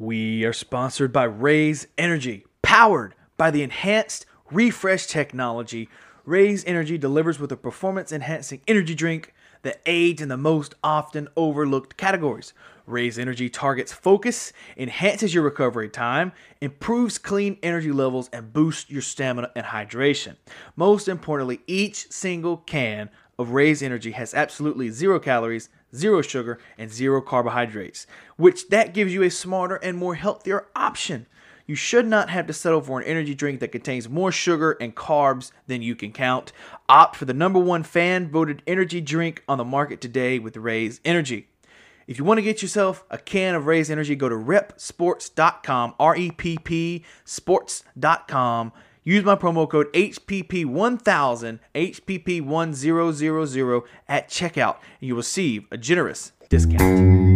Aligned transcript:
We 0.00 0.44
are 0.44 0.52
sponsored 0.52 1.12
by 1.12 1.24
Raze 1.24 1.88
Energy, 1.98 2.46
powered 2.62 3.16
by 3.36 3.50
the 3.50 3.64
enhanced 3.64 4.26
refresh 4.48 5.08
technology. 5.08 5.88
Raze 6.24 6.64
Energy 6.68 6.96
delivers 6.96 7.40
with 7.40 7.50
a 7.50 7.56
performance 7.56 8.12
enhancing 8.12 8.60
energy 8.68 8.94
drink 8.94 9.34
that 9.62 9.80
aids 9.86 10.22
in 10.22 10.28
the 10.28 10.36
most 10.36 10.76
often 10.84 11.26
overlooked 11.36 11.96
categories. 11.96 12.54
Raze 12.86 13.18
Energy 13.18 13.50
targets 13.50 13.92
focus, 13.92 14.52
enhances 14.76 15.34
your 15.34 15.42
recovery 15.42 15.88
time, 15.88 16.30
improves 16.60 17.18
clean 17.18 17.58
energy 17.60 17.90
levels, 17.90 18.30
and 18.32 18.52
boosts 18.52 18.88
your 18.88 19.02
stamina 19.02 19.50
and 19.56 19.66
hydration. 19.66 20.36
Most 20.76 21.08
importantly, 21.08 21.58
each 21.66 22.08
single 22.12 22.58
can 22.58 23.10
of 23.36 23.50
Raze 23.50 23.82
Energy 23.82 24.12
has 24.12 24.32
absolutely 24.32 24.90
zero 24.90 25.18
calories, 25.18 25.68
zero 25.94 26.22
sugar, 26.22 26.58
and 26.76 26.90
zero 26.90 27.20
carbohydrates, 27.20 28.06
which 28.36 28.68
that 28.68 28.94
gives 28.94 29.12
you 29.12 29.22
a 29.22 29.30
smarter 29.30 29.76
and 29.76 29.96
more 29.96 30.14
healthier 30.14 30.66
option. 30.74 31.26
You 31.66 31.74
should 31.74 32.06
not 32.06 32.30
have 32.30 32.46
to 32.46 32.54
settle 32.54 32.80
for 32.80 32.98
an 32.98 33.06
energy 33.06 33.34
drink 33.34 33.60
that 33.60 33.72
contains 33.72 34.08
more 34.08 34.32
sugar 34.32 34.78
and 34.80 34.96
carbs 34.96 35.52
than 35.66 35.82
you 35.82 35.94
can 35.94 36.12
count. 36.12 36.50
Opt 36.88 37.14
for 37.14 37.26
the 37.26 37.34
number 37.34 37.58
one 37.58 37.82
fan 37.82 38.30
voted 38.30 38.62
energy 38.66 39.02
drink 39.02 39.42
on 39.46 39.58
the 39.58 39.64
market 39.64 40.00
today 40.00 40.38
with 40.38 40.56
Raze 40.56 40.98
Energy. 41.04 41.48
If 42.06 42.18
you 42.18 42.24
want 42.24 42.38
to 42.38 42.42
get 42.42 42.62
yourself 42.62 43.04
a 43.10 43.18
can 43.18 43.54
of 43.54 43.66
Raze 43.66 43.90
Energy, 43.90 44.16
go 44.16 44.30
to 44.30 44.34
reppsports.com, 44.34 45.94
R 46.00 46.16
E 46.16 46.30
P 46.30 46.56
P 46.56 47.04
sports.com. 47.26 48.72
Use 49.08 49.24
my 49.24 49.36
promo 49.36 49.66
code 49.66 49.90
HPP1000, 49.94 51.60
HPP1000 51.74 53.82
at 54.06 54.28
checkout, 54.28 54.76
and 55.00 55.08
you 55.08 55.14
will 55.14 55.20
receive 55.20 55.64
a 55.70 55.78
generous 55.78 56.32
discount. 56.50 57.27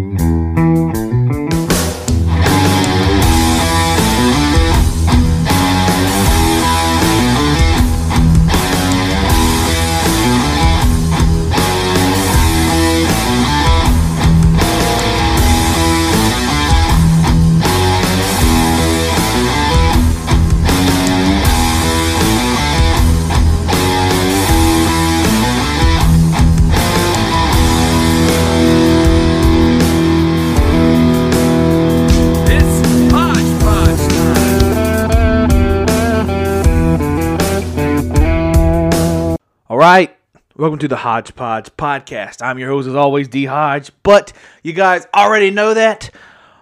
Welcome 40.62 40.78
to 40.78 40.86
the 40.86 40.94
Hodgepodge 40.94 41.70
podcast. 41.76 42.40
I'm 42.40 42.56
your 42.56 42.68
host, 42.68 42.86
as 42.86 42.94
always, 42.94 43.26
D 43.26 43.46
Hodge. 43.46 43.90
But 44.04 44.32
you 44.62 44.72
guys 44.72 45.08
already 45.12 45.50
know 45.50 45.74
that 45.74 46.12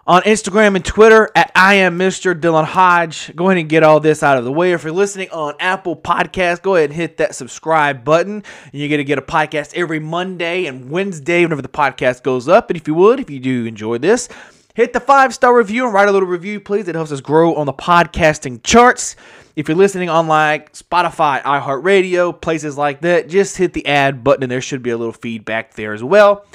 on 0.06 0.22
Instagram 0.22 0.74
and 0.74 0.82
Twitter 0.82 1.28
at 1.36 1.52
I 1.54 1.74
am 1.74 1.98
Mr. 1.98 2.34
Dylan 2.34 2.64
Hodge. 2.64 3.36
Go 3.36 3.50
ahead 3.50 3.58
and 3.58 3.68
get 3.68 3.82
all 3.82 4.00
this 4.00 4.22
out 4.22 4.38
of 4.38 4.44
the 4.44 4.52
way. 4.52 4.72
If 4.72 4.84
you're 4.84 4.92
listening 4.94 5.28
on 5.32 5.52
Apple 5.60 5.96
Podcasts, 5.96 6.62
go 6.62 6.76
ahead 6.76 6.88
and 6.88 6.96
hit 6.96 7.18
that 7.18 7.34
subscribe 7.34 8.02
button. 8.02 8.36
And 8.36 8.72
you're 8.72 8.88
going 8.88 9.00
to 9.00 9.04
get 9.04 9.18
a 9.18 9.22
podcast 9.22 9.74
every 9.74 10.00
Monday 10.00 10.64
and 10.64 10.88
Wednesday 10.90 11.42
whenever 11.42 11.60
the 11.60 11.68
podcast 11.68 12.22
goes 12.22 12.48
up. 12.48 12.70
And 12.70 12.78
if 12.78 12.88
you 12.88 12.94
would, 12.94 13.20
if 13.20 13.28
you 13.28 13.38
do 13.38 13.66
enjoy 13.66 13.98
this, 13.98 14.30
hit 14.72 14.94
the 14.94 15.00
five 15.00 15.34
star 15.34 15.54
review 15.54 15.84
and 15.84 15.92
write 15.92 16.08
a 16.08 16.12
little 16.12 16.26
review, 16.26 16.58
please. 16.58 16.88
It 16.88 16.94
helps 16.94 17.12
us 17.12 17.20
grow 17.20 17.54
on 17.54 17.66
the 17.66 17.74
podcasting 17.74 18.62
charts. 18.62 19.14
If 19.61 19.69
you're 19.69 19.77
listening 19.77 20.08
on 20.08 20.27
like 20.27 20.72
Spotify, 20.72 21.42
iHeartRadio, 21.42 22.41
places 22.41 22.78
like 22.78 23.03
that, 23.03 23.28
just 23.28 23.58
hit 23.58 23.75
the 23.75 23.86
add 23.86 24.24
button 24.24 24.42
and 24.42 24.51
there 24.51 24.62
should 24.62 24.83
be 24.83 24.89
a 24.89 24.96
little 24.96 25.12
feedback 25.12 25.74
there 25.74 25.92
as 25.92 26.02
well. 26.02 26.46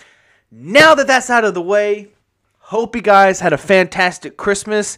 Now 0.50 0.96
that 0.96 1.06
that's 1.06 1.30
out 1.30 1.46
of 1.46 1.54
the 1.54 1.62
way, 1.62 2.08
hope 2.58 2.96
you 2.96 3.04
guys 3.04 3.42
had 3.42 3.54
a 3.54 3.60
fantastic 3.60 4.38
Christmas. 4.38 4.98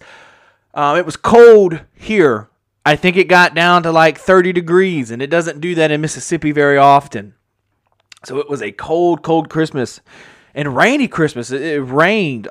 Um, 0.73 0.95
it 0.95 1.05
was 1.05 1.17
cold 1.17 1.81
here. 1.93 2.47
I 2.85 2.95
think 2.95 3.17
it 3.17 3.25
got 3.25 3.53
down 3.53 3.83
to 3.83 3.91
like 3.91 4.17
30 4.17 4.53
degrees, 4.53 5.11
and 5.11 5.21
it 5.21 5.29
doesn't 5.29 5.59
do 5.59 5.75
that 5.75 5.91
in 5.91 5.99
Mississippi 5.99 6.53
very 6.53 6.77
often. 6.77 7.33
So 8.23 8.37
it 8.37 8.49
was 8.49 8.61
a 8.61 8.71
cold, 8.71 9.21
cold 9.21 9.49
Christmas 9.49 9.99
and 10.55 10.77
rainy 10.77 11.09
Christmas. 11.09 11.51
It, 11.51 11.61
it 11.61 11.81
rained 11.81 12.47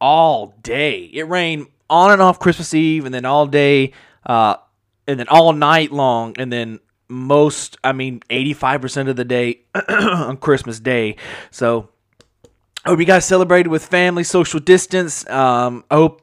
all 0.00 0.54
day. 0.62 1.10
It 1.12 1.26
rained 1.26 1.66
on 1.88 2.12
and 2.12 2.22
off 2.22 2.38
Christmas 2.38 2.72
Eve, 2.74 3.06
and 3.06 3.12
then 3.12 3.24
all 3.24 3.48
day, 3.48 3.92
uh, 4.24 4.54
and 5.10 5.20
then 5.20 5.28
all 5.28 5.52
night 5.52 5.92
long, 5.92 6.34
and 6.38 6.52
then 6.52 6.80
most, 7.08 7.76
I 7.82 7.92
mean, 7.92 8.20
85% 8.30 9.08
of 9.08 9.16
the 9.16 9.24
day 9.24 9.62
on 9.88 10.36
Christmas 10.36 10.80
Day. 10.80 11.16
So 11.50 11.88
I 12.84 12.90
hope 12.90 13.00
you 13.00 13.04
guys 13.04 13.24
celebrated 13.24 13.68
with 13.68 13.84
family, 13.84 14.24
social 14.24 14.60
distance. 14.60 15.28
Um, 15.28 15.84
I 15.90 15.96
hope 15.96 16.22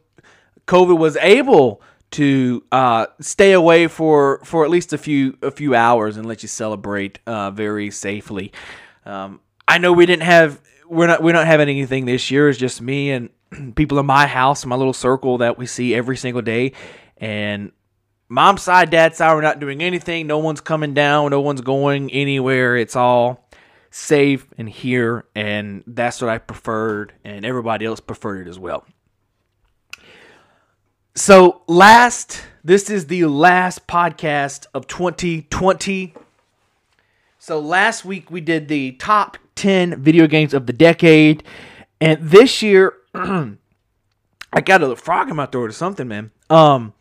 COVID 0.66 0.98
was 0.98 1.18
able 1.18 1.82
to 2.12 2.64
uh, 2.72 3.08
stay 3.20 3.52
away 3.52 3.88
for, 3.88 4.40
for 4.44 4.64
at 4.64 4.72
least 4.72 4.94
a 4.94 4.98
few 4.98 5.38
a 5.42 5.52
few 5.52 5.76
hours 5.76 6.16
and 6.16 6.26
let 6.26 6.42
you 6.42 6.48
celebrate 6.48 7.20
uh, 7.28 7.52
very 7.52 7.92
safely. 7.92 8.52
Um, 9.06 9.42
I 9.68 9.78
know 9.78 9.92
we 9.92 10.06
didn't 10.06 10.24
have 10.24 10.62
we're 10.90 11.08
not 11.08 11.22
we're 11.22 11.34
not 11.34 11.48
having 11.48 11.70
anything 11.70 12.06
this 12.06 12.32
year. 12.32 12.50
It's 12.50 12.58
just 12.58 12.82
me 12.82 13.12
and 13.12 13.30
people 13.76 14.00
in 14.00 14.06
my 14.06 14.26
house, 14.26 14.66
my 14.66 14.76
little 14.76 14.94
circle 14.94 15.40
that 15.40 15.58
we 15.58 15.66
see 15.66 15.94
every 15.94 16.18
single 16.18 16.42
day, 16.42 16.72
and 17.18 17.72
mom's 18.30 18.64
side, 18.64 18.90
dad's 18.90 19.18
side, 19.18 19.34
we're 19.34 19.42
not 19.42 19.60
doing 19.60 19.82
anything. 19.82 20.28
No 20.28 20.40
one's 20.40 20.62
coming 20.62 20.94
down. 20.94 21.32
No 21.32 21.42
one's 21.42 21.62
going 21.62 22.12
anywhere. 22.12 22.78
It's 22.78 22.96
all 22.96 23.48
safe 23.90 24.46
and 24.58 24.70
here, 24.70 25.26
and 25.36 25.84
that's 25.88 26.22
what 26.22 26.30
I 26.30 26.38
preferred, 26.38 27.14
and 27.24 27.46
everybody 27.46 27.86
else 27.86 28.00
preferred 28.00 28.48
it 28.48 28.50
as 28.50 28.60
well. 28.60 28.86
So, 31.16 31.64
last, 31.68 32.44
this 32.64 32.90
is 32.90 33.08
the 33.08 33.26
last 33.26 33.88
podcast 33.88 34.68
of 34.74 34.88
2020. 34.88 36.14
So, 37.40 37.60
last 37.60 38.06
week 38.06 38.30
we 38.30 38.40
did 38.40 38.68
the 38.68 38.92
top 38.94 39.38
10 39.56 40.04
video 40.04 40.28
games 40.28 40.54
of 40.54 40.68
the 40.68 40.74
decade, 40.74 41.44
and 42.00 42.20
this 42.22 42.62
year, 42.62 42.94
I 43.16 44.62
got 44.64 44.84
a 44.84 44.96
frog 44.96 45.30
in 45.30 45.36
my 45.36 45.48
throat 45.48 45.70
or 45.70 45.74
something, 45.74 46.08
man. 46.08 46.32
Um, 46.50 46.94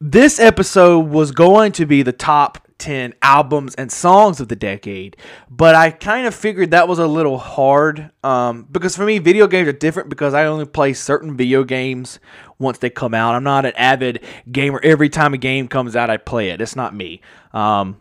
this 0.00 0.40
episode 0.40 1.08
was 1.08 1.30
going 1.30 1.72
to 1.72 1.84
be 1.84 2.02
the 2.02 2.12
top 2.12 2.66
10 2.78 3.12
albums 3.20 3.74
and 3.74 3.92
songs 3.92 4.40
of 4.40 4.48
the 4.48 4.56
decade, 4.56 5.16
but 5.50 5.74
I 5.74 5.90
kind 5.90 6.26
of 6.26 6.34
figured 6.34 6.70
that 6.70 6.88
was 6.88 6.98
a 6.98 7.06
little 7.06 7.36
hard 7.36 8.10
um, 8.24 8.66
because 8.70 8.96
for 8.96 9.04
me, 9.04 9.18
video 9.18 9.46
games 9.46 9.68
are 9.68 9.72
different 9.72 10.08
because 10.08 10.32
I 10.32 10.46
only 10.46 10.64
play 10.64 10.94
certain 10.94 11.36
video 11.36 11.62
games 11.64 12.18
once 12.58 12.78
they 12.78 12.88
come 12.88 13.12
out. 13.12 13.34
I'm 13.34 13.44
not 13.44 13.66
an 13.66 13.74
avid 13.76 14.24
gamer. 14.50 14.80
Every 14.82 15.10
time 15.10 15.34
a 15.34 15.38
game 15.38 15.68
comes 15.68 15.94
out, 15.94 16.08
I 16.08 16.16
play 16.16 16.48
it. 16.48 16.62
It's 16.62 16.74
not 16.74 16.94
me. 16.94 17.20
Um, 17.52 18.00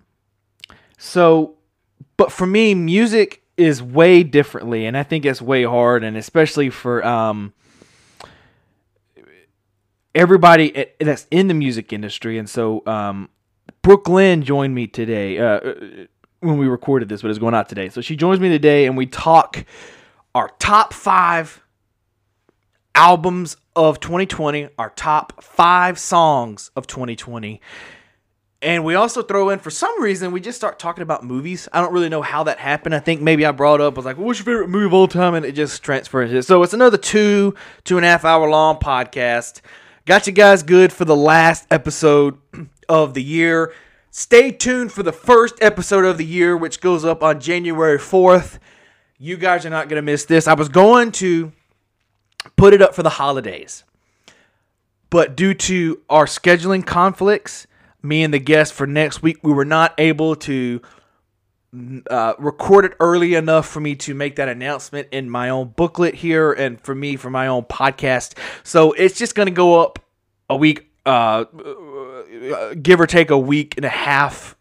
so, 0.97 1.57
but 2.15 2.31
for 2.31 2.47
me, 2.47 2.73
music 2.73 3.43
is 3.57 3.83
way 3.83 4.23
differently, 4.23 4.85
and 4.85 4.97
I 4.97 5.03
think 5.03 5.25
it's 5.25 5.41
way 5.41 5.63
hard, 5.63 6.05
and 6.05 6.15
especially 6.15 6.69
for 6.69 7.05
um, 7.05 7.53
everybody 10.19 10.85
that's 10.99 11.25
in 11.31 11.47
the 11.47 11.53
music 11.53 11.93
industry. 11.93 12.37
And 12.37 12.49
so, 12.49 12.85
um, 12.85 13.29
Brooke 13.81 14.09
Lynn 14.09 14.43
joined 14.43 14.75
me 14.75 14.85
today 14.85 15.39
uh, 15.39 15.43
uh, 15.45 15.73
when 16.41 16.57
we 16.57 16.67
recorded 16.67 17.07
this, 17.07 17.21
but 17.21 17.29
it's 17.29 17.39
going 17.39 17.55
out 17.55 17.69
today. 17.69 17.87
So 17.87 18.01
she 18.01 18.17
joins 18.17 18.41
me 18.41 18.49
today, 18.49 18.85
and 18.85 18.97
we 18.97 19.05
talk 19.05 19.63
our 20.35 20.49
top 20.59 20.93
five 20.93 21.63
albums 22.93 23.55
of 23.77 24.01
2020, 24.01 24.67
our 24.77 24.89
top 24.89 25.41
five 25.41 25.97
songs 25.97 26.69
of 26.75 26.85
2020. 26.85 27.61
And 28.61 28.83
we 28.83 28.95
also 28.95 29.21
throw 29.21 29.51
in, 29.51 29.59
for 29.59 29.69
some 29.69 30.01
reason, 30.01 30.33
we 30.33 30.41
just 30.41 30.57
start 30.57 30.79
talking 30.79 31.01
about 31.01 31.23
movies. 31.23 31.69
I 31.71 31.79
don't 31.79 31.93
really 31.93 32.09
know 32.09 32.21
how 32.21 32.43
that 32.43 32.59
happened. 32.59 32.93
I 32.93 32.99
think 32.99 33.21
maybe 33.21 33.45
I 33.45 33.53
brought 33.53 33.79
up, 33.79 33.93
I 33.93 33.95
was 33.95 34.05
like, 34.05 34.17
what's 34.17 34.39
your 34.39 34.45
favorite 34.45 34.67
movie 34.67 34.87
of 34.87 34.93
all 34.93 35.07
time? 35.07 35.33
And 35.33 35.45
it 35.45 35.53
just 35.53 35.81
transfers 35.81 36.33
it. 36.33 36.43
So 36.43 36.61
it's 36.61 36.73
another 36.73 36.97
two, 36.97 37.55
two 37.85 37.95
and 37.95 38.05
a 38.05 38.09
half 38.09 38.25
hour 38.25 38.49
long 38.49 38.75
podcast. 38.75 39.61
Got 40.05 40.27
you 40.27 40.33
guys 40.33 40.63
good 40.63 40.91
for 40.91 41.05
the 41.05 41.15
last 41.15 41.67
episode 41.69 42.37
of 42.87 43.13
the 43.13 43.21
year. 43.21 43.73
Stay 44.09 44.49
tuned 44.51 44.91
for 44.91 45.03
the 45.03 45.11
first 45.11 45.55
episode 45.61 46.05
of 46.05 46.17
the 46.17 46.25
year, 46.25 46.57
which 46.57 46.81
goes 46.81 47.05
up 47.05 47.21
on 47.21 47.39
January 47.39 47.99
4th. 47.99 48.57
You 49.19 49.37
guys 49.37 49.65
are 49.65 49.69
not 49.69 49.87
going 49.87 49.97
to 49.97 50.01
miss 50.01 50.25
this. 50.25 50.47
I 50.47 50.53
was 50.53 50.69
going 50.69 51.11
to 51.13 51.51
put 52.55 52.73
it 52.73 52.81
up 52.81 52.95
for 52.95 53.03
the 53.03 53.09
holidays. 53.09 53.83
But 55.09 55.35
due 55.35 55.53
to 55.53 56.01
our 56.09 56.25
scheduling 56.25 56.85
conflicts, 56.85 57.67
me 58.01 58.23
and 58.23 58.33
the 58.33 58.39
guest 58.39 58.73
for 58.73 58.87
next 58.87 59.21
week, 59.21 59.37
we 59.43 59.53
were 59.53 59.65
not 59.65 59.93
able 59.97 60.35
to 60.37 60.81
uh, 62.09 62.33
recorded 62.39 62.93
early 62.99 63.35
enough 63.35 63.67
for 63.67 63.79
me 63.79 63.95
to 63.95 64.13
make 64.13 64.37
that 64.37 64.49
announcement 64.49 65.07
in 65.11 65.29
my 65.29 65.49
own 65.49 65.69
booklet 65.69 66.15
here 66.15 66.51
and 66.51 66.81
for 66.81 66.95
me 66.95 67.15
for 67.15 67.29
my 67.29 67.47
own 67.47 67.63
podcast. 67.63 68.37
So 68.63 68.93
it's 68.93 69.17
just 69.17 69.35
going 69.35 69.47
to 69.47 69.53
go 69.53 69.81
up 69.81 69.99
a 70.49 70.55
week, 70.55 70.91
uh, 71.05 71.45
uh, 71.53 72.73
give 72.81 72.99
or 72.99 73.07
take 73.07 73.29
a 73.29 73.37
week 73.37 73.75
and 73.77 73.85
a 73.85 73.89
half 73.89 74.55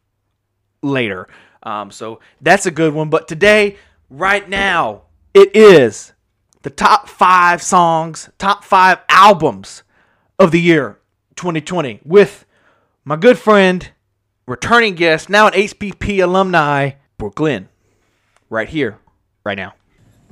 later. 0.83 1.29
Um, 1.63 1.91
so 1.91 2.21
that's 2.41 2.67
a 2.67 2.71
good 2.71 2.93
one. 2.93 3.09
But 3.09 3.27
today, 3.27 3.77
right 4.11 4.49
now, 4.49 5.03
it 5.35 5.55
is 5.57 6.13
the 6.63 6.71
top 6.71 7.09
five 7.09 7.63
songs, 7.63 8.29
top 8.39 8.65
five 8.65 8.99
albums 9.09 9.83
of 10.39 10.51
the 10.51 10.61
year 10.61 10.99
2020 11.37 12.01
with 12.05 12.45
my 13.05 13.17
good 13.17 13.39
friend, 13.39 13.91
returning 14.49 14.95
guest, 14.95 15.29
now 15.29 15.47
an 15.47 15.53
HPP 15.53 16.23
alumni, 16.23 16.93
Brooke 17.19 17.39
Lynn. 17.39 17.69
Right 18.49 18.69
here, 18.69 18.99
right 19.45 19.59
now. 19.59 19.75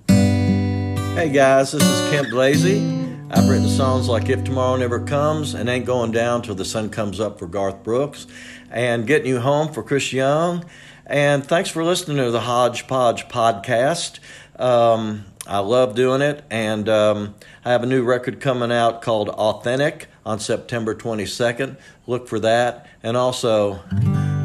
Hey 0.08 1.30
guys, 1.30 1.72
this 1.72 1.82
is 1.82 2.10
Kent 2.10 2.30
Blazy. 2.30 2.78
I've 3.30 3.48
written 3.48 3.68
songs 3.68 4.08
like 4.08 4.28
If 4.28 4.44
Tomorrow 4.44 4.76
Never 4.76 5.00
Comes 5.00 5.54
and 5.54 5.68
Ain't 5.68 5.84
Going 5.84 6.12
Down 6.12 6.42
Till 6.42 6.54
the 6.54 6.64
Sun 6.64 6.90
Comes 6.90 7.20
Up 7.20 7.38
for 7.38 7.46
Garth 7.46 7.82
Brooks 7.82 8.26
and 8.70 9.06
Getting 9.06 9.26
You 9.26 9.40
Home 9.40 9.72
for 9.72 9.82
Chris 9.82 10.12
Young. 10.12 10.64
And 11.06 11.44
thanks 11.44 11.68
for 11.68 11.84
listening 11.84 12.16
to 12.18 12.30
the 12.30 12.40
Hodgepodge 12.40 13.28
podcast. 13.28 14.18
Um, 14.58 15.26
I 15.46 15.58
love 15.58 15.94
doing 15.94 16.22
it, 16.22 16.44
and 16.50 16.88
um, 16.88 17.34
I 17.64 17.70
have 17.70 17.82
a 17.82 17.86
new 17.86 18.02
record 18.02 18.40
coming 18.40 18.72
out 18.72 19.02
called 19.02 19.28
Authentic 19.28 20.08
on 20.26 20.40
September 20.40 20.94
22nd. 20.94 21.76
Look 22.06 22.28
for 22.28 22.40
that. 22.40 22.86
And 23.02 23.16
also, 23.16 23.80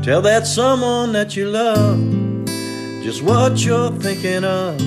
tell 0.04 0.22
that 0.22 0.46
someone 0.46 1.12
that 1.14 1.36
you 1.36 1.50
love 1.50 1.98
just 3.04 3.24
what 3.24 3.66
you're 3.66 3.92
thinking 3.92 4.44
of 4.46 4.78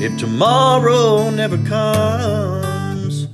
if 0.00 0.16
tomorrow 0.18 1.30
never 1.30 1.56
comes. 1.64 3.26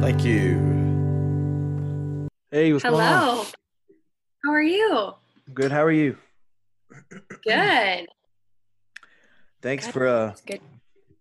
Thank 0.00 0.24
you. 0.24 2.28
Hey, 2.52 2.72
what's 2.72 2.84
going 2.84 2.94
on? 2.94 3.00
Hello. 3.00 3.44
How 4.44 4.52
are 4.52 4.62
you? 4.62 5.14
Good. 5.52 5.72
How 5.72 5.82
are 5.82 5.90
you? 5.90 6.16
Good. 7.44 8.06
Thanks 9.62 9.86
Good. 9.86 9.92
for 9.92 10.06
uh, 10.06 10.34
good. 10.46 10.60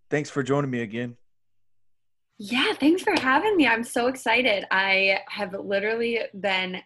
thanks 0.10 0.30
for 0.30 0.44
joining 0.44 0.70
me 0.70 0.82
again. 0.82 1.18
Yeah, 2.44 2.74
thanks 2.74 3.04
for 3.04 3.14
having 3.20 3.56
me. 3.56 3.68
I'm 3.68 3.84
so 3.84 4.08
excited. 4.08 4.66
I 4.72 5.20
have 5.30 5.54
literally 5.54 6.22
been 6.40 6.82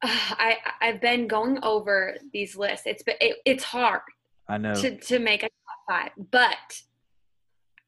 I 0.02 0.58
I've 0.80 1.00
been 1.00 1.26
going 1.26 1.58
over 1.64 2.14
these 2.32 2.56
lists. 2.56 2.86
It's 2.86 3.02
been 3.02 3.16
it, 3.20 3.38
it's 3.44 3.64
hard 3.64 4.02
I 4.48 4.58
know. 4.58 4.74
to 4.76 4.96
to 4.96 5.18
make 5.18 5.42
a 5.42 5.48
top 5.88 6.12
5, 6.16 6.30
but 6.30 6.82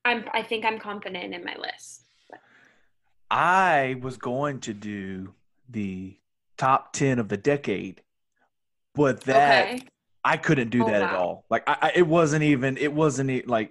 I'm 0.04 0.24
I 0.34 0.42
think 0.42 0.64
I'm 0.64 0.80
confident 0.80 1.32
in 1.32 1.44
my 1.44 1.54
list. 1.56 2.02
I 3.30 3.96
was 4.00 4.16
going 4.16 4.58
to 4.60 4.74
do 4.74 5.34
the 5.68 6.16
top 6.56 6.94
10 6.94 7.20
of 7.20 7.28
the 7.28 7.36
decade, 7.36 8.02
but 8.92 9.20
that 9.20 9.66
okay. 9.68 9.82
I 10.24 10.36
couldn't 10.36 10.70
do 10.70 10.82
Oh, 10.82 10.86
that 10.86 11.02
at 11.02 11.14
all. 11.14 11.44
Like 11.48 11.62
I, 11.68 11.76
I 11.80 11.92
it 11.94 12.08
wasn't 12.08 12.42
even 12.42 12.76
it 12.76 12.92
wasn't 12.92 13.46
like 13.46 13.70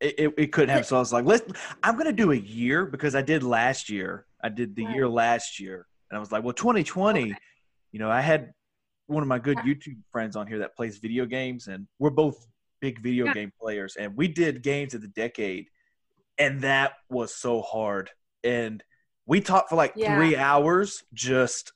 it, 0.00 0.14
it, 0.18 0.34
it 0.36 0.52
couldn't 0.52 0.70
have. 0.74 0.86
So 0.86 0.96
I 0.96 0.98
was 0.98 1.12
like, 1.12 1.24
let's 1.24 1.42
I'm 1.82 1.96
gonna 1.96 2.12
do 2.12 2.32
a 2.32 2.36
year 2.36 2.86
because 2.86 3.14
I 3.14 3.22
did 3.22 3.42
last 3.42 3.88
year. 3.88 4.26
I 4.42 4.48
did 4.48 4.76
the 4.76 4.84
Right. 4.84 4.94
year 4.94 5.08
last 5.08 5.58
year. 5.58 5.86
And 6.10 6.16
I 6.16 6.20
was 6.20 6.30
like, 6.30 6.44
well 6.44 6.52
2020, 6.52 7.22
Okay. 7.22 7.36
you 7.92 7.98
know, 7.98 8.10
I 8.10 8.20
had 8.20 8.52
one 9.06 9.22
of 9.22 9.28
my 9.28 9.38
good. 9.38 9.58
YouTube 9.58 9.98
friends 10.12 10.36
on 10.36 10.46
here 10.46 10.58
that 10.58 10.76
plays 10.76 10.98
video 10.98 11.26
games 11.26 11.66
and 11.68 11.86
we're 11.98 12.10
both 12.10 12.46
big 12.80 13.00
video 13.00 13.26
Yeah. 13.26 13.34
game 13.34 13.52
players 13.60 13.96
and 13.96 14.16
we 14.16 14.28
did 14.28 14.62
games 14.62 14.94
of 14.94 15.00
the 15.00 15.08
decade 15.08 15.66
and 16.38 16.60
that 16.60 16.92
was 17.08 17.34
so 17.34 17.62
hard. 17.62 18.10
And 18.44 18.82
we 19.26 19.40
talked 19.40 19.70
for 19.70 19.76
like 19.76 19.94
Yeah. 19.96 20.14
three 20.14 20.36
hours 20.36 21.02
just 21.14 21.72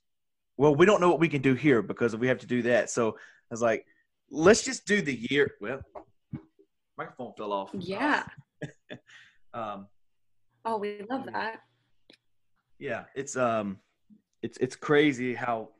well, 0.56 0.74
we 0.74 0.84
don't 0.84 1.00
know 1.00 1.08
what 1.08 1.20
we 1.20 1.28
can 1.28 1.40
do 1.40 1.54
here 1.54 1.80
because 1.80 2.14
we 2.14 2.28
have 2.28 2.38
to 2.38 2.46
do 2.46 2.60
that. 2.62 2.90
So 2.90 3.12
I 3.12 3.50
was 3.50 3.62
like, 3.62 3.86
let's 4.30 4.62
just 4.62 4.86
do 4.86 5.00
the 5.00 5.18
year. 5.30 5.52
Well, 5.58 5.80
microphone 7.00 7.32
fell 7.36 7.52
off. 7.52 7.70
Yeah. 7.74 8.24
Um, 9.52 9.88
Oh, 10.64 10.76
we 10.78 11.02
love 11.10 11.24
that. 11.32 11.62
yeah, 12.78 13.04
it's 13.16 13.36
um, 13.36 13.78
it's 14.42 14.58
it's 14.58 14.76
crazy 14.76 15.34
how 15.34 15.70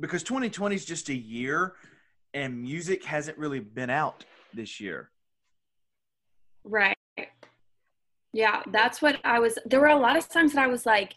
because 0.00 0.24
2020 0.24 0.74
is 0.74 0.84
just 0.84 1.08
a 1.10 1.14
year, 1.14 1.74
and 2.32 2.60
music 2.60 3.04
hasn't 3.04 3.38
really 3.38 3.60
been 3.60 3.88
out 3.90 4.24
this 4.52 4.80
year. 4.80 5.10
Right. 6.64 6.96
Yeah, 8.32 8.62
that's 8.72 9.00
what 9.00 9.20
I 9.22 9.38
was. 9.38 9.58
There 9.64 9.78
were 9.78 9.86
a 9.86 9.96
lot 9.98 10.16
of 10.16 10.24
songs 10.24 10.54
that 10.54 10.64
I 10.64 10.66
was 10.66 10.84
like, 10.84 11.14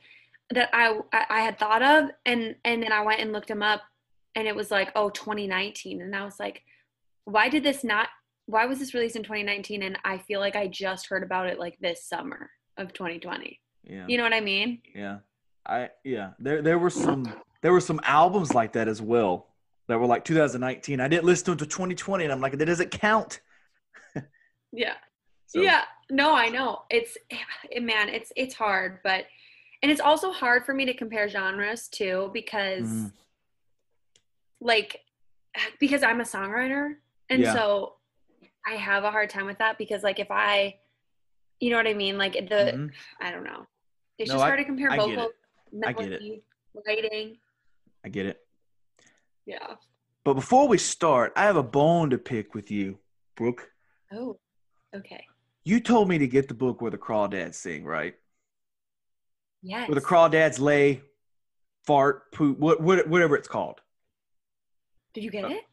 that 0.51 0.69
I 0.73 0.99
I 1.11 1.25
I 1.29 1.39
had 1.39 1.57
thought 1.57 1.81
of, 1.81 2.11
and 2.27 2.55
and 2.63 2.83
then 2.83 2.91
I 2.91 3.01
went 3.01 3.21
and 3.21 3.31
looked 3.33 3.47
them 3.47 3.63
up, 3.63 3.81
and 4.35 4.47
it 4.47 4.55
was 4.55 4.69
like, 4.69 4.91
oh, 4.95 5.09
2019, 5.09 5.99
and 6.01 6.15
I 6.15 6.23
was 6.25 6.39
like, 6.39 6.61
why 7.25 7.49
did 7.49 7.63
this 7.63 7.83
not? 7.83 8.09
Why 8.47 8.65
was 8.65 8.79
this 8.79 8.93
released 8.93 9.15
in 9.15 9.23
2019? 9.23 9.83
And 9.83 9.97
I 10.03 10.17
feel 10.17 10.39
like 10.39 10.55
I 10.55 10.67
just 10.67 11.07
heard 11.07 11.21
about 11.21 11.47
it 11.47 11.59
like 11.59 11.77
this 11.79 12.03
summer 12.05 12.49
of 12.77 12.93
2020. 12.93 13.59
Yeah, 13.83 14.05
You 14.07 14.17
know 14.17 14.23
what 14.23 14.33
I 14.33 14.41
mean? 14.41 14.81
yeah, 14.95 15.19
I 15.65 15.89
yeah. 16.03 16.31
There 16.39 16.61
there 16.61 16.79
were 16.79 16.89
some 16.89 17.31
there 17.61 17.71
were 17.71 17.81
some 17.81 17.99
albums 18.03 18.53
like 18.53 18.73
that 18.73 18.87
as 18.87 19.01
well 19.01 19.53
that 19.87 19.99
were 19.99 20.05
like 20.07 20.25
2019. 20.25 20.99
I 20.99 21.07
didn't 21.07 21.25
listen 21.25 21.45
to 21.45 21.51
until 21.53 21.67
2020, 21.67 22.23
and 22.25 22.33
I'm 22.33 22.41
like, 22.41 22.57
that 22.57 22.65
doesn't 22.65 22.91
count. 22.91 23.39
Yeah. 24.73 24.93
So, 25.49 25.61
Yeah, 25.61 25.83
no, 26.11 26.35
I 26.35 26.49
know. 26.49 26.81
It's 26.89 27.17
eh, 27.31 27.79
man, 27.79 28.09
it's 28.09 28.33
it's 28.35 28.53
hard, 28.53 28.99
but 29.01 29.23
and 29.81 29.89
it's 29.89 30.01
also 30.01 30.33
hard 30.33 30.65
for 30.65 30.73
me 30.73 30.83
to 30.83 30.93
compare 30.93 31.29
genres 31.29 31.87
too 31.87 32.29
because 32.33 32.83
Mhm. 32.85 33.11
like 34.59 34.99
because 35.79 36.03
I'm 36.03 36.19
a 36.19 36.25
songwriter 36.25 36.95
and 37.29 37.41
Yeah. 37.43 37.53
so 37.53 37.96
I 38.67 38.75
have 38.75 39.03
a 39.05 39.11
hard 39.11 39.29
time 39.29 39.45
with 39.45 39.57
that 39.59 39.77
because 39.77 40.03
like 40.03 40.19
if 40.19 40.27
I 40.29 40.75
you 41.59 41.71
know 41.71 41.77
what 41.77 41.87
I 41.87 41.93
mean? 41.93 42.17
Like 42.17 42.33
the 42.33 42.39
Mhm. 42.75 42.91
I 43.21 43.31
don't 43.31 43.43
know. 43.43 43.65
It's 44.19 44.29
No, 44.29 44.35
just 44.35 44.43
I- 44.43 44.47
hard 44.47 44.59
to 44.59 44.65
compare 44.65 44.91
I 44.91 44.97
vocal, 44.97 45.11
I 45.85 45.93
get 45.93 46.11
it. 46.11 46.21
melody, 46.21 46.43
writing. 46.85 47.37
I 48.03 48.09
get 48.09 48.25
it. 48.25 48.45
Yeah. 49.45 49.75
But 50.23 50.33
before 50.33 50.67
we 50.67 50.77
start, 50.77 51.31
I 51.35 51.43
have 51.43 51.55
a 51.55 51.63
bone 51.63 52.09
to 52.09 52.17
pick 52.17 52.53
with 52.53 52.69
you, 52.69 52.99
Brooke. 53.35 53.71
Oh. 54.11 54.37
Okay. 54.93 55.25
You 55.63 55.79
told 55.79 56.09
me 56.09 56.17
to 56.17 56.27
get 56.27 56.47
the 56.47 56.53
book 56.53 56.81
where 56.81 56.91
the 56.91 56.97
crawdads 56.97 57.55
sing, 57.55 57.85
right? 57.85 58.15
Yes. 59.61 59.87
Where 59.87 59.95
the 59.95 60.01
crawdads 60.05 60.59
lay, 60.59 61.01
fart, 61.85 62.31
poop, 62.33 62.57
what, 62.59 62.81
what, 62.81 63.07
whatever 63.07 63.35
it's 63.35 63.47
called. 63.47 63.81
Did 65.13 65.23
you 65.23 65.31
get 65.31 65.45
Uh, 65.45 65.49
it? 65.49 65.63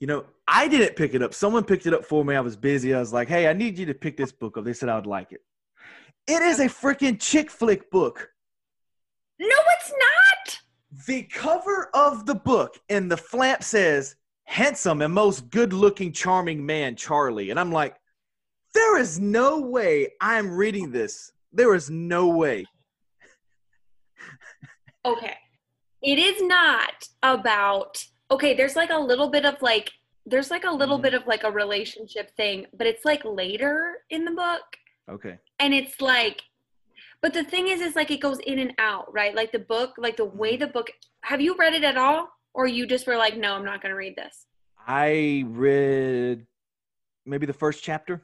You 0.00 0.06
know, 0.06 0.24
I 0.46 0.68
didn't 0.68 0.96
pick 0.96 1.14
it 1.14 1.22
up. 1.22 1.32
Someone 1.32 1.64
picked 1.64 1.86
it 1.86 1.94
up 1.94 2.04
for 2.04 2.24
me. 2.24 2.34
I 2.34 2.40
was 2.40 2.56
busy. 2.56 2.94
I 2.94 3.00
was 3.00 3.12
like, 3.12 3.28
hey, 3.28 3.48
I 3.48 3.52
need 3.52 3.78
you 3.78 3.86
to 3.86 3.94
pick 3.94 4.16
this 4.16 4.32
book 4.32 4.58
up. 4.58 4.64
They 4.64 4.72
said 4.72 4.88
I 4.88 4.96
would 4.96 5.06
like 5.06 5.32
it. 5.32 5.40
It 6.26 6.42
is 6.42 6.58
a 6.58 6.66
freaking 6.66 7.20
chick 7.20 7.50
flick 7.50 7.90
book. 7.90 8.28
No, 9.38 9.48
it's 9.48 9.90
not. 9.90 10.58
The 11.06 11.22
cover 11.24 11.90
of 11.94 12.26
the 12.26 12.34
book 12.34 12.78
and 12.88 13.10
the 13.10 13.16
flap 13.16 13.62
says, 13.62 14.16
handsome 14.44 15.02
and 15.02 15.12
most 15.12 15.50
good 15.50 15.72
looking, 15.72 16.12
charming 16.12 16.64
man, 16.64 16.96
Charlie. 16.96 17.50
And 17.50 17.58
I'm 17.58 17.72
like, 17.72 17.96
there 18.74 18.98
is 18.98 19.20
no 19.20 19.60
way 19.60 20.12
I'm 20.20 20.50
reading 20.50 20.90
this. 20.90 21.32
There 21.52 21.74
is 21.74 21.90
no 21.90 22.28
way. 22.28 22.66
Okay. 25.04 25.36
It 26.02 26.18
is 26.18 26.42
not 26.42 27.08
about 27.22 28.04
okay, 28.34 28.52
there's 28.54 28.76
like 28.76 28.90
a 28.90 28.98
little 28.98 29.28
bit 29.28 29.44
of 29.44 29.60
like 29.62 29.92
there's 30.26 30.50
like 30.50 30.64
a 30.64 30.70
little 30.70 30.98
Mhm. 30.98 31.02
bit 31.02 31.14
of 31.14 31.26
like 31.26 31.44
a 31.44 31.50
relationship 31.50 32.34
thing, 32.36 32.66
but 32.72 32.86
it's 32.86 33.04
like 33.04 33.22
later 33.24 34.04
in 34.10 34.24
the 34.24 34.30
book 34.32 34.66
Okay. 35.08 35.38
and 35.58 35.74
it's 35.74 36.00
like 36.00 36.42
but 37.20 37.32
the 37.32 37.44
thing 37.44 37.68
is 37.68 37.80
is 37.80 37.94
like 37.96 38.10
it 38.10 38.20
goes 38.20 38.38
in 38.40 38.58
and 38.58 38.74
out, 38.78 39.12
right? 39.12 39.34
Like 39.34 39.50
the 39.52 39.58
book, 39.74 39.94
like 39.96 40.16
the 40.16 40.24
way 40.26 40.56
the 40.56 40.66
book 40.66 40.90
have 41.22 41.40
you 41.40 41.54
read 41.56 41.72
it 41.74 41.84
at 41.84 41.96
all? 41.96 42.28
Or 42.52 42.66
you 42.66 42.86
just 42.86 43.06
were 43.06 43.16
like, 43.16 43.36
no, 43.36 43.54
I'm 43.54 43.64
not 43.64 43.80
gonna 43.82 43.96
read 43.96 44.14
this. 44.16 44.46
I 44.86 45.44
read 45.48 46.46
maybe 47.24 47.46
the 47.46 47.52
first 47.64 47.82
chapter. 47.82 48.22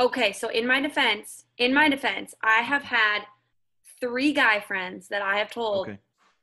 Okay, 0.00 0.32
so 0.32 0.48
in 0.48 0.66
my 0.66 0.80
defense, 0.80 1.44
in 1.56 1.72
my 1.74 1.88
defense, 1.88 2.34
I 2.42 2.60
have 2.62 2.82
had 2.84 3.20
three 4.00 4.32
guy 4.32 4.60
friends 4.60 5.08
that 5.08 5.22
I 5.22 5.38
have 5.38 5.50
told 5.50 5.88
Okay. 5.88 5.98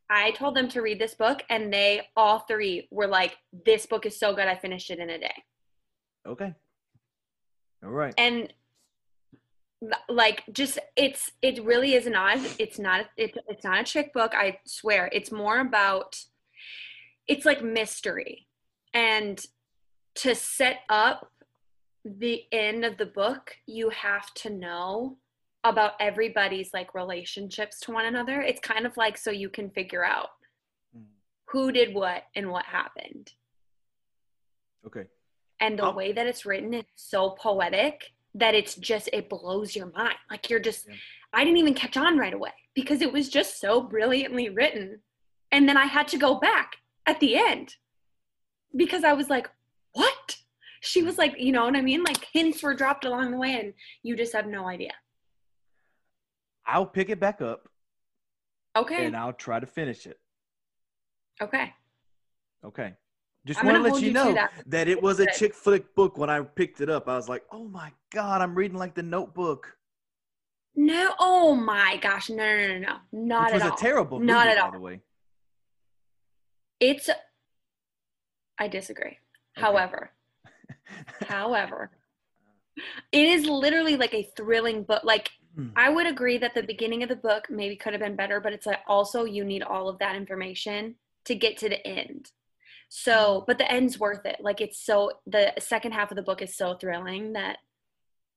I 0.09 0.31
told 0.31 0.55
them 0.55 0.67
to 0.69 0.81
read 0.81 0.99
this 0.99 1.15
book, 1.15 1.43
and 1.49 1.73
they 1.73 2.07
all 2.15 2.39
three 2.39 2.87
were 2.91 3.07
like, 3.07 3.37
"This 3.65 3.85
book 3.85 4.05
is 4.05 4.19
so 4.19 4.35
good, 4.35 4.47
I 4.47 4.55
finished 4.55 4.89
it 4.91 4.99
in 4.99 5.09
a 5.09 5.19
day." 5.19 5.43
Okay. 6.27 6.53
All 7.83 7.91
right. 7.91 8.13
And 8.17 8.53
like, 10.09 10.43
just 10.51 10.79
it's 10.95 11.31
it 11.41 11.63
really 11.63 11.93
is 11.93 12.07
not 12.07 12.37
it's 12.59 12.79
not 12.79 13.07
it, 13.17 13.37
it's 13.47 13.63
not 13.63 13.79
a 13.79 13.83
chick 13.83 14.13
book. 14.13 14.33
I 14.35 14.59
swear, 14.65 15.09
it's 15.11 15.31
more 15.31 15.59
about 15.59 16.17
it's 17.27 17.45
like 17.45 17.63
mystery. 17.63 18.47
And 18.93 19.43
to 20.15 20.35
set 20.35 20.79
up 20.89 21.31
the 22.05 22.43
end 22.51 22.85
of 22.85 22.97
the 22.97 23.05
book, 23.05 23.57
you 23.65 23.89
have 23.89 24.33
to 24.35 24.49
know 24.49 25.17
about 25.69 25.93
everybody's 25.99 26.73
like 26.73 26.93
relationships 26.95 27.79
to 27.81 27.91
one 27.91 28.05
another. 28.05 28.41
It's 28.41 28.59
kind 28.59 28.85
of 28.85 28.95
like 28.97 29.17
so 29.17 29.31
you 29.31 29.49
can 29.49 29.69
figure 29.69 30.03
out 30.05 30.29
Mm. 30.95 31.05
who 31.51 31.71
did 31.71 31.93
what 31.93 32.23
and 32.35 32.49
what 32.51 32.65
happened. 32.65 33.33
Okay. 34.85 35.05
And 35.59 35.79
the 35.79 35.83
I'll- 35.83 35.93
way 35.93 36.11
that 36.11 36.27
it's 36.27 36.45
written 36.45 36.73
is 36.73 36.85
so 36.95 37.31
poetic 37.31 38.13
that 38.33 38.53
it's 38.53 38.75
just 38.75 39.09
it 39.13 39.29
blows 39.29 39.75
your 39.75 39.87
mind. 39.87 40.17
Like 40.29 40.49
you're 40.49 40.59
just 40.59 40.87
Yeah. 40.87 40.95
I 41.33 41.43
didn't 41.43 41.57
even 41.57 41.73
catch 41.73 41.97
on 41.97 42.17
right 42.17 42.33
away 42.33 42.53
because 42.73 43.01
it 43.01 43.11
was 43.11 43.29
just 43.29 43.59
so 43.59 43.81
brilliantly 43.81 44.49
written. 44.49 45.01
And 45.51 45.67
then 45.67 45.77
I 45.77 45.85
had 45.85 46.07
to 46.09 46.17
go 46.17 46.35
back 46.35 46.77
at 47.05 47.19
the 47.19 47.35
end 47.35 47.75
because 48.75 49.03
I 49.03 49.13
was 49.13 49.29
like, 49.29 49.49
"What?" 49.93 50.37
She 50.81 51.01
was 51.01 51.17
like, 51.17 51.39
you 51.39 51.51
know 51.51 51.65
what 51.65 51.75
I 51.75 51.81
mean? 51.81 52.03
Like 52.03 52.23
hints 52.31 52.61
were 52.61 52.73
dropped 52.75 53.05
along 53.05 53.31
the 53.31 53.37
way 53.37 53.53
and 53.59 53.73
you 54.03 54.15
just 54.15 54.33
have 54.33 54.45
no 54.47 54.67
idea. 54.67 54.93
I'll 56.67 56.85
pick 56.85 57.09
it 57.09 57.19
back 57.19 57.41
up 57.41 57.69
Okay. 58.77 59.05
and 59.05 59.15
I'll 59.15 59.33
try 59.33 59.59
to 59.59 59.65
finish 59.65 60.05
it. 60.05 60.19
Okay. 61.41 61.73
Okay. 62.63 62.93
Just 63.45 63.63
want 63.63 63.77
to 63.77 63.83
let 63.83 64.01
you 64.01 64.07
you 64.07 64.13
know 64.13 64.33
that. 64.33 64.51
that. 64.67 64.87
it 64.87 65.01
was 65.01 65.19
a 65.19 65.27
chick 65.31 65.53
flick 65.53 65.93
book 65.93 66.17
when 66.17 66.29
I 66.31 66.41
picked 66.41 66.81
it 66.81 66.89
up. 66.89 67.07
I 67.07 67.15
was 67.15 67.29
like, 67.29 67.43
oh 67.51 67.65
my 67.65 67.91
God, 68.11 68.41
I'm 68.41 68.55
reading 68.55 68.77
like 68.77 68.95
the 68.95 69.03
notebook. 69.03 69.77
No, 70.75 71.13
oh 71.19 71.55
my 71.55 71.97
gosh, 72.01 72.29
no, 72.29 72.35
no, 72.35 72.67
no, 72.67 72.79
no, 72.79 72.97
not 73.13 73.53
which 73.53 73.61
at 73.61 73.69
all. 73.69 73.77
a 73.77 73.79
terrible 73.79 74.19
movie, 74.19 74.31
Not 74.31 74.47
at 74.47 74.57
by 74.57 74.63
all. 74.63 74.71
the 74.71 74.79
way. 74.79 74.99
It's. 76.79 77.09
I 78.59 78.67
disagree. 78.67 79.17
However, 79.55 80.09
however, 81.27 81.91
it 83.11 83.25
is 83.25 83.45
literally 83.45 83.95
like 83.95 84.13
a 84.13 84.29
thrilling 84.35 84.83
book. 84.83 85.03
Like 85.03 85.31
Hmm. 85.55 85.69
I 85.75 85.89
would 85.89 86.05
agree 86.05 86.37
that 86.37 86.53
the 86.53 86.63
beginning 86.63 87.01
of 87.03 87.09
the 87.09 87.15
book 87.15 87.45
maybe 87.49 87.75
could 87.75 87.93
have 87.93 88.01
been 88.01 88.15
better, 88.15 88.39
but 88.39 88.53
it's 88.53 88.65
like 88.65 88.79
also 88.87 89.23
you 89.23 89.45
need 89.45 89.63
all 89.63 89.87
of 89.87 89.99
that 89.99 90.15
information 90.15 90.95
to 91.25 91.35
get 91.35 91.57
to 91.57 91.69
the 91.69 91.85
end. 91.87 92.31
So, 92.89 93.43
but 93.47 93.57
the 93.57 93.69
end's 93.71 93.99
worth 93.99 94.25
it. 94.25 94.37
Like 94.41 94.61
it's 94.61 94.79
so 94.79 95.11
the 95.25 95.53
second 95.59 95.93
half 95.93 96.11
of 96.11 96.17
the 96.17 96.21
book 96.21 96.41
is 96.41 96.55
so 96.55 96.75
thrilling 96.75 97.33
that 97.33 97.57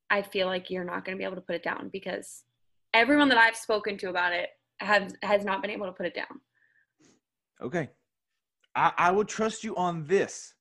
I 0.09 0.21
feel 0.21 0.47
like 0.47 0.69
you're 0.69 0.83
not 0.83 1.05
going 1.05 1.17
to 1.17 1.19
be 1.19 1.25
able 1.25 1.35
to 1.35 1.41
put 1.41 1.55
it 1.55 1.63
down 1.63 1.89
because 1.91 2.43
everyone 2.93 3.29
that 3.29 3.37
I've 3.37 3.55
spoken 3.55 3.97
to 3.99 4.09
about 4.09 4.33
it 4.33 4.49
has 4.79 5.13
has 5.21 5.43
not 5.43 5.61
been 5.61 5.71
able 5.71 5.85
to 5.85 5.91
put 5.91 6.05
it 6.05 6.15
down. 6.15 6.41
Okay. 7.61 7.89
I, 8.75 8.91
I 8.97 9.11
will 9.11 9.25
trust 9.25 9.63
you 9.63 9.75
on 9.75 10.05
this. 10.05 10.53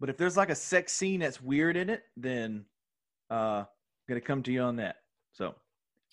But 0.00 0.10
if 0.10 0.16
there's 0.16 0.36
like 0.36 0.50
a 0.50 0.54
sex 0.54 0.92
scene 0.92 1.20
that's 1.20 1.40
weird 1.40 1.76
in 1.76 1.90
it, 1.90 2.02
then 2.16 2.64
uh 3.30 3.64
gonna 4.08 4.20
come 4.20 4.42
to 4.44 4.52
you 4.52 4.62
on 4.62 4.76
that. 4.76 4.96
So 5.32 5.54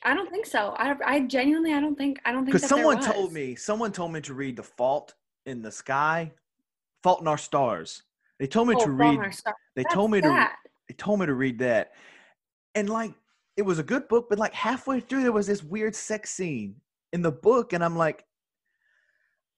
I 0.03 0.13
don't 0.13 0.29
think 0.29 0.45
so. 0.45 0.73
I 0.77 0.95
I 1.05 1.19
genuinely 1.21 1.73
I 1.73 1.79
don't 1.79 1.97
think 1.97 2.19
I 2.25 2.31
don't 2.31 2.45
think 2.45 2.53
because 2.55 2.67
someone 2.69 2.99
told 2.99 3.31
me 3.33 3.55
someone 3.55 3.91
told 3.91 4.11
me 4.11 4.21
to 4.21 4.33
read 4.33 4.57
the 4.57 4.63
fault 4.63 5.13
in 5.45 5.61
the 5.61 5.71
sky 5.71 6.31
fault 7.03 7.21
in 7.21 7.27
our 7.27 7.37
stars. 7.37 8.03
They 8.39 8.47
told 8.47 8.67
me 8.67 8.75
Oh, 8.75 8.85
to 8.85 8.91
read 8.91 9.13
in 9.15 9.19
Our 9.21 9.31
Stars. 9.31 9.55
they 9.75 9.83
That's 9.83 9.93
told 9.93 10.11
me 10.11 10.21
to 10.21 10.49
they 10.89 10.95
told 10.95 11.19
me 11.19 11.25
to 11.25 11.33
read 11.33 11.59
that. 11.59 11.91
And 12.75 12.89
like 12.89 13.13
it 13.55 13.61
was 13.61 13.79
a 13.79 13.83
good 13.83 14.07
book 14.07 14.27
but 14.29 14.39
like 14.39 14.53
halfway 14.53 14.99
through 14.99 15.23
there 15.23 15.31
was 15.31 15.47
this 15.47 15.63
weird 15.63 15.95
sex 15.95 16.31
scene 16.31 16.75
in 17.13 17.21
the 17.21 17.31
book 17.31 17.71
and 17.73 17.83
i'm 17.83 17.95
like 17.95 18.25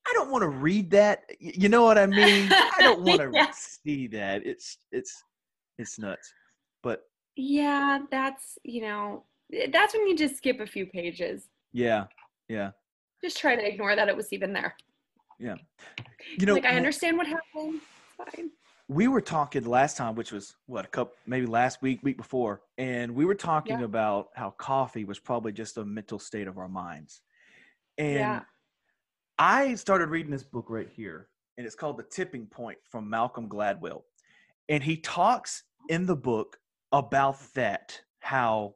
i 0.05 0.11
don't 0.13 0.29
want 0.29 0.41
to 0.41 0.49
read 0.49 0.91
that. 0.91 1.23
You 1.39 1.69
know 1.69 1.83
what 1.83 1.97
i 1.97 2.05
mean? 2.05 2.53
I 2.77 2.81
don't 2.83 2.99
want 3.05 3.21
to 3.21 3.33
Yeah. 3.33 3.51
see 3.51 4.07
that. 4.07 4.45
It's 4.45 4.77
it's 4.91 5.23
it's 5.77 5.97
nuts. 5.97 6.31
But 6.83 7.03
Yeah, 7.35 7.99
that's 8.11 8.57
you 8.63 8.81
know 8.81 9.23
that's 9.71 9.93
when 9.93 10.07
you 10.07 10.15
just 10.15 10.37
skip 10.37 10.59
a 10.59 10.65
few 10.65 10.85
pages. 10.85 11.47
yeah 11.73 12.05
yeah 12.49 12.71
Just 13.23 13.37
try 13.37 13.55
to 13.55 13.65
ignore 13.67 13.95
that 13.95 14.07
it 14.07 14.15
was 14.15 14.31
even 14.33 14.53
there. 14.53 14.75
Yeah. 15.39 15.55
You 16.37 16.45
know 16.45 16.53
like 16.53 16.65
I 16.65 16.75
understand 16.77 17.17
what 17.17 17.27
happened. 17.27 17.81
It's 17.81 18.35
fine. 18.35 18.49
we 18.87 19.07
were 19.07 19.21
talking 19.21 19.65
last 19.65 19.97
time, 19.97 20.15
which 20.15 20.31
was 20.31 20.55
what 20.67 20.85
a 20.85 20.87
couple, 20.87 21.13
maybe 21.27 21.45
last 21.45 21.81
week, 21.81 21.99
week 22.03 22.17
before, 22.17 22.61
and 22.77 23.13
we 23.13 23.25
were 23.25 23.35
talking 23.35 23.79
Yeah. 23.79 23.85
about 23.85 24.29
how 24.35 24.51
coffee 24.51 25.03
was 25.05 25.19
probably 25.19 25.51
just 25.51 25.77
a 25.77 25.83
mental 25.85 26.19
state 26.19 26.47
of 26.47 26.57
our 26.57 26.69
minds. 26.69 27.21
And 27.97 28.13
Yeah. 28.19 28.41
I 29.37 29.75
started 29.75 30.07
reading 30.09 30.31
this 30.31 30.43
book 30.43 30.67
right 30.69 30.89
here, 30.89 31.27
and 31.57 31.65
it's 31.65 31.75
called 31.75 31.97
The 31.97 32.03
Tipping 32.03 32.45
Point 32.47 32.77
from 32.89 33.09
Malcolm 33.09 33.49
Gladwell. 33.49 34.03
And 34.69 34.81
he 34.83 34.97
talks 34.97 35.63
in 35.89 36.05
the 36.05 36.15
book 36.15 36.57
about 36.91 37.37
that, 37.55 37.99
how 38.21 38.75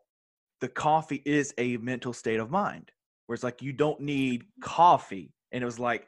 the 0.61 0.67
coffee 0.67 1.21
is 1.25 1.53
a 1.57 1.77
mental 1.77 2.13
state 2.13 2.39
of 2.39 2.51
mind, 2.51 2.91
where 3.25 3.33
it's 3.33 3.43
like 3.43 3.61
you 3.61 3.73
don't 3.73 3.99
need 4.01 4.43
mm-hmm. 4.43 4.61
coffee. 4.61 5.33
And 5.51 5.61
it 5.61 5.65
was 5.65 5.79
like, 5.79 6.05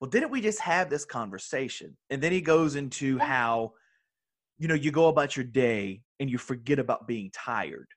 well, 0.00 0.08
didn't 0.10 0.30
we 0.30 0.40
just 0.40 0.60
have 0.60 0.88
this 0.88 1.04
conversation? 1.04 1.96
And 2.08 2.22
then 2.22 2.32
he 2.32 2.40
goes 2.40 2.76
into 2.76 3.18
how, 3.18 3.72
you 4.58 4.68
know, 4.68 4.74
you 4.74 4.90
go 4.90 5.08
about 5.08 5.36
your 5.36 5.44
day 5.44 6.02
and 6.20 6.30
you 6.30 6.38
forget 6.38 6.78
about 6.78 7.06
being 7.06 7.30
tired. 7.34 7.88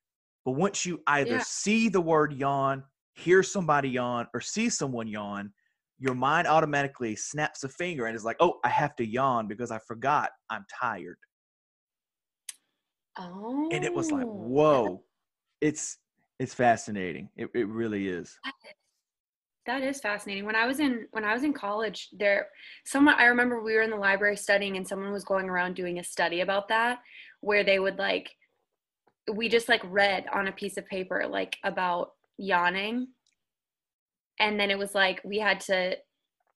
But 0.45 0.53
once 0.53 0.85
you 0.85 1.01
either 1.07 1.35
Yeah. 1.35 1.43
see 1.45 1.87
the 1.87 2.01
word 2.01 2.33
yawn, 2.33 2.83
hear 3.15 3.43
somebody 3.43 3.89
yawn, 3.89 4.27
or 4.33 4.41
see 4.41 4.69
someone 4.69 5.07
yawn, 5.07 5.53
your 5.99 6.15
mind 6.15 6.47
automatically 6.47 7.15
snaps 7.15 7.63
a 7.63 7.69
finger 7.69 8.07
and 8.07 8.15
is 8.15 8.25
like, 8.25 8.37
oh, 8.41 8.59
I 8.65 8.69
have 8.69 8.95
to 8.97 9.05
yawn 9.05 9.47
because 9.47 9.71
I 9.71 9.79
forgot 9.79 10.31
I'm 10.49 10.65
tired. 10.81 11.17
Oh. 13.17 13.69
And 13.71 13.85
it 13.85 13.93
was 13.93 14.11
like, 14.11 14.25
oh. 14.25 14.27
whoa. 14.27 15.03
It's 15.63 15.97
it's 16.39 16.53
fascinating. 16.53 17.29
It 17.37 17.49
it 17.55 17.67
really 17.69 18.09
is. 18.09 18.37
That 19.65 19.81
is 19.81 20.01
fascinating. 20.01 20.45
When 20.45 20.57
I 20.57 20.65
was 20.65 20.81
in 20.81 21.07
when 21.11 21.23
I 21.23 21.33
was 21.33 21.43
in 21.43 21.53
college, 21.53 22.09
there 22.11 22.49
someone 22.85 23.15
I 23.17 23.25
remember 23.25 23.63
we 23.63 23.73
were 23.75 23.81
in 23.81 23.89
the 23.89 23.95
library 23.95 24.35
studying 24.35 24.75
and 24.75 24.85
someone 24.85 25.13
was 25.13 25.23
going 25.23 25.47
around 25.49 25.75
doing 25.75 25.99
a 25.99 26.03
study 26.03 26.41
about 26.41 26.67
that 26.67 26.99
where 27.39 27.63
they 27.63 27.79
would 27.79 27.97
like 27.97 28.29
we 29.33 29.47
just 29.47 29.69
like 29.69 29.81
read 29.85 30.25
on 30.33 30.49
a 30.49 30.51
piece 30.51 30.75
of 30.75 30.85
paper 30.87 31.25
like 31.29 31.55
about 31.63 32.11
yawning 32.37 33.07
and 34.37 34.59
then 34.59 34.69
it 34.69 34.77
was 34.77 34.93
like 34.93 35.21
we 35.23 35.39
had 35.39 35.61
to 35.61 35.95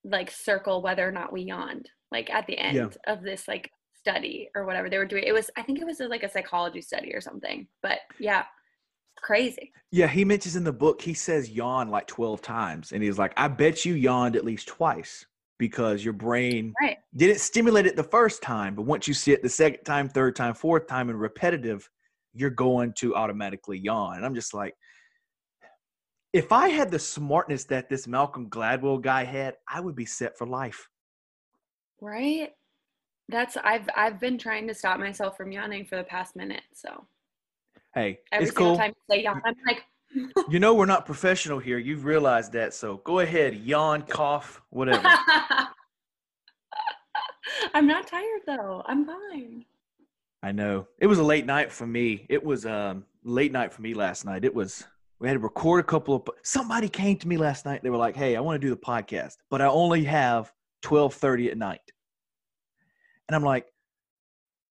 like 0.04 0.30
circle 0.30 0.82
whether 0.82 1.08
or 1.08 1.12
not 1.14 1.32
we 1.32 1.44
yawned 1.44 1.90
like 2.12 2.30
at 2.30 2.46
the 2.46 2.58
end 2.58 2.76
Yeah. 2.76 3.14
of 3.14 3.24
this 3.24 3.48
like 3.48 3.72
study 3.98 4.50
or 4.54 4.66
whatever 4.66 4.90
they 4.90 4.98
were 4.98 5.06
doing 5.06 5.24
it 5.26 5.32
was 5.34 5.50
i 5.58 5.62
think 5.62 5.80
it 5.80 5.86
was 5.86 6.02
like 6.02 6.24
a 6.24 6.30
psychology 6.30 6.82
study 6.82 7.14
or 7.14 7.22
something 7.22 7.68
but 7.82 8.00
yeah 8.20 8.44
crazy 9.22 9.72
Yeah, 9.92 10.08
he 10.08 10.26
mentions 10.26 10.56
in 10.56 10.64
the 10.64 10.74
book, 10.74 11.02
he 11.02 11.14
says 11.14 11.50
yawn 11.50 11.90
like 11.90 12.08
12 12.08 12.42
times. 12.42 12.92
And 12.92 13.04
he's 13.04 13.18
like, 13.18 13.34
I 13.38 13.48
bet 13.48 13.86
you 13.86 13.94
yawned 13.94 14.36
at 14.36 14.46
least 14.46 14.68
twice 14.68 15.26
because 15.60 16.04
your 16.04 16.14
brain 16.14 16.74
right 16.82 16.98
didn't 17.16 17.40
stimulate 17.40 17.86
it 17.86 17.96
the 17.96 18.04
first 18.04 18.42
time. 18.42 18.76
But 18.76 18.84
once 18.84 19.08
you 19.08 19.14
see 19.14 19.32
it 19.32 19.42
the 19.42 19.50
second 19.50 19.84
time, 19.84 20.08
third 20.10 20.36
time, 20.36 20.54
fourth 20.54 20.88
time, 20.88 21.10
and 21.10 21.20
repetitive, 21.20 21.90
you're 22.34 22.50
going 22.52 22.94
to 22.98 23.16
automatically 23.16 23.80
yawn. 23.80 24.18
And 24.18 24.26
I'm 24.26 24.36
just 24.36 24.54
like, 24.54 24.76
if 26.34 26.52
I 26.52 26.70
had 26.70 26.92
the 26.92 27.00
smartness 27.00 27.64
that 27.66 27.90
this 27.90 28.06
Malcolm 28.08 28.50
Gladwell 28.50 29.02
guy 29.02 29.24
had, 29.24 29.56
I 29.68 29.80
would 29.80 29.96
be 29.96 30.06
set 30.06 30.38
for 30.38 30.46
life. 30.46 30.88
right 32.02 32.52
that's 33.30 33.58
i've 33.64 33.90
i've 33.96 34.20
been 34.20 34.38
trying 34.38 34.68
to 34.68 34.74
stop 34.74 35.00
myself 35.00 35.36
from 35.36 35.52
yawning 35.52 35.86
for 35.86 35.98
the 35.98 36.04
past 36.04 36.36
minute 36.36 36.64
so 36.74 37.06
Hey, 37.98 38.20
every 38.32 38.48
it's 38.48 38.56
cool. 38.56 38.78
time 38.78 38.94
you 38.96 39.16
say 39.16 39.24
yawn 39.24 39.42
i'm 39.44 39.56
like 39.66 39.84
You 40.50 40.60
know, 40.60 40.74
we're 40.74 40.86
not 40.86 41.06
professional 41.06 41.60
here. 41.60 41.78
You've 41.78 42.06
realized 42.06 42.54
that. 42.54 42.74
So 42.74 42.98
go 43.04 43.20
ahead, 43.20 43.56
yawn, 43.56 44.04
cough, 44.04 44.62
whatever. 44.70 45.04
i'm 47.74 47.88
not 47.88 48.06
tired 48.08 48.42
though 48.46 48.84
i'm 48.86 49.06
fine 49.06 49.66
I 50.44 50.52
know. 50.52 50.88
It 51.00 51.08
was 51.08 51.18
a 51.18 51.24
late 51.24 51.48
night 51.48 51.72
for 51.72 51.88
me. 51.88 52.26
It 52.30 52.44
was 52.44 52.66
um 52.66 53.06
late 53.24 53.52
night 53.52 53.74
for 53.74 53.82
me 53.82 53.96
last 53.96 54.24
night. 54.24 54.46
It 54.46 54.54
was 54.54 54.86
we 55.20 55.28
had 55.28 55.34
to 55.34 55.40
record 55.40 55.80
a 55.80 55.84
couple 55.84 56.14
of 56.16 56.30
somebody 56.44 56.88
came 56.88 57.18
to 57.18 57.28
me 57.28 57.38
last 57.38 57.66
night. 57.66 57.82
They 57.82 57.90
were 57.90 57.98
like, 57.98 58.16
"Hey, 58.16 58.36
I 58.36 58.40
want 58.42 58.62
to 58.62 58.66
do 58.66 58.70
the 58.70 58.80
podcast, 58.80 59.38
but 59.50 59.62
I 59.62 59.66
only 59.66 60.04
have 60.04 60.54
12:30 60.84 61.50
at 61.50 61.58
night." 61.58 61.82
And 63.28 63.36
I'm 63.36 63.44
like, 63.44 63.66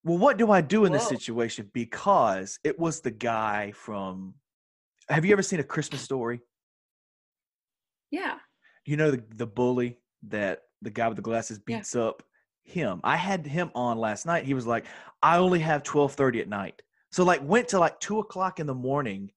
"Well, 0.07 0.19
what 0.19 0.37
do 0.39 0.51
I 0.53 0.61
do 0.61 0.85
in 0.85 0.93
this 0.93 1.09
situation?" 1.09 1.69
Because 1.75 2.59
it 2.65 2.79
was 2.79 3.01
the 3.01 3.11
guy 3.11 3.73
from 3.73 4.35
Have 5.09 5.25
you 5.25 5.33
ever 5.33 5.43
seen 5.43 5.61
a 5.61 5.65
Christmas 5.65 6.01
story? 6.01 6.41
yeah 8.11 8.39
You 8.85 8.97
know 8.97 9.11
the 9.11 9.23
the 9.35 9.47
bully 9.47 9.99
that 10.29 10.63
the 10.83 10.91
guy 10.91 11.09
with 11.09 11.17
the 11.17 11.23
glasses 11.23 11.59
Yeah. 11.67 11.79
beats 11.79 11.95
up 11.97 12.23
him. 12.65 13.01
I 13.05 13.17
had 13.17 13.47
him 13.47 13.71
on 13.75 13.97
last 13.99 14.27
night. 14.27 14.45
He 14.45 14.55
was 14.55 14.67
like, 14.67 14.87
I 15.23 15.39
only 15.39 15.61
have 15.61 15.83
twelve 15.83 16.15
thirty 16.15 16.41
at 16.41 16.49
night. 16.49 16.83
So 17.13 17.25
like 17.25 17.43
went 17.43 17.69
to 17.69 17.79
like 17.79 17.99
two 18.01 18.19
o'clock 18.21 18.61
in 18.61 18.67
the 18.67 18.75
morning. 18.75 19.31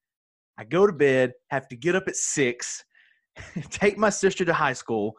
I 0.58 0.66
go 0.66 0.86
to 0.86 0.94
bed, 0.94 1.34
have 1.50 1.68
to 1.70 1.76
get 1.76 1.96
up 1.96 2.08
at 2.08 2.16
six, 2.16 2.84
take 3.70 3.98
my 3.98 4.10
sister 4.10 4.46
to 4.46 4.54
high 4.54 4.74
school, 4.74 5.14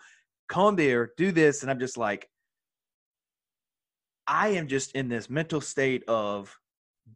come 0.48 0.76
there, 0.76 1.10
do 1.16 1.32
this, 1.32 1.62
and 1.62 1.70
I'm 1.70 1.78
just 1.80 1.96
like, 1.96 2.28
I 4.30 4.50
am 4.50 4.68
just 4.68 4.92
in 4.92 5.08
this 5.08 5.28
mental 5.28 5.60
state 5.60 6.04
of 6.06 6.56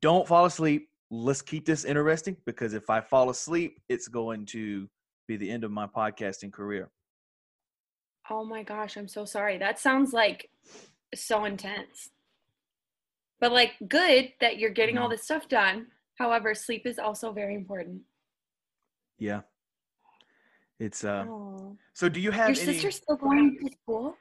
don't 0.01 0.27
fall 0.27 0.47
asleep. 0.47 0.89
Let's 1.13 1.43
keep 1.43 1.65
this 1.65 1.85
interesting 1.85 2.37
because 2.45 2.75
if 2.75 2.91
I 2.91 3.01
fall 3.01 3.31
asleep, 3.31 3.79
it's 3.89 4.09
going 4.09 4.47
to 4.47 4.89
be 5.29 5.37
the 5.37 5.49
end 5.49 5.63
of 5.63 5.71
my 5.71 5.87
podcasting 5.87 6.53
career. 6.53 6.91
Oh 8.29 8.45
my 8.45 8.65
gosh, 8.65 8.97
I'm 8.97 9.07
so 9.07 9.25
sorry. 9.25 9.59
That 9.59 9.79
sounds 9.79 10.13
like 10.13 10.51
so 11.15 11.45
intense. 11.45 12.11
But 13.39 13.53
like 13.53 13.75
good 13.87 14.33
that 14.41 14.59
you're 14.59 14.71
getting 14.71 14.99
all 14.99 15.09
this 15.09 15.23
stuff 15.23 15.49
done. 15.49 15.87
However, 16.19 16.53
sleep 16.53 16.85
is 16.85 16.99
also 16.99 17.31
very 17.31 17.55
important. 17.55 18.03
Yeah. 19.21 19.43
It's 20.81 21.05
uh 21.05 21.27
Oh. 21.29 21.77
so 21.93 22.09
do 22.09 22.19
you 22.19 22.33
have 22.33 22.49
Your 22.57 22.63
any 22.65 22.73
sister's 22.73 22.97
still 22.97 23.17
going 23.17 23.57
to 23.63 23.71
school? 23.83 24.17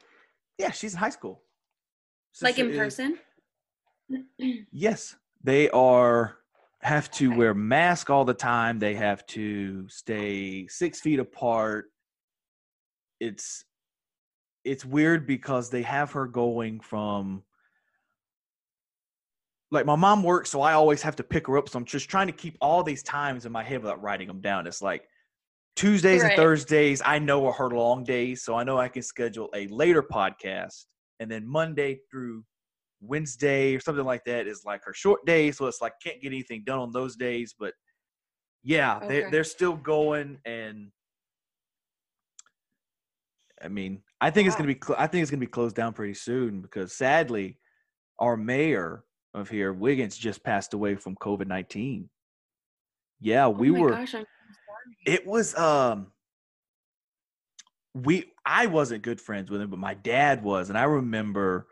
Yeah, 0.60 0.70
she's 0.70 0.94
in 0.94 1.00
high 1.00 1.10
school. 1.10 1.42
Like 2.42 2.60
in 2.60 2.72
is- 2.72 2.78
person? 2.78 3.18
Yes. 4.72 5.16
They 5.44 5.70
are 5.70 6.38
have 6.82 7.10
to 7.12 7.36
wear 7.36 7.54
mask 7.54 8.10
all 8.10 8.26
the 8.26 8.34
time. 8.34 8.80
They 8.80 8.96
have 8.96 9.26
to 9.28 9.88
stay 9.90 10.68
six 10.68 11.00
feet 11.00 11.20
apart. 11.20 11.86
It's 13.20 13.64
it's 14.64 14.86
weird 14.86 15.26
because 15.28 15.70
they 15.70 15.82
have 15.82 16.12
her 16.12 16.26
going 16.28 16.80
from 16.80 17.44
like 19.72 19.86
my 19.86 19.96
mom 19.96 20.24
works, 20.24 20.52
so 20.52 20.62
I 20.62 20.74
always 20.74 21.02
have 21.02 21.16
to 21.18 21.24
pick 21.24 21.48
her 21.48 21.58
up. 21.58 21.68
So 21.68 21.80
I'm 21.80 21.86
just 21.86 22.10
trying 22.10 22.28
to 22.28 22.34
keep 22.34 22.58
all 22.62 22.84
these 22.84 23.04
times 23.04 23.46
in 23.46 23.52
my 23.52 23.64
head 23.64 23.82
without 23.82 24.02
writing 24.02 24.28
them 24.28 24.40
down. 24.40 24.68
It's 24.68 24.82
like 24.82 25.08
Tuesdays 25.76 26.24
and 26.24 26.36
Thursdays, 26.36 27.02
I 27.04 27.20
know 27.20 27.48
are 27.48 27.54
her 27.54 27.70
long 27.70 28.04
days, 28.04 28.44
so 28.44 28.56
I 28.56 28.64
know 28.64 28.78
I 28.78 28.88
can 28.88 29.02
schedule 29.02 29.50
a 29.56 29.68
later 29.68 30.04
podcast, 30.04 30.86
and 31.20 31.30
then 31.30 31.48
Monday 31.48 32.00
through 32.10 32.44
Wednesday 33.02 33.76
or 33.76 33.80
something 33.80 34.06
like 34.06 34.24
that 34.26 34.48
is 34.48 34.64
like 34.66 34.84
her 34.86 34.94
short 34.94 35.26
day. 35.26 35.52
So 35.52 35.66
it's 35.68 35.82
like 35.82 35.94
can't 36.04 36.22
get 36.22 36.30
anything 36.30 36.64
done 36.66 36.80
on 36.80 36.92
those 36.92 37.16
days. 37.16 37.54
But 37.58 37.74
yeah, 38.64 39.00
they 39.08 39.22
Okay. 39.22 39.30
they're 39.30 39.44
still 39.44 39.76
going, 39.76 40.40
and 40.46 40.92
I 43.62 43.68
mean, 43.68 44.02
I 44.22 44.30
think 44.30 44.48
it's 44.48 44.56
gonna 44.56 44.68
be 44.74 44.80
cl- 44.82 45.00
I 45.00 45.08
think 45.08 45.22
it's 45.22 45.32
gonna 45.32 45.40
be 45.42 45.48
closed 45.48 45.76
down 45.76 45.94
pretty 45.94 46.14
soon 46.14 46.62
because 46.62 46.94
sadly, 46.94 47.58
our 48.20 48.38
mayor 48.38 49.04
of 49.34 49.50
here, 49.50 49.74
Wiggins, 49.74 50.18
just 50.18 50.44
passed 50.44 50.74
away 50.74 50.96
from 50.96 51.16
COVID 51.18 51.48
nineteen. 51.48 52.10
Yeah, 53.20 53.48
we 53.50 53.70
oh 53.70 53.82
were 53.82 53.90
gosh, 53.92 54.16
I'm 54.16 54.26
sorry. 54.26 54.28
it 55.06 55.28
was 55.28 55.56
um 55.58 56.13
we 57.94 58.32
i 58.46 58.66
wasn't 58.66 59.02
good 59.02 59.22
friends 59.22 59.52
with 59.52 59.62
him 59.62 59.70
but 59.70 59.80
my 59.80 59.94
dad 59.94 60.44
was 60.44 60.70
and 60.70 60.78
i 60.78 60.84
remember 60.84 61.68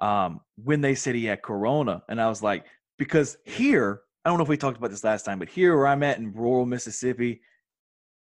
um 0.00 0.40
when 0.62 0.80
they 0.80 0.94
said 0.94 1.14
he 1.14 1.24
had 1.24 1.42
corona 1.42 2.02
and 2.08 2.20
i 2.20 2.28
was 2.28 2.42
like 2.42 2.66
because 2.98 3.38
here 3.44 4.02
i 4.24 4.28
don't 4.28 4.38
know 4.38 4.44
if 4.44 4.48
we 4.48 4.56
talked 4.56 4.76
about 4.76 4.90
this 4.90 5.04
last 5.04 5.24
time 5.24 5.38
but 5.38 5.48
here 5.48 5.76
where 5.76 5.86
i'm 5.86 6.02
at 6.02 6.18
in 6.18 6.32
rural 6.32 6.66
mississippi 6.66 7.40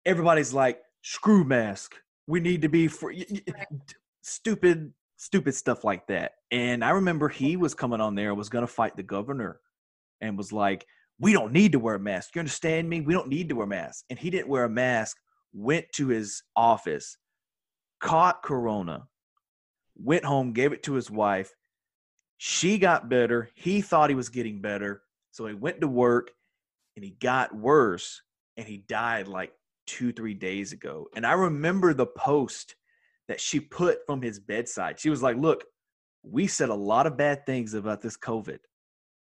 everybody's 0.06 0.54
like 0.54 0.82
screw 1.02 1.44
mask 1.44 1.96
we 2.28 2.40
need 2.40 2.62
to 2.62 2.70
be 2.70 2.88
for 2.88 3.14
stupid 4.22 4.94
stupid 5.18 5.56
stuff 5.56 5.84
like 5.84 6.06
that 6.08 6.34
and 6.52 6.84
i 6.84 6.90
remember 6.90 7.30
he 7.30 7.56
was 7.56 7.74
coming 7.74 8.02
on 8.02 8.16
there 8.16 8.36
was 8.36 8.50
going 8.50 8.66
to 8.66 8.72
fight 8.72 8.96
the 8.98 9.04
governor 9.04 9.60
and 10.20 10.38
was 10.38 10.52
like 10.52 10.86
we 11.20 11.34
don't 11.34 11.54
need 11.54 11.72
to 11.74 11.80
wear 11.80 11.96
a 11.96 12.00
mask. 12.00 12.36
You 12.36 12.40
understand 12.40 12.90
me? 12.90 13.02
We 13.02 13.14
don't 13.14 13.30
need 13.30 13.50
to 13.50 13.56
wear 13.56 13.68
masks. 13.68 14.04
And 14.10 14.18
he 14.18 14.30
didn't 14.30 14.48
wear 14.50 14.66
a 14.66 14.70
mask, 14.70 15.18
went 15.54 15.86
to 15.94 16.08
his 16.08 16.44
office, 16.56 17.18
caught 18.00 18.44
corona, 18.44 19.08
went 19.96 20.26
home, 20.26 20.54
gave 20.54 20.74
it 20.74 20.84
to 20.84 20.94
his 20.94 21.10
wife. 21.10 21.52
She 22.38 22.78
got 22.78 23.10
better. 23.10 23.50
He 23.56 23.82
thought 23.82 24.10
he 24.10 24.16
was 24.16 24.30
getting 24.30 24.62
better. 24.62 25.04
So 25.32 25.46
he 25.46 25.54
went 25.54 25.82
to 25.82 25.88
work 25.88 26.32
and 26.96 27.06
he 27.06 27.12
got 27.12 27.56
worse 27.56 28.22
and 28.58 28.68
he 28.68 28.78
died 28.78 29.28
like 29.28 29.52
two, 29.88 30.12
three 30.12 30.34
days 30.34 30.74
ago. 30.74 31.08
And 31.16 31.26
I 31.26 31.34
remember 31.34 31.94
the 31.94 32.06
post 32.06 32.76
that 33.28 33.40
she 33.40 33.60
put 33.60 34.06
from 34.06 34.22
his 34.22 34.40
bedside. 34.40 35.00
She 35.00 35.10
was 35.10 35.24
like, 35.24 35.38
Look, 35.38 35.64
we 36.24 36.48
said 36.48 36.70
a 36.70 36.76
lot 36.76 37.08
of 37.08 37.18
bad 37.18 37.46
things 37.46 37.74
about 37.74 38.02
this 38.02 38.18
COVID. 38.18 38.60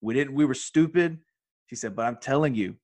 We 0.00 0.14
didn't, 0.14 0.34
we 0.34 0.44
were 0.44 0.54
stupid. 0.54 1.18
She 1.66 1.76
said, 1.76 1.96
but 1.96 2.06
I'm 2.06 2.16
telling 2.16 2.54
you, 2.54 2.76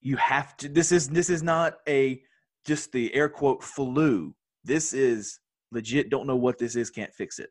you 0.00 0.16
have 0.16 0.56
to 0.58 0.68
this 0.68 0.92
is 0.92 1.08
this 1.08 1.28
is 1.28 1.42
not 1.42 1.74
a 1.86 2.22
just 2.66 2.92
the 2.92 3.12
air 3.14 3.28
quote 3.28 3.62
flu. 3.62 4.34
This 4.64 4.92
is 4.92 5.38
legit, 5.72 6.10
don't 6.10 6.26
know 6.26 6.36
what 6.36 6.58
this 6.58 6.76
is, 6.76 6.90
can't 6.90 7.12
fix 7.14 7.38
it. 7.38 7.50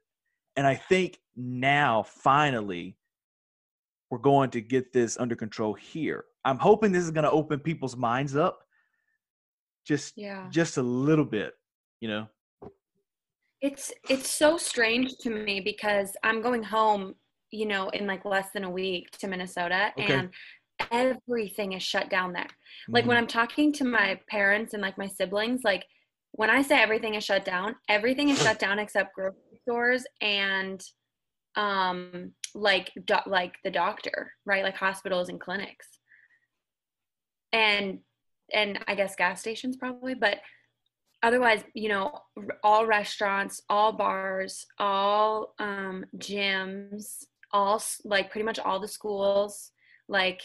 And 0.56 0.68
I 0.68 0.76
think 0.76 1.20
now 1.36 2.04
finally 2.04 2.98
we're 4.12 4.18
going 4.18 4.50
to 4.52 4.62
get 4.62 4.92
this 4.92 5.18
under 5.18 5.36
control 5.36 5.74
here. 5.74 6.26
I'm 6.46 6.58
hoping 6.58 6.92
this 6.92 7.04
is 7.04 7.12
going 7.12 7.24
to 7.24 7.32
open 7.32 7.60
people's 7.60 7.96
minds 7.96 8.36
up 8.36 8.60
just 9.86 10.14
Yeah. 10.18 10.48
just 10.52 10.78
a 10.78 10.82
little 10.84 11.26
bit, 11.26 11.54
you 12.02 12.08
know. 12.10 12.28
It's 13.62 13.92
it's 14.10 14.30
so 14.30 14.58
strange 14.58 15.18
to 15.22 15.30
me 15.30 15.60
because 15.60 16.16
I'm 16.24 16.42
going 16.42 16.64
home, 16.64 17.16
you 17.52 17.66
know, 17.66 17.90
in 17.90 18.08
like 18.08 18.24
less 18.26 18.52
than 18.52 18.64
a 18.64 18.70
week 18.70 19.12
to 19.20 19.28
Minnesota 19.28 19.92
Okay. 19.98 20.14
and 20.14 20.30
everything 20.92 21.74
is 21.74 21.84
shut 21.84 22.10
down 22.10 22.34
there. 22.34 22.48
Like 22.88 23.06
when 23.06 23.16
Mhm. 23.18 23.22
I'm 23.22 23.28
talking 23.28 23.72
to 23.74 23.84
my 23.84 24.20
parents 24.30 24.74
and 24.74 24.82
like 24.82 24.98
my 24.98 25.08
siblings, 25.08 25.64
like 25.64 25.86
when 26.32 26.50
I 26.50 26.62
say 26.62 26.80
everything 26.82 27.16
is 27.16 27.24
shut 27.24 27.44
down, 27.46 27.76
everything 27.88 28.30
is 28.30 28.42
shut 28.42 28.60
down 28.60 28.80
except 28.80 29.14
grocery 29.16 29.60
stores 29.62 30.06
and 30.22 30.82
um 31.56 32.34
like 32.54 32.92
do- 33.06 33.16
like 33.28 33.56
the 33.64 33.72
doctor, 33.72 34.34
right? 34.46 34.64
Like 34.64 34.76
hospitals 34.76 35.30
and 35.30 35.40
clinics. 35.42 35.88
And 37.52 38.00
and 38.54 38.80
I 38.88 38.96
guess 38.96 39.16
gas 39.16 39.40
stations 39.42 39.78
probably, 39.78 40.16
but 40.16 40.40
otherwise, 41.22 41.64
you 41.74 41.90
know, 41.90 42.20
all 42.64 42.86
restaurants, 42.86 43.62
all 43.70 43.92
bars, 43.94 44.66
all 44.78 45.54
um 45.60 46.06
gyms, 46.18 47.26
all 47.52 47.76
s- 47.76 48.02
like 48.06 48.32
pretty 48.32 48.46
much 48.46 48.60
all 48.60 48.80
the 48.80 48.88
schools, 48.88 49.72
like 50.08 50.42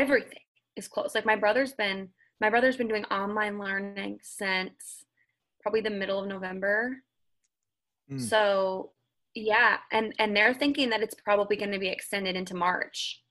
everything 0.00 0.38
is 0.76 0.88
closed. 0.88 1.14
Like 1.14 1.26
my 1.26 1.36
brother's 1.36 1.72
been 1.72 2.10
my 2.40 2.50
brother's 2.50 2.76
been 2.76 2.88
doing 2.88 3.04
online 3.06 3.58
learning 3.58 4.18
since 4.22 5.04
probably 5.62 5.80
the 5.80 5.90
middle 5.90 6.20
of 6.20 6.28
November. 6.28 6.98
Mm. 8.10 8.20
So, 8.20 8.92
yeah, 9.34 9.78
and 9.92 10.14
and 10.18 10.36
they're 10.36 10.54
thinking 10.54 10.90
that 10.90 11.02
it's 11.02 11.14
probably 11.14 11.56
going 11.56 11.72
to 11.72 11.78
be 11.78 11.88
extended 11.88 12.36
into 12.36 12.54
March 12.54 13.22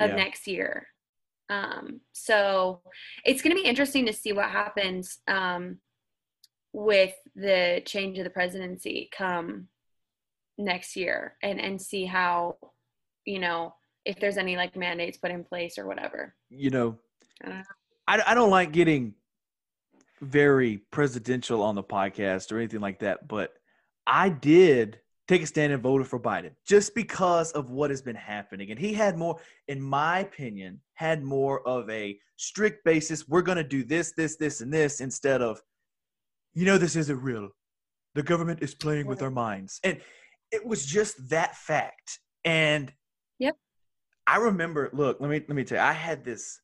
of 0.00 0.10
Yeah. 0.10 0.16
next 0.16 0.46
year. 0.46 0.88
Um, 1.48 2.00
so 2.12 2.82
it's 3.24 3.42
going 3.42 3.54
to 3.54 3.62
be 3.62 3.68
interesting 3.68 4.06
to 4.06 4.12
see 4.12 4.32
what 4.32 4.50
happens 4.50 5.18
um, 5.28 5.78
with 6.72 7.14
the 7.36 7.82
change 7.84 8.18
of 8.18 8.24
the 8.24 8.30
presidency 8.30 9.10
come 9.16 9.68
next 10.58 10.96
year, 10.96 11.36
and 11.42 11.60
and 11.60 11.80
see 11.80 12.04
how 12.04 12.56
you 13.24 13.38
know 13.38 13.74
if 14.04 14.20
there's 14.20 14.36
any 14.36 14.56
like 14.56 14.76
mandates 14.76 15.16
put 15.16 15.30
in 15.30 15.44
place 15.44 15.78
or 15.78 15.86
whatever. 15.86 16.34
you 16.50 16.70
know, 16.70 16.98
I 17.42 17.48
don't 17.48 17.58
know. 17.58 17.64
I, 18.06 18.22
I 18.26 18.34
don't 18.34 18.50
like 18.50 18.72
getting 18.72 19.14
very 20.20 20.78
presidential 20.90 21.62
on 21.62 21.74
the 21.74 21.82
podcast 21.82 22.52
or 22.52 22.58
anything 22.58 22.80
like 22.80 23.00
that, 23.00 23.28
but 23.28 23.52
I 24.06 24.28
did 24.28 25.00
take 25.26 25.42
a 25.42 25.46
stand 25.46 25.72
and 25.72 25.82
voted 25.82 26.06
for 26.06 26.20
Biden 26.20 26.50
just 26.66 26.94
because 26.94 27.52
of 27.52 27.70
what 27.70 27.90
has 27.90 28.02
been 28.02 28.16
happening. 28.16 28.70
And 28.70 28.78
he 28.78 28.92
had 28.92 29.16
more, 29.16 29.40
in 29.68 29.80
my 29.80 30.20
opinion, 30.20 30.80
had 30.94 31.22
more 31.22 31.66
of 31.66 31.88
a 31.88 32.18
strict 32.36 32.84
basis. 32.84 33.26
We're 33.26 33.42
going 33.42 33.56
to 33.56 33.64
do 33.64 33.84
this, 33.84 34.12
this, 34.12 34.36
this, 34.36 34.60
and 34.60 34.72
this 34.72 35.00
instead 35.00 35.40
of, 35.40 35.60
you 36.52 36.66
know, 36.66 36.78
this 36.78 36.96
isn't 36.96 37.22
real. 37.22 37.48
The 38.14 38.22
government 38.22 38.62
is 38.62 38.74
playing 38.74 39.06
with 39.06 39.22
our 39.22 39.30
minds. 39.30 39.80
And 39.82 39.98
it 40.52 40.64
was 40.64 40.84
just 40.84 41.30
that 41.30 41.56
fact. 41.56 42.20
And 42.44 42.92
Yep. 43.38 43.56
I 44.26 44.38
remember, 44.38 44.90
look, 44.92 45.20
let 45.20 45.30
me 45.30 45.40
let 45.46 45.56
me 45.56 45.64
tell 45.64 45.78
you, 45.78 45.84
I 45.84 45.92
had 45.92 46.24
this 46.24 46.60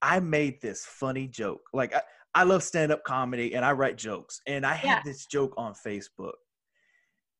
I 0.00 0.18
made 0.20 0.60
this 0.60 0.84
funny 0.84 1.28
joke. 1.28 1.62
Like 1.72 1.94
I, 1.94 2.02
I 2.34 2.42
love 2.44 2.62
stand-up 2.62 3.04
comedy 3.04 3.54
and 3.54 3.64
I 3.64 3.72
write 3.72 3.96
jokes. 3.98 4.40
And 4.46 4.64
I 4.64 4.72
had 4.74 4.88
Yeah. 4.88 5.02
this 5.04 5.26
joke 5.26 5.54
on 5.56 5.74
Facebook. 5.74 6.32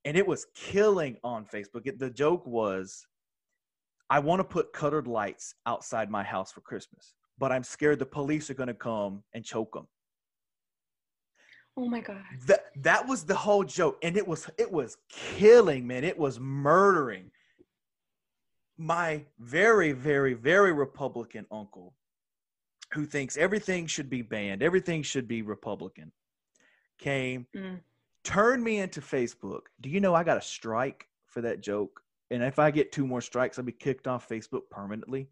And 0.04 0.16
it 0.16 0.26
was 0.26 0.46
killing 0.54 1.16
on 1.24 1.46
Facebook. 1.46 1.82
It, 1.87 1.98
the 1.98 2.11
joke 2.11 2.46
was 2.46 3.06
I 4.11 4.18
want 4.18 4.40
to 4.40 4.44
put 4.44 4.72
colored 4.74 5.06
lights 5.06 5.54
outside 5.64 6.11
my 6.11 6.22
house 6.22 6.52
for 6.52 6.61
Christmas, 6.61 7.14
but 7.38 7.50
I'm 7.50 7.62
scared 7.64 7.98
the 7.98 8.06
police 8.06 8.50
are 8.50 8.54
going 8.54 8.66
to 8.66 8.74
come 8.74 9.22
and 9.32 9.42
choke 9.44 9.72
them. 9.72 9.88
Oh 11.76 11.88
my 11.88 12.00
god. 12.00 12.20
That 12.46 12.66
that 12.82 13.08
was 13.08 13.24
the 13.24 13.35
whole 13.35 13.64
joke 13.64 13.96
and 14.02 14.16
it 14.18 14.28
was 14.28 14.50
it 14.58 14.70
was 14.70 14.98
killing, 15.08 15.87
man. 15.87 16.04
It 16.04 16.18
was 16.18 16.38
murdering. 16.38 17.30
My 18.78 19.24
very 19.38 19.92
very 19.92 20.35
very 20.35 20.72
republican 20.72 21.46
uncle 21.50 21.94
who 22.92 23.04
thinks 23.06 23.37
everything 23.37 23.87
should 23.87 24.11
be 24.11 24.22
banned, 24.22 24.62
everything 24.62 25.02
should 25.02 25.28
be 25.28 25.42
republican 25.42 26.12
came 26.98 27.46
Mm. 27.54 27.80
turned 28.22 28.62
me 28.62 28.78
into 28.78 29.00
Facebook. 29.00 29.62
Do 29.80 29.88
you 29.88 30.00
know 30.00 30.14
I 30.14 30.22
got 30.24 30.37
a 30.38 30.42
strike 30.42 31.08
for 31.26 31.40
that 31.42 31.61
joke 31.61 32.02
and 32.30 32.42
if 32.42 32.58
I 32.58 32.70
get 32.70 32.92
two 32.92 33.06
more 33.06 33.20
strikes, 33.20 33.58
I'll 33.58 33.64
be 33.64 33.72
kicked 33.72 34.06
off 34.06 34.26
Facebook 34.28 34.62
permanently. 34.70 35.28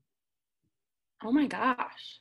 Oh 1.24 1.33
my 1.33 1.46
gosh. 1.46 2.20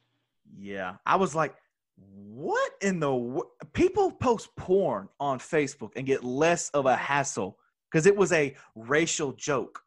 Yeah, 0.57 0.95
I 1.05 1.17
was 1.17 1.35
like, 1.35 1.55
what 1.97 2.71
in 2.81 2.99
the 2.99 3.41
people 3.73 4.11
post 4.11 4.55
porn 4.55 5.09
on 5.19 5.37
Facebook 5.39 5.91
and 5.97 6.07
get 6.07 6.23
less 6.23 6.69
of 6.69 6.85
a 6.85 6.95
hassle 6.95 7.57
because 7.91 8.05
it 8.05 8.15
was 8.15 8.31
a 8.31 8.55
racial 8.75 9.33
joke. 9.33 9.81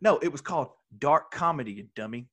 No, 0.00 0.18
it 0.18 0.32
was 0.32 0.40
called 0.40 0.68
dark 0.98 1.30
comedy, 1.30 1.72
you 1.72 1.88
dummy. 1.94 2.26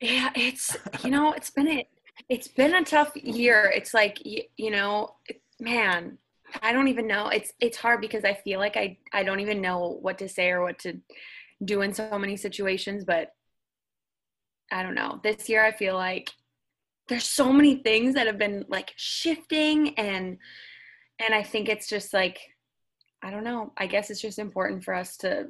Yeah, 0.00 0.30
it's 0.34 0.76
you 1.04 1.10
know, 1.10 1.32
it's 1.32 1.50
been 1.50 1.68
a 1.68 1.88
it's 2.28 2.48
been 2.48 2.74
a 2.74 2.84
tough 2.84 3.16
year. 3.16 3.72
It's 3.74 3.94
like 3.94 4.24
you, 4.24 4.42
you 4.56 4.70
know, 4.70 5.16
man, 5.60 6.18
I 6.62 6.72
don't 6.72 6.88
even 6.88 7.06
know. 7.06 7.28
It's 7.28 7.52
it's 7.60 7.76
hard 7.76 8.00
because 8.00 8.24
I 8.24 8.34
feel 8.34 8.58
like 8.58 8.76
I 8.76 8.98
I 9.12 9.22
don't 9.22 9.40
even 9.40 9.60
know 9.60 9.98
what 10.00 10.18
to 10.18 10.28
say 10.28 10.50
or 10.50 10.62
what 10.62 10.78
to 10.80 10.98
do 11.64 11.82
in 11.82 11.92
so 11.92 12.18
many 12.18 12.36
situations, 12.36 13.04
but 13.04 13.32
I 14.70 14.82
don't 14.82 14.94
know. 14.94 15.20
This 15.22 15.48
year 15.48 15.64
I 15.64 15.72
feel 15.72 15.94
like 15.94 16.30
there's 17.08 17.24
so 17.24 17.52
many 17.52 17.76
things 17.76 18.14
that 18.14 18.26
have 18.26 18.38
been 18.38 18.64
like 18.68 18.92
shifting 18.96 19.98
and 19.98 20.38
and 21.18 21.34
I 21.34 21.42
think 21.42 21.68
it's 21.68 21.88
just 21.88 22.12
like 22.14 22.38
I 23.22 23.30
don't 23.30 23.44
know. 23.44 23.72
I 23.76 23.86
guess 23.86 24.10
it's 24.10 24.20
just 24.20 24.38
important 24.38 24.84
for 24.84 24.94
us 24.94 25.16
to 25.18 25.48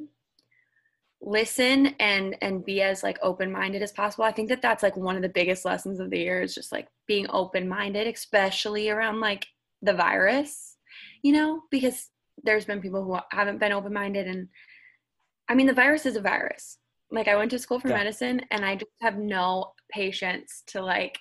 listen 1.20 1.86
and 1.98 2.36
and 2.42 2.64
be 2.64 2.80
as 2.80 3.02
like 3.02 3.18
open-minded 3.22 3.82
as 3.82 3.92
possible. 3.92 4.24
I 4.24 4.32
think 4.32 4.48
that 4.50 4.62
that's 4.62 4.82
like 4.82 4.96
one 4.96 5.16
of 5.16 5.22
the 5.22 5.28
biggest 5.28 5.64
lessons 5.64 5.98
of 6.00 6.10
the 6.10 6.18
year 6.18 6.40
is 6.42 6.54
just 6.54 6.72
like 6.72 6.88
being 7.06 7.26
open-minded, 7.30 8.06
especially 8.06 8.88
around 8.88 9.20
like 9.20 9.46
the 9.82 9.94
virus, 9.94 10.76
you 11.22 11.32
know, 11.32 11.62
because 11.70 12.08
there's 12.44 12.64
been 12.64 12.80
people 12.80 13.04
who 13.04 13.18
haven't 13.36 13.58
been 13.58 13.72
open-minded 13.72 14.26
and 14.28 14.48
I 15.48 15.54
mean 15.54 15.66
the 15.66 15.72
virus 15.74 16.06
is 16.06 16.16
a 16.16 16.20
virus. 16.20 16.78
Like 17.10 17.26
I 17.28 17.36
went 17.36 17.50
to 17.50 17.58
school 17.58 17.80
for 17.80 17.88
Yeah. 17.88 17.96
medicine 17.96 18.42
and 18.50 18.64
I 18.64 18.76
just 18.76 18.92
have 19.02 19.18
no 19.18 19.72
patience 19.90 20.62
to 20.68 20.82
like 20.82 21.18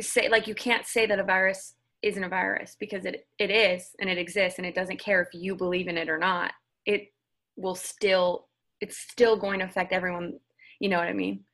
say 0.00 0.28
like 0.30 0.46
you 0.46 0.54
can't 0.54 0.86
say 0.86 1.04
that 1.06 1.18
a 1.18 1.24
virus 1.24 1.74
isn't 2.02 2.24
a 2.24 2.28
virus 2.28 2.76
because 2.78 3.04
it 3.04 3.26
it 3.38 3.50
is 3.50 3.94
and 4.00 4.10
it 4.10 4.18
exists 4.18 4.58
and 4.58 4.66
it 4.66 4.74
doesn't 4.74 4.98
care 4.98 5.22
if 5.22 5.28
you 5.32 5.54
believe 5.54 5.88
in 5.88 5.96
it 5.96 6.08
or 6.08 6.18
not. 6.18 6.52
It 6.84 7.12
will 7.56 7.74
still 7.74 8.48
it's 8.80 8.96
still 8.96 9.36
going 9.36 9.60
to 9.60 9.66
affect 9.66 9.92
everyone. 9.92 10.38
You 10.80 10.88
know 10.88 10.98
what 10.98 11.08
I 11.08 11.12
mean? 11.12 11.44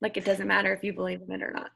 Like 0.00 0.16
it 0.16 0.24
doesn't 0.24 0.48
matter 0.48 0.72
if 0.72 0.82
you 0.82 0.92
believe 0.92 1.20
in 1.20 1.30
it 1.30 1.42
or 1.42 1.52
not. 1.52 1.70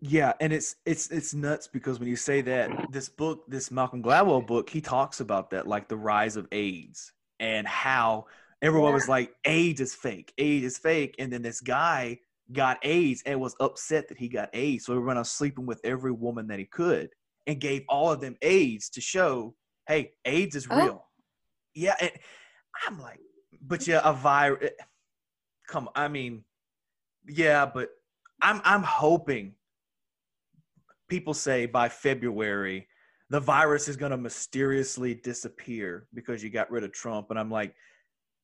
Yeah, 0.00 0.32
and 0.40 0.52
it's 0.52 0.76
it's 0.86 1.10
it's 1.10 1.34
nuts 1.34 1.66
because 1.66 1.98
when 1.98 2.08
you 2.08 2.16
say 2.16 2.40
that, 2.42 2.70
this 2.92 3.08
book, 3.08 3.44
this 3.48 3.70
Malcolm 3.70 4.02
Gladwell 4.02 4.46
book, 4.46 4.70
he 4.70 4.80
talks 4.80 5.18
about 5.18 5.50
that, 5.50 5.66
like 5.66 5.88
the 5.88 5.96
rise 5.96 6.36
of 6.36 6.46
AIDS 6.52 7.12
and 7.40 7.66
how 7.66 8.26
everyone 8.62 8.92
was 8.92 9.08
like, 9.08 9.34
AIDS 9.44 9.80
is 9.80 9.94
fake, 9.94 10.32
AIDS 10.38 10.64
is 10.64 10.78
fake, 10.78 11.16
and 11.18 11.32
then 11.32 11.42
this 11.42 11.60
guy 11.60 12.20
got 12.52 12.78
AIDS 12.82 13.22
and 13.26 13.40
was 13.40 13.54
upset 13.60 14.08
that 14.08 14.18
he 14.18 14.28
got 14.28 14.50
AIDS, 14.52 14.84
so 14.86 14.94
he 14.94 14.98
went 14.98 15.18
on 15.18 15.24
sleeping 15.24 15.66
with 15.66 15.80
every 15.84 16.12
woman 16.12 16.46
that 16.48 16.58
he 16.58 16.64
could 16.64 17.10
and 17.46 17.60
gave 17.60 17.84
all 17.88 18.12
of 18.12 18.20
them 18.20 18.36
AIDS 18.42 18.88
to 18.90 19.00
show, 19.00 19.54
hey, 19.86 20.12
AIDS 20.24 20.56
is 20.56 20.68
Oh. 20.70 20.76
real. 20.76 21.04
Yeah, 21.74 21.94
and 22.00 22.10
I'm 22.86 22.98
like, 23.00 23.20
but 23.62 23.86
yeah, 23.86 24.00
a 24.04 24.12
virus. 24.12 24.70
Eh, 24.78 24.84
come, 25.68 25.88
I 25.94 26.08
mean, 26.08 26.44
yeah, 27.26 27.66
but 27.66 27.90
I'm 28.40 28.60
I'm 28.64 28.82
hoping 28.82 29.54
people 31.08 31.34
say 31.34 31.66
by 31.66 31.88
February 31.88 32.86
the 33.30 33.40
virus 33.40 33.88
is 33.88 33.96
going 33.96 34.10
to 34.10 34.16
mysteriously 34.16 35.14
disappear 35.14 36.06
because 36.14 36.42
you 36.42 36.48
got 36.48 36.70
rid 36.70 36.82
of 36.84 36.92
Trump 36.92 37.30
and 37.30 37.38
I'm 37.38 37.50
like 37.50 37.74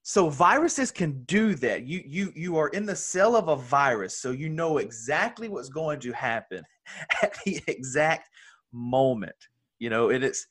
so 0.06 0.28
viruses 0.28 0.92
can 0.92 1.24
do 1.24 1.54
that 1.54 1.84
you 1.84 2.02
you 2.06 2.32
you 2.36 2.56
are 2.56 2.68
in 2.68 2.86
the 2.86 2.94
cell 2.94 3.34
of 3.34 3.48
a 3.48 3.56
virus 3.56 4.16
so 4.16 4.30
you 4.30 4.48
know 4.48 4.78
exactly 4.78 5.48
what's 5.48 5.70
going 5.70 5.98
to 5.98 6.12
happen 6.12 6.62
at 7.22 7.36
the 7.44 7.60
exact 7.66 8.28
moment 8.72 9.34
you 9.78 9.90
know 9.90 10.10
it 10.10 10.22
is 10.22 10.46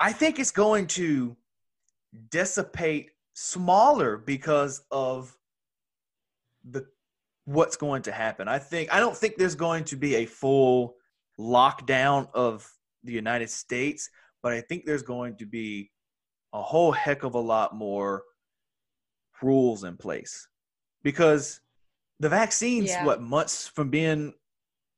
I 0.00 0.12
think 0.12 0.38
it's 0.38 0.50
going 0.50 0.86
to 0.88 1.36
dissipate 2.30 3.10
smaller 3.34 4.16
because 4.16 4.82
of 4.90 5.36
the 6.68 6.86
what's 7.44 7.76
going 7.76 8.02
to 8.02 8.12
happen. 8.12 8.48
I 8.48 8.58
think 8.58 8.92
I 8.92 9.00
don't 9.00 9.16
think 9.16 9.36
there's 9.36 9.54
going 9.54 9.84
to 9.84 9.96
be 9.96 10.16
a 10.16 10.26
full 10.26 10.96
lockdown 11.38 12.28
of 12.34 12.70
the 13.04 13.12
United 13.12 13.50
States, 13.50 14.10
but 14.42 14.52
I 14.52 14.60
think 14.60 14.84
there's 14.84 15.02
going 15.02 15.36
to 15.36 15.46
be 15.46 15.90
a 16.52 16.62
whole 16.62 16.92
heck 16.92 17.22
of 17.22 17.34
a 17.34 17.40
lot 17.40 17.74
more 17.74 18.22
rules 19.42 19.84
in 19.84 19.96
place 19.96 20.48
because 21.02 21.60
the 22.20 22.28
vaccine's 22.28 22.88
Yeah. 22.88 23.04
what 23.04 23.22
months 23.22 23.68
from 23.68 23.90
being 23.90 24.34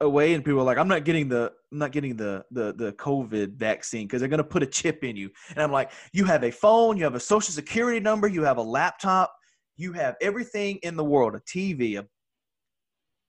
away 0.00 0.32
and 0.32 0.42
people 0.42 0.60
are 0.60 0.64
like 0.64 0.78
i'm 0.78 0.88
not 0.88 1.04
getting 1.04 1.28
the 1.28 1.52
i'm 1.70 1.78
not 1.78 1.92
getting 1.92 2.16
the 2.16 2.42
the 2.52 2.72
the 2.72 2.92
covid 2.94 3.52
vaccine 3.56 4.06
because 4.06 4.20
they're 4.20 4.30
going 4.30 4.38
to 4.38 4.44
put 4.44 4.62
a 4.62 4.66
chip 4.66 5.04
in 5.04 5.14
you 5.14 5.28
and 5.50 5.58
i'm 5.58 5.70
like 5.70 5.92
you 6.14 6.24
have 6.24 6.42
a 6.42 6.50
phone 6.50 6.96
you 6.96 7.04
have 7.04 7.14
a 7.14 7.20
social 7.20 7.52
security 7.52 8.00
number 8.00 8.26
you 8.26 8.42
have 8.42 8.56
a 8.56 8.62
laptop 8.62 9.34
you 9.76 9.92
have 9.92 10.16
everything 10.22 10.78
in 10.82 10.96
the 10.96 11.04
world 11.04 11.34
a 11.34 11.40
tv 11.40 11.98
a, 11.98 12.06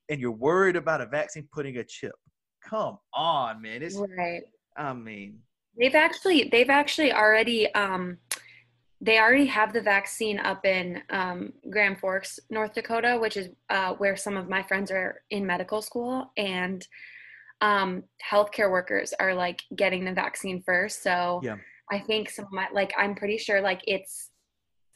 and 0.08 0.22
you're 0.22 0.32
worried 0.32 0.78
about 0.78 1.02
a 1.02 1.06
vaccine 1.06 1.46
putting 1.52 1.76
a 1.78 1.84
chip 1.84 2.16
come 2.64 2.98
on 3.14 3.62
man 3.62 3.84
it's 3.84 3.98
Right. 4.18 4.44
i 4.78 4.94
mean 4.94 5.40
They've 5.78 5.96
actually 5.96 6.50
they've 6.52 6.70
actually 6.70 7.14
already 7.14 7.74
um 7.74 8.18
they 9.04 9.18
already 9.18 9.48
have 9.48 9.74
the 9.74 9.82
vaccine 9.82 10.38
up 10.38 10.64
in 10.64 11.02
um, 11.10 11.54
Grand 11.72 12.00
Forks, 12.00 12.40
North 12.52 12.74
Dakota, 12.76 13.18
which 13.20 13.36
is 13.36 13.50
uh, 13.72 13.94
where 13.96 14.16
some 14.16 14.38
of 14.38 14.48
my 14.48 14.62
friends 14.62 14.92
are 14.92 15.24
in 15.32 15.44
medical 15.44 15.82
school, 15.82 16.32
and 16.38 16.88
um, 17.62 18.04
healthcare 18.24 18.70
workers 18.70 19.12
are 19.20 19.34
like 19.34 19.64
getting 19.76 20.06
the 20.06 20.14
vaccine 20.14 20.62
first. 20.62 21.02
So 21.02 21.42
Yeah. 21.44 21.56
I 21.92 21.98
think 22.00 22.30
some 22.30 22.46
of 22.46 22.52
my 22.52 22.68
like 22.72 22.94
I'm 22.96 23.16
pretty 23.16 23.40
sure 23.40 23.60
like 23.60 23.82
it's 23.88 24.30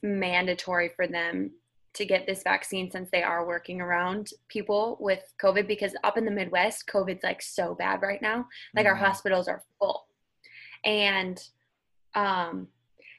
mandatory 0.04 0.90
for 0.96 1.08
them 1.08 1.52
to 1.96 2.06
get 2.06 2.28
this 2.28 2.44
vaccine 2.44 2.92
since 2.92 3.10
they 3.10 3.24
are 3.24 3.48
working 3.48 3.82
around 3.82 4.30
people 4.50 4.98
with 5.00 5.24
COVID 5.42 5.68
because 5.68 5.96
up 6.04 6.18
in 6.18 6.26
the 6.26 6.32
Midwest, 6.32 6.88
COVID's 6.88 7.24
like 7.24 7.42
so 7.42 7.74
bad 7.74 8.02
right 8.04 8.22
now. 8.22 8.48
Like 8.76 8.86
our 8.86 8.96
Mhm. 8.96 9.00
hospitals 9.00 9.48
are 9.48 9.64
full. 9.80 10.08
And 10.86 11.42
um 12.14 12.68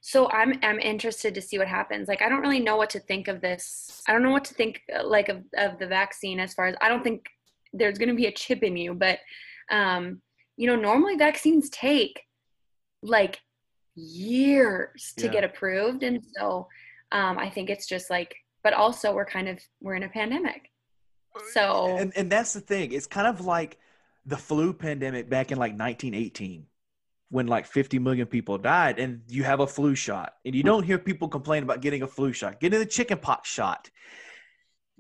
so 0.00 0.30
I'm 0.30 0.58
I'm 0.62 0.78
interested 0.78 1.34
to 1.34 1.42
see 1.42 1.58
what 1.58 1.66
happens. 1.66 2.06
Like 2.06 2.22
I 2.22 2.28
don't 2.28 2.40
really 2.40 2.60
know 2.60 2.76
what 2.76 2.90
to 2.90 3.00
think 3.00 3.26
of 3.28 3.40
this. 3.40 4.02
I 4.06 4.12
don't 4.12 4.22
know 4.22 4.30
what 4.30 4.44
to 4.44 4.54
think 4.54 4.82
uh, 4.96 5.04
like 5.06 5.28
of, 5.28 5.42
of 5.58 5.78
the 5.80 5.86
vaccine 5.88 6.38
as 6.38 6.54
far 6.54 6.66
as 6.66 6.76
I 6.80 6.88
don't 6.88 7.02
think 7.02 7.26
there's 7.72 7.98
going 7.98 8.08
to 8.08 8.14
be 8.14 8.26
a 8.26 8.32
chip 8.32 8.62
in 8.62 8.76
you, 8.76 8.94
but 8.94 9.18
um 9.70 10.22
you 10.56 10.66
know, 10.66 10.76
normally 10.76 11.16
vaccines 11.16 11.68
take 11.70 12.22
like 13.02 13.40
years 13.96 15.12
to 15.18 15.26
Yeah. 15.26 15.32
get 15.32 15.44
approved 15.44 16.02
and 16.02 16.22
so 16.36 16.68
um 17.12 17.36
I 17.38 17.50
think 17.50 17.68
it's 17.70 17.86
just 17.86 18.08
like 18.10 18.34
but 18.62 18.74
also 18.74 19.12
we're 19.14 19.26
kind 19.26 19.48
of 19.48 19.58
we're 19.80 19.94
in 19.96 20.04
a 20.04 20.08
pandemic. 20.08 20.70
So 21.52 21.96
and 21.98 22.12
and 22.16 22.30
that's 22.30 22.52
the 22.52 22.60
thing 22.60 22.92
it's 22.92 23.06
kind 23.06 23.26
of 23.26 23.44
like 23.44 23.78
the 24.24 24.36
flu 24.36 24.72
pandemic 24.72 25.28
back 25.28 25.50
in 25.52 25.58
like 25.58 25.72
1918 25.72 26.66
when 27.30 27.46
like 27.46 27.66
50 27.66 27.98
million 27.98 28.26
people 28.26 28.56
died 28.56 28.98
and 28.98 29.22
you 29.28 29.42
have 29.42 29.60
a 29.60 29.66
flu 29.66 29.94
shot 29.94 30.34
and 30.44 30.54
you 30.54 30.62
hmm. 30.62 30.68
don't 30.68 30.84
hear 30.84 30.98
people 30.98 31.28
complain 31.28 31.62
about 31.62 31.80
getting 31.80 32.02
a 32.02 32.06
flu 32.06 32.32
shot 32.32 32.60
getting 32.60 32.78
the 32.78 32.86
chicken 32.86 33.18
pox 33.18 33.48
shot 33.48 33.90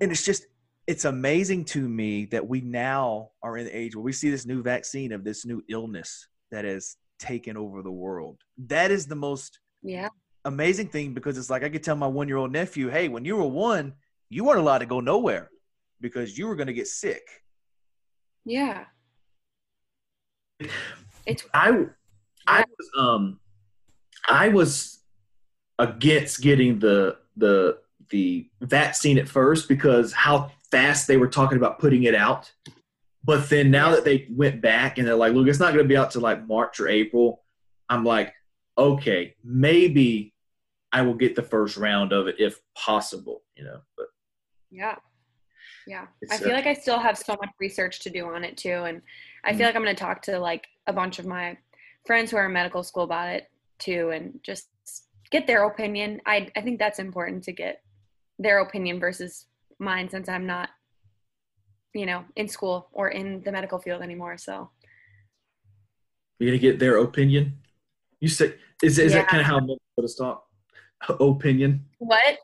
and 0.00 0.10
it's 0.10 0.24
just 0.24 0.46
it's 0.86 1.04
amazing 1.04 1.64
to 1.64 1.88
me 1.88 2.26
that 2.26 2.46
we 2.46 2.60
now 2.60 3.30
are 3.42 3.56
in 3.56 3.64
the 3.64 3.76
age 3.76 3.96
where 3.96 4.04
we 4.04 4.12
see 4.12 4.30
this 4.30 4.46
new 4.46 4.62
vaccine 4.62 5.12
of 5.12 5.24
this 5.24 5.44
new 5.44 5.62
illness 5.68 6.28
that 6.50 6.64
has 6.64 6.96
taken 7.18 7.56
over 7.56 7.82
the 7.82 7.90
world 7.90 8.38
that 8.58 8.90
is 8.90 9.06
the 9.06 9.16
most 9.16 9.60
yeah. 9.86 10.08
amazing 10.44 10.88
thing 10.88 11.14
because 11.14 11.38
it's 11.38 11.50
like 11.50 11.62
I 11.62 11.68
could 11.68 11.82
tell 11.82 11.96
my 11.96 12.06
one 12.06 12.28
year 12.28 12.36
old 12.36 12.52
nephew, 12.52 12.88
hey, 12.88 13.08
when 13.08 13.24
you 13.24 13.36
were 13.36 13.46
one, 13.46 13.94
you 14.28 14.44
weren't 14.44 14.58
allowed 14.58 14.78
to 14.78 14.86
go 14.86 15.00
nowhere 15.00 15.50
because 16.00 16.36
you 16.36 16.46
were 16.46 16.56
going 16.56 16.66
to 16.66 16.72
get 16.72 16.88
sick. 16.88 17.22
Yeah. 18.44 18.84
It's 21.26 21.44
I 21.52 21.86
I 22.46 22.64
was 22.78 22.90
um 22.98 23.40
I 24.28 24.48
was 24.48 25.00
against 25.78 26.40
getting 26.40 26.78
the 26.78 27.18
the 27.36 27.78
the 28.10 28.48
vaccine 28.60 29.18
at 29.18 29.28
first 29.28 29.68
because 29.68 30.12
how 30.12 30.50
fast 30.70 31.06
they 31.06 31.16
were 31.16 31.28
talking 31.28 31.58
about 31.58 31.78
putting 31.78 32.04
it 32.04 32.14
out. 32.14 32.52
But 33.24 33.48
then 33.50 33.70
now 33.70 33.90
that 33.90 34.04
they 34.04 34.28
went 34.30 34.60
back 34.60 34.98
and 34.98 35.06
they're 35.06 35.16
like, 35.16 35.32
look, 35.32 35.48
it's 35.48 35.58
not 35.58 35.72
going 35.72 35.84
to 35.84 35.88
be 35.88 35.96
out 35.96 36.12
till 36.12 36.22
like 36.22 36.46
March 36.46 36.78
or 36.78 36.86
April. 36.88 37.42
I'm 37.88 38.04
like, 38.04 38.32
okay, 38.78 39.34
maybe 39.42 40.32
I 40.92 41.02
will 41.02 41.14
get 41.14 41.34
the 41.34 41.42
first 41.42 41.76
round 41.76 42.12
of 42.12 42.28
it 42.28 42.36
if 42.38 42.60
possible, 42.76 43.42
you 43.56 43.64
know. 43.64 43.80
But 43.96 44.06
Yeah. 44.70 44.96
Yeah. 45.88 46.06
I 46.30 46.38
feel 46.38 46.50
uh, 46.52 46.54
like 46.54 46.66
I 46.66 46.74
still 46.74 46.98
have 47.00 47.18
so 47.18 47.36
much 47.40 47.50
research 47.58 48.00
to 48.00 48.10
do 48.10 48.26
on 48.26 48.44
it 48.44 48.56
too. 48.56 48.84
And 48.84 49.02
I 49.44 49.52
Mm. 49.52 49.58
feel 49.58 49.66
like 49.66 49.76
I'm 49.76 49.82
going 49.82 49.94
to 49.96 50.00
talk 50.00 50.22
to 50.22 50.38
like 50.38 50.66
a 50.86 50.92
bunch 50.92 51.18
of 51.18 51.26
my 51.26 51.56
friends 52.06 52.30
who 52.30 52.36
are 52.36 52.46
in 52.46 52.52
medical 52.52 52.82
school 52.82 53.04
about 53.04 53.28
it 53.28 53.50
too 53.78 54.10
and 54.10 54.38
just 54.42 54.68
get 55.30 55.46
their 55.46 55.64
opinion. 55.64 56.20
I 56.26 56.48
I 56.56 56.60
think 56.60 56.78
that's 56.78 56.98
important 56.98 57.44
to 57.44 57.52
get 57.52 57.82
their 58.38 58.60
opinion 58.60 59.00
versus 59.00 59.46
mine 59.78 60.08
since 60.08 60.28
I'm 60.28 60.46
not 60.46 60.70
you 61.94 62.06
know 62.06 62.24
in 62.36 62.48
school 62.48 62.88
or 62.92 63.08
in 63.08 63.42
the 63.42 63.52
medical 63.52 63.78
field 63.78 64.02
anymore. 64.02 64.38
So 64.38 64.70
You're 66.38 66.50
gonna 66.50 66.58
get 66.58 66.78
their 66.78 66.98
opinion. 66.98 67.58
You 68.20 68.28
say 68.28 68.54
is 68.82 68.98
is 68.98 69.12
that 69.12 69.28
kind 69.28 69.40
of 69.40 69.46
how 69.46 69.60
Minnesota 69.60 70.08
stop? 70.08 70.42
Opinion. 71.20 71.84
what 71.98 72.38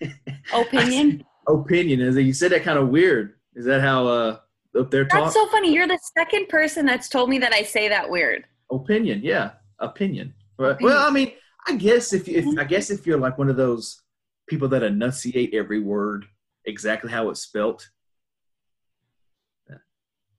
opinion? 0.52 1.24
Opinion 1.48 2.00
is 2.00 2.16
you 2.16 2.32
said 2.32 2.52
that 2.52 2.62
kind 2.62 2.78
of 2.78 2.88
weird. 2.88 3.34
Is 3.54 3.64
that 3.66 3.80
how 3.80 4.06
uh 4.06 4.38
up 4.78 4.90
there? 4.90 5.06
That's 5.10 5.34
so 5.34 5.46
funny. 5.48 5.72
You're 5.72 5.86
the 5.86 5.98
second 6.16 6.48
person 6.48 6.84
that's 6.84 7.08
told 7.08 7.30
me 7.30 7.38
that 7.38 7.52
I 7.52 7.62
say 7.62 7.88
that 7.88 8.08
weird. 8.08 8.44
Opinion, 8.70 9.20
yeah, 9.22 9.52
opinion. 9.78 10.34
But, 10.56 10.72
Opinion. 10.72 10.94
Well, 10.96 11.06
I 11.06 11.10
mean, 11.10 11.32
I 11.66 11.76
guess 11.76 12.12
if, 12.12 12.28
if 12.28 12.46
I 12.58 12.64
guess 12.64 12.90
if 12.90 13.06
you're 13.06 13.18
like 13.18 13.38
one 13.38 13.48
of 13.50 13.56
those 13.56 14.02
people 14.48 14.68
that 14.68 14.82
enunciate 14.82 15.54
every 15.54 15.80
word 15.80 16.26
exactly 16.64 17.10
how 17.10 17.30
it's 17.30 17.40
spelt, 17.40 17.88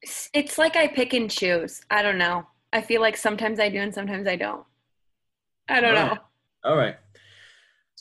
It's- 0.02 0.30
It's 0.34 0.58
like 0.60 0.76
I 0.76 0.88
pick 0.88 1.14
and 1.14 1.30
choose. 1.32 1.82
I 1.90 2.04
don't 2.04 2.20
know. 2.20 2.46
I 2.72 2.82
feel 2.82 3.02
like 3.02 3.18
sometimes 3.18 3.60
I 3.60 3.70
do 3.70 3.80
and 3.80 3.94
sometimes 3.94 4.28
I 4.28 4.36
don't. 4.36 4.64
I 5.68 5.80
don't 5.82 5.96
Right. 5.96 6.14
know. 6.14 6.20
All 6.64 6.78
right. 6.78 6.96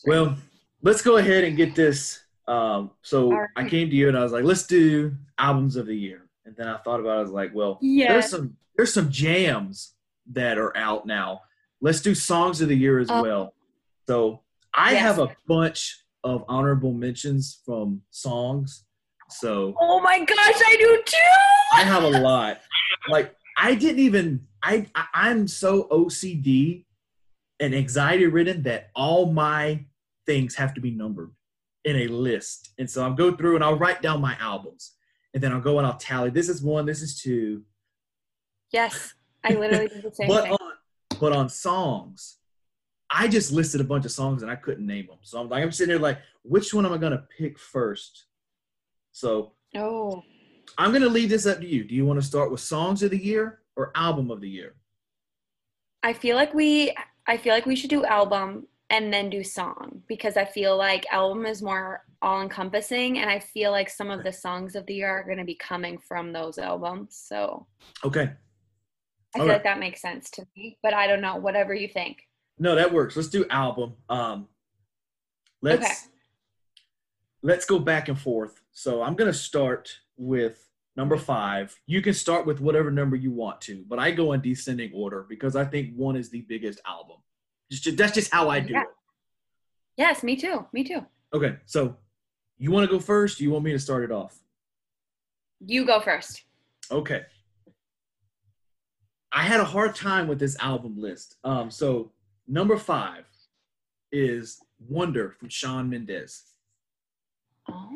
Well, 0.07 0.37
let's 0.83 1.01
go 1.01 1.17
ahead 1.17 1.45
and 1.45 1.57
get 1.57 1.75
this. 1.75 2.23
Um, 2.47 2.91
so 3.01 3.33
All 3.33 3.41
right. 3.41 3.49
I 3.57 3.67
came 3.67 3.89
to 3.89 3.97
you 3.97 4.09
and 4.09 4.19
I 4.19 4.23
was 4.23 4.33
like, 4.33 4.45
let's 4.45 4.67
do 4.67 5.15
albums 5.39 5.77
of 5.77 5.87
the 5.87 5.97
year. 5.97 6.29
And 6.45 6.55
then 6.57 6.69
I 6.69 6.77
thought 6.77 7.01
about 7.01 7.17
it. 7.17 7.19
I 7.21 7.23
was 7.23 7.31
like, 7.31 7.55
well, 7.55 7.79
Yeah. 7.81 8.13
there's 8.13 8.29
some 8.29 8.57
there's 8.77 8.93
some 8.93 9.09
jams 9.11 9.94
that 10.33 10.59
are 10.59 10.77
out 10.77 11.07
now. 11.07 11.43
Let's 11.81 12.01
do 12.01 12.15
songs 12.15 12.61
of 12.61 12.69
the 12.69 12.77
year 12.77 12.99
as 12.99 13.11
Oh. 13.11 13.23
well. 13.23 13.55
So 14.07 14.43
I 14.75 14.93
Yes. 14.93 15.03
have 15.03 15.19
a 15.19 15.37
bunch 15.47 16.05
of 16.23 16.45
honorable 16.49 16.93
mentions 16.93 17.61
from 17.65 18.03
songs. 18.11 18.85
So 19.31 19.75
Oh 19.81 20.01
my 20.01 20.19
gosh, 20.25 20.37
I 20.39 20.77
do 20.79 21.03
too. 21.05 21.77
I 21.79 21.83
have 21.85 22.03
a 22.05 22.09
lot. 22.21 22.61
Like 23.09 23.35
I 23.59 23.75
didn't 23.75 24.01
even 24.01 24.47
I, 24.63 24.87
I 24.95 25.07
I'm 25.13 25.47
so 25.47 25.85
OCD 25.91 26.87
and 27.61 27.75
anxiety 27.75 28.27
ridden 28.27 28.63
that 28.63 28.91
all 28.95 29.31
my 29.31 29.85
things 30.27 30.55
have 30.55 30.73
to 30.75 30.81
be 30.81 30.91
numbered 30.91 31.31
in 31.85 31.97
a 31.97 32.07
list. 32.09 32.71
And 32.79 32.89
so 32.91 33.05
I'll 33.05 33.13
go 33.13 33.37
through 33.37 33.57
and 33.57 33.65
I'll 33.65 33.79
write 33.79 34.01
down 34.01 34.21
my 34.23 34.37
albums. 34.41 34.93
And 35.35 35.43
then 35.43 35.53
I'll 35.53 35.61
go 35.61 35.79
and 35.79 35.87
I'll 35.87 35.99
tally. 35.99 36.31
This 36.31 36.49
is 36.49 36.63
one, 36.63 36.87
this 36.87 37.03
is 37.03 37.21
two. 37.21 37.63
Yes, 38.71 39.15
I 39.45 39.55
literally 39.55 39.89
did 39.89 40.03
the 40.03 40.15
same 40.15 40.29
But 40.29 40.45
thing. 40.45 40.53
on 40.53 40.73
but 41.21 41.33
on 41.33 41.49
songs, 41.49 42.39
I 43.11 43.29
just 43.29 43.53
listed 43.53 43.81
a 43.81 43.85
bunch 43.85 44.05
of 44.05 44.11
songs 44.11 44.43
and 44.43 44.51
I 44.51 44.57
couldn't 44.57 44.87
name 44.87 45.07
them. 45.07 45.19
So 45.23 45.41
I'm 45.41 45.49
like 45.49 45.63
I'm 45.63 45.73
sitting 45.73 45.91
there 45.91 45.99
like, 46.03 46.19
which 46.43 46.75
one 46.75 46.85
am 46.87 46.93
I 46.93 46.99
gonna 46.99 47.25
pick 47.39 47.59
first? 47.59 48.27
So 49.13 49.53
Oh, 49.77 50.23
I'm 50.79 50.93
gonna 50.93 51.09
leave 51.09 51.29
this 51.29 51.47
up 51.47 51.61
to 51.61 51.67
you. 51.67 51.85
Do 51.85 51.95
you 51.95 52.05
want 52.07 52.21
to 52.21 52.27
start 52.27 52.51
with 52.51 52.61
songs 52.61 53.03
of 53.03 53.11
the 53.11 53.23
year 53.23 53.61
or 53.77 53.93
album 53.95 54.31
of 54.31 54.41
the 54.41 54.49
year? 54.49 54.75
I 56.03 56.13
feel 56.13 56.37
like 56.37 56.53
we 56.55 56.95
I 57.27 57.37
feel 57.37 57.55
like 57.55 57.67
we 57.67 57.77
should 57.77 57.91
do 57.91 58.05
album 58.05 58.67
and 58.91 59.13
then 59.13 59.31
do 59.31 59.43
song 59.43 60.03
because 60.09 60.37
I 60.37 60.45
feel 60.45 60.77
like 60.77 61.07
album 61.11 61.47
is 61.47 61.63
more 61.63 62.05
all 62.21 62.43
encompassing 62.43 63.19
and 63.19 63.31
I 63.31 63.39
feel 63.39 63.71
like 63.71 63.89
some 63.89 64.11
of 64.11 64.23
the 64.23 64.33
songs 64.33 64.77
of 64.77 64.85
the 64.87 64.95
year 64.95 65.09
are 65.09 65.25
going 65.25 65.39
to 65.39 65.45
be 65.45 65.55
coming 65.55 65.99
from 65.99 66.33
those 66.33 66.59
albums. 66.59 67.17
So 67.17 67.67
Okay. 68.05 68.33
I 69.35 69.39
All 69.41 69.45
feel 69.45 69.49
right. 69.51 69.55
like 69.57 69.65
that 69.65 69.79
makes 69.79 70.01
sense 70.01 70.31
to 70.31 70.47
me, 70.57 70.79
but 70.83 70.95
I 70.95 71.07
don't 71.07 71.21
know, 71.21 71.37
whatever 71.37 71.75
you 71.75 71.89
think. 71.89 72.19
No, 72.59 72.75
that 72.77 72.93
works. 72.93 73.17
Let's 73.17 73.29
do 73.29 73.45
album. 73.51 73.95
Um 74.09 74.49
let's 75.61 75.85
Okay. 75.85 75.95
let's 77.43 77.65
go 77.65 77.79
back 77.79 78.09
and 78.09 78.19
forth. 78.19 78.61
So 78.73 79.03
I'm 79.03 79.15
gonna 79.15 79.33
start 79.33 79.91
with 80.17 80.69
number 80.97 81.17
five. 81.17 81.77
You 81.87 82.01
can 82.01 82.15
start 82.15 82.47
with 82.47 82.61
whatever 82.61 82.91
number 82.91 83.17
you 83.17 83.33
want 83.33 83.61
to, 83.63 83.85
but 83.89 83.99
I 83.99 84.13
go 84.13 84.33
in 84.33 84.41
descending 84.41 84.93
order 84.95 85.27
because 85.29 85.57
I 85.57 85.65
think 85.65 85.95
one 85.97 86.15
is 86.17 86.31
the 86.31 86.43
biggest 86.43 86.81
album. 86.87 87.17
Just, 87.73 87.97
that's 87.97 88.13
just 88.13 88.33
how 88.33 88.49
I 88.49 88.61
do 88.61 88.75
Yeah. 88.75 88.83
it. 88.83 88.89
Yes, 89.97 90.23
me 90.23 90.37
too. 90.37 90.67
Me 90.73 90.85
too. 90.85 91.05
Okay, 91.33 91.57
so 91.67 91.97
you 92.59 92.71
want 92.71 92.89
to 92.89 92.97
go 92.97 93.01
first? 93.01 93.41
Or 93.41 93.43
you 93.45 93.51
want 93.51 93.65
me 93.65 93.73
to 93.73 93.79
start 93.79 94.05
it 94.05 94.13
off? 94.13 94.39
You 95.67 95.85
go 95.85 96.01
first. 96.01 96.45
Okay. 96.91 97.23
I 99.35 99.43
had 99.43 99.59
a 99.59 99.65
hard 99.65 99.97
time 99.97 100.29
with 100.29 100.39
this 100.39 100.57
album 100.61 100.95
list. 100.97 101.37
Um, 101.43 101.69
so 101.71 102.13
number 102.47 102.77
five 102.77 103.25
is 104.13 104.61
Wonder 104.89 105.31
from 105.31 105.49
Shawn 105.49 105.91
Mendes. 105.91 106.45
Oh. 107.69 107.91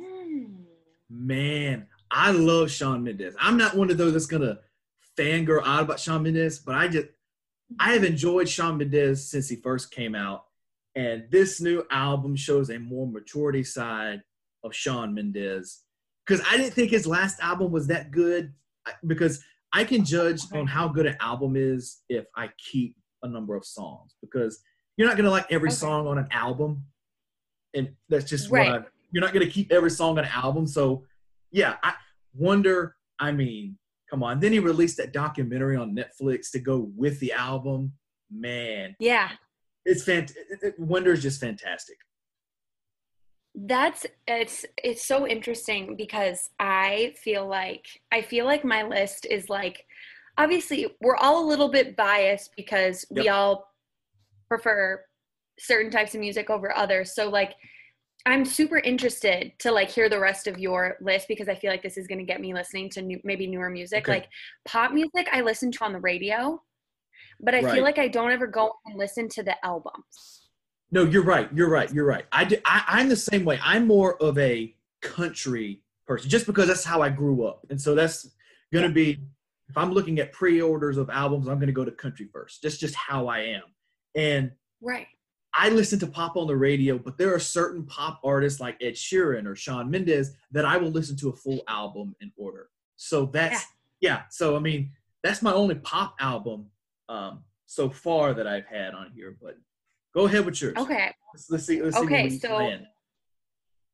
Man, 1.08 1.86
I 2.10 2.32
love 2.32 2.70
Shawn 2.70 3.04
Mendes. 3.04 3.34
I'm 3.40 3.56
not 3.56 3.76
one 3.76 3.90
of 3.90 3.96
those 3.96 4.12
that's 4.12 4.26
gonna 4.26 4.58
fangirl 5.16 5.64
out 5.64 5.82
about 5.82 6.00
Shawn 6.00 6.24
Mendes, 6.24 6.58
but 6.58 6.74
I 6.74 6.88
just 6.88 7.06
I 7.78 7.92
have 7.92 8.04
enjoyed 8.04 8.48
Shawn 8.48 8.76
Mendes 8.76 9.30
since 9.30 9.48
he 9.48 9.56
first 9.56 9.90
came 9.90 10.14
out, 10.14 10.44
and 10.94 11.24
this 11.30 11.60
new 11.60 11.86
album 11.90 12.34
shows 12.34 12.68
a 12.68 12.78
more 12.78 13.06
maturity 13.06 13.62
side 13.62 14.22
of 14.64 14.74
Shawn 14.74 15.14
Mendes. 15.14 15.82
Because 16.26 16.44
I 16.50 16.56
didn't 16.56 16.74
think 16.74 16.90
his 16.90 17.06
last 17.06 17.40
album 17.40 17.72
was 17.72 17.86
that 17.86 18.10
good. 18.10 18.52
Because 19.06 19.42
I 19.72 19.84
can 19.84 20.04
judge 20.04 20.40
on 20.52 20.66
how 20.66 20.88
good 20.88 21.06
an 21.06 21.16
album 21.20 21.54
is 21.56 22.02
if 22.08 22.24
I 22.36 22.50
keep 22.58 22.96
a 23.22 23.28
number 23.28 23.54
of 23.56 23.64
songs. 23.64 24.14
Because 24.22 24.60
you're 24.96 25.08
not 25.08 25.16
gonna 25.16 25.30
like 25.30 25.46
every 25.50 25.68
Okay. 25.68 25.76
song 25.76 26.06
on 26.06 26.18
an 26.18 26.28
album, 26.30 26.84
and 27.74 27.94
that's 28.08 28.24
just 28.28 28.50
Right. 28.50 28.70
what 28.72 28.82
I, 28.82 28.86
you're 29.12 29.22
not 29.22 29.32
gonna 29.32 29.46
keep 29.46 29.70
every 29.72 29.90
song 29.90 30.18
on 30.18 30.24
an 30.24 30.30
album. 30.32 30.66
So 30.66 31.04
yeah, 31.50 31.76
I 31.82 31.94
wonder. 32.34 32.96
I 33.18 33.32
mean, 33.32 33.78
come 34.10 34.22
on. 34.22 34.38
Then 34.40 34.52
he 34.52 34.58
released 34.58 34.96
that 34.98 35.12
documentary 35.12 35.76
on 35.76 35.94
Netflix 35.96 36.50
to 36.52 36.60
go 36.60 36.90
with 36.96 37.18
the 37.20 37.32
album. 37.32 37.92
Man, 38.30 38.94
Yeah. 39.00 39.32
it's 39.84 40.04
fant. 40.04 40.30
it- 40.36 40.62
it- 40.62 40.78
Wonder 40.78 41.12
is 41.12 41.22
just 41.22 41.40
fantastic. 41.40 41.96
That's 43.66 44.06
it's 44.28 44.64
it's 44.84 45.04
so 45.04 45.26
interesting 45.26 45.96
because 45.96 46.50
I 46.60 47.14
feel 47.22 47.46
like 47.48 47.86
I 48.12 48.22
feel 48.22 48.44
like 48.44 48.64
my 48.64 48.84
list 48.84 49.26
is 49.26 49.48
like 49.50 49.84
obviously 50.36 50.86
we're 51.00 51.16
all 51.16 51.44
a 51.44 51.48
little 51.48 51.68
bit 51.68 51.96
biased 51.96 52.52
because 52.56 53.04
we 53.10 53.28
all 53.28 53.68
prefer 54.48 55.04
certain 55.58 55.90
types 55.90 56.14
of 56.14 56.20
music 56.20 56.50
over 56.50 56.76
others. 56.76 57.14
So 57.16 57.28
like 57.28 57.54
I'm 58.26 58.44
super 58.44 58.78
interested 58.78 59.52
to 59.60 59.72
like 59.72 59.90
hear 59.90 60.08
the 60.08 60.20
rest 60.20 60.46
of 60.46 60.58
your 60.58 60.96
list 61.00 61.26
because 61.26 61.48
I 61.48 61.56
feel 61.56 61.70
like 61.70 61.82
this 61.82 61.96
is 61.96 62.06
going 62.06 62.18
to 62.18 62.24
get 62.24 62.40
me 62.40 62.54
listening 62.54 62.90
to 62.90 63.02
new, 63.02 63.20
maybe 63.24 63.48
newer 63.48 63.70
music. 63.70 64.04
Okay. 64.04 64.12
Like 64.12 64.28
pop 64.66 64.92
music 64.92 65.28
I 65.32 65.40
listen 65.40 65.72
to 65.72 65.84
on 65.84 65.92
the 65.92 66.00
radio, 66.00 66.62
but 67.40 67.54
I 67.54 67.62
Right. 67.62 67.74
feel 67.74 67.82
like 67.82 67.98
I 67.98 68.06
don't 68.08 68.30
ever 68.30 68.46
go 68.46 68.72
and 68.86 68.96
listen 68.96 69.28
to 69.30 69.42
the 69.42 69.56
albums. 69.64 70.37
No, 70.90 71.04
you're 71.04 71.24
right. 71.24 71.48
You're 71.52 71.68
right. 71.68 71.92
You're 71.92 72.06
right. 72.06 72.24
I, 72.32 72.44
do, 72.44 72.56
I 72.64 72.84
I'm 72.86 73.08
the 73.08 73.16
same 73.16 73.44
way. 73.44 73.58
I'm 73.62 73.86
more 73.86 74.20
of 74.22 74.38
a 74.38 74.74
country 75.02 75.82
person, 76.06 76.30
just 76.30 76.46
because 76.46 76.68
that's 76.68 76.84
how 76.84 77.02
I 77.02 77.10
grew 77.10 77.44
up, 77.44 77.66
and 77.70 77.80
so 77.80 77.94
that's 77.94 78.30
gonna 78.72 78.88
be. 78.88 79.18
If 79.68 79.76
I'm 79.76 79.92
looking 79.92 80.18
at 80.18 80.32
pre-orders 80.32 80.96
of 80.96 81.10
albums, 81.10 81.46
I'm 81.46 81.58
gonna 81.60 81.72
go 81.72 81.84
to 81.84 81.90
country 81.90 82.26
first. 82.32 82.62
That's 82.62 82.78
just 82.78 82.94
how 82.94 83.26
I 83.26 83.40
am, 83.40 83.62
and 84.14 84.52
Right. 84.80 85.08
I 85.54 85.70
listen 85.70 85.98
to 86.00 86.06
pop 86.06 86.36
on 86.36 86.46
the 86.46 86.56
radio, 86.56 86.98
but 86.98 87.18
there 87.18 87.34
are 87.34 87.40
certain 87.40 87.84
pop 87.84 88.20
artists 88.22 88.60
like 88.60 88.76
Ed 88.80 88.94
Sheeran 88.94 89.46
or 89.46 89.56
Shawn 89.56 89.90
Mendes 89.90 90.32
that 90.52 90.64
I 90.64 90.76
will 90.76 90.90
listen 90.90 91.16
to 91.16 91.30
a 91.30 91.32
full 91.32 91.62
album 91.68 92.14
in 92.20 92.30
order. 92.36 92.68
So 92.96 93.26
that's 93.26 93.66
yeah. 94.00 94.22
So 94.30 94.56
I 94.56 94.60
mean, 94.60 94.92
that's 95.22 95.42
my 95.42 95.52
only 95.52 95.74
pop 95.76 96.14
album 96.20 96.66
um, 97.08 97.42
so 97.66 97.90
far 97.90 98.34
that 98.34 98.46
I've 98.46 98.66
had 98.66 98.94
on 98.94 99.10
here. 99.14 99.36
But 99.40 99.58
go 100.14 100.26
ahead 100.26 100.44
with 100.44 100.60
yours. 100.60 100.74
Okay. 100.76 101.12
Let's, 101.34 101.50
let's 101.50 101.64
see. 101.66 101.82
Let's 101.82 101.96
Okay, 101.96 102.24
we 102.24 102.38
so- 102.38 102.56
land. 102.56 102.86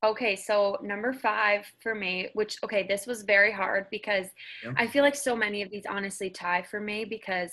Okay, 0.05 0.37
so 0.37 0.77
number 0.83 1.15
five 1.15 1.65
for 1.81 1.95
me, 1.95 2.29
which 2.35 2.59
okay, 2.63 2.87
this 2.87 3.07
was 3.07 3.23
very 3.23 3.51
hard 3.51 3.87
because 3.91 4.27
Yeah. 4.63 4.73
I 4.77 4.87
feel 4.87 5.03
like 5.03 5.15
so 5.15 5.35
many 5.35 5.63
of 5.63 5.71
these 5.71 5.87
honestly 5.89 6.29
tie 6.29 6.61
for 6.63 6.79
me 6.79 7.07
because 7.07 7.53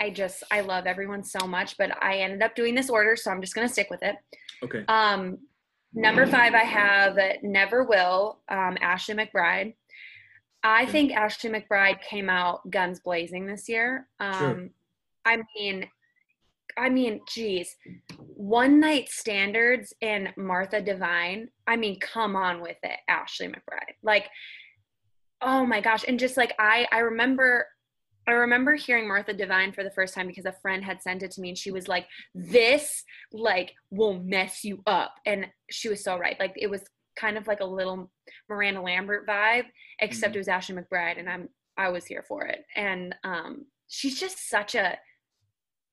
I 0.00 0.08
just 0.08 0.42
I 0.50 0.60
love 0.62 0.86
everyone 0.86 1.22
so 1.22 1.46
much, 1.46 1.76
but 1.76 1.90
I 2.02 2.20
ended 2.20 2.40
up 2.42 2.54
doing 2.54 2.74
this 2.74 2.88
order, 2.88 3.16
so 3.16 3.30
I'm 3.30 3.42
just 3.42 3.54
gonna 3.54 3.68
stick 3.68 3.90
with 3.90 4.02
it. 4.02 4.16
Okay. 4.62 4.82
Um, 4.88 5.40
number 5.92 6.26
five, 6.26 6.54
I 6.54 6.64
have 6.64 7.18
Never 7.42 7.84
Will, 7.84 8.40
um, 8.48 8.78
Ashley 8.80 9.14
McBryde. 9.14 9.74
I 10.62 10.84
Okay. 10.84 10.92
think 10.92 11.12
Ashley 11.12 11.50
McBryde 11.50 12.00
came 12.00 12.30
out 12.30 12.68
guns 12.70 13.00
blazing 13.00 13.44
this 13.46 13.68
year. 13.68 14.08
Um, 14.20 14.38
Sure. 14.38 14.68
I 15.26 15.42
mean, 15.54 15.86
I 16.78 16.88
mean, 16.88 17.20
geez, 17.28 17.76
one 18.16 18.78
night 18.80 19.08
standards 19.08 19.92
and 20.00 20.32
Martha 20.36 20.80
Divine. 20.80 21.48
I 21.66 21.76
mean, 21.76 21.98
come 22.00 22.36
on 22.36 22.60
with 22.60 22.76
it, 22.82 22.98
Ashley 23.08 23.48
McBryde. 23.48 23.96
Like, 24.02 24.28
oh 25.40 25.66
my 25.66 25.80
gosh, 25.80 26.04
and 26.06 26.18
just 26.18 26.36
like 26.36 26.54
I, 26.58 26.86
I 26.92 26.98
remember 27.00 27.66
I 28.26 28.32
remember 28.32 28.74
hearing 28.74 29.08
Martha 29.08 29.32
Divine 29.32 29.72
for 29.72 29.82
the 29.82 29.90
first 29.90 30.12
time 30.14 30.26
because 30.26 30.44
a 30.44 30.52
friend 30.60 30.84
had 30.84 31.00
sent 31.00 31.22
it 31.22 31.30
to 31.30 31.40
me 31.40 31.48
and 31.48 31.56
she 31.56 31.70
was 31.70 31.88
like, 31.88 32.06
This 32.34 33.02
like 33.32 33.72
will 33.90 34.20
mess 34.22 34.64
you 34.64 34.82
up. 34.86 35.14
And 35.24 35.46
she 35.70 35.88
was 35.88 36.04
so 36.04 36.18
right. 36.18 36.38
Like 36.38 36.52
it 36.56 36.68
was 36.68 36.82
kind 37.16 37.38
of 37.38 37.46
like 37.46 37.60
a 37.60 37.64
little 37.64 38.10
Miranda 38.50 38.82
Lambert 38.82 39.26
vibe, 39.26 39.64
except 40.00 40.32
Mhm. 40.32 40.36
it 40.36 40.38
was 40.40 40.48
Ashley 40.48 40.76
McBryde 40.76 41.18
and 41.18 41.28
I'm 41.28 41.48
I 41.78 41.88
was 41.88 42.04
here 42.04 42.22
for 42.22 42.44
it. 42.44 42.64
And 42.76 43.14
um 43.24 43.64
she's 43.88 44.20
just 44.20 44.50
such 44.50 44.74
a 44.74 44.98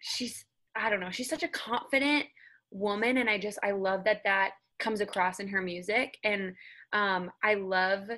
she's 0.02 0.43
I 0.76 0.90
don't 0.90 1.00
know, 1.00 1.12
she's 1.12 1.30
such 1.30 1.44
a 1.44 1.48
confident 1.48 2.26
woman 2.72 3.18
and 3.18 3.30
I 3.30 3.38
just 3.38 3.60
I 3.64 3.72
love 3.72 4.04
that 4.06 4.22
that 4.26 4.52
comes 4.80 5.00
across 5.00 5.40
in 5.40 5.48
her 5.48 5.62
music 5.62 6.18
and 6.24 6.54
um 6.92 7.32
I 7.44 7.54
love 7.54 8.10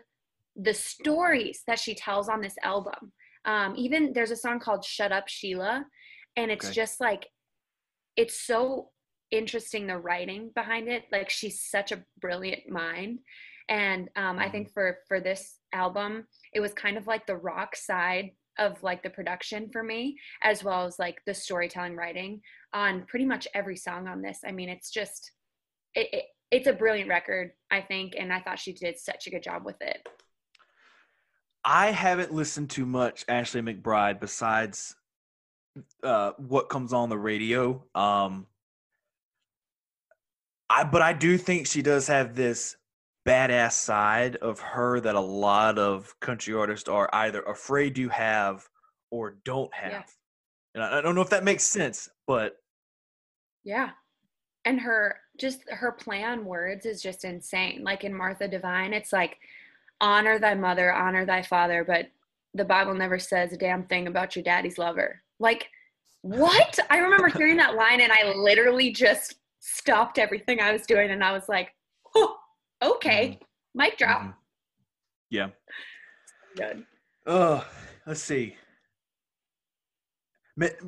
the 0.55 0.73
stories 0.73 1.61
that 1.67 1.79
she 1.79 1.93
tells 1.93 2.29
on 2.29 2.41
this 2.41 2.55
album. 2.63 3.13
Um 3.45 3.75
even 3.77 4.13
there's 4.13 4.31
a 4.31 4.35
song 4.35 4.59
called 4.59 4.83
Shut 4.83 5.11
Up 5.11 5.27
Sheila 5.27 5.85
and 6.35 6.51
it's 6.51 6.65
Okay. 6.65 6.73
just 6.73 6.99
like 6.99 7.27
it's 8.15 8.39
so 8.39 8.89
interesting 9.31 9.87
the 9.87 9.97
writing 9.97 10.51
behind 10.55 10.87
it 10.87 11.03
like 11.11 11.29
she's 11.29 11.61
such 11.61 11.91
a 11.91 12.03
brilliant 12.21 12.69
mind 12.69 13.19
and 13.67 14.09
um, 14.15 14.39
i 14.39 14.49
think 14.49 14.71
for 14.71 14.99
for 15.09 15.19
this 15.19 15.59
album 15.73 16.25
it 16.53 16.61
was 16.61 16.73
kind 16.73 16.97
of 16.97 17.07
like 17.07 17.27
the 17.27 17.35
rock 17.35 17.75
side 17.75 18.31
of 18.59 18.81
like 18.83 19.03
the 19.03 19.09
production 19.09 19.69
for 19.71 19.83
me 19.83 20.17
as 20.43 20.63
well 20.63 20.85
as 20.85 20.99
like 20.99 21.19
the 21.25 21.33
storytelling 21.33 21.95
writing 21.95 22.41
on 22.73 23.03
pretty 23.07 23.25
much 23.25 23.47
every 23.53 23.75
song 23.75 24.07
on 24.07 24.21
this 24.21 24.39
i 24.45 24.51
mean 24.51 24.69
it's 24.69 24.91
just 24.91 25.31
it, 25.95 26.07
it 26.11 26.23
it's 26.51 26.67
a 26.67 26.73
brilliant 26.73 27.09
record 27.09 27.51
i 27.71 27.81
think 27.81 28.13
and 28.17 28.31
i 28.31 28.39
thought 28.39 28.59
she 28.59 28.73
did 28.73 28.97
such 28.97 29.27
a 29.27 29.29
good 29.29 29.43
job 29.43 29.65
with 29.65 29.81
it 29.81 30.07
I 31.69 31.91
haven't 31.91 32.33
listened 32.33 32.69
to 32.71 32.85
much 32.85 33.25
Ashley 33.27 33.61
McBryde 33.61 34.21
besides 34.21 34.95
uh, 36.01 36.31
what 36.37 36.69
comes 36.69 36.93
on 36.93 37.09
the 37.09 37.17
radio. 37.17 37.83
Um, 37.93 38.47
I 40.69 40.85
but 40.85 41.01
I 41.01 41.11
do 41.11 41.37
think 41.37 41.67
she 41.67 41.81
does 41.81 42.07
have 42.07 42.35
this 42.35 42.77
badass 43.27 43.73
side 43.73 44.37
of 44.37 44.59
her 44.59 44.99
that 45.01 45.15
a 45.15 45.19
lot 45.19 45.77
of 45.77 46.17
country 46.21 46.53
artists 46.53 46.87
are 46.87 47.09
either 47.13 47.41
afraid 47.43 47.95
to 47.95 48.07
have 48.09 48.67
or 49.11 49.37
don't 49.43 49.73
have. 49.73 49.91
Yeah. 49.91 50.03
And 50.75 50.83
I 50.83 50.99
I 50.99 51.01
don't 51.01 51.15
know 51.15 51.21
if 51.21 51.29
that 51.29 51.43
makes 51.43 51.63
sense, 51.63 52.09
but 52.25 52.57
Yeah. 53.63 53.89
And 54.65 54.79
her 54.81 55.19
just 55.37 55.59
her 55.69 55.91
play 55.91 56.23
on 56.23 56.45
words 56.45 56.85
is 56.85 57.01
just 57.01 57.25
insane. 57.25 57.83
Like 57.83 58.03
in 58.03 58.13
Martha 58.13 58.47
Divine, 58.47 58.93
it's 58.93 59.13
like 59.13 59.37
honor 60.01 60.39
thy 60.39 60.55
mother, 60.55 60.93
honor 60.93 61.25
thy 61.25 61.41
father, 61.41 61.83
but 61.85 62.07
the 62.53 62.65
Bible 62.65 62.93
never 62.93 63.19
says 63.19 63.53
a 63.53 63.57
damn 63.57 63.83
thing 63.83 64.07
about 64.07 64.35
your 64.35 64.43
daddy's 64.43 64.77
lover. 64.77 65.21
Like 65.39 65.69
what? 66.21 66.79
I 66.89 66.97
remember 66.97 67.27
hearing 67.29 67.57
that 67.57 67.75
line 67.75 68.01
and 68.01 68.11
I 68.11 68.33
literally 68.33 68.91
just 68.91 69.35
stopped 69.59 70.17
everything 70.17 70.59
I 70.59 70.71
was 70.71 70.85
doing 70.85 71.11
and 71.11 71.23
I 71.23 71.31
was 71.31 71.47
like, 71.47 71.73
oh, 72.15 72.37
okay, 72.81 73.39
mic 73.75 73.97
drop. 73.97 74.21
Mhm. 74.21 74.33
yeah. 75.29 75.49
Good. 76.55 76.85
Oh, 77.25 77.65
let's 78.05 78.21
see. 78.21 78.55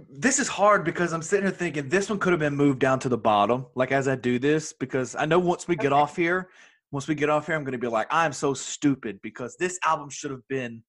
This 0.09 0.39
is 0.39 0.47
hard 0.47 0.83
because 0.83 1.13
I'm 1.13 1.21
sitting 1.21 1.45
here 1.45 1.55
thinking 1.55 1.89
this 1.89 2.09
one 2.09 2.17
could 2.17 2.33
have 2.33 2.39
been 2.39 2.55
moved 2.55 2.79
down 2.79 2.97
to 3.01 3.09
the 3.09 3.17
bottom, 3.17 3.67
like 3.75 3.91
as 3.91 4.07
I 4.07 4.15
do 4.15 4.39
this, 4.39 4.73
because 4.73 5.15
I 5.15 5.25
know 5.25 5.37
once 5.37 5.67
we 5.67 5.75
get 5.75 5.91
Okay. 5.93 6.01
off 6.01 6.15
here, 6.15 6.49
once 6.91 7.07
we 7.07 7.13
get 7.13 7.29
off 7.29 7.45
here, 7.45 7.53
I'm 7.55 7.63
going 7.63 7.73
to 7.73 7.77
be 7.77 7.87
like, 7.87 8.07
I'm 8.09 8.33
so 8.33 8.55
stupid 8.55 9.19
because 9.21 9.55
this 9.57 9.77
album 9.85 10.09
should 10.09 10.31
have 10.31 10.47
been 10.47 10.83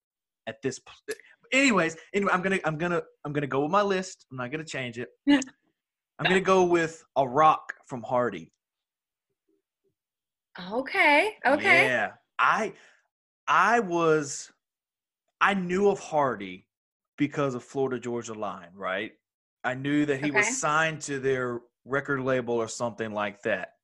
at 0.46 0.62
this. 0.62 0.78
pl- 0.78 1.14
Anyways, 1.52 1.96
anyway, 2.14 2.30
I'm 2.32 2.40
gonna, 2.40 2.58
I'm 2.64 2.78
gonna, 2.78 3.02
I'm 3.26 3.32
gonna 3.34 3.46
go 3.46 3.60
with 3.62 3.70
my 3.72 3.82
list. 3.82 4.24
I'm 4.30 4.38
not 4.38 4.50
gonna 4.50 4.64
change 4.64 4.98
it. 4.98 5.08
I'm 5.26 6.24
gonna 6.24 6.40
go 6.40 6.62
with 6.64 7.04
a 7.16 7.28
rock 7.28 7.74
from 7.86 8.02
Hardy. 8.02 8.50
Okay. 10.72 11.36
Okay. 11.46 11.86
Yeah. 11.86 12.10
I 12.38 12.72
I 13.46 13.80
was 13.80 14.50
I 15.40 15.54
knew 15.54 15.88
of 15.88 15.98
Hardy 15.98 16.66
because 17.16 17.54
of 17.54 17.64
Florida 17.64 17.98
Georgia 17.98 18.34
Line, 18.34 18.70
right? 18.74 19.12
I 19.64 19.74
knew 19.74 20.06
that 20.06 20.24
he 20.24 20.30
was 20.30 20.58
signed 20.58 21.02
to 21.02 21.18
their 21.18 21.60
record 21.84 22.20
label 22.22 22.54
or 22.54 22.68
something 22.68 23.12
like 23.12 23.42
that. 23.42 23.74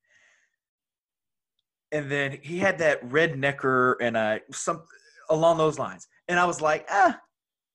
And 1.93 2.11
then 2.11 2.39
he 2.43 2.59
had 2.59 2.79
that 2.79 3.07
rednecker 3.09 3.97
and 4.01 4.17
I 4.17 4.41
some 4.53 4.83
along 5.31 5.59
those 5.59 5.79
lines. 5.79 6.09
And 6.29 6.39
I 6.39 6.45
was 6.45 6.61
like, 6.61 6.87
ah, 6.91 7.19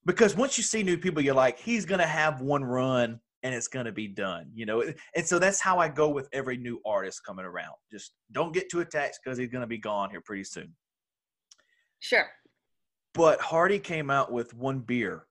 because 0.05 0.35
once 0.35 0.57
you 0.57 0.63
see 0.63 0.83
new 0.83 0.97
people, 0.97 1.21
you're 1.21 1.35
like, 1.35 1.59
he's 1.59 1.85
gonna 1.85 2.07
have 2.07 2.41
one 2.41 2.63
run 2.63 3.19
and 3.43 3.53
it's 3.55 3.67
gonna 3.67 3.91
be 3.91 4.07
done, 4.07 4.51
you 4.53 4.65
know. 4.65 4.83
And 5.15 5.25
so 5.25 5.39
that's 5.39 5.59
how 5.59 5.79
I 5.79 5.87
go 5.87 6.09
with 6.09 6.29
every 6.33 6.57
new 6.57 6.79
artist 6.85 7.25
coming 7.25 7.45
around. 7.45 7.75
Just 7.91 8.13
don't 8.31 8.53
get 8.53 8.69
too 8.69 8.81
attached 8.81 9.19
because 9.23 9.37
he's 9.37 9.49
gonna 9.49 9.67
be 9.67 9.77
gone 9.77 10.09
here 10.09 10.21
pretty 10.21 10.43
soon. 10.43 10.75
Sure. 11.99 12.27
But 13.13 13.41
Hardy 13.41 13.79
came 13.79 14.09
out 14.09 14.31
with 14.31 14.53
one 14.53 14.79
beer, 14.79 15.25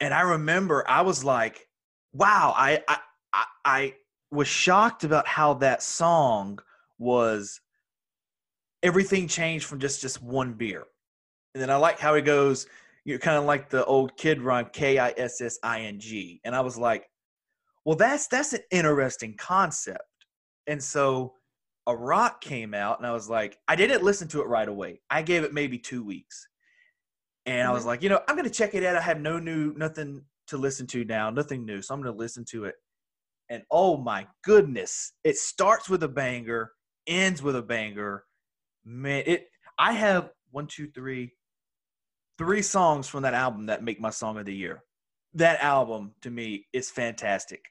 and 0.00 0.12
I 0.12 0.22
remember 0.22 0.88
I 0.88 1.02
was 1.02 1.24
like, 1.24 1.68
"Wow!" 2.12 2.54
I 2.56 2.82
I 2.88 2.98
I, 3.32 3.44
I 3.64 3.94
was 4.30 4.48
shocked 4.48 5.04
about 5.04 5.26
how 5.26 5.54
that 5.54 5.82
song 5.82 6.58
was. 6.98 7.60
Everything 8.82 9.28
changed 9.28 9.66
from 9.66 9.78
just 9.78 10.02
just 10.02 10.20
one 10.22 10.54
beer, 10.54 10.84
and 11.54 11.62
then 11.62 11.70
I 11.70 11.76
like 11.76 11.98
how 11.98 12.14
he 12.14 12.22
goes. 12.22 12.66
You're 13.04 13.18
kind 13.18 13.38
of 13.38 13.44
like 13.44 13.68
the 13.68 13.84
old 13.84 14.16
kid 14.16 14.40
rhyme, 14.40 14.68
K 14.72 14.98
I 14.98 15.14
S 15.16 15.40
S 15.40 15.58
I 15.62 15.82
N 15.82 15.98
G, 15.98 16.40
and 16.44 16.54
I 16.54 16.60
was 16.60 16.76
like, 16.76 17.08
"Well, 17.84 17.96
that's 17.96 18.26
that's 18.28 18.52
an 18.52 18.60
interesting 18.70 19.36
concept." 19.36 20.02
And 20.66 20.82
so 20.82 21.34
a 21.88 21.96
rock 21.96 22.40
came 22.40 22.74
out 22.74 22.98
and 22.98 23.06
i 23.08 23.10
was 23.10 23.28
like 23.28 23.58
i 23.66 23.74
didn't 23.74 24.04
listen 24.04 24.28
to 24.28 24.40
it 24.40 24.46
right 24.46 24.68
away. 24.68 25.00
I 25.10 25.22
gave 25.22 25.42
it 25.42 25.52
maybe 25.52 25.78
two 25.78 26.04
weeks. 26.04 26.46
And 27.44 27.66
i 27.66 27.72
was 27.72 27.82
Mhm. 27.82 27.86
like 27.86 28.02
you 28.04 28.08
know 28.08 28.20
i'm 28.28 28.36
gonna 28.36 28.50
check 28.50 28.74
it 28.74 28.84
out. 28.84 28.94
I 28.96 29.00
have 29.00 29.20
no 29.20 29.38
new 29.40 29.72
nothing 29.74 30.24
to 30.46 30.56
listen 30.56 30.86
to 30.88 31.04
now 31.04 31.30
nothing 31.30 31.64
new 31.66 31.82
so 31.82 31.92
i'm 31.94 32.00
gonna 32.02 32.16
listen 32.16 32.44
to 32.50 32.66
it. 32.66 32.76
And 33.48 33.64
oh 33.70 33.96
my 33.96 34.28
goodness 34.44 35.12
it 35.24 35.36
starts 35.36 35.88
with 35.88 36.04
a 36.04 36.08
banger 36.08 36.72
ends 37.08 37.42
with 37.42 37.56
a 37.56 37.62
banger. 37.62 38.24
Man 38.84 39.24
it 39.26 39.48
i 39.78 39.92
have 39.92 40.30
one 40.52 40.68
two 40.68 40.88
three 40.92 41.34
three 42.38 42.62
songs 42.62 43.08
from 43.08 43.22
that 43.24 43.34
album 43.34 43.66
that 43.66 43.82
make 43.82 44.00
my 44.00 44.10
song 44.10 44.38
of 44.38 44.46
the 44.46 44.54
year 44.54 44.84
that 45.34 45.60
album 45.62 46.12
to 46.22 46.30
me 46.30 46.66
is 46.72 46.90
fantastic 46.90 47.62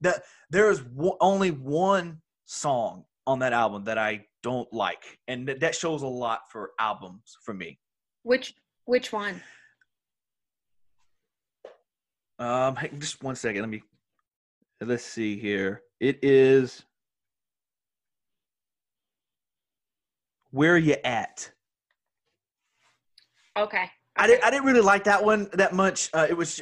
that 0.00 0.22
there 0.50 0.70
is 0.70 0.82
one, 0.82 1.16
only 1.20 1.50
one 1.50 2.20
song 2.44 3.04
on 3.26 3.38
that 3.40 3.52
album 3.52 3.84
that 3.84 3.98
I 3.98 4.26
don't 4.42 4.70
like, 4.72 5.18
and 5.28 5.46
th- 5.46 5.60
that 5.60 5.74
shows 5.74 6.02
a 6.02 6.06
lot 6.06 6.40
for 6.50 6.70
albums 6.78 7.36
for 7.44 7.54
me. 7.54 7.78
Which 8.22 8.54
which 8.84 9.12
one? 9.12 9.40
Um, 12.38 12.76
just 12.98 13.22
one 13.22 13.36
second. 13.36 13.60
Let 13.60 13.70
me. 13.70 13.82
Let's 14.80 15.04
see 15.04 15.38
here. 15.38 15.82
It 16.00 16.18
is. 16.22 16.82
Where 20.50 20.74
are 20.74 20.78
you 20.78 20.96
at? 21.04 21.50
Okay. 23.56 23.90
I 24.16 24.26
didn't. 24.26 24.44
I 24.44 24.50
didn't 24.50 24.64
really 24.64 24.80
like 24.80 25.04
that 25.04 25.22
one 25.22 25.48
that 25.52 25.74
much. 25.74 26.08
Uh, 26.14 26.26
it 26.28 26.36
was. 26.36 26.60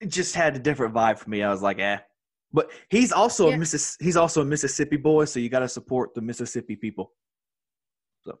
It 0.00 0.08
just 0.08 0.34
had 0.34 0.56
a 0.56 0.58
different 0.58 0.94
vibe 0.94 1.18
for 1.18 1.30
me. 1.30 1.42
I 1.42 1.50
was 1.50 1.62
like, 1.62 1.78
eh. 1.78 1.98
But 2.52 2.70
he's 2.90 3.12
also 3.12 3.48
Yeah. 3.48 3.54
a 3.54 3.58
Missis- 3.58 3.96
He's 4.00 4.16
also 4.16 4.42
a 4.42 4.44
Mississippi 4.44 4.96
boy, 4.96 5.24
so 5.24 5.40
you 5.40 5.48
got 5.48 5.60
to 5.60 5.68
support 5.68 6.14
the 6.14 6.20
Mississippi 6.20 6.76
people. 6.76 7.12
So, 8.24 8.38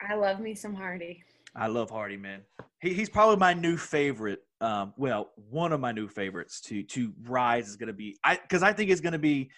I 0.00 0.14
love 0.14 0.40
me 0.40 0.54
some 0.54 0.74
Hardy. 0.74 1.24
I 1.54 1.68
love 1.68 1.90
Hardy, 1.90 2.16
man. 2.18 2.42
He, 2.80 2.92
he's 2.92 3.08
probably 3.08 3.36
my 3.36 3.54
new 3.54 3.76
favorite. 3.76 4.40
Um, 4.60 4.92
well, 4.96 5.32
one 5.36 5.72
of 5.72 5.80
my 5.80 5.92
new 5.92 6.08
favorites 6.08 6.60
to 6.62 6.82
to 6.84 7.12
rise 7.24 7.68
is 7.68 7.76
going 7.76 7.88
to 7.88 7.92
be 7.94 8.16
I 8.24 8.36
because 8.36 8.62
I 8.62 8.72
think 8.72 8.90
it's 8.90 9.00
going 9.00 9.12
to 9.14 9.18
be 9.18 9.50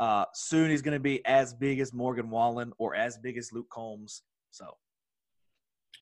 uh, 0.00 0.24
soon. 0.34 0.70
He's 0.70 0.82
going 0.82 0.94
to 0.94 1.00
be 1.00 1.24
as 1.24 1.54
big 1.54 1.78
as 1.80 1.92
Morgan 1.92 2.30
Wallen 2.30 2.72
or 2.78 2.94
as 2.96 3.16
big 3.18 3.36
as 3.38 3.52
Luke 3.52 3.68
Combs. 3.70 4.22
So 4.50 4.76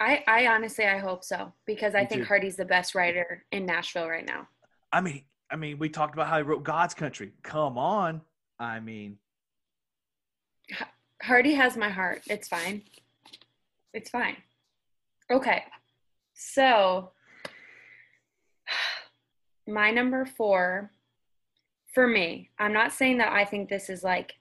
I, 0.00 0.24
I 0.26 0.46
honestly 0.46 0.84
I 0.84 0.98
hope 0.98 1.24
so 1.24 1.52
because 1.66 1.94
I 1.94 2.02
Me 2.02 2.06
think 2.06 2.22
too. 2.22 2.28
Hardy's 2.28 2.56
the 2.56 2.64
best 2.64 2.94
writer 2.94 3.44
in 3.52 3.66
Nashville 3.66 4.08
right 4.08 4.26
now. 4.26 4.48
I 4.92 5.00
mean, 5.00 5.24
I 5.50 5.56
mean, 5.56 5.78
we 5.78 5.88
talked 5.88 6.14
about 6.14 6.28
how 6.28 6.38
he 6.38 6.42
wrote 6.42 6.62
God's 6.64 6.94
Country. 6.94 7.32
Come 7.42 7.78
on, 7.78 8.22
I 8.58 8.80
mean, 8.80 9.18
Hardy 11.22 11.54
has 11.54 11.76
my 11.76 11.88
heart. 11.88 12.22
It's 12.28 12.48
fine. 12.48 12.82
It's 13.94 14.10
fine. 14.10 14.36
Okay. 15.30 15.64
So 16.34 17.10
my 19.68 19.90
number 19.90 20.24
4 20.24 20.90
for 21.94 22.06
me, 22.06 22.50
I'm 22.58 22.72
not 22.72 22.92
saying 22.92 23.18
that 23.18 23.32
I 23.32 23.44
think 23.44 23.68
this 23.68 23.90
is 23.90 24.02
like 24.02 24.32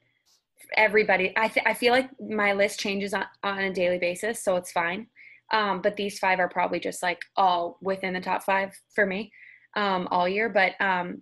everybody. 0.76 1.34
I 1.36 1.49
th- 1.49 1.66
I 1.66 1.74
feel 1.74 1.91
like 1.91 2.10
my 2.20 2.54
list 2.54 2.80
changes 2.80 3.14
on, 3.14 3.26
on 3.43 3.60
a 3.60 3.74
daily 3.74 3.97
basis, 3.97 4.41
so 4.41 4.56
it's 4.56 4.72
fine. 4.72 5.08
Um, 5.52 5.82
but 5.82 5.95
these 5.97 6.18
five 6.18 6.39
are 6.39 6.47
probably 6.49 6.80
just 6.80 7.04
like 7.04 7.20
all 7.36 7.78
within 7.82 8.14
the 8.14 8.22
top 8.22 8.43
five 8.43 8.72
for 8.95 9.06
me. 9.06 9.32
um, 9.76 10.08
all 10.12 10.28
year. 10.28 10.49
But 10.49 10.74
um, 10.80 11.22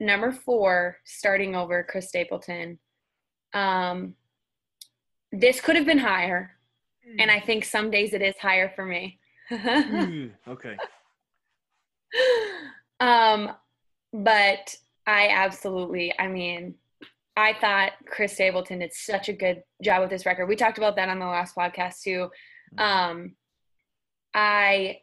number 0.00 0.32
four, 0.32 0.98
starting 1.04 1.54
over, 1.54 1.82
Chris 1.88 2.08
Stapleton. 2.08 2.78
Um, 3.52 4.14
this 5.32 5.60
could 5.60 5.76
have 5.76 5.86
been 5.86 5.98
higher, 5.98 6.52
and 7.18 7.30
I 7.30 7.40
think 7.40 7.64
some 7.64 7.90
days 7.90 8.12
it 8.12 8.22
is 8.22 8.36
higher 8.38 8.72
for 8.74 8.84
me. 8.84 9.18
Mm, 9.50 10.30
okay. 10.48 10.76
um, 13.00 13.50
but 14.12 14.74
I 15.06 15.28
absolutely, 15.28 16.14
I 16.18 16.28
mean, 16.28 16.76
I 17.36 17.52
thought 17.60 17.92
Chris 18.06 18.32
Stapleton 18.34 18.78
did 18.78 18.92
such 18.92 19.28
a 19.28 19.32
good 19.32 19.62
job 19.82 20.00
with 20.02 20.10
this 20.10 20.24
record. 20.24 20.46
We 20.46 20.56
talked 20.56 20.78
about 20.78 20.96
that 20.96 21.08
on 21.08 21.18
the 21.18 21.26
last 21.26 21.54
podcast 21.56 22.00
too. 22.02 22.30
Um, 22.78 23.36
I, 24.34 24.98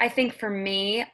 I 0.00 0.08
think 0.08 0.34
for 0.34 0.50
me, 0.50 1.04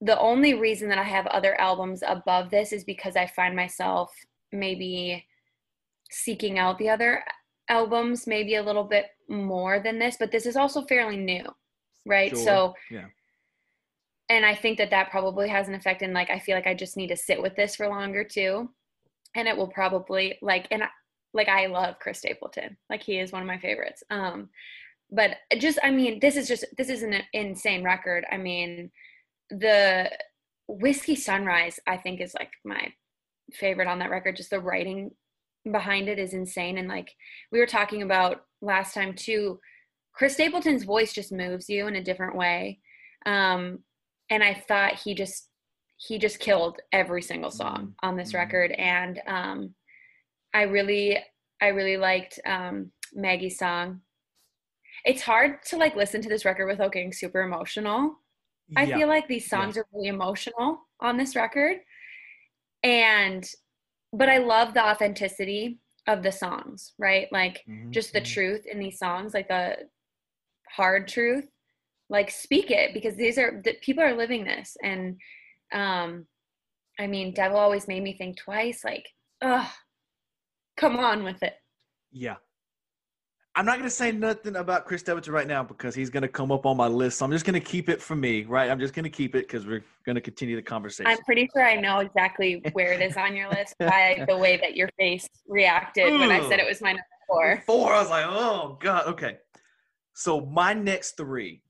the 0.00 0.18
only 0.18 0.54
reason 0.54 0.88
that 0.88 0.98
I 0.98 1.04
have 1.04 1.26
other 1.26 1.60
albums 1.60 2.02
above 2.06 2.50
this 2.50 2.72
is 2.72 2.84
because 2.84 3.16
I 3.16 3.26
find 3.26 3.54
myself 3.54 4.12
maybe 4.52 5.26
seeking 6.10 6.58
out 6.58 6.78
the 6.78 6.88
other 6.88 7.22
albums 7.68 8.26
maybe 8.26 8.54
a 8.56 8.62
little 8.62 8.84
bit 8.84 9.06
more 9.28 9.78
than 9.80 9.98
this, 9.98 10.16
but 10.18 10.32
this 10.32 10.46
is 10.46 10.56
also 10.56 10.82
fairly 10.82 11.16
new, 11.16 11.44
right? 12.06 12.30
Sure. 12.30 12.38
So, 12.38 12.74
Yeah. 12.90 13.06
and 14.28 14.44
I 14.44 14.54
think 14.54 14.78
that 14.78 14.90
that 14.90 15.10
probably 15.10 15.48
has 15.48 15.68
an 15.68 15.74
effect. 15.74 16.02
And 16.02 16.14
like, 16.14 16.30
I 16.30 16.38
feel 16.38 16.56
like 16.56 16.66
I 16.66 16.74
just 16.74 16.96
need 16.96 17.08
to 17.08 17.16
sit 17.16 17.40
with 17.40 17.54
this 17.54 17.76
for 17.76 17.86
longer 17.88 18.24
too, 18.24 18.70
and 19.36 19.46
it 19.46 19.56
will 19.56 19.68
probably 19.68 20.38
like, 20.42 20.66
and 20.70 20.82
I, 20.84 20.88
like 21.32 21.48
I 21.48 21.66
love 21.66 21.98
Chris 22.00 22.18
Stapleton, 22.18 22.76
like 22.88 23.02
he 23.02 23.18
is 23.18 23.32
one 23.32 23.42
of 23.42 23.48
my 23.48 23.58
favorites. 23.58 24.02
Um, 24.10 24.48
but 25.10 25.36
just, 25.58 25.78
I 25.82 25.90
mean, 25.90 26.20
this 26.20 26.36
is 26.36 26.46
just 26.48 26.64
this 26.76 26.88
is 26.88 27.02
an 27.02 27.14
insane 27.32 27.82
record. 27.84 28.24
I 28.30 28.36
mean, 28.36 28.90
the 29.50 30.10
Whiskey 30.68 31.16
Sunrise, 31.16 31.80
I 31.86 31.96
think, 31.96 32.20
is 32.20 32.34
like 32.34 32.50
my 32.64 32.92
favorite 33.52 33.88
on 33.88 33.98
that 34.00 34.10
record. 34.10 34.36
Just 34.36 34.50
the 34.50 34.60
writing 34.60 35.10
behind 35.70 36.08
it 36.08 36.18
is 36.18 36.32
insane, 36.32 36.78
and 36.78 36.88
like 36.88 37.10
we 37.52 37.58
were 37.58 37.66
talking 37.66 38.02
about 38.02 38.42
last 38.62 38.94
time 38.94 39.14
too, 39.14 39.58
Chris 40.12 40.34
Stapleton's 40.34 40.84
voice 40.84 41.12
just 41.12 41.32
moves 41.32 41.68
you 41.68 41.86
in 41.86 41.96
a 41.96 42.04
different 42.04 42.36
way. 42.36 42.78
Um, 43.26 43.80
and 44.30 44.42
I 44.44 44.54
thought 44.54 44.94
he 44.94 45.14
just 45.14 45.48
he 45.96 46.18
just 46.18 46.38
killed 46.38 46.78
every 46.92 47.20
single 47.20 47.50
song 47.50 47.94
on 48.02 48.16
this 48.16 48.32
Mhm. 48.32 48.34
record, 48.36 48.70
and 48.72 49.20
um, 49.26 49.74
I 50.54 50.62
really 50.62 51.18
I 51.60 51.68
really 51.68 51.96
liked 51.96 52.38
um, 52.46 52.92
Maggie's 53.14 53.58
song. 53.58 54.00
It's 55.04 55.22
hard 55.22 55.62
to 55.66 55.76
like 55.76 55.96
listen 55.96 56.20
to 56.22 56.28
this 56.28 56.44
record 56.44 56.66
without 56.66 56.92
getting 56.92 57.12
super 57.12 57.40
emotional. 57.42 58.16
I 58.76 58.86
Yeah. 58.86 58.96
feel 58.98 59.08
like 59.08 59.28
these 59.28 59.48
songs 59.48 59.76
are 59.76 59.86
really 59.92 60.08
emotional 60.08 60.88
on 61.00 61.16
this 61.16 61.36
record. 61.36 61.78
And 62.82 63.48
but 64.12 64.28
I 64.28 64.38
love 64.38 64.74
the 64.74 64.84
authenticity 64.84 65.80
of 66.06 66.22
the 66.22 66.32
songs, 66.32 66.94
right? 66.98 67.28
Like 67.32 67.66
Mhm, 67.66 67.90
just 67.92 68.12
the 68.12 68.20
mhm. 68.20 68.24
truth 68.24 68.66
in 68.66 68.78
these 68.78 68.98
songs, 68.98 69.34
like 69.34 69.48
the 69.48 69.76
hard 70.70 71.08
truth. 71.08 71.46
Like 72.10 72.30
speak 72.30 72.70
it 72.70 72.94
because 72.94 73.16
these 73.16 73.38
are 73.38 73.60
the 73.64 73.74
people 73.82 74.04
are 74.04 74.14
living 74.16 74.44
this. 74.44 74.76
And 74.82 75.18
um 75.72 76.26
I 76.98 77.06
mean, 77.08 77.34
Devil 77.34 77.58
always 77.58 77.88
made 77.88 78.02
me 78.02 78.16
think 78.18 78.38
twice, 78.38 78.84
like, 78.84 79.06
ugh, 79.42 79.66
come 80.80 80.98
on 80.98 81.22
with 81.22 81.42
it. 81.42 81.54
Yeah. 82.10 82.36
I'm 83.56 83.66
not 83.66 83.78
gonna 83.78 83.90
say 83.90 84.12
nothing 84.12 84.56
about 84.56 84.86
Chris 84.86 85.00
Stapleton 85.00 85.34
right 85.34 85.46
now 85.46 85.62
because 85.62 85.94
he's 85.94 86.08
gonna 86.08 86.28
come 86.28 86.50
up 86.52 86.66
on 86.66 86.76
my 86.76 86.86
list. 86.86 87.18
So 87.18 87.24
I'm 87.24 87.32
just 87.32 87.44
gonna 87.44 87.60
keep 87.60 87.88
it 87.88 88.00
for 88.00 88.14
me, 88.16 88.44
right? 88.44 88.70
I'm 88.70 88.78
just 88.78 88.94
gonna 88.94 89.10
keep 89.10 89.34
it 89.34 89.48
because 89.48 89.66
we're 89.66 89.84
gonna 90.06 90.20
continue 90.20 90.56
the 90.56 90.62
conversation. 90.62 91.10
I'm 91.10 91.18
pretty 91.24 91.50
sure 91.52 91.66
I 91.66 91.74
know 91.74 91.98
exactly 91.98 92.62
where 92.72 92.92
it 92.92 93.02
is 93.02 93.16
on 93.16 93.36
your 93.36 93.50
list 93.50 93.74
by 93.78 94.24
the 94.28 94.36
way 94.36 94.56
that 94.58 94.76
your 94.76 94.88
face 94.98 95.28
reacted 95.48 96.12
when 96.12 96.30
I 96.30 96.48
said 96.48 96.60
it 96.60 96.66
was 96.66 96.80
my 96.80 96.92
number 96.92 97.04
four. 97.26 97.62
Four. 97.66 97.92
I 97.92 98.00
was 98.00 98.10
like, 98.10 98.26
oh 98.28 98.78
god. 98.80 99.08
Okay. 99.08 99.38
So 100.14 100.40
my 100.40 100.72
next 100.72 101.16
three, 101.16 101.62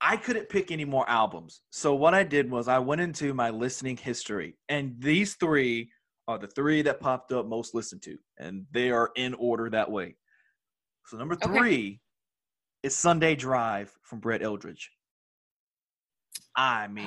I 0.00 0.16
couldn't 0.16 0.48
pick 0.48 0.70
any 0.70 0.84
more 0.86 1.08
albums. 1.08 1.60
So 1.70 1.94
what 1.94 2.14
I 2.14 2.24
did 2.24 2.50
was 2.50 2.66
I 2.66 2.78
went 2.78 3.02
into 3.02 3.34
my 3.34 3.50
listening 3.50 3.98
history, 3.98 4.56
and 4.70 4.94
these 4.98 5.34
three 5.34 5.90
are 6.28 6.38
the 6.38 6.46
three 6.48 6.82
that 6.82 7.00
popped 7.00 7.32
up 7.32 7.46
most 7.46 7.74
listened 7.74 8.02
to, 8.02 8.18
and 8.38 8.66
they 8.72 8.90
are 8.90 9.10
in 9.16 9.34
order 9.34 9.70
that 9.70 9.90
way. 9.90 10.16
So 11.06 11.16
number 11.16 11.34
Okay. 11.34 11.44
three 11.46 12.00
is 12.82 12.96
Sunday 12.96 13.34
Drive 13.36 13.92
from 14.02 14.20
Brett 14.20 14.42
Eldredge. 14.42 14.90
I 16.56 16.88
mean, 16.88 17.04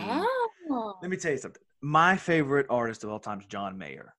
Oh. 0.69 0.97
let 1.01 1.09
me 1.11 1.17
tell 1.17 1.31
you 1.31 1.37
something. 1.37 1.61
My 1.81 2.15
favorite 2.17 2.67
artist 2.69 3.03
of 3.03 3.09
all 3.09 3.19
time 3.19 3.39
is 3.39 3.45
John 3.47 3.77
Mayer. 3.77 4.13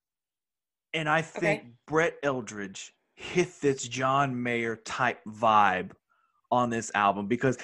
And 0.93 1.07
I 1.07 1.21
think 1.21 1.61
Okay. 1.61 1.69
Brett 1.87 2.15
Eldredge 2.23 2.91
hit 3.15 3.49
this 3.61 3.87
John 3.87 4.41
Mayer 4.41 4.75
type 4.77 5.23
vibe 5.25 5.91
on 6.51 6.69
this 6.69 6.91
album 6.93 7.27
because 7.27 7.57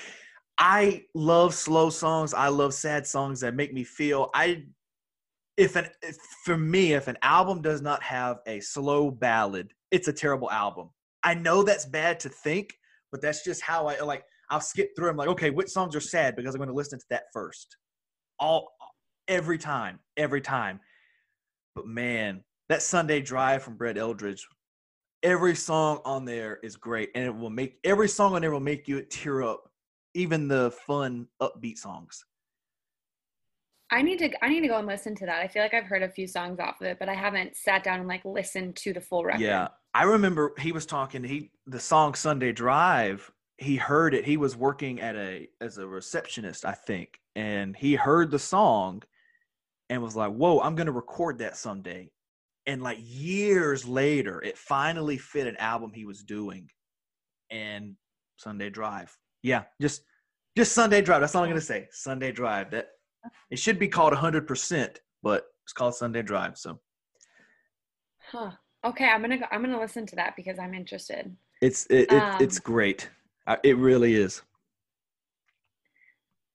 I 0.58 1.06
love 1.14 1.54
slow 1.54 1.90
songs. 1.90 2.34
I 2.34 2.48
love 2.48 2.74
sad 2.74 3.06
songs 3.06 3.42
that 3.42 3.54
make 3.54 3.74
me 3.74 3.84
feel 3.84 4.30
I 4.34 4.66
if 5.58 5.76
an 5.76 5.90
if, 6.02 6.18
for 6.46 6.58
me 6.58 6.94
if 6.94 7.08
an 7.08 7.18
album 7.22 7.62
does 7.62 7.82
not 7.82 8.02
have 8.04 8.38
a 8.46 8.60
slow 8.60 9.12
ballad, 9.12 9.74
it's 9.92 10.08
a 10.08 10.14
terrible 10.14 10.50
album. 10.52 10.90
I 11.24 11.34
know 11.34 11.64
that's 11.64 11.86
bad 11.86 12.20
to 12.22 12.30
think, 12.30 12.78
but 13.12 13.22
that's 13.22 13.44
just 13.44 13.62
how 13.62 13.88
I 13.88 14.00
like 14.02 14.24
I'll 14.50 14.62
skip 14.62 14.96
through. 14.96 15.10
I'm 15.10 15.18
like, 15.18 15.30
okay, 15.30 15.50
which 15.50 15.70
songs 15.70 15.96
are 15.96 16.02
sad 16.02 16.36
because 16.36 16.56
I'm 16.56 16.60
going 16.60 16.70
to 16.70 16.76
listen 16.76 17.00
to 17.00 17.06
that 17.10 17.24
first. 17.34 17.76
All 18.40 18.72
every 19.28 19.58
time, 19.58 20.00
every 20.16 20.42
time. 20.42 20.80
But 21.76 21.88
man, 21.88 22.44
that 22.70 22.82
Sunday 22.82 23.22
Drive 23.22 23.64
from 23.64 23.78
Brett 23.78 23.98
Eldredge, 23.98 24.42
every 25.24 25.56
song 25.56 26.00
on 26.06 26.24
there 26.24 26.60
is 26.64 26.76
great, 26.76 27.10
and 27.16 27.26
it 27.26 27.36
will 27.36 27.50
make 27.50 27.78
every 27.84 28.08
song 28.08 28.36
on 28.36 28.42
there 28.42 28.52
will 28.52 28.60
make 28.60 28.88
you 28.88 29.02
tear 29.02 29.44
up, 29.44 29.70
even 30.14 30.48
the 30.48 30.72
fun 30.86 31.28
upbeat 31.42 31.78
songs. 31.78 32.24
I 33.92 34.02
need 34.02 34.20
to 34.20 34.30
I 34.44 34.50
need 34.50 34.62
to 34.62 34.68
go 34.68 34.78
and 34.78 34.88
listen 34.88 35.16
to 35.16 35.26
that. 35.26 35.40
I 35.40 35.48
feel 35.48 35.62
like 35.62 35.74
I've 35.74 35.86
heard 35.86 36.04
a 36.04 36.10
few 36.10 36.28
songs 36.28 36.60
off 36.60 36.82
of 36.82 36.88
it, 36.88 36.98
but 37.00 37.08
I 37.08 37.14
haven't 37.14 37.56
sat 37.56 37.84
down 37.84 38.00
and 38.00 38.08
like 38.08 38.26
listened 38.26 38.76
to 38.78 38.94
the 38.94 39.02
full 39.02 39.24
record. 39.24 39.42
Yeah, 39.42 39.70
I 39.94 40.04
remember 40.04 40.54
he 40.60 40.72
was 40.72 40.86
talking. 40.86 41.24
He 41.24 41.52
the 41.66 41.80
song 41.80 42.14
Sunday 42.14 42.52
Drive. 42.52 43.32
He 43.58 43.78
heard 43.78 44.14
it. 44.14 44.26
He 44.26 44.38
was 44.38 44.56
working 44.56 45.00
at 45.00 45.16
a 45.16 45.48
as 45.62 45.78
a 45.78 45.88
receptionist, 45.88 46.66
I 46.66 46.74
think, 46.74 47.20
and 47.36 47.76
he 47.76 47.96
heard 47.96 48.30
the 48.30 48.40
song, 48.40 49.04
and 49.90 50.02
was 50.02 50.16
like, 50.16 50.34
"Whoa, 50.34 50.60
I'm 50.60 50.76
gonna 50.76 50.92
record 50.92 51.40
that 51.40 51.56
someday." 51.56 52.12
And 52.66 52.84
like 52.84 53.00
years 53.02 53.88
later, 53.88 54.42
it 54.42 54.58
finally 54.58 55.18
fit 55.18 55.48
an 55.48 55.56
album 55.58 55.94
he 55.94 56.04
was 56.04 56.24
doing, 56.24 56.70
and 57.50 57.96
Sunday 58.36 58.70
Drive. 58.70 59.18
Yeah, 59.44 59.64
just 59.82 60.02
just 60.58 60.74
Sunday 60.74 61.02
Drive. 61.02 61.22
That's 61.22 61.36
all 61.36 61.44
I'm 61.44 61.50
gonna 61.50 61.62
say. 61.62 61.88
Sunday 61.92 62.34
Drive. 62.34 62.72
That 62.72 62.90
it 63.50 63.60
should 63.60 63.80
be 63.80 63.88
called 63.88 64.14
100, 64.14 64.48
percent 64.48 65.02
but 65.24 65.46
it's 65.64 65.74
called 65.74 65.96
Sunday 65.96 66.22
Drive. 66.22 66.58
So 66.58 66.80
Huh. 68.32 68.52
Okay, 68.86 69.06
I'm 69.06 69.22
gonna 69.22 69.38
go, 69.38 69.46
I'm 69.52 69.62
gonna 69.64 69.80
listen 69.80 70.06
to 70.08 70.16
that 70.18 70.36
because 70.36 70.60
I'm 70.60 70.74
interested. 70.74 71.36
It's 71.62 71.86
it, 71.88 72.12
it 72.12 72.24
it's 72.40 72.58
Um, 72.58 72.64
great. 72.64 73.10
Uh, 73.48 73.58
It 73.64 73.78
really 73.78 74.16
is. 74.16 74.42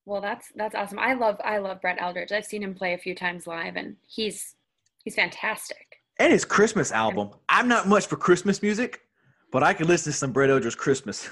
Well, 0.05 0.21
that's 0.21 0.51
that's 0.57 0.75
awesome. 0.75 0.99
I 0.99 1.15
love 1.15 1.41
I 1.45 1.59
love 1.59 1.81
Brett 1.81 1.99
Eldredge. 2.01 2.33
I've 2.33 2.45
seen 2.45 2.63
him 2.63 2.75
play 2.75 2.95
a 2.95 2.99
few 2.99 3.15
times 3.15 3.47
live, 3.47 3.77
and 3.77 3.97
he's 4.07 4.55
he's 5.05 5.15
fantastic. 5.15 6.01
And 6.19 6.33
his 6.33 6.45
Christmas 6.45 6.93
album. 6.93 7.31
I'm 7.49 7.69
not 7.69 7.89
much 7.89 8.07
for 8.07 8.17
Christmas 8.17 8.63
music, 8.63 9.01
but 9.53 9.63
I 9.63 9.75
could 9.75 9.87
listen 9.87 10.11
to 10.13 10.19
some 10.19 10.33
Brett 10.33 10.51
Eldredge 10.51 10.77
Christmas. 10.77 11.29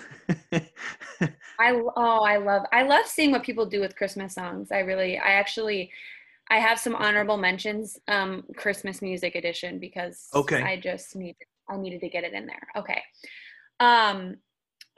I 0.52 1.72
oh 1.72 2.22
I 2.22 2.36
love 2.36 2.62
I 2.72 2.82
love 2.82 3.06
seeing 3.06 3.32
what 3.32 3.42
people 3.42 3.66
do 3.66 3.80
with 3.80 3.96
Christmas 3.96 4.34
songs. 4.34 4.70
I 4.70 4.80
really 4.80 5.18
I 5.18 5.32
actually 5.32 5.90
I 6.50 6.58
have 6.58 6.78
some 6.78 6.94
honorable 6.94 7.38
mentions 7.38 7.98
um 8.08 8.44
Christmas 8.56 9.02
music 9.02 9.34
edition 9.34 9.78
because 9.80 10.28
Okay. 10.34 10.62
I 10.62 10.78
just 10.78 11.16
need 11.16 11.34
I 11.68 11.76
needed 11.78 12.00
to 12.00 12.08
get 12.08 12.24
it 12.24 12.34
in 12.34 12.46
there. 12.46 12.68
Okay. 12.76 13.02
Um 13.80 14.36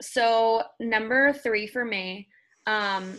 so 0.01 0.63
number 0.79 1.31
3 1.33 1.67
for 1.67 1.85
me 1.85 2.27
um 2.67 3.17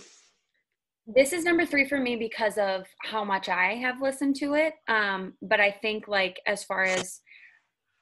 this 1.06 1.32
is 1.32 1.44
number 1.44 1.66
3 1.66 1.88
for 1.88 1.98
me 1.98 2.16
because 2.16 2.56
of 2.58 2.86
how 3.02 3.24
much 3.24 3.48
I 3.48 3.74
have 3.74 4.02
listened 4.02 4.36
to 4.36 4.54
it. 4.54 4.74
Um 4.86 5.32
but 5.40 5.60
I 5.60 5.70
think 5.70 6.08
like 6.08 6.40
as 6.46 6.62
far 6.62 6.82
as 6.84 7.20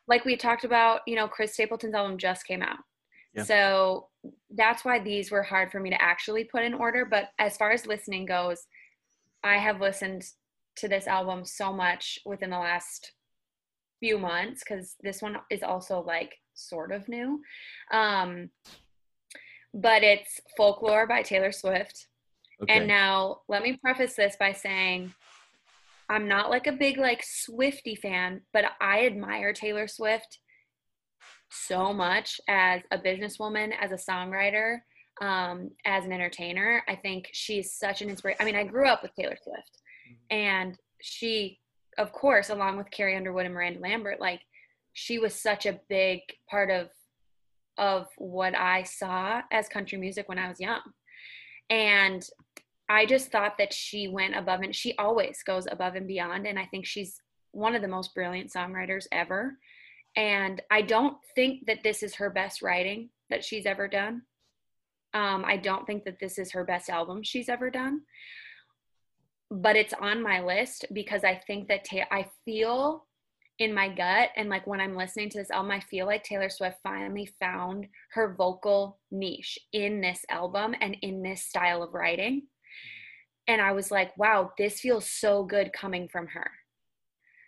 like 0.09 0.25
we 0.25 0.37
talked 0.37 0.65
about, 0.65 1.01
you 1.07 1.17
know, 1.17 1.29
Chris 1.29 1.55
Stapleton's 1.55 1.95
album 1.95 2.19
just 2.19 2.47
came 2.47 2.63
out. 2.63 2.79
Yeah. 3.35 3.45
So 3.45 4.09
that's 4.51 4.85
why 4.85 4.99
these 4.99 5.31
were 5.31 5.43
hard 5.43 5.71
for 5.71 5.81
me 5.81 5.91
to 5.91 6.03
actually 6.03 6.45
put 6.45 6.65
in 6.65 6.75
order. 6.75 7.05
But 7.05 7.31
as 7.39 7.57
far 7.57 7.71
as 7.71 7.87
listening 7.87 8.27
goes, 8.27 8.67
I 9.43 9.57
have 9.57 9.81
listened 9.81 10.25
to 10.77 10.89
this 10.89 11.07
album 11.07 11.45
so 11.45 11.73
much 11.73 12.19
within 12.25 12.51
the 12.51 12.59
last 12.59 13.13
few 14.01 14.19
months 14.19 14.63
because 14.65 14.97
this 15.03 15.23
one 15.23 15.37
is 15.51 15.63
also 15.63 16.03
like 16.03 16.35
sort 16.55 16.93
of 16.93 17.09
new. 17.09 17.41
Um, 17.93 18.51
but 19.75 20.03
it's 20.03 20.41
Folklore 20.57 21.07
by 21.07 21.23
Taylor 21.23 21.53
Swift. 21.53 22.09
Okay. 22.63 22.75
And 22.75 22.87
now 22.87 23.41
let 23.49 23.63
me 23.63 23.79
preface 23.83 24.15
this 24.15 24.37
by 24.39 24.53
saying 24.53 25.15
I'm 26.13 26.29
not 26.29 26.51
like 26.51 26.67
a 26.67 26.73
big 26.73 26.99
like 26.99 27.25
Swifty 27.25 27.95
fan, 27.95 28.43
but 28.53 28.65
I 28.81 29.07
admire 29.07 29.53
Taylor 29.53 29.89
Swift 29.89 30.39
so 31.51 31.93
much 31.93 32.39
as 32.49 32.83
a 32.91 32.99
businesswoman, 32.99 33.73
as 33.81 33.93
a 33.93 34.11
songwriter, 34.11 34.79
um, 35.23 35.71
as 35.87 36.05
an 36.05 36.13
entertainer. 36.13 36.83
I 36.87 36.97
think 36.97 37.29
she's 37.33 37.73
such 37.73 38.03
an 38.03 38.11
inspiration. 38.11 38.43
I 38.43 38.45
mean, 38.45 38.57
I 38.57 38.65
grew 38.65 38.89
up 38.89 39.03
with 39.03 39.15
Taylor 39.15 39.37
Swift, 39.43 39.79
and 40.31 40.77
she, 41.01 41.59
of 41.97 42.13
course, 42.13 42.51
along 42.51 42.77
with 42.77 42.91
Carrie 42.91 43.17
Underwood 43.17 43.47
and 43.47 43.55
Miranda 43.55 43.81
Lambert, 43.81 44.21
like 44.21 44.41
she 44.93 45.19
was 45.19 45.35
such 45.35 45.65
a 45.65 45.81
big 45.89 46.21
part 46.51 46.71
of 46.71 46.89
of 47.79 48.07
what 48.19 48.55
I 48.55 48.83
saw 48.83 49.41
as 49.51 49.67
country 49.67 49.97
music 49.97 50.29
when 50.29 50.39
I 50.39 50.49
was 50.49 50.61
young. 50.61 50.83
And 51.71 52.23
I 52.89 53.07
just 53.07 53.31
thought 53.31 53.59
that 53.59 53.73
she 53.73 54.09
went 54.09 54.37
above 54.37 54.61
and 54.61 54.75
she 54.75 54.97
always 54.97 55.43
goes 55.43 55.67
above 55.71 55.95
and 55.95 56.07
beyond. 56.07 56.47
And 56.47 56.59
I 56.59 56.67
think 56.67 56.87
she's 56.87 57.21
one 57.53 57.75
of 57.75 57.83
the 57.83 57.89
most 57.89 58.15
brilliant 58.15 58.51
songwriters 58.51 59.07
ever. 59.13 59.57
And 60.17 60.61
I 60.71 60.83
don't 60.83 61.17
think 61.35 61.67
that 61.67 61.83
this 61.83 62.03
is 62.03 62.17
her 62.17 62.31
best 62.31 62.61
writing 62.61 63.11
that 63.31 63.45
she's 63.45 63.67
ever 63.67 63.89
done. 63.89 64.23
Um, 65.15 65.45
I 65.47 65.57
don't 65.57 65.87
think 65.87 66.05
that 66.05 66.19
this 66.21 66.39
is 66.39 66.53
her 66.53 66.65
best 66.65 66.89
album 66.91 67.23
she's 67.23 67.49
ever 67.49 67.71
done. 67.71 68.03
But 69.51 69.77
it's 69.77 69.95
on 69.95 70.23
my 70.23 70.43
list 70.43 70.87
because 70.93 71.25
I 71.25 71.41
think 71.47 71.69
that 71.69 71.85
ta- 71.85 72.09
I 72.11 72.27
feel 72.45 73.07
in 73.59 73.73
my 73.75 73.89
gut 73.89 74.31
and 74.37 74.49
like 74.49 74.67
when 74.67 74.81
I'm 74.81 74.97
listening 74.97 75.29
to 75.31 75.39
this 75.39 75.51
album, 75.51 75.71
I 75.71 75.81
feel 75.81 76.07
like 76.07 76.25
Taylor 76.25 76.49
Swift 76.49 76.79
finally 76.83 77.29
found 77.39 77.87
her 78.13 78.35
vocal 78.35 78.99
niche 79.11 79.59
in 79.73 80.01
this 80.01 80.25
album 80.31 80.75
and 80.81 80.97
in 81.03 81.23
this 81.23 81.43
style 81.45 81.83
of 81.83 81.95
writing. 81.95 82.43
And 83.49 83.61
I 83.61 83.73
was 83.73 83.91
like, 83.91 84.17
wow, 84.17 84.53
this 84.57 84.81
feels 84.81 85.11
so 85.11 85.45
good 85.45 85.73
coming 85.73 86.09
from 86.09 86.29
her. 86.29 86.51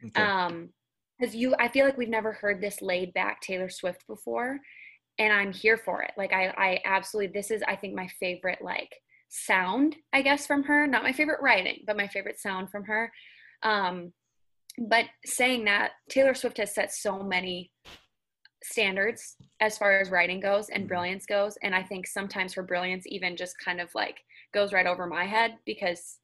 Okay. 0.07 0.21
Um, 0.21 0.71
because 1.19 1.35
you, 1.35 1.55
I 1.59 1.69
feel 1.69 1.85
like 1.85 1.97
we've 1.97 2.09
never 2.09 2.33
heard 2.33 2.61
this 2.61 2.83
laid 2.83 3.15
back 3.15 3.41
Taylor 3.41 3.69
Swift 3.69 4.05
before, 4.09 4.59
and 5.19 5.33
I'm 5.33 5.53
here 5.53 5.77
for 5.77 6.03
it. 6.03 6.11
Like 6.17 6.33
I, 6.33 6.49
I 6.57 6.81
absolutely, 6.85 7.33
this 7.33 7.51
is 7.51 7.63
I 7.67 7.77
think 7.77 7.95
my 7.95 8.09
favorite 8.19 8.59
like 8.61 8.93
sound, 9.29 9.97
I 10.13 10.23
guess, 10.23 10.47
from 10.47 10.65
her. 10.65 10.87
Not 10.87 11.05
my 11.05 11.13
favorite 11.13 11.41
writing, 11.41 11.85
but 11.87 11.97
my 11.97 12.09
favorite 12.09 12.41
sound 12.41 12.71
from 12.71 12.85
her. 12.85 13.13
Um, 13.63 14.13
but 14.79 15.07
saying 15.25 15.65
that, 15.67 15.93
Taylor 16.09 16.35
Swift 16.35 16.59
has 16.59 16.75
set 16.75 16.93
so 16.93 17.23
many 17.23 17.71
standards 18.65 19.37
as 19.61 19.79
far 19.79 20.01
as 20.01 20.11
writing 20.11 20.41
goes 20.41 20.69
and 20.69 20.89
brilliance 20.89 21.27
goes, 21.27 21.57
and 21.63 21.75
I 21.75 21.83
think 21.83 22.07
sometimes 22.07 22.55
her 22.55 22.63
brilliance 22.63 23.05
even 23.07 23.37
just 23.37 23.55
kind 23.65 23.81
of 23.81 23.89
like 23.95 24.19
goes 24.55 24.73
right 24.73 24.87
over 24.87 25.07
my 25.07 25.25
head 25.25 25.59
because 25.67 26.19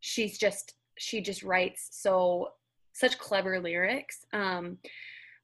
she's 0.00 0.38
just 0.38 0.74
she 0.98 1.20
just 1.20 1.42
writes 1.42 1.88
so 1.92 2.48
such 2.92 3.18
clever 3.18 3.60
lyrics. 3.60 4.24
Um 4.32 4.78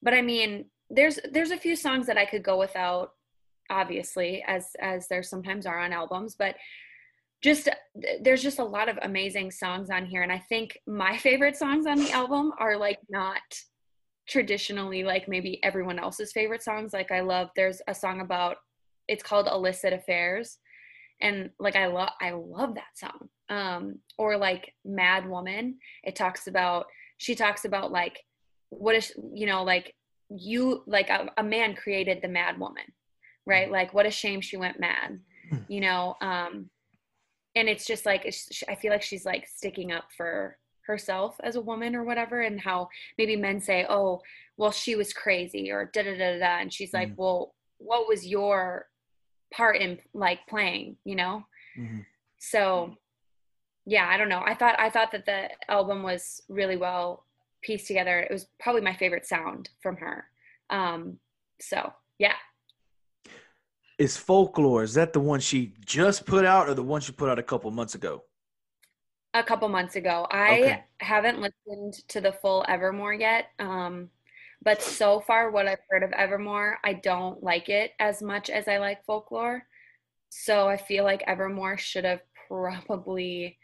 but 0.02 0.14
i 0.14 0.22
mean 0.22 0.64
there's 0.90 1.18
there's 1.30 1.52
a 1.52 1.56
few 1.56 1.76
songs 1.76 2.06
that 2.06 2.18
i 2.18 2.26
could 2.26 2.42
go 2.42 2.58
without 2.58 3.12
obviously 3.70 4.44
as 4.46 4.70
as 4.80 5.06
there 5.08 5.22
sometimes 5.22 5.64
are 5.64 5.78
on 5.78 5.92
albums 5.92 6.34
but 6.36 6.56
just 7.42 7.68
there's 8.20 8.42
just 8.42 8.58
a 8.60 8.64
lot 8.64 8.88
of 8.88 8.98
amazing 9.02 9.50
songs 9.50 9.90
on 9.90 10.06
here. 10.06 10.22
And 10.22 10.32
i 10.32 10.38
think 10.48 10.78
my 10.86 11.16
favorite 11.18 11.56
songs 11.56 11.86
on 11.86 11.98
the 11.98 12.12
album 12.12 12.52
are 12.58 12.76
like 12.76 13.00
not 13.08 13.42
traditionally 14.28 15.02
like 15.02 15.28
maybe 15.28 15.62
everyone 15.64 15.98
else's 15.98 16.32
favorite 16.32 16.62
songs. 16.62 16.92
Like 16.92 17.10
i 17.10 17.20
love 17.20 17.48
there's 17.56 17.82
a 17.88 17.94
song 17.94 18.20
about 18.20 18.56
it's 19.08 19.22
called 19.22 19.48
illicit 19.48 19.92
affairs 19.92 20.58
and 21.22 21.50
like 21.58 21.76
i 21.76 21.86
love 21.86 22.10
i 22.20 22.30
love 22.32 22.74
that 22.74 22.94
song 22.94 23.28
um 23.48 23.98
or 24.18 24.36
like 24.36 24.74
mad 24.84 25.26
woman 25.28 25.78
it 26.04 26.14
talks 26.16 26.46
about 26.46 26.86
she 27.16 27.34
talks 27.34 27.64
about 27.64 27.90
like 27.92 28.18
what 28.68 28.94
is 28.94 29.12
you 29.32 29.46
know 29.46 29.62
like 29.62 29.94
you 30.28 30.82
like 30.86 31.08
a, 31.10 31.28
a 31.38 31.42
man 31.42 31.74
created 31.74 32.18
the 32.20 32.28
mad 32.28 32.58
woman 32.58 32.84
right? 33.44 33.70
Like 33.72 33.92
what 33.92 34.06
a 34.06 34.10
shame 34.10 34.40
she 34.40 34.56
went 34.56 34.78
mad 34.78 35.18
you 35.68 35.80
know 35.80 36.14
um 36.20 36.70
and 37.54 37.68
it's 37.68 37.86
just 37.86 38.06
like 38.06 38.24
it's, 38.24 38.62
i 38.68 38.74
feel 38.74 38.90
like 38.92 39.02
she's 39.02 39.26
like 39.26 39.46
sticking 39.46 39.92
up 39.92 40.04
for 40.16 40.56
herself 40.86 41.36
as 41.42 41.56
a 41.56 41.60
woman 41.60 41.94
or 41.94 42.04
whatever 42.04 42.40
and 42.40 42.60
how 42.60 42.88
maybe 43.18 43.36
men 43.36 43.60
say 43.60 43.84
oh 43.88 44.20
well 44.56 44.70
she 44.70 44.94
was 44.96 45.12
crazy 45.12 45.70
or 45.70 45.90
da 45.92 46.02
da 46.02 46.16
da 46.16 46.38
da 46.38 46.58
and 46.60 46.72
she's 46.72 46.92
like 46.92 47.10
Mhm. 47.10 47.16
well 47.16 47.54
what 47.78 48.08
was 48.08 48.26
your 48.26 48.86
part 49.52 49.76
in 49.76 49.98
like 50.14 50.40
playing 50.48 50.96
you 51.04 51.14
know 51.14 51.44
Mhm. 51.78 52.04
so 52.38 52.96
yeah 53.86 54.08
i 54.08 54.16
don't 54.16 54.28
know 54.28 54.42
i 54.44 54.54
thought 54.54 54.76
i 54.78 54.88
thought 54.90 55.12
that 55.12 55.26
the 55.26 55.48
album 55.68 56.02
was 56.02 56.42
really 56.48 56.76
well 56.76 57.24
pieced 57.62 57.86
together 57.86 58.20
it 58.20 58.30
was 58.32 58.46
probably 58.58 58.80
my 58.80 58.94
favorite 58.94 59.26
sound 59.26 59.68
from 59.82 59.96
her 59.96 60.24
um 60.70 61.18
so 61.60 61.92
yeah 62.18 62.34
Is 63.98 64.16
folklore? 64.16 64.82
Is 64.82 64.94
that 64.94 65.12
the 65.12 65.20
one 65.20 65.38
she 65.40 65.74
just 65.84 66.26
put 66.26 66.44
out, 66.44 66.68
or 66.68 66.74
the 66.74 66.82
one 66.82 67.00
she 67.00 67.12
put 67.12 67.28
out 67.28 67.38
a 67.38 67.42
couple 67.42 67.70
months 67.70 67.94
ago? 67.94 68.24
a 69.34 69.42
couple 69.42 69.68
months 69.68 69.96
ago 69.96 70.26
i 70.30 70.58
Okay. 70.60 70.84
haven't 71.00 71.40
listened 71.40 71.94
to 72.08 72.20
the 72.20 72.32
full 72.32 72.64
evermore 72.68 73.14
yet 73.14 73.46
um 73.58 74.10
but 74.64 74.82
so 74.82 75.20
far 75.20 75.50
what 75.50 75.66
i've 75.66 75.78
heard 75.88 76.02
of 76.02 76.12
evermore 76.12 76.78
i 76.84 76.92
don't 76.92 77.42
like 77.42 77.68
it 77.68 77.92
as 77.98 78.22
much 78.22 78.50
as 78.50 78.68
i 78.68 78.78
like 78.78 79.04
folklore. 79.04 79.66
So 80.30 80.68
i 80.68 80.76
feel 80.76 81.04
like 81.04 81.22
evermore 81.26 81.76
should 81.76 82.04
have 82.04 82.20
probably 82.48 83.58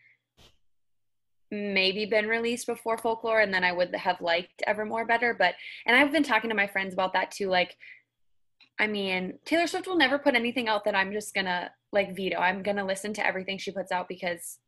maybe 1.50 2.04
been 2.04 2.26
released 2.26 2.66
before 2.66 2.98
folklore 2.98 3.40
and 3.40 3.52
then 3.54 3.64
i 3.64 3.72
would 3.72 3.94
have 3.94 4.20
liked 4.20 4.62
evermore 4.66 5.06
better 5.06 5.34
but 5.38 5.54
and 5.86 5.96
i've 5.96 6.12
been 6.12 6.22
talking 6.22 6.50
to 6.50 6.56
my 6.56 6.66
friends 6.66 6.92
about 6.92 7.14
that 7.14 7.30
too 7.30 7.48
like 7.48 7.74
i 8.78 8.86
mean 8.86 9.38
taylor 9.46 9.66
swift 9.66 9.86
will 9.86 9.96
never 9.96 10.18
put 10.18 10.34
anything 10.34 10.68
out 10.68 10.84
that 10.84 10.94
i'm 10.94 11.10
just 11.10 11.34
gonna 11.34 11.70
like 11.92 12.14
veto. 12.14 12.36
I'm 12.36 12.62
gonna 12.62 12.84
listen 12.84 13.12
to 13.14 13.26
everything 13.26 13.58
she 13.58 13.70
puts 13.70 13.92
out 13.92 14.08
because 14.08 14.58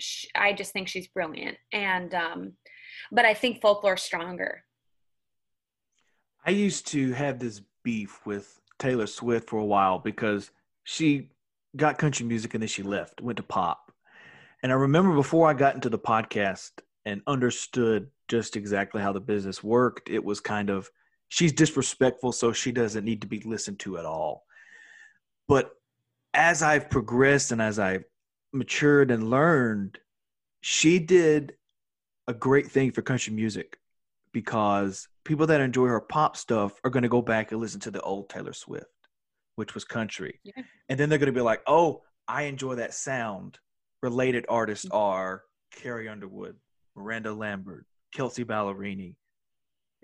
sh 0.00 0.26
i 0.34 0.52
just 0.52 0.72
think 0.72 0.88
she's 0.88 1.08
brilliant. 1.08 1.56
And 1.72 2.14
um 2.14 2.52
but 3.12 3.24
i 3.24 3.34
think 3.34 3.60
folklore's 3.60 4.02
stronger 4.02 4.64
I 6.48 6.52
used 6.52 6.86
to 6.86 7.12
have 7.12 7.38
this 7.38 7.60
beef 7.82 8.24
with 8.24 8.58
Taylor 8.78 9.06
Swift 9.06 9.50
for 9.50 9.58
a 9.58 9.66
while 9.66 9.98
because 9.98 10.50
she 10.82 11.28
got 11.76 11.98
country 11.98 12.24
music 12.24 12.54
and 12.54 12.62
then 12.62 12.68
she 12.68 12.82
left, 12.82 13.20
went 13.20 13.36
to 13.36 13.42
pop. 13.42 13.92
And 14.62 14.72
I 14.72 14.76
remember 14.76 15.14
before 15.14 15.46
I 15.46 15.52
got 15.52 15.74
into 15.74 15.90
the 15.90 15.98
podcast 15.98 16.70
and 17.04 17.20
understood 17.26 18.08
just 18.28 18.56
exactly 18.56 19.02
how 19.02 19.12
the 19.12 19.20
business 19.20 19.62
worked, 19.62 20.08
it 20.08 20.24
was 20.24 20.40
kind 20.40 20.70
of 20.70 20.90
she's 21.28 21.52
disrespectful, 21.52 22.32
so 22.32 22.54
she 22.54 22.72
doesn't 22.72 23.04
need 23.04 23.20
to 23.20 23.26
be 23.26 23.40
listened 23.40 23.80
to 23.80 23.98
at 23.98 24.06
all. 24.06 24.46
But 25.48 25.72
as 26.32 26.62
I've 26.62 26.88
progressed 26.88 27.52
and 27.52 27.60
as 27.60 27.78
I've 27.78 28.04
matured 28.54 29.10
and 29.10 29.28
learned, 29.28 29.98
she 30.62 30.98
did 30.98 31.56
a 32.26 32.32
great 32.32 32.70
thing 32.70 32.90
for 32.92 33.02
country 33.02 33.34
music 33.34 33.78
because 34.32 35.08
people 35.28 35.46
that 35.46 35.60
enjoy 35.60 35.86
her 35.86 36.00
pop 36.00 36.38
stuff 36.38 36.80
are 36.84 36.90
going 36.90 37.02
to 37.02 37.08
go 37.08 37.20
back 37.20 37.52
and 37.52 37.60
listen 37.60 37.78
to 37.78 37.90
the 37.90 38.00
old 38.00 38.30
Taylor 38.30 38.54
Swift, 38.54 38.86
which 39.56 39.74
was 39.74 39.84
country. 39.84 40.40
Yeah. 40.42 40.62
And 40.88 40.98
then 40.98 41.10
they're 41.10 41.18
going 41.18 41.26
to 41.26 41.38
be 41.38 41.42
like, 41.42 41.60
oh, 41.66 42.02
I 42.26 42.44
enjoy 42.44 42.76
that 42.76 42.94
sound. 42.94 43.58
Related 44.02 44.46
artists 44.48 44.86
are 44.90 45.42
Carrie 45.76 46.08
Underwood, 46.08 46.56
Miranda 46.96 47.34
Lambert, 47.34 47.84
Kelsea 48.14 48.44
Ballerini, 48.44 49.16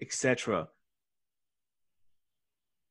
etc. 0.03 0.69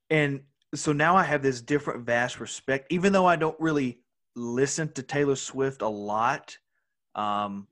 And 0.10 0.42
so 0.74 0.92
now 0.92 1.16
I 1.16 1.24
have 1.24 1.44
this 1.44 1.62
different 1.62 2.04
vast 2.04 2.40
respect, 2.40 2.88
even 2.90 3.14
though 3.14 3.28
I 3.28 3.36
don't 3.36 3.60
really 3.60 4.00
listen 4.36 4.92
to 4.94 5.04
Taylor 5.04 5.36
Swift 5.36 5.84
a 5.84 5.88
lot. 5.88 6.58
Um, 7.14 7.68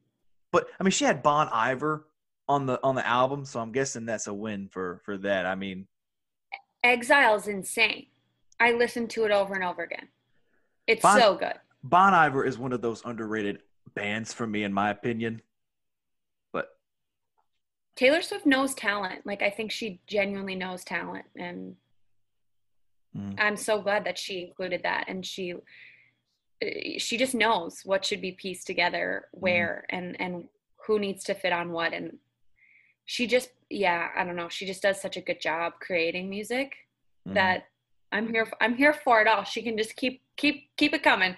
but 0.51 0.67
I 0.79 0.83
mean, 0.83 0.91
she 0.91 1.05
had 1.05 1.23
Bon 1.23 1.49
Iver 1.51 2.05
on 2.51 2.65
the 2.65 2.77
on 2.83 2.95
the 2.95 3.07
album, 3.07 3.45
so 3.45 3.59
I'm 3.61 3.71
guessing 3.71 4.05
that's 4.05 4.27
a 4.27 4.33
win 4.33 4.67
for 4.67 4.99
for 5.05 5.17
that. 5.19 5.45
I 5.45 5.55
mean, 5.55 5.87
exile's 6.83 7.47
insane 7.47 8.07
i 8.59 8.71
listened 8.71 9.07
to 9.07 9.23
it 9.23 9.29
over 9.31 9.53
and 9.53 9.63
over 9.63 9.83
again 9.83 10.07
it's 10.87 11.03
Bon- 11.03 11.19
so 11.19 11.35
good 11.35 11.53
Bon 11.83 12.13
Iver 12.13 12.43
is 12.43 12.57
one 12.57 12.73
of 12.73 12.81
those 12.81 13.03
underrated 13.05 13.61
bands 13.95 14.33
for 14.33 14.45
me, 14.47 14.63
in 14.63 14.71
my 14.73 14.89
opinion. 14.91 15.41
But 16.53 16.69
taylor 17.95 18.21
swift 18.23 18.45
knows 18.47 18.73
talent 18.73 19.25
like 19.27 19.41
i 19.43 19.49
think 19.51 19.71
she 19.71 19.99
genuinely 20.07 20.55
knows 20.55 20.83
talent 20.83 21.25
and 21.37 21.75
Mm. 23.15 23.35
i'm 23.39 23.57
so 23.57 23.81
glad 23.81 24.05
that 24.05 24.17
she 24.17 24.41
included 24.45 24.83
that 24.83 25.03
and 25.09 25.25
she 25.25 25.53
she 26.97 27.17
just 27.17 27.35
knows 27.35 27.81
what 27.83 28.05
should 28.05 28.21
be 28.21 28.31
pieced 28.31 28.65
together 28.65 29.27
where 29.33 29.85
and 29.89 30.15
and 30.21 30.47
who 30.87 30.97
needs 30.97 31.25
to 31.25 31.33
fit 31.35 31.51
on 31.51 31.71
what 31.73 31.91
and 31.93 32.17
she 33.11 33.27
just 33.27 33.49
yeah 33.69 34.07
i 34.15 34.23
don't 34.23 34.37
know 34.37 34.47
she 34.47 34.65
just 34.65 34.81
does 34.81 35.01
such 35.01 35.17
a 35.17 35.21
good 35.21 35.41
job 35.41 35.73
creating 35.81 36.29
music 36.29 36.71
mm. 37.27 37.33
that 37.33 37.65
i'm 38.13 38.31
here 38.31 38.49
i'm 38.61 38.73
here 38.73 38.93
for 38.93 39.19
it 39.19 39.27
all 39.27 39.43
she 39.43 39.61
can 39.61 39.77
just 39.77 39.97
keep 39.97 40.21
keep 40.37 40.69
keep 40.77 40.93
it 40.93 41.03
coming 41.03 41.35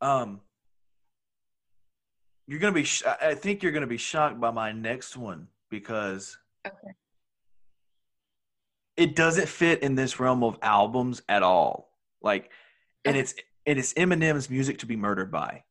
Um, 0.00 0.40
you're 2.48 2.58
gonna 2.60 2.80
be. 2.82 2.84
Sh- 2.84 3.04
I 3.06 3.30
I 3.30 3.34
think 3.34 3.62
you're 3.62 3.72
gonna 3.72 3.86
be 3.86 3.96
shocked 3.96 4.38
by 4.40 4.50
my 4.50 4.70
next 4.72 5.16
one 5.16 5.48
because 5.70 6.36
Okay. 6.66 6.92
it 8.96 9.16
doesn't 9.16 9.48
fit 9.48 9.82
in 9.82 9.94
this 9.94 10.20
realm 10.20 10.42
of 10.44 10.58
albums 10.62 11.22
at 11.28 11.42
all. 11.42 11.90
Like, 12.20 12.50
and 13.04 13.16
it's 13.16 13.34
and 13.66 13.78
it's 13.78 13.94
Eminem's 13.94 14.50
music 14.50 14.78
to 14.78 14.86
be 14.86 14.96
murdered 14.96 15.30
by. 15.30 15.62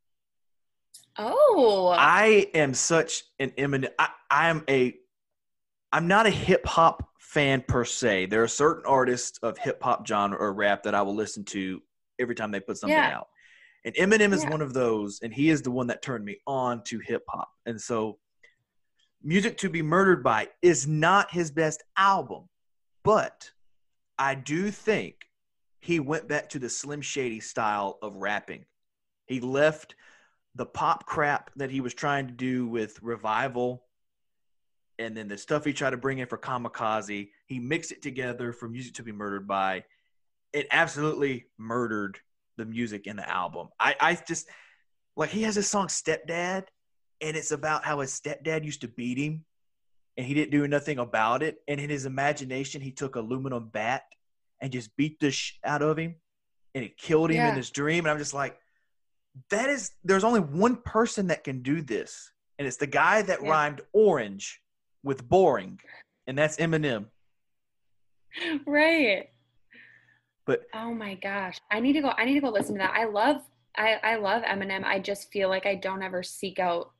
Oh. 1.17 1.93
I 1.97 2.49
am 2.53 2.73
such 2.73 3.23
an 3.39 3.51
Eminem. 3.51 3.89
I, 3.99 4.09
I 4.29 4.49
am 4.49 4.63
a. 4.69 4.95
I'm 5.91 6.07
not 6.07 6.25
a 6.25 6.29
hip 6.31 6.65
hop 6.65 7.09
fan 7.19 7.63
per 7.67 7.85
se. 7.85 8.25
There 8.25 8.43
are 8.43 8.47
certain 8.47 8.83
artists 8.85 9.39
of 9.41 9.57
hip 9.57 9.81
hop 9.81 10.05
genre 10.05 10.37
or 10.37 10.53
rap 10.53 10.83
that 10.83 10.93
I 10.95 11.01
will 11.01 11.15
listen 11.15 11.45
to 11.45 11.81
every 12.19 12.35
time 12.35 12.51
they 12.51 12.59
put 12.59 12.77
something 12.77 12.97
Yeah. 12.97 13.17
out. 13.17 13.27
And 13.85 13.95
Eminem 13.95 14.33
is 14.33 14.43
Yeah. 14.43 14.49
one 14.49 14.61
of 14.61 14.73
those, 14.73 15.19
and 15.21 15.33
he 15.33 15.49
is 15.49 15.61
the 15.61 15.71
one 15.71 15.87
that 15.87 16.01
turned 16.01 16.25
me 16.25 16.37
on 16.47 16.83
to 16.85 16.99
hip 16.99 17.23
hop. 17.29 17.49
And 17.65 17.79
so, 17.79 18.19
Music 19.23 19.57
to 19.59 19.69
Be 19.69 19.81
Murdered 19.81 20.23
by 20.23 20.49
is 20.61 20.87
not 20.87 21.31
his 21.31 21.51
best 21.51 21.83
album, 21.97 22.49
but 23.03 23.51
I 24.17 24.35
do 24.35 24.71
think 24.71 25.15
he 25.79 25.99
went 25.99 26.27
back 26.27 26.49
to 26.49 26.59
the 26.59 26.69
Slim 26.69 27.01
Shady 27.01 27.39
style 27.39 27.99
of 28.01 28.15
rapping. 28.15 28.65
He 29.27 29.39
left 29.39 29.95
the 30.55 30.65
pop 30.65 31.05
crap 31.05 31.51
that 31.57 31.69
he 31.69 31.81
was 31.81 31.93
trying 31.93 32.27
to 32.27 32.33
do 32.33 32.67
with 32.67 33.01
Revival 33.01 33.83
and 34.97 35.15
then 35.15 35.27
the 35.27 35.37
stuff 35.37 35.65
he 35.65 35.73
tried 35.73 35.89
to 35.89 35.97
bring 35.97 36.19
in 36.19 36.27
for 36.27 36.37
Kamikaze. 36.37 37.29
He 37.47 37.59
mixed 37.59 37.91
it 37.91 38.01
together 38.01 38.53
for 38.53 38.69
Music 38.69 38.93
to 38.95 39.03
Be 39.03 39.11
Murdered 39.11 39.47
by. 39.47 39.83
It 40.53 40.67
absolutely 40.71 41.47
murdered 41.57 42.19
the 42.57 42.65
music 42.65 43.05
in 43.05 43.17
the 43.17 43.29
album. 43.29 43.67
I, 43.77 43.95
I 43.99 44.15
just 44.15 44.47
like 45.17 45.29
he 45.29 45.43
has 45.43 45.55
this 45.55 45.67
song 45.67 45.87
Stepdad, 45.87 46.67
and 47.19 47.35
it's 47.35 47.51
about 47.51 47.83
how 47.83 47.99
his 47.99 48.17
stepdad 48.17 48.63
used 48.63 48.81
to 48.81 48.87
beat 48.87 49.17
him 49.17 49.43
and 50.17 50.25
he 50.25 50.33
didn't 50.33 50.51
do 50.51 50.67
nothing 50.67 50.99
about 50.99 51.43
it. 51.43 51.57
And 51.67 51.79
in 51.79 51.89
his 51.89 52.05
imagination, 52.05 52.81
he 52.81 52.91
took 52.91 53.15
aluminum 53.15 53.69
bat 53.69 54.03
and 54.61 54.71
just 54.71 54.95
beat 54.95 55.19
the 55.19 55.31
sh 55.31 55.57
out 55.63 55.81
of 55.81 55.97
him 55.97 56.15
and 56.73 56.83
it 56.83 56.97
killed 56.97 57.31
him 57.31 57.39
in 57.39 57.45
Yeah. 57.45 57.55
his 57.55 57.69
dream. 57.71 58.05
And 58.05 58.11
I'm 58.11 58.17
just 58.17 58.33
like, 58.33 58.57
that 59.49 59.69
is, 59.69 59.91
there's 60.03 60.23
only 60.23 60.39
one 60.39 60.77
person 60.77 61.27
that 61.27 61.43
can 61.43 61.61
do 61.61 61.81
this. 61.81 62.31
And 62.57 62.67
it's 62.67 62.77
the 62.77 62.87
guy 62.87 63.21
that 63.23 63.41
Yeah. 63.43 63.49
rhymed 63.49 63.81
orange 63.93 64.61
with 65.03 65.27
boring. 65.27 65.79
And 66.27 66.37
that's 66.37 66.57
Eminem. 66.57 67.05
right. 68.65 69.29
But 70.45 70.63
Oh 70.73 70.93
my 70.93 71.15
gosh. 71.15 71.59
I 71.71 71.79
need 71.79 71.93
to 71.93 72.01
go 72.01 72.09
I 72.09 72.25
need 72.25 72.35
to 72.35 72.41
go 72.41 72.49
listen 72.49 72.75
to 72.75 72.79
that. 72.79 72.93
I 72.95 73.05
love 73.05 73.41
I 73.77 73.95
I 74.03 74.15
love 74.15 74.43
Eminem. 74.43 74.83
I 74.83 74.99
just 74.99 75.31
feel 75.31 75.49
like 75.49 75.65
I 75.65 75.75
don't 75.75 76.03
ever 76.03 76.23
seek 76.23 76.59
out 76.59 76.91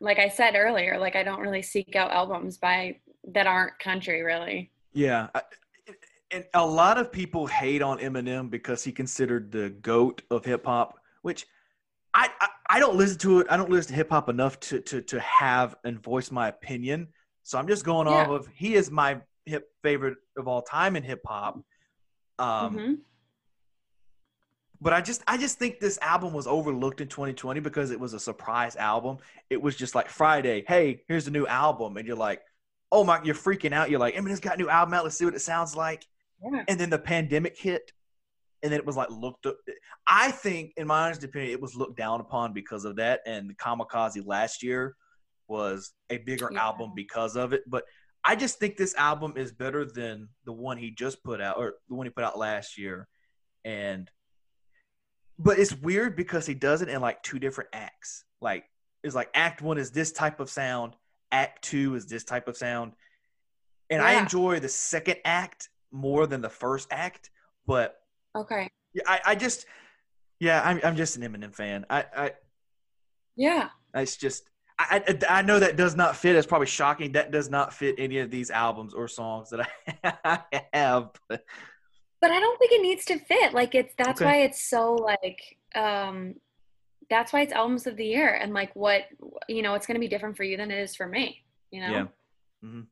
like 0.00 0.18
I 0.18 0.28
said 0.28 0.54
earlier, 0.56 0.98
like 0.98 1.14
I 1.16 1.22
don't 1.22 1.40
really 1.40 1.62
seek 1.62 1.94
out 1.94 2.10
albums 2.10 2.56
by 2.56 2.96
that 3.32 3.46
aren't 3.46 3.78
country 3.78 4.22
really. 4.22 4.70
yeah. 4.92 5.28
I, 5.34 5.42
and 6.30 6.44
a 6.54 6.64
lot 6.64 6.98
of 6.98 7.10
people 7.10 7.46
hate 7.46 7.82
on 7.82 7.98
Eminem 7.98 8.50
because 8.50 8.84
he 8.84 8.92
considered 8.92 9.50
the 9.50 9.70
goat 9.70 10.22
of 10.30 10.44
hip 10.44 10.64
hop, 10.64 10.98
which 11.22 11.46
I, 12.14 12.28
I 12.40 12.48
I 12.68 12.78
don't 12.80 12.96
listen 12.96 13.18
to 13.20 13.40
it. 13.40 13.46
I 13.50 13.56
don't 13.56 13.70
listen 13.70 13.90
to 13.90 13.96
hip 13.96 14.10
hop 14.10 14.28
enough 14.28 14.58
to 14.60 14.80
to 14.80 15.02
to 15.02 15.20
have 15.20 15.76
and 15.84 16.02
voice 16.02 16.30
my 16.30 16.48
opinion. 16.48 17.08
So 17.42 17.58
I'm 17.58 17.66
just 17.66 17.84
going 17.84 18.06
off 18.06 18.28
of 18.28 18.48
he 18.54 18.74
is 18.74 18.90
my 18.90 19.20
hip 19.46 19.70
favorite 19.82 20.18
of 20.36 20.46
all 20.46 20.62
time 20.62 20.96
in 20.96 21.02
hip 21.02 21.22
hop. 21.26 21.56
Um, 22.38 22.76
Mhm. 22.78 22.98
but 24.80 24.92
I 24.92 25.00
just 25.00 25.22
I 25.26 25.36
just 25.36 25.58
think 25.58 25.78
this 25.80 25.98
album 26.00 26.32
was 26.32 26.46
overlooked 26.46 27.00
in 27.00 27.08
2020 27.08 27.60
because 27.60 27.90
it 27.90 28.00
was 28.00 28.14
a 28.14 28.20
surprise 28.20 28.76
album. 28.76 29.18
It 29.50 29.60
was 29.60 29.76
just 29.76 29.94
like 29.94 30.08
Friday, 30.08 30.64
hey, 30.66 31.02
here's 31.08 31.26
a 31.26 31.30
new 31.30 31.46
album, 31.46 31.96
and 31.96 32.06
you're 32.06 32.16
like, 32.16 32.40
oh 32.92 33.04
my, 33.04 33.22
you're 33.22 33.34
freaking 33.34 33.72
out. 33.72 33.90
You're 33.90 34.00
like, 34.00 34.14
Eminem's 34.14 34.40
got 34.40 34.54
a 34.54 34.58
new 34.58 34.68
album 34.68 34.94
out. 34.94 35.04
Let's 35.04 35.16
see 35.16 35.24
what 35.24 35.34
it 35.34 35.40
sounds 35.40 35.76
like. 35.76 36.06
Yeah. 36.42 36.64
And 36.68 36.78
then 36.80 36.90
the 36.90 36.98
pandemic 36.98 37.58
hit, 37.58 37.92
and 38.62 38.72
then 38.72 38.78
it 38.78 38.86
was 38.86 38.96
like 38.96 39.10
looked 39.10 39.46
up. 39.46 39.56
I 40.06 40.30
think, 40.30 40.72
in 40.76 40.86
my 40.86 41.06
honest 41.06 41.24
opinion, 41.24 41.52
it 41.52 41.60
was 41.60 41.74
looked 41.74 41.96
down 41.96 42.20
upon 42.20 42.52
because 42.52 42.84
of 42.84 42.96
that. 42.96 43.20
And 43.26 43.56
Kamikaze 43.56 44.26
last 44.26 44.62
year 44.62 44.96
was 45.48 45.92
a 46.10 46.18
bigger 46.18 46.50
Yeah. 46.52 46.64
album 46.64 46.92
because 46.94 47.36
of 47.36 47.52
it. 47.52 47.62
But 47.66 47.84
I 48.22 48.36
just 48.36 48.58
think 48.58 48.76
this 48.76 48.94
album 48.96 49.34
is 49.36 49.50
better 49.50 49.86
than 49.86 50.28
the 50.44 50.52
one 50.52 50.76
he 50.76 50.90
just 50.90 51.24
put 51.24 51.40
out, 51.40 51.56
or 51.56 51.76
the 51.88 51.94
one 51.94 52.06
he 52.06 52.10
put 52.10 52.24
out 52.24 52.38
last 52.38 52.76
year. 52.76 53.08
And 53.64 54.10
but 55.38 55.58
it's 55.58 55.74
weird 55.74 56.16
because 56.16 56.44
he 56.44 56.52
does 56.52 56.82
it 56.82 56.90
in 56.90 57.00
like 57.00 57.22
two 57.22 57.38
different 57.38 57.70
acts. 57.72 58.24
Like 58.42 58.64
it's 59.02 59.14
like 59.14 59.30
act 59.32 59.62
one 59.62 59.78
is 59.78 59.90
this 59.90 60.12
type 60.12 60.38
of 60.38 60.50
sound, 60.50 60.94
act 61.32 61.64
two 61.64 61.94
is 61.94 62.06
this 62.06 62.24
type 62.24 62.46
of 62.46 62.58
sound. 62.58 62.92
And 63.88 64.02
I 64.02 64.20
enjoy 64.20 64.60
the 64.60 64.68
second 64.68 65.16
act 65.24 65.69
more 65.92 66.26
than 66.26 66.40
the 66.40 66.48
first 66.48 66.88
act, 66.90 67.30
but 67.66 68.00
Okay. 68.36 68.70
yeah, 68.92 69.02
I, 69.06 69.20
I 69.26 69.34
just 69.34 69.66
yeah, 70.38 70.62
I'm 70.64 70.80
I'm 70.84 70.96
just 70.96 71.16
an 71.16 71.22
Eminem 71.22 71.54
fan. 71.54 71.86
I 71.90 72.04
I 72.16 72.32
Yeah. 73.36 73.68
it's 73.94 74.16
just 74.16 74.48
I, 74.78 75.02
I 75.06 75.38
I 75.40 75.42
know 75.42 75.58
that 75.58 75.76
does 75.76 75.94
not 75.94 76.16
fit. 76.16 76.36
It's 76.36 76.46
probably 76.46 76.66
shocking. 76.66 77.12
That 77.12 77.30
does 77.30 77.50
not 77.50 77.74
fit 77.74 77.96
any 77.98 78.18
of 78.18 78.30
these 78.30 78.50
albums 78.50 78.94
or 78.94 79.08
songs 79.08 79.50
that 79.50 79.68
I 80.14 80.62
have. 80.72 81.10
But 81.28 81.44
But 82.20 82.30
I 82.30 82.40
don't 82.40 82.58
think 82.58 82.72
it 82.72 82.82
needs 82.82 83.04
to 83.06 83.18
fit. 83.18 83.52
Like 83.52 83.74
it's 83.74 83.94
that's 83.98 84.20
Okay. 84.20 84.24
why 84.24 84.36
it's 84.42 84.68
so 84.68 84.94
like 84.94 85.40
um 85.74 86.34
that's 87.10 87.32
why 87.32 87.40
it's 87.42 87.52
albums 87.52 87.86
of 87.86 87.96
the 87.96 88.06
year 88.06 88.32
and 88.34 88.54
like 88.54 88.74
what 88.76 89.02
you 89.48 89.62
know, 89.62 89.74
it's 89.74 89.86
going 89.86 89.96
to 89.96 90.00
be 90.00 90.08
different 90.08 90.36
for 90.36 90.44
you 90.44 90.56
than 90.56 90.70
it 90.70 90.78
is 90.78 90.94
for 90.94 91.06
me, 91.06 91.42
you 91.70 91.80
know? 91.80 91.92
Yeah. 91.92 92.06
Mhm. 92.64 92.86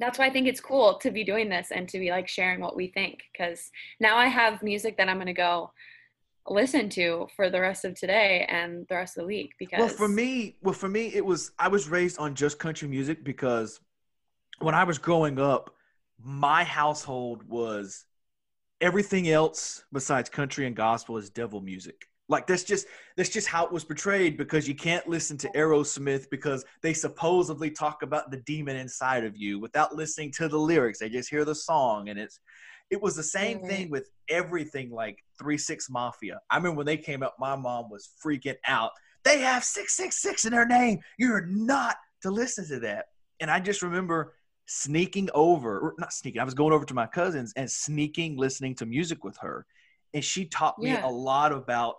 That's 0.00 0.18
why 0.18 0.26
I 0.26 0.30
think 0.30 0.46
it's 0.46 0.60
cool 0.60 0.98
to 0.98 1.10
be 1.10 1.24
doing 1.24 1.48
this 1.48 1.70
and 1.70 1.88
to 1.88 1.98
be 1.98 2.10
like 2.10 2.28
sharing 2.28 2.60
what 2.60 2.76
we 2.76 2.88
think 2.88 3.22
cuz 3.36 3.70
now 4.00 4.16
I 4.16 4.26
have 4.26 4.62
music 4.62 4.96
that 4.96 5.08
I'm 5.08 5.16
going 5.16 5.26
to 5.26 5.32
go 5.32 5.72
listen 6.50 6.88
to 6.90 7.28
for 7.36 7.50
the 7.50 7.60
rest 7.60 7.84
of 7.84 7.94
today 7.94 8.46
and 8.48 8.86
the 8.88 8.94
rest 8.94 9.16
of 9.16 9.22
the 9.22 9.26
week 9.26 9.52
because 9.58 9.78
Well, 9.78 9.88
for 9.88 10.08
me, 10.08 10.56
well, 10.62 10.74
for 10.74 10.88
me, 10.88 11.08
it 11.14 11.24
was 11.24 11.52
I 11.58 11.68
was 11.68 11.88
raised 11.88 12.18
on 12.18 12.34
just 12.34 12.58
country 12.58 12.88
music 12.88 13.24
because 13.24 13.80
when 14.60 14.74
I 14.74 14.84
was 14.84 14.98
growing 14.98 15.38
up, 15.38 15.74
my 16.22 16.64
household 16.64 17.42
was 17.48 18.04
everything 18.80 19.28
else 19.28 19.84
besides 19.92 20.28
country 20.28 20.66
and 20.66 20.74
gospel 20.74 21.16
is 21.16 21.30
devil 21.30 21.60
music. 21.60 22.08
Like 22.28 22.46
that's 22.46 22.64
just 22.64 22.86
that's 23.16 23.30
just 23.30 23.48
how 23.48 23.64
it 23.64 23.72
was 23.72 23.84
portrayed 23.84 24.36
because 24.36 24.68
you 24.68 24.74
can't 24.74 25.06
listen 25.08 25.36
to 25.38 25.48
Aerosmith 25.56 26.28
because 26.30 26.64
they 26.82 26.92
supposedly 26.92 27.70
talk 27.70 28.02
about 28.02 28.30
the 28.30 28.36
demon 28.38 28.76
inside 28.76 29.24
of 29.24 29.36
you 29.36 29.58
without 29.58 29.94
listening 29.94 30.30
to 30.32 30.48
the 30.48 30.58
lyrics. 30.58 30.98
They 30.98 31.08
just 31.08 31.30
hear 31.30 31.44
the 31.44 31.54
song 31.54 32.08
and 32.10 32.18
it's 32.18 32.40
it 32.90 33.00
was 33.02 33.16
the 33.16 33.22
same 33.22 33.58
Right. 33.58 33.66
thing 33.68 33.90
with 33.90 34.10
everything 34.28 34.90
like 34.90 35.18
3 35.38 35.56
6 35.58 35.88
Mafia. 35.90 36.40
I 36.50 36.56
remember 36.56 36.76
when 36.78 36.86
they 36.86 36.96
came 36.96 37.22
out, 37.22 37.32
my 37.38 37.56
mom 37.56 37.90
was 37.90 38.10
freaking 38.24 38.56
out. 38.66 38.92
They 39.24 39.40
have 39.40 39.64
666 39.64 40.44
in 40.44 40.52
their 40.52 40.66
name. 40.66 41.00
You're 41.18 41.46
not 41.46 41.96
to 42.22 42.30
listen 42.30 42.66
to 42.68 42.80
that. 42.80 43.06
And 43.40 43.50
I 43.50 43.60
just 43.60 43.82
remember 43.82 44.34
sneaking 44.66 45.30
over, 45.34 45.78
or 45.78 45.94
not 45.98 46.12
sneaking, 46.12 46.40
I 46.40 46.44
was 46.44 46.54
going 46.54 46.72
over 46.72 46.84
to 46.84 46.94
my 46.94 47.06
cousin's 47.06 47.52
and 47.56 47.70
sneaking 47.70 48.36
listening 48.36 48.74
to 48.76 48.86
music 48.86 49.24
with 49.24 49.36
her. 49.38 49.66
And 50.14 50.24
she 50.24 50.46
taught 50.46 50.78
me 50.78 50.90
Yeah. 50.90 51.06
a 51.06 51.10
lot 51.10 51.52
about 51.52 51.96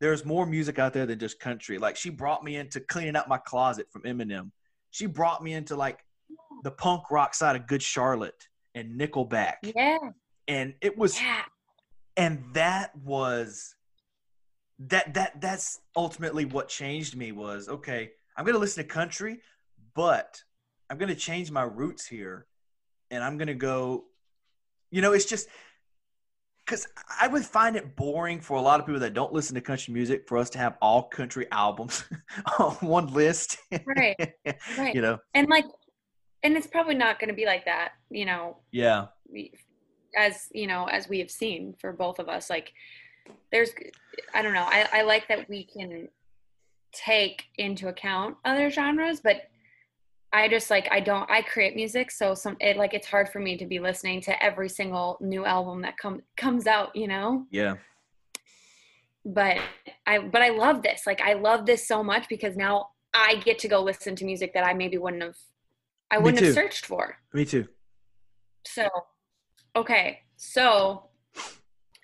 there's 0.00 0.24
more 0.24 0.46
music 0.46 0.78
out 0.78 0.92
there 0.92 1.06
than 1.06 1.18
just 1.18 1.40
country. 1.40 1.78
Like 1.78 1.96
she 1.96 2.10
brought 2.10 2.44
me 2.44 2.56
into 2.56 2.80
cleaning 2.80 3.16
out 3.16 3.28
my 3.28 3.38
closet 3.38 3.86
from 3.90 4.02
Eminem. 4.02 4.50
She 4.90 5.06
brought 5.06 5.42
me 5.42 5.52
into 5.54 5.76
like 5.76 6.04
the 6.64 6.70
punk 6.70 7.10
rock 7.10 7.34
side 7.34 7.56
of 7.56 7.66
Good 7.66 7.82
Charlotte 7.82 8.48
and 8.74 8.98
Nickelback. 9.00 9.54
yeah. 9.62 9.98
And 10.48 10.74
it 10.80 10.96
was 10.96 11.20
Yeah. 11.20 11.42
and 12.16 12.44
that 12.54 12.94
was 12.96 13.74
that 14.78 15.14
that 15.14 15.40
that's 15.40 15.80
ultimately 15.96 16.44
what 16.44 16.68
changed 16.68 17.16
me 17.16 17.32
was 17.32 17.66
okay 17.66 18.10
i'm 18.36 18.44
going 18.44 18.52
to 18.54 18.58
listen 18.60 18.82
to 18.82 18.88
country 18.88 19.40
but 19.94 20.42
i'm 20.90 20.98
going 20.98 21.08
to 21.08 21.14
change 21.14 21.50
my 21.50 21.62
roots 21.62 22.06
here 22.06 22.46
and 23.10 23.24
i'm 23.24 23.38
going 23.38 23.48
to 23.48 23.54
go 23.54 24.04
you 24.90 25.00
know 25.00 25.14
it's 25.14 25.24
just 25.24 25.48
because 26.66 26.86
i 27.20 27.26
would 27.28 27.44
find 27.44 27.76
it 27.76 27.94
boring 27.96 28.40
for 28.40 28.56
a 28.56 28.60
lot 28.60 28.80
of 28.80 28.86
people 28.86 29.00
that 29.00 29.14
don't 29.14 29.32
listen 29.32 29.54
to 29.54 29.60
country 29.60 29.94
music 29.94 30.26
for 30.28 30.36
us 30.36 30.50
to 30.50 30.58
have 30.58 30.76
all 30.82 31.04
country 31.04 31.46
albums 31.52 32.04
on 32.58 32.72
one 32.80 33.06
list 33.12 33.58
Right. 33.86 34.16
Right. 34.78 34.94
you 34.94 35.00
know 35.00 35.18
And 35.34 35.48
like 35.48 35.64
and 36.42 36.56
it's 36.56 36.66
probably 36.66 36.94
not 36.94 37.18
going 37.18 37.28
to 37.28 37.34
be 37.34 37.46
like 37.46 37.64
that, 37.64 37.92
you 38.10 38.24
know, 38.24 38.58
yeah 38.70 39.06
as 40.16 40.48
you 40.52 40.66
know 40.66 40.86
as 40.86 41.08
we 41.08 41.18
have 41.18 41.30
seen 41.30 41.74
for 41.80 41.92
both 41.92 42.18
of 42.18 42.28
us 42.28 42.48
like 42.48 42.72
there's 43.52 43.70
i 44.34 44.42
don't 44.42 44.54
know 44.54 44.66
i, 44.68 44.88
I 44.92 45.02
like 45.02 45.28
that 45.28 45.48
we 45.48 45.64
can 45.64 46.08
take 46.92 47.44
into 47.58 47.88
account 47.88 48.36
other 48.44 48.70
genres 48.70 49.20
but 49.20 49.42
i 50.32 50.48
just 50.48 50.70
like 50.70 50.88
i 50.90 51.00
don't 51.00 51.30
i 51.30 51.40
create 51.42 51.76
music 51.76 52.10
so 52.10 52.34
some 52.34 52.56
it 52.60 52.76
like 52.76 52.94
it's 52.94 53.06
hard 53.06 53.28
for 53.28 53.40
me 53.40 53.56
to 53.56 53.66
be 53.66 53.78
listening 53.78 54.20
to 54.20 54.42
every 54.42 54.68
single 54.68 55.16
new 55.20 55.44
album 55.44 55.82
that 55.82 55.96
come 55.96 56.20
comes 56.36 56.66
out 56.66 56.94
you 56.94 57.06
know 57.06 57.44
yeah 57.50 57.74
but 59.26 59.58
I 60.06 60.20
but 60.20 60.40
I 60.40 60.50
love 60.50 60.82
this. 60.82 61.02
Like 61.06 61.20
I 61.20 61.34
love 61.34 61.66
this 61.66 61.86
so 61.86 62.02
much 62.02 62.28
because 62.28 62.56
now 62.56 62.90
I 63.12 63.36
get 63.44 63.58
to 63.60 63.68
go 63.68 63.82
listen 63.82 64.14
to 64.16 64.24
music 64.24 64.54
that 64.54 64.64
I 64.64 64.72
maybe 64.72 64.98
wouldn't 64.98 65.22
have 65.22 65.36
I 66.10 66.18
wouldn't 66.18 66.44
have 66.44 66.54
searched 66.54 66.86
for. 66.86 67.16
Me 67.34 67.44
too. 67.44 67.66
So, 68.64 68.88
okay. 69.74 70.20
So, 70.36 71.06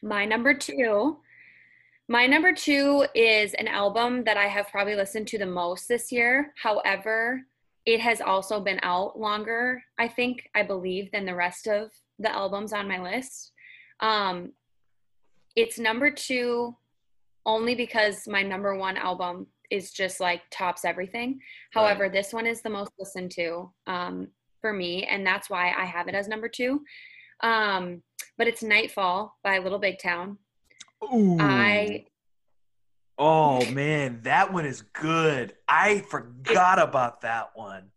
my 0.03 0.25
number 0.25 0.55
two, 0.55 1.19
my 2.09 2.27
number 2.27 2.53
two 2.53 3.07
is 3.15 3.55
an 3.55 3.69
album 3.69 4.25
that 4.25 4.37
I 4.37 4.47
have 4.47 4.69
probably 4.69 4.97
listened 4.97 5.29
to 5.29 5.39
the 5.39 5.47
most 5.47 5.87
this 5.87 6.11
year. 6.11 6.53
However, 6.61 7.43
it 7.85 8.01
has 8.01 8.21
also 8.21 8.61
been 8.61 8.81
out 8.83 9.19
longer, 9.19 9.83
I 9.99 10.09
think, 10.09 10.49
I 10.55 10.63
believe, 10.63 11.11
than 11.11 11.25
the 11.25 11.35
rest 11.35 11.67
of 11.67 11.91
the 12.19 12.33
albums 12.33 12.73
on 12.73 12.89
my 12.89 13.03
list. 13.03 13.53
Um, 14.01 14.53
it's 15.57 15.79
number 15.79 16.11
two 16.11 16.77
only 17.45 17.75
because 17.75 18.29
my 18.29 18.43
number 18.43 18.77
one 18.77 18.97
album 18.97 19.49
is 19.71 19.91
just 19.91 20.21
like 20.21 20.43
tops 20.51 20.85
everything. 20.85 21.41
However, 21.73 22.09
this 22.09 22.33
one 22.33 22.47
is 22.47 22.63
the 22.63 22.71
most 22.71 22.93
listened 22.99 23.31
to 23.33 23.73
um, 23.87 24.29
for 24.61 24.73
me, 24.73 25.05
and 25.05 25.27
that's 25.27 25.51
why 25.51 25.73
I 25.77 25.85
have 25.85 26.09
it 26.09 26.15
as 26.15 26.29
number 26.29 26.49
two. 26.49 26.83
Um, 27.43 28.03
but 28.39 28.47
it's 28.47 28.63
Nightfall 28.63 29.35
by 29.43 29.59
Little 29.59 29.79
Big 29.79 29.99
Town. 29.99 30.39
Ooh. 31.03 31.37
I 31.41 32.05
Oh 33.25 33.65
man, 33.71 34.21
that 34.25 34.53
one 34.53 34.67
is 34.67 34.83
good. 34.83 35.55
I 35.69 36.01
forgot 36.01 36.81
about 36.81 37.21
that 37.21 37.51
one. 37.55 37.91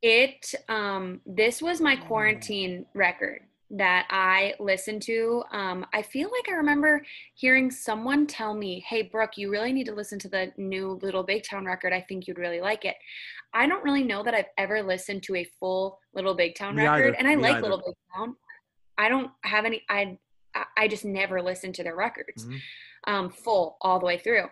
it 0.00 0.54
um 0.68 1.20
this 1.26 1.60
was 1.60 1.80
my 1.80 1.96
quarantine 1.96 2.86
record 2.94 3.40
that 3.70 4.06
I 4.10 4.54
listened 4.60 5.02
to. 5.02 5.42
Um, 5.52 5.84
I 5.92 6.00
feel 6.00 6.30
like 6.30 6.48
I 6.48 6.52
remember 6.52 7.04
hearing 7.34 7.70
someone 7.70 8.26
tell 8.26 8.54
me, 8.54 8.80
"Hey, 8.88 9.02
Brooke, 9.02 9.36
you 9.36 9.50
really 9.50 9.74
need 9.74 9.84
to 9.86 9.94
listen 9.94 10.18
to 10.20 10.28
the 10.30 10.50
new 10.56 10.98
Little 11.02 11.22
Big 11.22 11.42
Town 11.44 11.66
record. 11.66 11.92
I 11.92 12.00
think 12.08 12.26
you'd 12.26 12.38
really 12.38 12.62
like 12.62 12.86
it." 12.86 12.96
I 13.52 13.66
don't 13.66 13.84
really 13.84 14.04
know 14.04 14.22
that 14.22 14.34
I've 14.34 14.48
ever 14.56 14.82
listened 14.82 15.22
to 15.24 15.34
a 15.36 15.44
full 15.60 15.98
Little 16.14 16.34
Big 16.34 16.54
Town 16.54 16.76
Me 16.76 16.84
record, 16.84 17.08
either. 17.08 17.16
and 17.18 17.28
I 17.28 17.36
Me 17.36 17.42
like 17.42 17.56
either. 17.56 17.62
Little 17.62 17.82
Big 17.84 17.96
Town. 18.16 18.36
I 18.96 19.10
don't 19.10 19.30
have 19.44 19.66
any. 19.66 19.82
I 19.90 20.18
I- 20.76 20.88
just 20.88 21.04
never 21.04 21.40
listened 21.42 21.74
to 21.76 21.82
their 21.82 21.96
records 21.96 22.46
Mhm. 22.46 22.60
um, 23.06 23.30
full 23.30 23.76
all 23.80 23.98
the 23.98 24.06
way 24.06 24.18
through. 24.18 24.46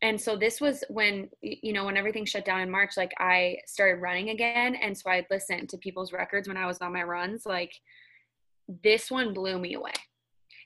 And 0.00 0.20
so 0.20 0.36
this 0.36 0.60
was 0.60 0.84
when 0.88 1.28
you 1.40 1.72
know 1.72 1.84
when 1.86 1.96
everything 1.96 2.24
shut 2.24 2.44
down 2.44 2.60
in 2.60 2.70
March. 2.70 2.96
Like 2.96 3.12
I 3.18 3.58
started 3.66 4.00
running 4.00 4.28
again, 4.30 4.76
and 4.76 4.96
so 4.96 5.10
I'd 5.10 5.26
listen 5.30 5.66
to 5.66 5.78
people's 5.78 6.12
records 6.12 6.46
when 6.46 6.56
I 6.56 6.66
was 6.66 6.78
on 6.78 6.92
my 6.92 7.02
runs. 7.02 7.44
Like 7.46 7.72
this 8.68 9.10
one 9.10 9.32
blew 9.34 9.58
me 9.58 9.74
away. 9.74 9.94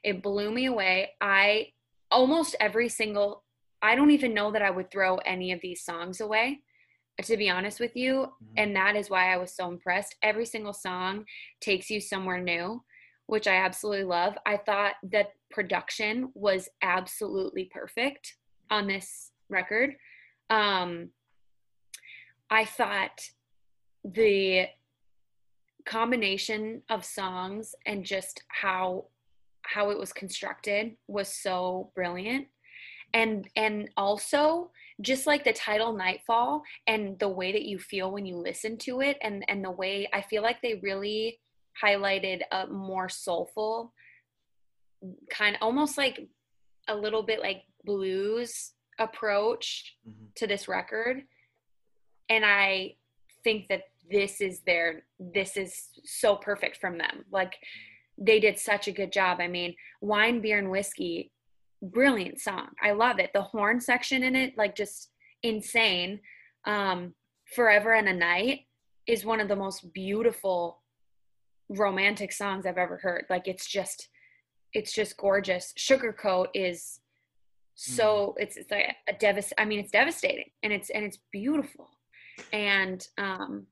It 0.02 0.22
blew 0.22 0.50
me 0.50 0.66
away. 0.66 1.12
I 1.20 1.72
almost 2.10 2.56
every 2.60 2.88
single. 2.88 3.44
I 3.80 3.94
don't 3.94 4.10
even 4.10 4.34
know 4.34 4.50
that 4.52 4.62
I 4.62 4.70
would 4.70 4.90
throw 4.90 5.16
any 5.18 5.50
of 5.52 5.60
these 5.60 5.82
songs 5.84 6.20
away, 6.20 6.60
to 7.22 7.36
be 7.36 7.48
honest 7.48 7.80
with 7.80 7.96
you. 7.96 8.32
Mhm. 8.42 8.52
And 8.56 8.76
that 8.76 8.96
is 8.96 9.08
why 9.10 9.32
I 9.32 9.36
was 9.38 9.54
so 9.56 9.66
impressed. 9.68 10.14
Every 10.22 10.44
single 10.46 10.72
song 10.72 11.26
takes 11.60 11.90
you 11.90 12.00
somewhere 12.00 12.40
new, 12.40 12.84
which 13.26 13.46
I 13.46 13.56
absolutely 13.56 14.04
love. 14.04 14.36
I 14.46 14.56
thought 14.56 14.94
that 15.10 15.32
production 15.50 16.30
was 16.34 16.68
absolutely 16.82 17.70
perfect 17.72 18.36
on 18.70 18.86
this 18.86 19.32
record. 19.48 19.94
Um, 20.50 21.10
I 22.50 22.64
thought 22.64 23.20
the 24.04 24.66
combination 25.86 26.82
of 26.90 27.04
songs 27.04 27.74
and 27.86 28.04
just 28.04 28.42
how 28.48 29.06
how 29.62 29.90
it 29.90 29.98
was 29.98 30.12
constructed 30.12 30.92
was 31.06 31.32
so 31.32 31.90
brilliant 31.94 32.46
and 33.14 33.48
and 33.56 33.88
also 33.96 34.70
just 35.00 35.26
like 35.26 35.44
the 35.44 35.52
title 35.52 35.92
nightfall 35.92 36.62
and 36.86 37.18
the 37.18 37.28
way 37.28 37.52
that 37.52 37.64
you 37.64 37.78
feel 37.78 38.10
when 38.10 38.26
you 38.26 38.36
listen 38.36 38.76
to 38.76 39.00
it 39.00 39.16
and 39.22 39.44
and 39.48 39.64
the 39.64 39.70
way 39.70 40.08
i 40.12 40.20
feel 40.20 40.42
like 40.42 40.60
they 40.62 40.80
really 40.82 41.38
highlighted 41.82 42.42
a 42.50 42.66
more 42.66 43.08
soulful 43.08 43.92
kind 45.30 45.56
of 45.56 45.62
almost 45.62 45.98
like 45.98 46.28
a 46.88 46.94
little 46.94 47.22
bit 47.22 47.40
like 47.40 47.62
blues 47.84 48.72
approach 48.98 49.96
Mhm. 50.06 50.34
to 50.36 50.46
this 50.46 50.68
record. 50.68 51.26
And 52.28 52.44
i 52.44 52.96
think 53.44 53.68
that 53.68 53.84
this 54.10 54.40
is 54.40 54.60
their 54.60 55.04
this 55.18 55.56
is 55.56 55.88
so 56.04 56.36
perfect 56.36 56.76
from 56.76 56.98
them. 56.98 57.24
Like 57.30 57.54
they 58.18 58.38
did 58.38 58.58
such 58.58 58.86
a 58.88 58.92
good 58.92 59.10
job. 59.12 59.40
I 59.40 59.48
mean 59.48 59.74
wine 60.00 60.40
beer 60.40 60.58
and 60.58 60.70
whiskey 60.70 61.32
brilliant 61.80 62.40
song. 62.40 62.68
I 62.80 62.92
love 62.92 63.18
it. 63.18 63.32
The 63.32 63.42
horn 63.42 63.80
section 63.80 64.22
in 64.22 64.36
it 64.36 64.56
like 64.56 64.76
just 64.76 65.10
insane. 65.42 66.20
Um 66.64 67.14
forever 67.56 67.92
and 67.94 68.08
a 68.08 68.12
night 68.14 68.68
is 69.06 69.24
one 69.24 69.40
of 69.40 69.48
the 69.48 69.56
most 69.56 69.92
beautiful 69.92 70.81
romantic 71.68 72.32
songs 72.32 72.66
i've 72.66 72.78
ever 72.78 72.98
heard. 72.98 73.24
Like 73.30 73.48
it's 73.48 73.66
just 73.66 74.08
it's 74.72 74.92
just 74.92 75.16
gorgeous. 75.16 75.72
Sugarcoat 75.78 76.46
is 76.54 77.00
so 77.74 78.34
it's, 78.38 78.56
it's 78.56 78.70
like 78.70 78.94
a 79.08 79.12
devast 79.14 79.52
i 79.58 79.64
mean 79.64 79.80
it's 79.80 79.90
devastating 79.90 80.50
and 80.62 80.72
it's 80.72 80.90
and 80.90 81.04
it's 81.04 81.18
beautiful. 81.32 81.88
And 82.52 83.06
um 83.18 83.66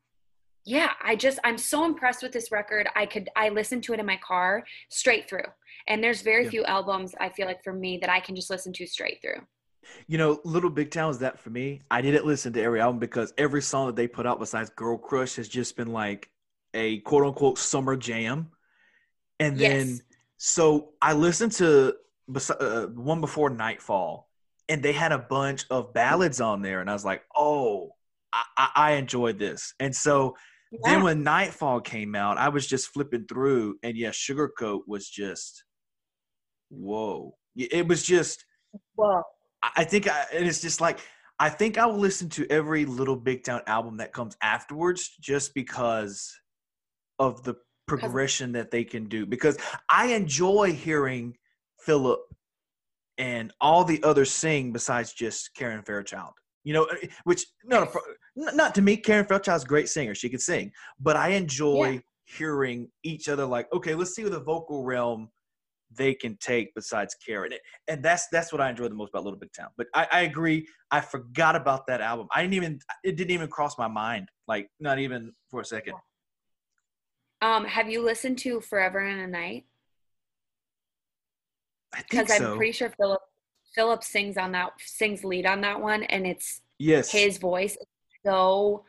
yeah 0.66 0.90
i 1.02 1.16
just 1.16 1.38
i'm 1.44 1.56
so 1.58 1.84
impressed 1.84 2.22
with 2.22 2.32
this 2.32 2.50
record. 2.52 2.88
I 2.94 3.06
could 3.06 3.28
i 3.36 3.48
listened 3.48 3.82
to 3.84 3.92
it 3.94 4.00
in 4.00 4.06
my 4.06 4.18
car 4.26 4.64
straight 4.90 5.28
through. 5.28 5.44
And 5.88 6.02
there's 6.02 6.22
very 6.22 6.44
Yeah. 6.44 6.50
few 6.50 6.64
albums 6.64 7.14
i 7.20 7.28
feel 7.30 7.46
like 7.46 7.62
for 7.64 7.72
me 7.72 7.98
that 8.00 8.10
i 8.10 8.20
can 8.20 8.34
just 8.34 8.50
listen 8.50 8.72
to 8.74 8.86
straight 8.86 9.18
through. 9.22 9.40
You 10.06 10.18
know, 10.18 10.40
Little 10.44 10.70
Big 10.70 10.90
Town 10.90 11.10
is 11.10 11.18
that 11.20 11.40
for 11.40 11.48
me. 11.50 11.80
I 11.90 12.00
didn't 12.02 12.26
listen 12.26 12.52
to 12.52 12.62
every 12.62 12.80
album 12.80 13.00
because 13.00 13.32
every 13.38 13.62
song 13.62 13.86
that 13.86 13.96
they 13.96 14.06
put 14.06 14.26
out 14.26 14.38
besides 14.38 14.70
Girl 14.70 14.96
Crush 14.98 15.34
has 15.36 15.48
just 15.48 15.74
been 15.74 15.90
like 15.92 16.30
a 16.74 16.98
quote 17.00 17.24
unquote 17.24 17.58
summer 17.58 17.96
jam. 17.96 18.50
And 19.38 19.58
then, 19.58 19.88
Yes. 19.88 20.02
so 20.36 20.90
I 21.00 21.14
listened 21.14 21.52
to 21.52 21.94
uh, 22.60 22.86
one 22.86 23.20
before 23.20 23.50
Nightfall, 23.50 24.28
and 24.68 24.82
they 24.82 24.92
had 24.92 25.12
a 25.12 25.18
bunch 25.18 25.64
of 25.70 25.92
ballads 25.92 26.40
on 26.40 26.62
there. 26.62 26.80
And 26.80 26.90
I 26.90 26.92
was 26.92 27.04
like, 27.04 27.22
oh, 27.34 27.90
I, 28.32 28.68
I, 28.76 28.92
enjoyed 28.92 29.38
this. 29.38 29.74
And 29.80 29.94
so 29.94 30.36
then 30.84 31.02
when 31.02 31.24
Nightfall 31.24 31.80
came 31.80 32.14
out, 32.14 32.38
I 32.38 32.48
was 32.50 32.66
just 32.66 32.88
flipping 32.88 33.26
through, 33.26 33.78
and 33.82 33.96
yeah, 33.96 34.10
Sugarcoat 34.10 34.82
was 34.86 35.08
just, 35.08 35.64
whoa. 36.68 37.34
It 37.56 37.88
was 37.88 38.04
just, 38.04 38.44
I 38.98 39.22
I 39.76 39.84
think 39.84 40.08
I, 40.08 40.26
and 40.32 40.46
it's 40.46 40.60
just 40.60 40.80
like 40.80 41.00
I 41.40 41.48
think 41.48 41.78
I 41.78 41.86
will 41.86 41.98
listen 41.98 42.28
to 42.30 42.46
every 42.50 42.84
Little 42.84 43.16
Big 43.16 43.44
Town 43.44 43.62
album 43.66 43.96
that 43.96 44.12
comes 44.12 44.36
afterwards 44.42 45.10
just 45.20 45.54
because 45.54 46.30
of 47.20 47.44
the 47.44 47.54
progression 47.86 48.50
that 48.52 48.72
they 48.72 48.82
can 48.82 49.06
do. 49.06 49.26
Because 49.26 49.56
I 49.88 50.06
enjoy 50.06 50.72
hearing 50.72 51.36
Philip 51.78 52.20
and 53.18 53.52
all 53.60 53.84
the 53.84 54.02
others 54.02 54.32
sing 54.32 54.72
besides 54.72 55.12
just 55.12 55.54
Karen 55.54 55.82
Fairchild. 55.82 56.32
You 56.64 56.74
know, 56.74 56.84
eh, 56.84 57.06
which 57.24 57.44
no, 57.64 57.84
no, 57.84 58.48
n- 58.48 58.56
not 58.56 58.74
to 58.74 58.82
me. 58.82 58.96
Karen 58.96 59.26
Fairchild's 59.26 59.64
a 59.64 59.66
great 59.66 59.88
singer; 59.88 60.14
she 60.14 60.28
could 60.28 60.42
sing. 60.42 60.72
But 60.98 61.16
I 61.16 61.28
enjoy 61.30 62.00
hearing 62.24 62.88
each 63.02 63.28
other. 63.28 63.46
Like, 63.46 63.66
okay, 63.72 63.94
let's 63.94 64.14
see 64.14 64.22
what 64.22 64.32
the 64.32 64.40
vocal 64.40 64.84
realm 64.84 65.30
they 65.96 66.14
can 66.14 66.36
take 66.36 66.74
besides 66.74 67.14
Karen. 67.14 67.52
And 67.88 68.02
that's 68.02 68.28
that's 68.30 68.52
what 68.52 68.60
I 68.60 68.70
enjoy 68.70 68.88
the 68.88 68.94
most 68.94 69.10
about 69.10 69.24
Little 69.24 69.38
Big 69.38 69.52
Town. 69.52 69.68
But 69.76 69.86
I, 69.94 70.06
I 70.12 70.20
agree. 70.22 70.66
I 70.90 71.00
forgot 71.00 71.56
about 71.56 71.86
that 71.86 72.00
album. 72.00 72.28
I 72.34 72.42
didn't 72.42 72.54
even 72.54 72.78
it 73.04 73.16
didn't 73.16 73.32
even 73.32 73.48
cross 73.48 73.78
my 73.78 73.88
mind. 73.88 74.28
Like 74.46 74.68
not 74.80 74.98
even 74.98 75.32
for 75.50 75.60
a 75.60 75.64
second. 75.64 75.94
Um 77.42 77.64
have 77.64 77.88
you 77.88 78.04
listened 78.04 78.38
to 78.38 78.60
forever 78.60 78.98
and 78.98 79.20
a 79.20 79.26
night 79.26 79.64
because 82.10 82.30
i'm 82.30 82.56
pretty 82.56 82.72
sure 82.72 82.92
philip 82.96 83.20
philip 83.74 84.02
sings 84.04 84.36
on 84.36 84.52
that 84.52 84.72
sings 84.78 85.24
lead 85.24 85.46
on 85.46 85.60
that 85.60 85.80
one 85.80 86.02
and 86.04 86.26
it's 86.26 86.60
yes. 86.78 87.10
his 87.10 87.38
voice 87.38 87.72
is 87.72 87.86
so 88.24 88.84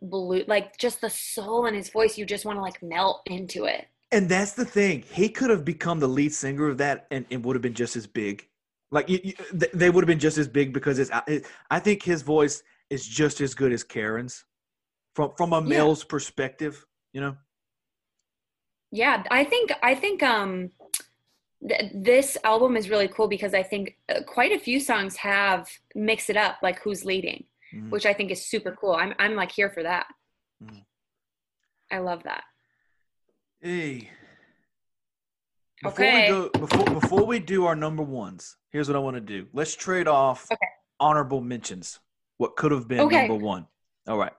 blue 0.00 0.42
like 0.48 0.76
just 0.78 1.00
the 1.00 1.10
soul 1.10 1.66
in 1.66 1.74
his 1.74 1.90
voice 1.90 2.18
you 2.18 2.26
just 2.26 2.44
want 2.44 2.56
to 2.56 2.62
like 2.62 2.82
melt 2.82 3.20
into 3.26 3.64
it 3.64 3.86
and 4.12 4.28
that's 4.28 4.52
the 4.52 4.66
thing. 4.66 5.02
He 5.10 5.30
could 5.30 5.48
have 5.48 5.64
become 5.64 5.98
the 5.98 6.06
lead 6.06 6.34
singer 6.34 6.68
of 6.68 6.78
that, 6.78 7.06
and 7.10 7.24
it 7.30 7.42
would 7.42 7.56
have 7.56 7.62
been 7.62 7.74
just 7.74 7.96
as 7.96 8.06
big. 8.06 8.46
Like 8.90 9.08
you, 9.08 9.18
you, 9.24 9.32
th- 9.58 9.72
they 9.72 9.88
would 9.88 10.04
have 10.04 10.06
been 10.06 10.18
just 10.18 10.36
as 10.36 10.46
big 10.46 10.74
because 10.74 10.98
it's. 10.98 11.10
It, 11.26 11.46
I 11.70 11.80
think 11.80 12.02
his 12.02 12.20
voice 12.20 12.62
is 12.90 13.08
just 13.08 13.40
as 13.40 13.54
good 13.54 13.72
as 13.72 13.82
Karen's, 13.82 14.44
from 15.16 15.32
from 15.38 15.54
a 15.54 15.62
Yeah. 15.62 15.68
male's 15.68 16.04
perspective. 16.04 16.84
You 17.14 17.22
know. 17.22 17.36
Yeah 18.92 19.22
i 19.30 19.42
think 19.42 19.72
i 19.82 19.94
think 19.94 20.22
um 20.22 20.70
th- 21.66 21.90
this 21.94 22.36
album 22.44 22.76
is 22.76 22.90
really 22.90 23.08
cool 23.08 23.26
because 23.26 23.54
i 23.54 23.62
think 23.62 23.96
uh, 24.10 24.20
quite 24.26 24.52
a 24.52 24.58
few 24.58 24.78
songs 24.78 25.16
have 25.16 25.66
mix 25.94 26.28
it 26.30 26.36
up 26.36 26.58
like 26.62 26.78
who's 26.80 27.04
leading 27.04 27.44
Mhm. 27.74 27.90
which 27.90 28.04
i 28.04 28.12
think 28.12 28.30
is 28.30 28.44
super 28.46 28.76
cool 28.78 28.92
i'm, 28.92 29.14
I'm 29.18 29.34
like 29.34 29.50
here 29.50 29.70
for 29.70 29.82
that 29.82 30.06
Mhm. 30.62 30.84
i 31.90 31.98
love 31.98 32.22
that 32.24 32.44
Hey. 33.64 34.10
Before 35.84 36.04
Okay. 36.06 36.22
we 36.22 36.26
go 36.28 36.48
before 36.50 36.84
before 37.00 37.24
we 37.24 37.38
do 37.38 37.64
our 37.66 37.76
number 37.76 38.02
ones, 38.02 38.56
here's 38.72 38.88
what 38.88 38.96
I 38.96 38.98
want 38.98 39.14
to 39.14 39.20
do. 39.20 39.46
Let's 39.52 39.76
trade 39.76 40.08
off 40.08 40.48
Okay. 40.50 40.66
honorable 40.98 41.40
mentions. 41.40 42.00
What 42.38 42.56
could 42.56 42.72
have 42.72 42.88
been 42.88 42.98
Okay. 43.02 43.18
number 43.28 43.36
one. 43.36 43.68
All 44.08 44.18
right. 44.18 44.32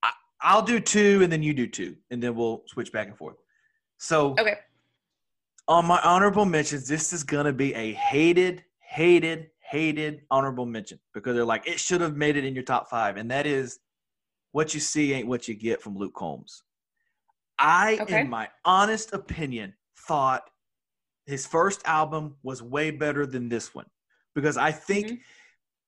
I, 0.00 0.12
I'll 0.40 0.62
do 0.62 0.78
two 0.78 1.22
and 1.24 1.32
then 1.32 1.42
you 1.42 1.54
do 1.54 1.66
two, 1.66 1.96
and 2.12 2.22
then 2.22 2.36
we'll 2.36 2.62
switch 2.68 2.92
back 2.92 3.08
and 3.08 3.18
forth. 3.18 3.36
So 3.98 4.34
Okay. 4.38 4.58
on 5.68 5.84
my 5.86 6.00
honorable 6.02 6.44
mentions, 6.44 6.86
this 6.86 7.12
is 7.12 7.24
gonna 7.24 7.52
be 7.52 7.74
a 7.74 7.92
hated, 7.94 8.64
hated, 8.80 9.50
hated 9.60 10.22
honorable 10.30 10.66
mention 10.66 11.00
because 11.12 11.34
they're 11.34 11.44
like, 11.44 11.66
it 11.66 11.80
should 11.80 12.00
have 12.00 12.16
made 12.16 12.36
it 12.36 12.44
in 12.44 12.54
your 12.54 12.64
top 12.64 12.88
five, 12.88 13.16
and 13.16 13.30
that 13.30 13.46
is 13.46 13.78
what 14.52 14.74
you 14.74 14.80
see 14.80 15.12
ain't 15.12 15.28
what 15.28 15.48
you 15.48 15.54
get 15.54 15.82
from 15.82 15.96
Luke 15.96 16.14
Combs. 16.14 16.62
I, 17.58 17.98
Okay. 18.00 18.20
in 18.20 18.30
my 18.30 18.48
honest 18.64 19.12
opinion, 19.12 19.74
thought 20.06 20.48
his 21.26 21.46
first 21.46 21.82
album 21.86 22.36
was 22.42 22.62
way 22.62 22.90
better 22.90 23.26
than 23.26 23.48
this 23.48 23.74
one 23.74 23.86
because 24.34 24.56
I 24.56 24.70
think 24.72 25.10
Mhm. 25.10 25.20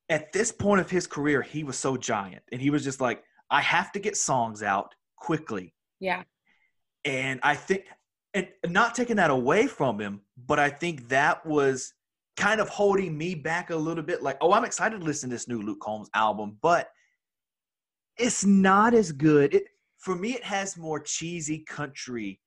at 0.09 0.33
this 0.33 0.51
point 0.51 0.81
of 0.81 0.91
his 0.91 1.07
career, 1.07 1.43
he 1.43 1.63
was 1.63 1.79
so 1.79 1.97
giant 1.97 2.43
and 2.51 2.61
he 2.61 2.71
was 2.71 2.83
just 2.83 3.01
like, 3.01 3.23
I 3.51 3.61
have 3.61 3.93
to 3.93 3.99
get 4.01 4.17
songs 4.17 4.63
out 4.63 4.95
quickly. 5.17 5.75
Yeah. 6.01 6.25
And 7.05 7.39
I 7.43 7.55
think, 7.55 7.87
and 8.39 8.73
not 8.73 8.95
taking 8.95 9.17
that 9.17 9.31
away 9.31 9.67
from 9.67 9.99
him, 10.01 10.21
but 10.47 10.59
I 10.59 10.71
think 10.71 11.09
that 11.09 11.45
was 11.45 11.93
kind 12.37 12.61
of 12.61 12.69
holding 12.69 13.17
me 13.17 13.35
back 13.35 13.71
a 13.71 13.77
little 13.77 14.05
bit. 14.05 14.23
Like, 14.23 14.39
oh, 14.41 14.53
I'm 14.53 14.65
excited 14.65 15.01
to 15.01 15.05
listen 15.05 15.29
to 15.31 15.35
this 15.35 15.49
new 15.49 15.61
Luke 15.61 15.81
Combs 15.81 16.09
album, 16.15 16.59
but 16.63 16.89
it's 18.17 18.45
not 18.45 18.95
as 18.95 19.13
good. 19.13 19.55
It 19.55 19.65
for 19.99 20.15
me, 20.15 20.35
it 20.35 20.45
has 20.45 20.77
more 20.77 21.01
cheesy 21.01 21.59
country 21.61 22.41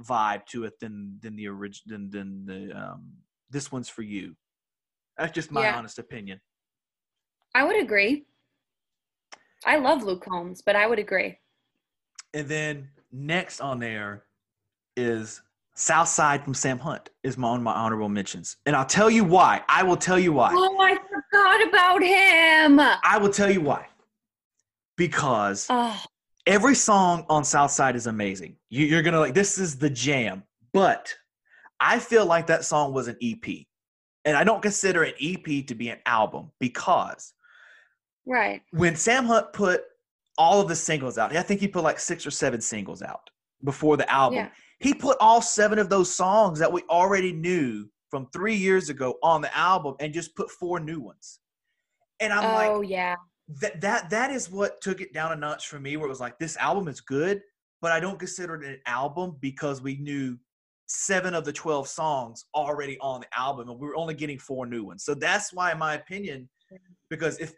vibe 0.00 0.46
to 0.46 0.64
it 0.64 0.78
than 0.80 1.18
than 1.20 1.36
the 1.36 1.48
original 1.48 1.98
than 1.98 2.10
than 2.10 2.46
the 2.46 2.76
um. 2.76 3.12
This 3.50 3.72
one's 3.72 3.88
for 3.88 4.02
you. 4.02 4.36
That's 5.16 5.32
just 5.32 5.50
my 5.50 5.62
Yeah. 5.62 5.76
honest 5.76 5.98
opinion. 5.98 6.40
I 7.54 7.64
would 7.64 7.80
agree. 7.82 8.26
I 9.64 9.76
love 9.76 10.02
Luke 10.02 10.22
Combs, 10.24 10.62
but 10.62 10.76
I 10.76 10.86
would 10.86 10.98
agree. 10.98 11.38
And 12.34 12.46
then 12.46 12.90
next 13.10 13.60
on 13.60 13.80
there 13.80 14.24
is 14.98 15.40
Southside 15.74 16.42
from 16.42 16.54
Sam 16.54 16.78
Hunt 16.78 17.08
is 17.22 17.38
my 17.38 17.48
on 17.48 17.62
my 17.62 17.72
honorable 17.72 18.08
mentions. 18.08 18.56
And 18.66 18.74
I'll 18.74 18.84
tell 18.84 19.08
you 19.08 19.22
why. 19.22 19.62
I 19.68 19.84
will 19.84 19.96
tell 19.96 20.18
you 20.18 20.32
why. 20.32 20.50
Oh, 20.52 20.76
I 20.80 20.96
forgot 20.96 21.68
about 21.68 22.02
him. 22.02 22.80
I 22.80 23.16
will 23.18 23.30
tell 23.30 23.50
you 23.50 23.60
why. 23.60 23.86
Because 24.96 25.68
Oh, 25.70 26.02
every 26.46 26.74
song 26.74 27.24
on 27.28 27.44
Southside 27.44 27.94
is 27.94 28.08
amazing. 28.08 28.56
You, 28.70 28.86
you're 28.86 29.02
gonna 29.02 29.20
like 29.20 29.34
this 29.34 29.56
is 29.56 29.76
the 29.76 29.88
jam. 29.88 30.42
But 30.72 31.14
I 31.78 32.00
feel 32.00 32.26
like 32.26 32.48
that 32.48 32.64
song 32.64 32.92
was 32.92 33.06
an 33.06 33.16
EP. 33.22 33.66
And 34.24 34.36
I 34.36 34.42
don't 34.42 34.60
consider 34.60 35.04
an 35.04 35.14
EP 35.20 35.66
to 35.68 35.74
be 35.76 35.90
an 35.90 35.98
album 36.04 36.50
because 36.58 37.32
right. 38.26 38.62
when 38.72 38.96
Sam 38.96 39.24
Hunt 39.24 39.52
put 39.52 39.82
all 40.36 40.60
of 40.60 40.68
the 40.68 40.76
singles 40.76 41.18
out, 41.18 41.34
I 41.34 41.42
think 41.42 41.60
he 41.60 41.68
put 41.68 41.84
like 41.84 42.00
six 42.00 42.26
or 42.26 42.30
seven 42.32 42.60
singles 42.60 43.00
out 43.00 43.30
before 43.62 43.96
the 43.96 44.10
album. 44.12 44.38
Yeah. 44.38 44.48
He 44.80 44.94
put 44.94 45.16
all 45.20 45.42
seven 45.42 45.78
of 45.78 45.90
those 45.90 46.14
songs 46.14 46.58
that 46.60 46.72
we 46.72 46.82
already 46.88 47.32
knew 47.32 47.88
from 48.10 48.28
three 48.32 48.54
years 48.54 48.88
ago 48.88 49.18
on 49.22 49.40
the 49.40 49.56
album 49.56 49.94
and 50.00 50.14
just 50.14 50.34
put 50.36 50.50
four 50.50 50.80
new 50.80 51.00
ones. 51.00 51.40
And 52.20 52.32
I'm 52.32 52.44
oh, 52.44 52.78
like, 52.78 52.90
yeah. 52.90 53.16
that 53.60 53.80
that 53.80 54.10
that 54.10 54.30
is 54.30 54.50
what 54.50 54.80
took 54.80 55.00
it 55.00 55.12
down 55.12 55.32
a 55.32 55.36
notch 55.36 55.68
for 55.68 55.78
me, 55.78 55.96
where 55.96 56.06
it 56.06 56.10
was 56.10 56.20
like, 56.20 56.38
this 56.38 56.56
album 56.56 56.88
is 56.88 57.00
good, 57.00 57.40
but 57.80 57.92
I 57.92 58.00
don't 58.00 58.18
consider 58.18 58.54
it 58.54 58.68
an 58.68 58.80
album 58.86 59.36
because 59.40 59.82
we 59.82 59.96
knew 59.96 60.38
seven 60.86 61.34
of 61.34 61.44
the 61.44 61.52
12 61.52 61.86
songs 61.86 62.46
already 62.54 62.98
on 63.00 63.20
the 63.20 63.38
album 63.38 63.68
and 63.68 63.78
we 63.78 63.86
were 63.86 63.96
only 63.96 64.14
getting 64.14 64.38
four 64.38 64.66
new 64.66 64.84
ones. 64.84 65.04
So 65.04 65.14
that's 65.14 65.52
why, 65.52 65.72
in 65.72 65.78
my 65.78 65.94
opinion, 65.94 66.48
because 67.10 67.38
if 67.38 67.52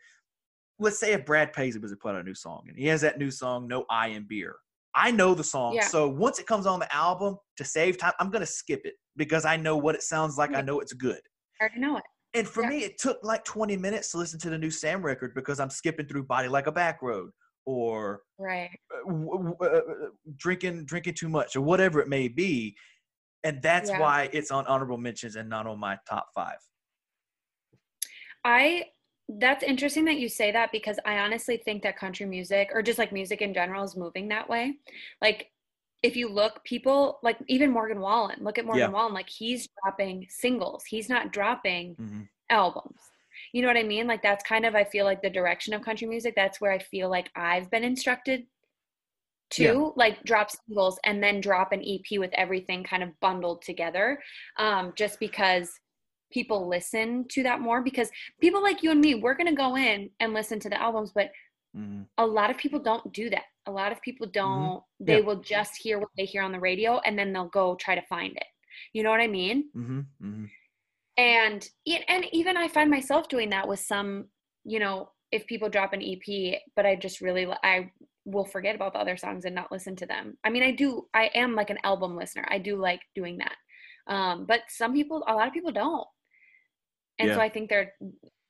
let's 0.79 0.99
say 0.99 1.13
if 1.13 1.25
Brad 1.27 1.53
Paisley 1.53 1.81
was 1.81 1.93
to 1.93 1.97
put 1.97 2.15
out 2.15 2.23
a 2.23 2.25
new 2.25 2.35
song 2.35 2.65
and 2.69 2.77
he 2.77 2.87
has 2.87 3.03
that 3.03 3.19
new 3.19 3.31
song, 3.31 3.69
No 3.69 3.85
I 3.89 4.09
in 4.09 4.25
Beer. 4.25 4.57
I 4.95 5.11
know 5.11 5.35
the 5.35 5.45
song. 5.45 5.75
Yeah. 5.75 5.87
So 5.87 6.09
once 6.09 6.39
it 6.39 6.47
comes 6.47 6.67
on 6.67 6.81
the 6.81 6.93
album 6.95 7.37
to 7.57 7.65
save 7.65 7.99
time, 7.99 8.13
I'm 8.19 8.31
gonna 8.31 8.47
skip 8.47 8.81
it 8.85 8.95
because 9.17 9.45
I 9.45 9.57
know 9.57 9.77
what 9.77 9.95
it 9.95 10.03
sounds 10.03 10.37
like. 10.37 10.55
I 10.55 10.63
know 10.63 10.81
it's 10.81 10.93
good. 10.93 11.21
I 11.61 11.65
already 11.65 11.81
know 11.81 11.97
it. 11.97 12.05
And 12.35 12.47
for 12.49 12.63
Yeah. 12.63 12.69
me, 12.71 12.79
it 12.85 12.99
took 12.99 13.19
like 13.23 13.45
20 13.45 13.77
minutes 13.77 14.11
to 14.13 14.19
listen 14.19 14.39
to 14.41 14.51
the 14.51 14.59
new 14.59 14.71
Sam 14.71 15.03
record 15.05 15.35
because 15.35 15.59
I'm 15.61 15.71
skipping 15.71 16.07
through 16.07 16.25
Body 16.25 16.49
Like 16.49 16.67
a 16.67 16.73
Back 16.73 17.03
Road 17.03 17.31
or 17.67 18.23
Right. 18.39 18.71
uh, 18.95 19.09
w- 19.11 19.53
w- 19.53 19.57
uh, 19.61 20.11
drinking 20.37 20.87
drinking 20.87 21.15
too 21.15 21.29
much 21.29 21.57
or 21.57 21.61
whatever 21.61 22.01
it 22.01 22.09
may 22.09 22.29
be. 22.29 22.77
And 23.45 23.61
that's 23.63 23.91
Yeah. 23.91 23.99
why 24.01 24.29
it's 24.33 24.51
on 24.51 24.67
honorable 24.67 24.97
mentions 24.99 25.37
and 25.37 25.49
not 25.49 25.67
on 25.67 25.79
my 25.79 25.99
top 26.09 26.29
five. 26.35 26.59
I 28.45 28.91
that's 29.39 29.63
interesting 29.63 30.05
that 30.07 30.19
you 30.19 30.29
say 30.29 30.51
that 30.53 30.73
because 30.73 30.99
I 31.05 31.19
honestly 31.19 31.57
think 31.57 31.83
that 31.83 31.97
country 31.97 32.27
music 32.27 32.71
or 32.73 32.83
just 32.83 32.99
like 32.99 33.13
music 33.13 33.43
in 33.43 33.55
general 33.55 33.85
is 33.85 33.97
moving 33.97 34.29
that 34.29 34.49
way. 34.49 34.75
Like 35.23 35.51
if 36.03 36.17
you 36.17 36.29
look, 36.29 36.65
people 36.65 37.19
like 37.23 37.37
even 37.47 37.71
Morgan 37.71 38.01
Wallen, 38.01 38.39
look 38.43 38.59
at 38.59 38.65
Morgan 38.65 38.81
Yeah. 38.83 38.89
Wallen, 38.89 39.13
like 39.15 39.29
he's 39.29 39.69
dropping 39.83 40.27
singles. 40.31 40.85
He's 40.85 41.09
not 41.09 41.33
dropping 41.33 41.95
Mhm. 41.97 42.29
albums. 42.49 42.99
You 43.53 43.63
know 43.63 43.69
what 43.69 43.77
I 43.77 43.83
mean? 43.83 44.07
Like 44.07 44.23
that's 44.23 44.43
kind 44.45 44.65
of 44.67 44.75
I 44.75 44.85
feel 44.85 45.05
like 45.05 45.23
the 45.23 45.31
direction 45.31 45.75
of 45.75 45.83
country 45.83 46.07
music. 46.09 46.35
That's 46.35 46.61
where 46.61 46.73
I 46.73 46.79
feel 46.79 47.09
like 47.09 47.31
I've 47.37 47.71
been 47.71 47.85
instructed 47.85 48.47
to 49.51 49.63
Yeah. 49.63 49.91
like 49.97 50.23
drop 50.25 50.51
singles 50.51 50.99
and 51.05 51.23
then 51.23 51.41
drop 51.41 51.73
an 51.73 51.83
EP 51.85 52.19
with 52.19 52.33
everything 52.35 52.85
kind 52.85 53.03
of 53.03 53.19
bundled 53.21 53.63
together. 53.63 54.23
Um, 54.57 54.93
just 54.97 55.21
because 55.21 55.79
people 56.31 56.69
listen 56.69 57.27
to 57.29 57.43
that 57.43 57.61
more 57.61 57.83
because 57.83 58.11
people 58.41 58.63
like 58.63 58.83
you 58.83 58.91
and 58.91 59.01
me, 59.01 59.15
we're 59.17 59.35
gonna 59.35 59.55
go 59.55 59.77
in 59.77 60.11
and 60.21 60.33
listen 60.35 60.59
to 60.61 60.69
the 60.71 60.81
albums, 60.81 61.13
but 61.13 61.31
Mhm. 61.77 62.07
a 62.19 62.27
lot 62.27 62.51
of 62.51 62.57
people 62.59 62.81
don't 62.81 63.13
do 63.13 63.31
that. 63.31 63.45
A 63.67 63.71
lot 63.71 63.93
of 63.93 64.01
people 64.03 64.27
don't 64.27 64.83
they 64.99 65.15
Mm-hmm. 65.15 65.21
Yeah. 65.21 65.27
will 65.27 65.41
just 65.41 65.77
hear 65.77 65.99
what 66.01 66.09
they 66.17 66.25
hear 66.25 66.43
on 66.43 66.51
the 66.53 66.59
radio 66.61 66.99
and 67.01 67.17
then 67.19 67.33
they'll 67.33 67.49
go 67.49 67.77
try 67.77 67.95
to 67.95 68.03
find 68.03 68.37
it. 68.37 68.47
You 68.93 69.03
know 69.05 69.11
what 69.11 69.21
I 69.21 69.27
mean? 69.29 69.71
Mhm. 69.77 70.07
Mhm. 70.21 70.51
and 71.17 71.69
and 71.87 72.25
even 72.33 72.57
i 72.57 72.67
find 72.69 72.89
myself 72.91 73.29
doing 73.29 73.51
that 73.51 73.67
with 73.69 73.81
some 73.81 74.29
you 74.65 74.79
know 74.79 75.11
if 75.33 75.45
people 75.47 75.69
drop 75.69 75.93
an 75.93 76.03
ep 76.03 76.61
but 76.77 76.87
i 76.87 76.95
just 76.95 77.21
really 77.21 77.47
i 77.65 77.91
will 78.25 78.45
forget 78.45 78.75
about 78.77 78.93
the 78.93 78.99
other 78.99 79.17
songs 79.17 79.45
and 79.45 79.55
not 79.55 79.73
listen 79.73 79.95
to 79.97 80.07
them 80.07 80.39
i 80.45 80.49
mean 80.51 80.63
i 80.63 80.71
do 80.71 81.09
i 81.13 81.25
am 81.35 81.55
like 81.55 81.69
an 81.71 81.79
album 81.85 82.17
listener 82.17 82.45
i 82.49 82.59
do 82.59 82.77
like 82.77 83.01
doing 83.15 83.37
that 83.39 83.57
um 84.07 84.47
but 84.47 84.61
some 84.69 84.93
people 84.93 85.25
a 85.27 85.35
lot 85.35 85.49
of 85.49 85.53
people 85.53 85.73
don't 85.73 86.07
and 87.21 87.35
so 87.35 87.41
i 87.41 87.49
think 87.49 87.69
they're 87.69 87.93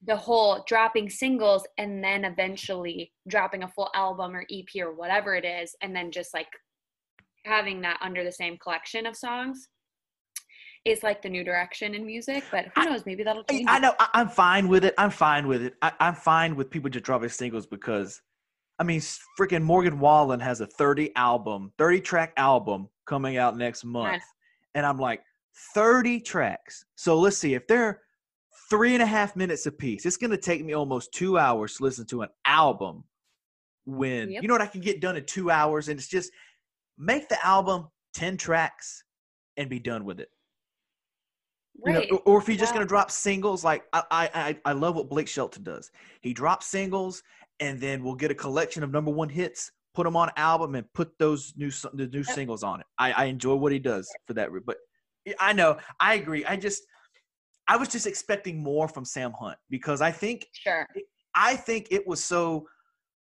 the 0.07 0.17
whole 0.17 0.65
dropping 0.67 1.11
singles 1.11 1.67
and 1.77 2.03
then 2.03 2.25
eventually 2.25 3.13
dropping 3.29 3.63
a 3.65 3.69
full 3.69 3.91
album 3.95 4.35
or 4.35 4.47
ep 4.51 4.69
or 4.83 4.95
whatever 4.95 5.35
it 5.35 5.45
is 5.45 5.77
and 5.83 5.95
then 5.95 6.11
just 6.11 6.33
like 6.33 6.49
having 7.45 7.81
that 7.81 7.99
under 8.01 8.25
the 8.25 8.33
same 8.33 8.57
collection 8.59 9.07
of 9.07 9.17
songs 9.17 9.69
is 10.87 11.03
like 11.03 11.21
the 11.21 11.29
new 11.29 11.45
direction 11.45 11.95
in 11.95 12.07
music 12.07 12.43
but 12.51 12.65
who 12.75 12.83
I- 12.83 12.85
knows 12.87 13.05
maybe 13.05 13.23
that'll 13.23 13.45
I, 13.49 13.53
change 13.53 13.69
I 13.69 13.77
it. 13.77 13.81
know. 13.81 13.95
I, 13.99 14.09
I'm 14.15 14.29
fine 14.29 14.69
with 14.69 14.85
it. 14.85 14.95
I'm 14.97 15.11
fine 15.11 15.47
with 15.47 15.63
it. 15.63 15.75
I, 15.83 15.93
I'm 16.01 16.15
fine 16.15 16.57
with 16.57 16.71
people 16.71 16.89
just 16.89 17.05
dropping 17.05 17.29
singles 17.29 17.67
because, 17.67 18.23
I 18.79 18.85
mean, 18.85 19.01
freaking 19.39 19.63
Morgan 19.63 19.99
Wallen 19.99 20.41
has 20.41 20.63
a 20.63 20.67
30 20.67 21.15
album, 21.17 21.71
30 21.77 22.01
track 22.01 22.33
album 22.39 22.89
coming 23.07 23.37
out 23.37 23.59
next 23.59 23.85
month, 23.85 24.23
and 24.75 24.87
I'm 24.87 24.99
like, 24.99 25.21
30 25.75 26.21
tracks. 26.21 26.85
So 26.95 27.19
let's 27.19 27.37
see 27.37 27.53
if 27.53 27.67
they're 27.67 28.01
three 28.71 28.95
and 28.95 29.03
a 29.03 29.07
half 29.07 29.35
minutes 29.37 29.67
a 29.67 29.73
piece. 29.73 30.07
It's 30.07 30.17
gonna 30.17 30.37
take 30.37 30.65
me 30.65 30.73
almost 30.75 31.13
two 31.13 31.37
hours 31.39 31.77
to 31.77 31.83
listen 31.83 32.07
to 32.07 32.23
an 32.23 32.29
album. 32.45 33.05
When 33.85 34.31
Yep. 34.31 34.43
you 34.43 34.49
know 34.49 34.55
what 34.55 34.63
I 34.63 34.67
can 34.67 34.81
get 34.81 35.01
done 35.01 35.17
in 35.17 35.25
two 35.27 35.51
hours, 35.51 35.89
and 35.89 35.99
it's 35.99 36.09
just 36.09 36.31
make 36.97 37.29
the 37.29 37.45
album 37.45 37.89
10 38.15 38.37
tracks 38.37 39.03
and 39.57 39.69
be 39.69 39.79
done 39.81 40.05
with 40.05 40.21
it. 40.21 40.31
You 41.87 41.93
know, 41.95 42.01
right 42.01 42.21
or- 42.27 42.39
if 42.41 42.49
you're 42.49 42.57
just 42.57 42.73
Wow. 42.73 42.79
gonna 42.81 42.87
drop 42.89 43.11
singles, 43.11 43.65
like 43.65 43.85
I, 43.93 44.05
I 44.11 44.61
I 44.65 44.73
love 44.73 44.97
what 44.97 45.09
Blake 45.09 45.29
Shelton 45.29 45.63
does. 45.63 45.91
He 46.21 46.33
drops 46.35 46.67
singles, 46.67 47.23
and 47.59 47.81
then 47.81 48.05
we'll 48.05 48.15
get 48.17 48.31
a 48.31 48.35
collection 48.35 48.83
of 48.83 48.91
number 48.91 49.11
one 49.11 49.29
hits, 49.31 49.73
put 49.95 50.05
them 50.05 50.15
on 50.17 50.31
album, 50.37 50.75
and 50.75 50.93
put 50.93 51.19
those 51.19 51.55
new 51.57 51.71
the 51.95 52.07
new 52.09 52.19
Yep. 52.19 52.27
singles 52.27 52.63
on 52.63 52.81
it. 52.81 52.87
I, 52.99 53.13
I 53.13 53.25
enjoy 53.25 53.55
what 53.55 53.73
he 53.73 53.79
does 53.79 54.13
for 54.27 54.35
that. 54.35 54.51
But 54.65 54.77
I 55.39 55.53
know 55.55 55.79
I 55.99 56.15
agree. 56.15 56.45
I 56.45 56.57
just 56.57 56.83
I 57.71 57.77
was 57.77 57.89
just 57.89 58.09
expecting 58.09 58.61
more 58.61 58.89
from 58.89 59.05
Sam 59.05 59.33
Hunt 59.33 59.57
because 59.71 60.01
I 60.01 60.11
think 60.11 60.49
sure 60.53 60.89
I 61.37 61.55
think 61.55 61.87
it 61.93 62.05
was 62.05 62.23
so 62.23 62.67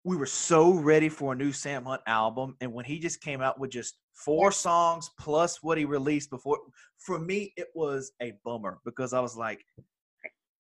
we 0.05 0.17
were 0.17 0.25
so 0.25 0.73
ready 0.73 1.09
for 1.09 1.33
a 1.33 1.37
new 1.37 1.53
Sam 1.53 1.85
Hunt 1.85 2.01
album, 2.07 2.57
and 2.61 2.73
when 2.73 2.85
he 2.85 3.01
just 3.01 3.21
came 3.21 3.43
out 3.43 3.59
with 3.59 3.71
just 3.71 3.97
four 4.15 4.53
songs 4.53 5.11
plus 5.19 5.63
what 5.65 5.77
he 5.79 5.85
released 5.85 6.31
before, 6.31 6.59
for 6.99 7.19
me 7.19 7.53
it 7.57 7.67
was 7.75 8.13
a 8.23 8.33
bummer 8.45 8.79
because 8.85 9.13
I 9.13 9.21
was 9.21 9.37
like, 9.37 9.67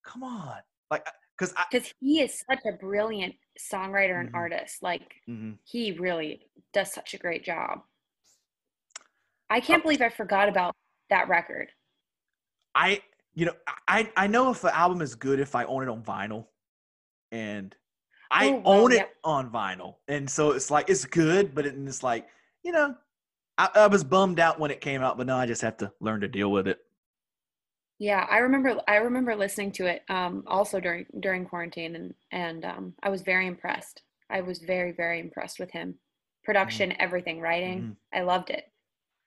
"Come 0.03 0.25
on!" 0.25 0.57
Like, 0.91 1.07
because 1.39 1.55
because 1.71 1.95
he 2.01 2.21
is 2.21 2.43
such 2.51 2.61
a 2.67 2.73
brilliant 2.73 3.37
songwriter 3.57 4.19
and 4.19 4.31
Mhm. 4.31 4.35
artist 4.35 4.83
like 4.83 5.23
Mhm. 5.29 5.59
he 5.65 5.93
really 5.93 6.51
does 6.73 6.93
such 6.93 7.15
a 7.15 7.19
great 7.19 7.45
job 7.45 7.83
i 9.51 9.59
Uh 9.59 9.61
can't 9.61 9.83
believe 9.83 10.03
i 10.03 10.09
forgot 10.09 10.49
about 10.49 10.75
that 11.09 11.29
record. 11.29 11.69
I 12.75 13.03
you 13.41 13.47
know 13.47 13.55
I 13.89 14.13
I 14.19 14.27
know 14.27 14.51
if 14.51 14.63
an 14.65 14.71
album 14.75 15.01
is 15.01 15.15
good 15.15 15.41
if 15.41 15.55
I 15.55 15.65
own 15.65 15.83
it 15.83 15.89
on 15.89 16.03
vinyl, 16.03 16.49
and 17.33 17.75
I 18.31 18.49
Oh, 18.49 18.59
well, 18.59 18.83
own 18.83 18.93
it 18.93 19.09
on 19.25 19.51
vinyl, 19.51 19.95
and 20.09 20.29
so 20.29 20.51
it's 20.51 20.71
like 20.71 20.91
it's 20.91 21.07
good, 21.07 21.55
but 21.55 21.65
it's 21.65 22.03
like 22.03 22.29
you 22.63 22.71
know 22.71 22.95
I, 23.57 23.71
I 23.75 23.87
was 23.87 24.05
bummed 24.05 24.41
out 24.41 24.61
when 24.61 24.71
it 24.71 24.83
came 24.83 25.01
out, 25.01 25.17
but 25.17 25.27
now 25.27 25.39
I 25.39 25.47
just 25.47 25.63
have 25.63 25.79
to 25.79 25.91
learn 26.01 26.21
to 26.21 26.29
deal 26.29 26.53
with 26.53 26.69
it. 26.69 26.81
Yeah, 27.99 28.27
I 28.31 28.39
remember 28.39 28.79
I 28.87 28.97
remember 28.97 29.35
listening 29.35 29.73
to 29.73 29.87
it 29.87 30.03
um 30.11 30.45
also 30.47 30.79
during 30.79 31.07
during 31.21 31.47
quarantine 31.47 31.97
and 31.97 32.15
and 32.31 32.65
um 32.67 32.95
I 33.03 33.09
was 33.09 33.23
very 33.23 33.47
impressed. 33.47 34.03
I 34.29 34.43
was 34.43 34.59
very 34.59 34.93
very 34.93 35.19
impressed 35.19 35.59
with 35.59 35.71
him. 35.71 35.95
Production, 36.45 36.95
everything, 37.01 37.41
writing. 37.41 37.97
I 38.13 38.21
loved 38.21 38.51
it. 38.51 38.65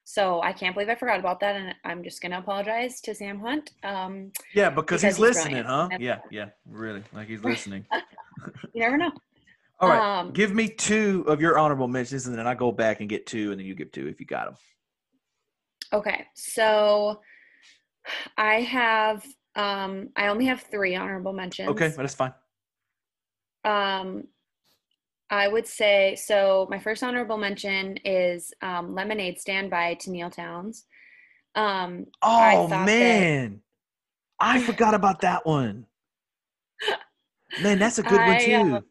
So 0.05 0.41
I 0.41 0.51
can't 0.53 0.75
believe 0.75 0.89
I 0.89 0.95
forgot 0.95 1.19
about 1.19 1.39
that 1.39 1.55
and 1.55 1.73
I'm 1.85 2.03
just 2.03 2.21
to 2.21 2.37
apologize 2.37 2.99
to 3.01 3.15
Sam 3.15 3.39
Hunt. 3.39 3.71
Um 3.83 4.31
Yeah, 4.53 4.69
because, 4.69 4.85
Because 4.85 5.01
he's 5.01 5.11
he's 5.13 5.19
listening, 5.19 5.63
brilliant. 5.63 5.91
huh? 5.91 5.97
Yeah, 5.99 6.19
yeah, 6.29 6.49
really, 6.69 7.03
like 7.13 7.27
he's 7.27 7.43
listening. 7.43 7.85
you 8.73 8.81
never 8.81 8.97
know. 8.97 9.11
All 9.79 9.89
right, 9.89 10.19
Um, 10.19 10.31
give 10.31 10.53
me 10.53 10.69
two 10.69 11.25
of 11.27 11.41
your 11.41 11.57
honorable 11.57 11.87
mentions, 11.87 12.27
and 12.27 12.37
then 12.37 12.47
I 12.47 12.53
go 12.53 12.71
back 12.71 12.99
and 13.01 13.09
get 13.09 13.25
two, 13.25 13.51
and 13.51 13.59
then 13.59 13.65
you 13.65 13.75
give 13.75 13.91
two 13.91 14.07
if 14.07 14.19
you 14.19 14.25
got 14.25 14.45
them. 14.45 14.55
Okay. 15.91 16.25
So 16.35 17.21
I 18.37 18.61
have 18.61 19.25
um 19.55 20.09
I 20.15 20.27
only 20.27 20.45
have 20.45 20.61
3 20.61 20.95
honorable 20.95 21.33
mentions. 21.33 21.69
Okay, 21.69 21.89
but 21.89 22.03
that's 22.03 22.15
fine. 22.15 22.33
Um, 23.65 24.25
I 25.33 25.47
would 25.47 25.65
say 25.65 26.15
so. 26.15 26.67
My 26.69 26.77
first 26.77 27.01
honorable 27.01 27.37
mention 27.37 27.97
is 28.05 28.53
um, 28.61 28.93
"Lemonade 28.93 29.39
Stand" 29.39 29.71
by 29.71 29.95
Tenille 29.95 30.31
Townes. 30.31 30.85
Um, 31.55 32.05
I 32.21 32.55
Oh 32.55 32.67
that- 32.67 32.85
man, 32.85 33.61
I 34.39 34.61
forgot 34.69 34.93
about 34.93 35.21
that 35.21 35.43
one. 35.45 35.87
Man, 37.61 37.79
that's 37.79 37.97
a 37.99 38.03
good 38.03 38.19
one 38.19 38.39
too. 38.39 38.75
uh, 38.77 38.81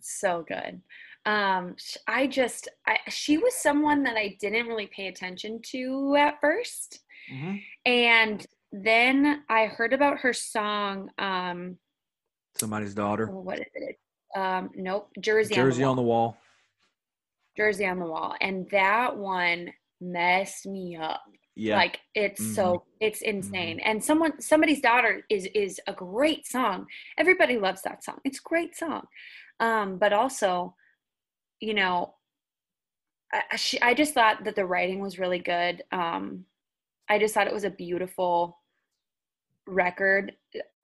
so 0.00 0.44
good. 0.46 0.80
Um, 1.26 1.76
I 2.06 2.26
just, 2.26 2.68
I, 2.86 2.98
she 3.08 3.36
was 3.38 3.54
someone 3.54 4.02
that 4.04 4.16
I 4.16 4.36
didn't 4.40 4.66
really 4.66 4.86
pay 4.88 5.08
attention 5.08 5.60
to 5.70 6.16
at 6.16 6.40
first, 6.40 7.00
Mhm. 7.32 7.62
and 7.84 8.46
then 8.72 9.44
I 9.48 9.66
heard 9.66 9.92
about 9.92 10.18
her 10.20 10.32
song. 10.32 11.10
Um, 11.18 11.78
Somebody's 12.56 12.94
daughter. 12.94 13.26
what 13.30 13.58
is 13.60 13.66
it? 13.74 13.98
Um, 14.38 14.70
nope, 14.76 15.08
Jersey, 15.20 15.54
Jersey 15.54 15.82
on 15.82 15.90
on 15.90 15.96
the 15.96 16.02
the 16.02 16.08
Wall. 16.08 16.36
Jersey 17.56 17.86
on 17.86 17.98
the 17.98 18.06
Wall, 18.06 18.34
and 18.40 18.68
that 18.70 19.16
one 19.16 19.72
messed 20.00 20.66
me 20.66 20.96
up. 20.96 21.22
Yeah. 21.60 21.76
like 21.76 21.98
it's 22.14 22.54
so 22.54 22.84
it's 23.00 23.20
insane. 23.20 23.80
And 23.80 24.02
someone 24.04 24.40
somebody's 24.40 24.80
daughter 24.80 25.24
is 25.28 25.48
is 25.56 25.80
a 25.88 25.92
great 25.92 26.46
song. 26.46 26.86
Everybody 27.18 27.58
loves 27.58 27.82
that 27.82 28.04
song. 28.04 28.18
It's 28.24 28.38
a 28.38 28.42
great 28.48 28.76
song. 28.76 29.02
Um 29.58 29.98
but 29.98 30.12
also 30.12 30.76
you 31.58 31.74
know 31.74 32.14
I, 33.32 33.42
I- 33.50 33.56
she, 33.56 33.80
I 33.80 33.92
just 33.94 34.14
thought 34.14 34.44
that 34.44 34.54
the 34.54 34.64
writing 34.66 35.00
was 35.00 35.18
really 35.18 35.40
good. 35.40 35.82
Um 35.90 36.44
i 37.08 37.18
just 37.18 37.34
thought 37.34 37.48
it 37.48 37.52
was 37.54 37.64
a 37.64 37.70
beautiful 37.70 38.60
record 39.68 40.32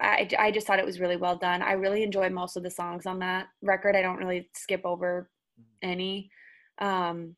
I, 0.00 0.28
I 0.38 0.50
just 0.50 0.66
thought 0.66 0.78
it 0.78 0.84
was 0.84 1.00
really 1.00 1.16
well 1.16 1.36
done. 1.36 1.62
I 1.62 1.72
really 1.72 2.02
enjoy 2.02 2.28
most 2.28 2.56
of 2.56 2.62
the 2.62 2.70
songs 2.70 3.06
on 3.06 3.18
that 3.20 3.46
record. 3.62 3.96
I 3.96 4.02
don't 4.02 4.18
really 4.18 4.50
skip 4.54 4.82
over 4.84 5.30
any. 5.82 6.30
Um 6.80 7.36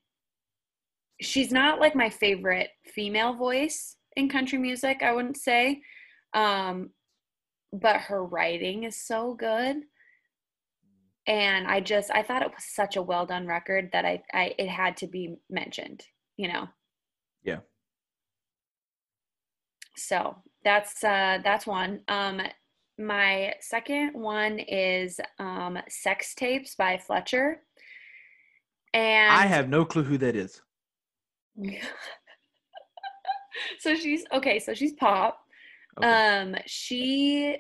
she's 1.20 1.50
not 1.50 1.80
like 1.80 1.94
my 1.94 2.10
favorite 2.10 2.70
female 2.84 3.34
voice 3.34 3.96
in 4.16 4.28
country 4.28 4.58
music 4.58 5.02
i 5.02 5.12
wouldn't 5.12 5.36
say 5.36 5.80
um 6.34 6.90
but 7.72 7.96
her 7.96 8.24
writing 8.24 8.84
is 8.84 8.96
so 8.96 9.34
good. 9.34 9.76
And 11.26 11.66
i 11.66 11.80
just 11.80 12.10
i 12.12 12.22
thought 12.22 12.42
it 12.42 12.52
was 12.54 12.64
such 12.64 12.96
a 12.96 13.02
well 13.02 13.26
done 13.26 13.46
record 13.46 13.90
that 13.92 14.04
i, 14.04 14.22
I 14.32 14.54
it 14.58 14.68
had 14.68 14.96
to 14.98 15.06
be 15.06 15.36
mentioned 15.50 16.04
you 16.36 16.48
know? 16.48 16.68
Yeah. 17.42 17.60
so 19.96 20.36
that's 20.66 21.02
uh 21.04 21.38
that's 21.44 21.64
one. 21.64 22.00
Um 22.08 22.42
my 22.98 23.54
second 23.60 24.14
one 24.14 24.58
is 24.58 25.20
um 25.38 25.78
sex 25.88 26.34
tapes 26.34 26.74
by 26.74 26.98
fletcher. 26.98 27.62
And 28.92 29.32
I 29.32 29.46
have 29.46 29.68
no 29.68 29.84
clue 29.84 30.02
who 30.02 30.18
that 30.18 30.34
is. 30.34 30.60
so 33.78 33.94
she's 33.94 34.24
okay 34.32 34.58
so 34.58 34.74
she's 34.74 34.92
pop. 34.94 35.38
Okay. 35.98 36.08
um 36.08 36.56
she 36.66 37.56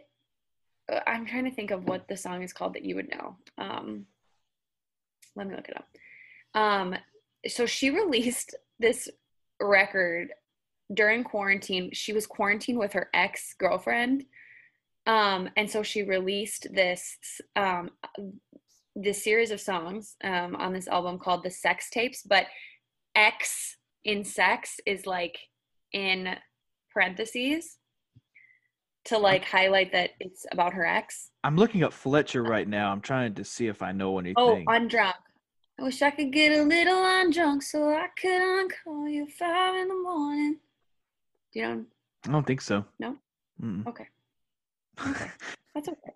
uh, 0.92 1.00
i'm 1.06 1.24
trying 1.26 1.44
to 1.44 1.50
think 1.54 1.70
of 1.70 1.84
what 1.84 2.06
the 2.08 2.16
song 2.16 2.42
is 2.42 2.52
called 2.52 2.74
that 2.74 2.84
you 2.84 2.96
would 2.96 3.08
know. 3.08 3.36
Um 3.56 4.06
let 5.36 5.46
me 5.46 5.54
look 5.54 5.68
it 5.68 5.76
up. 5.76 5.86
Um 6.60 6.96
so 7.46 7.66
she 7.66 7.90
released 8.02 8.56
this 8.80 9.08
record 9.60 10.32
during 10.92 11.24
quarantine 11.24 11.90
she 11.92 12.12
was 12.12 12.26
quarantined 12.26 12.78
with 12.78 12.92
her 12.92 13.08
ex-girlfriend 13.12 14.24
um 15.06 15.48
and 15.56 15.70
so 15.70 15.82
she 15.82 16.02
released 16.02 16.68
this 16.72 17.16
um 17.56 17.90
this 18.94 19.22
series 19.22 19.50
of 19.50 19.60
songs 19.60 20.16
um 20.24 20.54
on 20.56 20.72
this 20.72 20.88
album 20.88 21.18
called 21.18 21.42
the 21.42 21.50
sex 21.50 21.90
tapes 21.90 22.22
but 22.22 22.46
x 23.14 23.76
in 24.04 24.24
sex 24.24 24.76
is 24.86 25.06
like 25.06 25.38
in 25.92 26.36
parentheses 26.92 27.78
to 29.06 29.18
like 29.18 29.44
highlight 29.44 29.92
that 29.92 30.10
it's 30.20 30.46
about 30.52 30.74
her 30.74 30.84
ex. 30.84 31.30
I'm 31.44 31.56
looking 31.56 31.82
up 31.82 31.92
Fletcher 31.92 32.42
right 32.42 32.66
now. 32.66 32.90
I'm 32.90 33.00
trying 33.00 33.34
to 33.34 33.44
see 33.44 33.68
if 33.68 33.82
I 33.82 33.92
know 33.92 34.18
anything. 34.18 34.34
Oh, 34.36 34.62
undrunk. 34.68 35.14
I 35.78 35.82
wish 35.82 36.02
I 36.02 36.10
could 36.10 36.32
get 36.32 36.58
a 36.58 36.62
little 36.62 36.98
on 36.98 37.30
drunk 37.30 37.62
so 37.62 37.90
I 37.90 38.08
could 38.20 38.30
uncall 38.30 39.12
you 39.12 39.26
five 39.26 39.76
in 39.76 39.88
the 39.88 39.94
morning. 39.94 40.56
Do 41.56 41.62
you 41.62 41.68
know? 41.68 41.84
I 42.28 42.32
don't 42.32 42.46
think 42.46 42.60
so. 42.60 42.84
No? 42.98 43.16
Mm-mm. 43.62 43.86
Okay. 43.86 44.06
Okay. 45.08 45.30
That's 45.74 45.88
okay. 45.88 46.12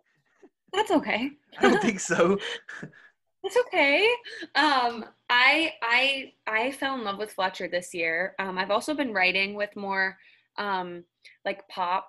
That's 0.72 0.90
okay. 0.90 1.30
I 1.58 1.62
don't 1.62 1.82
think 1.82 2.00
so. 2.00 2.38
That's 3.42 3.56
okay. 3.66 4.06
Um, 4.54 5.04
I 5.28 5.72
I 5.82 6.32
I 6.46 6.72
fell 6.72 6.94
in 6.94 7.04
love 7.04 7.18
with 7.18 7.32
Fletcher 7.32 7.68
this 7.68 7.92
year. 7.92 8.34
Um, 8.38 8.58
I've 8.58 8.70
also 8.70 8.94
been 8.94 9.12
writing 9.12 9.54
with 9.54 9.74
more 9.76 10.16
um, 10.58 11.04
like 11.44 11.66
pop 11.68 12.08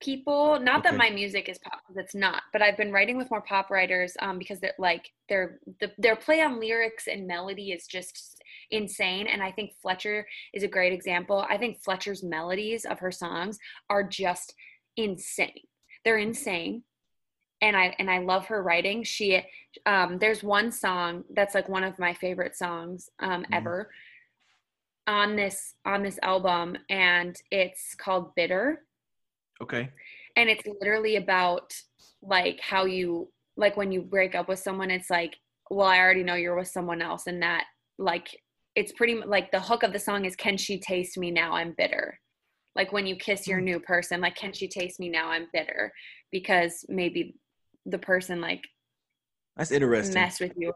people. 0.00 0.58
Not 0.58 0.82
that 0.84 0.96
my 0.96 1.10
music 1.10 1.48
is 1.48 1.58
pop, 1.58 1.80
because 1.86 2.04
it's 2.04 2.14
not. 2.14 2.42
But 2.52 2.62
I've 2.62 2.76
been 2.76 2.92
writing 2.92 3.16
with 3.16 3.30
more 3.30 3.42
pop 3.42 3.70
writers 3.70 4.16
um, 4.20 4.38
because 4.38 4.58
they're 4.58 4.74
like 4.78 5.12
their 5.28 5.60
the, 5.80 5.92
their 5.98 6.16
play 6.16 6.40
on 6.42 6.58
lyrics 6.60 7.06
and 7.06 7.26
melody 7.26 7.70
is 7.70 7.86
just 7.86 8.42
insane. 8.70 9.26
And 9.26 9.42
I 9.42 9.52
think 9.52 9.72
Fletcher 9.80 10.26
is 10.52 10.62
a 10.62 10.68
great 10.68 10.92
example. 10.92 11.46
I 11.48 11.56
think 11.58 11.82
Fletcher's 11.82 12.22
melodies 12.22 12.84
of 12.84 12.98
her 12.98 13.12
songs 13.12 13.58
are 13.90 14.02
just 14.02 14.54
insane. 14.96 15.60
They're 16.04 16.18
insane. 16.18 16.82
And 17.62 17.76
I 17.76 17.94
and 17.98 18.10
I 18.10 18.18
love 18.18 18.46
her 18.46 18.62
writing. 18.62 19.02
She 19.02 19.42
um, 19.86 20.18
there's 20.18 20.42
one 20.42 20.70
song 20.70 21.24
that's 21.34 21.54
like 21.54 21.68
one 21.68 21.84
of 21.84 21.98
my 21.98 22.12
favorite 22.14 22.54
songs 22.56 23.08
um, 23.20 23.42
Mhm. 23.44 23.46
ever 23.52 23.90
on 25.06 25.36
this 25.36 25.74
on 25.84 26.02
this 26.02 26.18
album 26.22 26.76
and 26.90 27.36
it's 27.50 27.94
called 27.94 28.34
bitter 28.34 28.84
Okay. 29.62 29.88
and 30.36 30.50
it's 30.50 30.64
literally 30.80 31.16
about 31.16 31.72
like 32.22 32.58
how 32.60 32.84
you 32.84 33.30
like 33.56 33.76
when 33.76 33.92
you 33.92 34.02
break 34.02 34.34
up 34.34 34.48
with 34.48 34.58
someone 34.58 34.90
it's 34.90 35.08
like 35.08 35.36
well 35.70 35.86
i 35.86 35.98
already 35.98 36.24
know 36.24 36.34
you're 36.34 36.56
with 36.56 36.68
someone 36.68 37.00
else 37.00 37.26
and 37.28 37.40
that 37.42 37.64
like 37.98 38.28
it's 38.76 38.92
pretty 38.92 39.14
like 39.14 39.50
the 39.50 39.60
hook 39.60 39.82
of 39.82 39.92
the 39.92 39.98
song 39.98 40.24
is 40.26 40.36
can 40.36 40.56
she 40.56 40.78
taste 40.78 41.18
me 41.18 41.30
now? 41.30 41.54
I'm 41.54 41.74
bitter. 41.76 42.20
Like 42.76 42.92
when 42.92 43.06
you 43.06 43.16
kiss 43.16 43.48
your 43.48 43.58
Hmm. 43.58 43.64
new 43.64 43.80
person 43.80 44.20
like 44.20 44.36
can 44.36 44.52
she 44.52 44.68
taste 44.68 45.00
me 45.00 45.08
now? 45.08 45.30
I'm 45.30 45.48
bitter. 45.52 45.92
Because 46.30 46.84
maybe 46.88 47.36
the 47.86 47.98
person 47.98 48.40
like 48.40 48.62
That's 49.56 49.70
interesting. 49.72 50.14
mess 50.14 50.38
with 50.40 50.52
you 50.56 50.72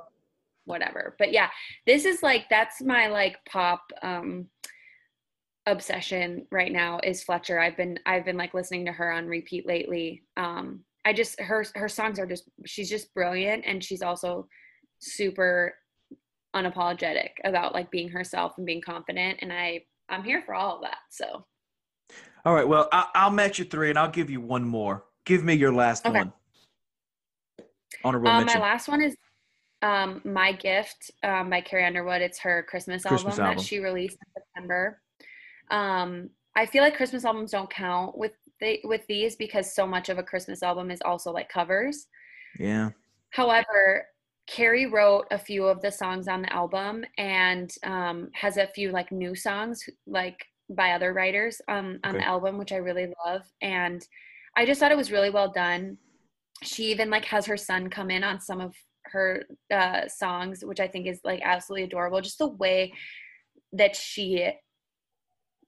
whatever. 0.65 1.15
But 1.19 1.33
yeah 1.33 1.51
this 1.87 2.05
is 2.05 2.23
like 2.23 2.47
that's 2.49 2.81
my 2.83 3.09
like 3.09 3.37
pop 3.49 3.83
um 4.03 4.47
obsession 5.67 6.47
right 6.51 6.73
now 6.73 7.01
is 7.05 7.23
fletcher. 7.23 7.61
I've 7.61 7.77
been 7.77 7.99
i've 8.07 8.25
been 8.25 8.39
like 8.39 8.55
listening 8.55 8.87
to 8.87 8.93
her 8.93 9.13
on 9.13 9.27
repeat 9.27 9.67
lately. 9.67 10.23
Um 10.37 10.85
i 11.05 11.13
just 11.13 11.39
her 11.41 11.65
her 11.75 11.89
songs 11.89 12.19
are 12.19 12.27
just 12.27 12.45
she's 12.67 12.89
just 12.91 13.13
brilliant 13.15 13.65
and 13.67 13.83
she's 13.85 14.03
also 14.03 14.47
super 15.01 15.75
unapologetic 16.55 17.31
about 17.45 17.75
like 17.75 17.91
being 17.91 18.09
herself 18.09 18.55
and 18.57 18.67
being 18.67 18.81
confident 18.81 19.39
and 19.41 19.53
i 19.53 19.81
i'm 20.09 20.25
here 20.25 20.43
for 20.45 20.55
all 20.55 20.77
of 20.77 20.83
that 20.83 20.99
so 21.11 21.45
All 22.45 22.55
right. 22.55 22.67
Well, 22.67 22.89
I- 22.91 23.09
I'll 23.15 23.31
match 23.31 23.59
you 23.59 23.67
three, 23.67 23.91
and 23.91 23.99
I'll 23.99 24.11
give 24.11 24.31
you 24.31 24.41
one 24.41 24.65
more. 24.65 25.05
Give 25.27 25.45
me 25.45 25.53
your 25.55 25.73
last 25.75 26.07
Okay. 26.07 26.17
one. 26.19 26.33
Honorable 28.03 28.29
um, 28.31 28.47
my 28.47 28.59
last 28.59 28.89
one 28.89 29.03
is 29.03 29.15
um, 29.83 30.23
My 30.25 30.53
Gift 30.53 31.11
um, 31.23 31.51
by 31.51 31.61
Carrie 31.61 31.85
Underwood. 31.85 32.23
It's 32.23 32.39
her 32.41 32.63
Christmas, 32.69 33.03
Christmas 33.03 33.33
album, 33.39 33.45
album. 33.45 33.57
that 33.59 33.65
she 33.67 33.79
released 33.79 34.17
in 34.17 34.43
September. 34.43 35.03
Um, 35.71 36.31
I 36.57 36.65
feel 36.67 36.83
like 36.83 36.97
Christmas 36.97 37.25
albums 37.27 37.51
don't 37.53 37.71
count 37.71 38.17
with 38.17 38.33
the, 38.61 38.81
with 38.85 39.07
these 39.07 39.37
because 39.37 39.75
so 39.75 39.87
much 39.87 40.09
of 40.09 40.17
a 40.19 40.23
Christmas 40.23 40.63
album 40.63 40.91
is 40.91 41.01
also 41.05 41.31
like 41.33 41.49
covers. 41.51 42.07
Yeah. 42.59 42.91
However, 43.31 44.07
Carrie 44.51 44.87
wrote 44.87 45.27
a 45.31 45.39
few 45.39 45.65
of 45.65 45.81
the 45.81 45.93
songs 45.93 46.27
on 46.27 46.43
the 46.43 46.53
album 46.53 47.05
and 47.19 47.73
um, 47.85 48.29
has 48.35 48.57
a 48.57 48.67
few 48.75 48.91
like 48.91 49.13
new 49.13 49.35
songs 49.35 49.89
like 50.09 50.45
by 50.71 50.91
other 50.91 51.13
writers 51.13 51.61
um, 51.69 52.01
on 52.03 52.17
Okay. 52.17 52.19
the 52.19 52.27
album, 52.27 52.59
which 52.59 52.73
I 52.73 52.77
really 52.77 53.13
love. 53.25 53.43
And 53.63 54.05
I 54.57 54.67
just 54.67 54.81
thought 54.81 54.91
it 54.91 54.97
was 54.97 55.13
really 55.13 55.31
well 55.31 55.53
done. 55.53 55.99
She 56.65 56.91
even 56.91 57.11
like 57.11 57.25
has 57.27 57.47
her 57.47 57.57
son 57.57 57.91
come 57.91 58.11
in 58.11 58.25
on 58.25 58.41
some 58.41 58.61
of 58.61 58.75
her 59.05 59.45
uh, 59.73 60.09
songs, 60.09 60.65
which 60.65 60.81
I 60.81 60.89
think 60.89 61.07
is 61.07 61.21
like 61.25 61.41
absolutely 61.45 61.85
adorable. 61.85 62.21
Just 62.21 62.39
the 62.39 62.49
way 62.49 62.93
that 63.73 63.95
she 63.95 64.51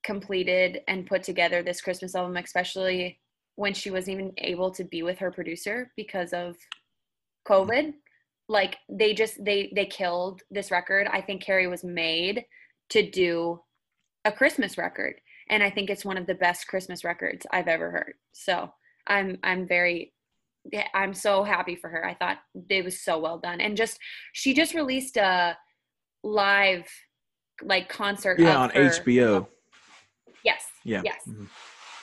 completed 0.02 0.80
and 0.88 1.06
put 1.06 1.22
together 1.22 1.62
this 1.62 1.80
Christmas 1.80 2.16
album, 2.16 2.36
especially 2.36 3.20
when 3.54 3.74
she 3.74 3.92
wasn't 3.92 4.14
even 4.14 4.32
able 4.38 4.72
to 4.72 4.82
be 4.82 5.04
with 5.04 5.18
her 5.18 5.30
producer 5.30 5.92
because 5.96 6.32
of 6.32 6.56
COVID. 7.46 7.92
Like 8.48 8.76
they 8.88 9.14
just 9.14 9.42
they 9.44 9.72
they 9.74 9.86
killed 9.86 10.42
this 10.50 10.70
record. 10.70 11.06
I 11.10 11.20
think 11.20 11.42
Carrie 11.42 11.68
was 11.68 11.84
made 11.84 12.44
to 12.90 13.08
do 13.08 13.60
a 14.24 14.32
Christmas 14.32 14.76
record, 14.76 15.14
and 15.48 15.62
I 15.62 15.70
think 15.70 15.90
it's 15.90 16.04
one 16.04 16.16
of 16.18 16.26
the 16.26 16.34
best 16.34 16.66
Christmas 16.66 17.04
records 17.04 17.46
I've 17.52 17.68
ever 17.68 17.90
heard. 17.90 18.14
So 18.32 18.72
I'm 19.06 19.38
I'm 19.42 19.66
very 19.66 20.12
I'm 20.94 21.14
so 21.14 21.42
happy 21.44 21.76
for 21.76 21.88
her. 21.88 22.04
I 22.06 22.14
thought 22.14 22.38
it 22.68 22.84
was 22.84 23.00
so 23.00 23.18
well 23.18 23.38
done, 23.38 23.60
and 23.60 23.76
just 23.76 23.98
she 24.32 24.54
just 24.54 24.74
released 24.74 25.16
a 25.16 25.56
live 26.22 26.86
like 27.62 27.88
concert. 27.88 28.38
Yeah, 28.38 28.56
on 28.56 28.70
her- 28.70 28.90
HBO. 28.90 29.46
Yes. 30.44 30.64
Yeah. 30.84 31.02
Yes. 31.04 31.22
Mhm. 31.28 31.48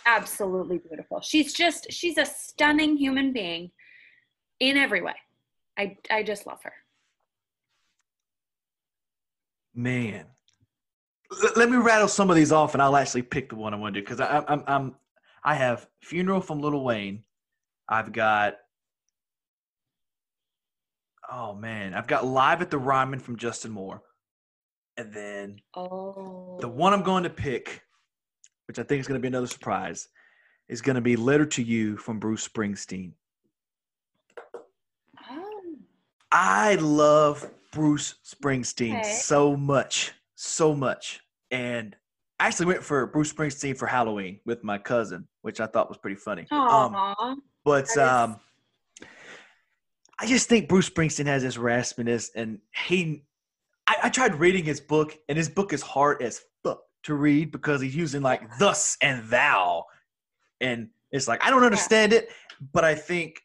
Absolutely 0.06 0.80
beautiful. 0.80 1.22
She's 1.22 1.54
just 1.54 1.92
she's 1.92 2.18
a 2.18 2.26
stunning 2.26 2.98
human 2.98 3.34
being 3.34 3.72
in 4.60 4.78
every 4.78 5.02
way. 5.02 5.16
I 5.80 5.98
I 6.12 6.24
just 6.24 6.46
love 6.46 6.62
her. 6.64 6.74
Man. 9.74 10.26
L- 11.44 11.52
let 11.56 11.70
me 11.70 11.78
rattle 11.78 12.08
some 12.08 12.30
of 12.30 12.36
these 12.36 12.52
off 12.52 12.74
and 12.74 12.82
I'll 12.84 12.98
actually 12.98 13.22
pick 13.22 13.50
the 13.50 13.56
one 13.56 13.74
I 13.74 13.78
want 13.78 13.94
to 13.96 14.02
do 14.02 14.06
because 14.06 14.20
I'm, 14.20 14.44
I'm, 14.48 14.64
I'm, 14.68 14.96
I 15.44 15.56
have 15.56 15.88
Funeral 16.02 16.42
from 16.42 16.60
Lil 16.60 16.84
Wayne. 16.84 17.24
I've 17.88 18.12
got, 18.12 18.58
oh 21.32 21.54
man, 21.56 21.94
I've 21.94 22.08
got 22.08 22.26
Live 22.26 22.62
at 22.62 22.70
the 22.72 22.78
Ryman 22.78 23.20
from 23.20 23.38
Justin 23.38 23.72
Moore. 23.72 24.02
And 24.98 25.14
then 25.14 25.62
Oh. 25.76 26.58
the 26.60 26.68
one 26.68 26.92
I'm 26.94 27.04
going 27.04 27.24
to 27.24 27.30
pick, 27.30 27.82
which 28.68 28.80
I 28.80 28.84
think 28.84 29.00
is 29.00 29.08
going 29.08 29.20
to 29.20 29.22
be 29.22 29.30
another 29.30 29.48
surprise, 29.48 30.10
is 30.68 30.82
going 30.82 30.96
to 30.96 31.02
be 31.02 31.16
Letter 31.16 31.46
to 31.46 31.64
You 31.64 31.96
from 31.96 32.20
Bruce 32.20 32.46
Springsteen. 32.46 33.14
Oh. 35.32 35.76
I 36.32 36.76
love 36.76 37.50
Bruce 37.72 38.16
Springsteen 38.26 39.00
Okay. 39.00 39.04
so 39.12 39.56
much, 39.56 40.14
so 40.36 40.74
much. 40.76 41.22
And 41.52 41.96
I 42.40 42.48
actually 42.48 42.68
went 42.68 42.84
for 42.84 43.06
Bruce 43.08 43.34
Springsteen 43.34 43.76
for 43.78 43.86
Halloween 43.88 44.40
with 44.46 44.64
my 44.64 44.78
cousin, 44.78 45.28
which 45.42 45.60
I 45.60 45.66
thought 45.66 45.90
was 45.90 45.98
pretty 45.98 46.16
funny. 46.16 46.46
Um, 46.52 47.42
but 47.64 47.86
is- 47.86 47.98
um, 47.98 48.40
I 50.22 50.26
just 50.26 50.50
think 50.50 50.68
Bruce 50.68 50.90
Springsteen 50.90 51.26
has 51.28 51.44
this 51.44 51.58
raspiness, 51.58 52.30
and 52.36 52.60
he. 52.88 53.24
I, 53.88 53.96
I 54.04 54.10
tried 54.10 54.36
reading 54.36 54.66
his 54.66 54.80
book, 54.82 55.18
and 55.30 55.38
his 55.38 55.50
book 55.50 55.72
is 55.74 55.82
hard 55.82 56.22
as 56.22 56.42
fuck 56.64 56.82
to 57.04 57.14
read 57.16 57.52
because 57.52 57.82
he's 57.82 57.96
using 57.96 58.22
like 58.22 58.42
thus 58.60 58.98
and 59.02 59.28
thou, 59.30 59.86
and 60.60 60.90
it's 61.12 61.28
like 61.28 61.44
I 61.44 61.50
don't 61.50 61.64
understand 61.64 62.12
it, 62.14 62.30
but 62.74 62.84
I 62.84 62.96
think 62.96 63.42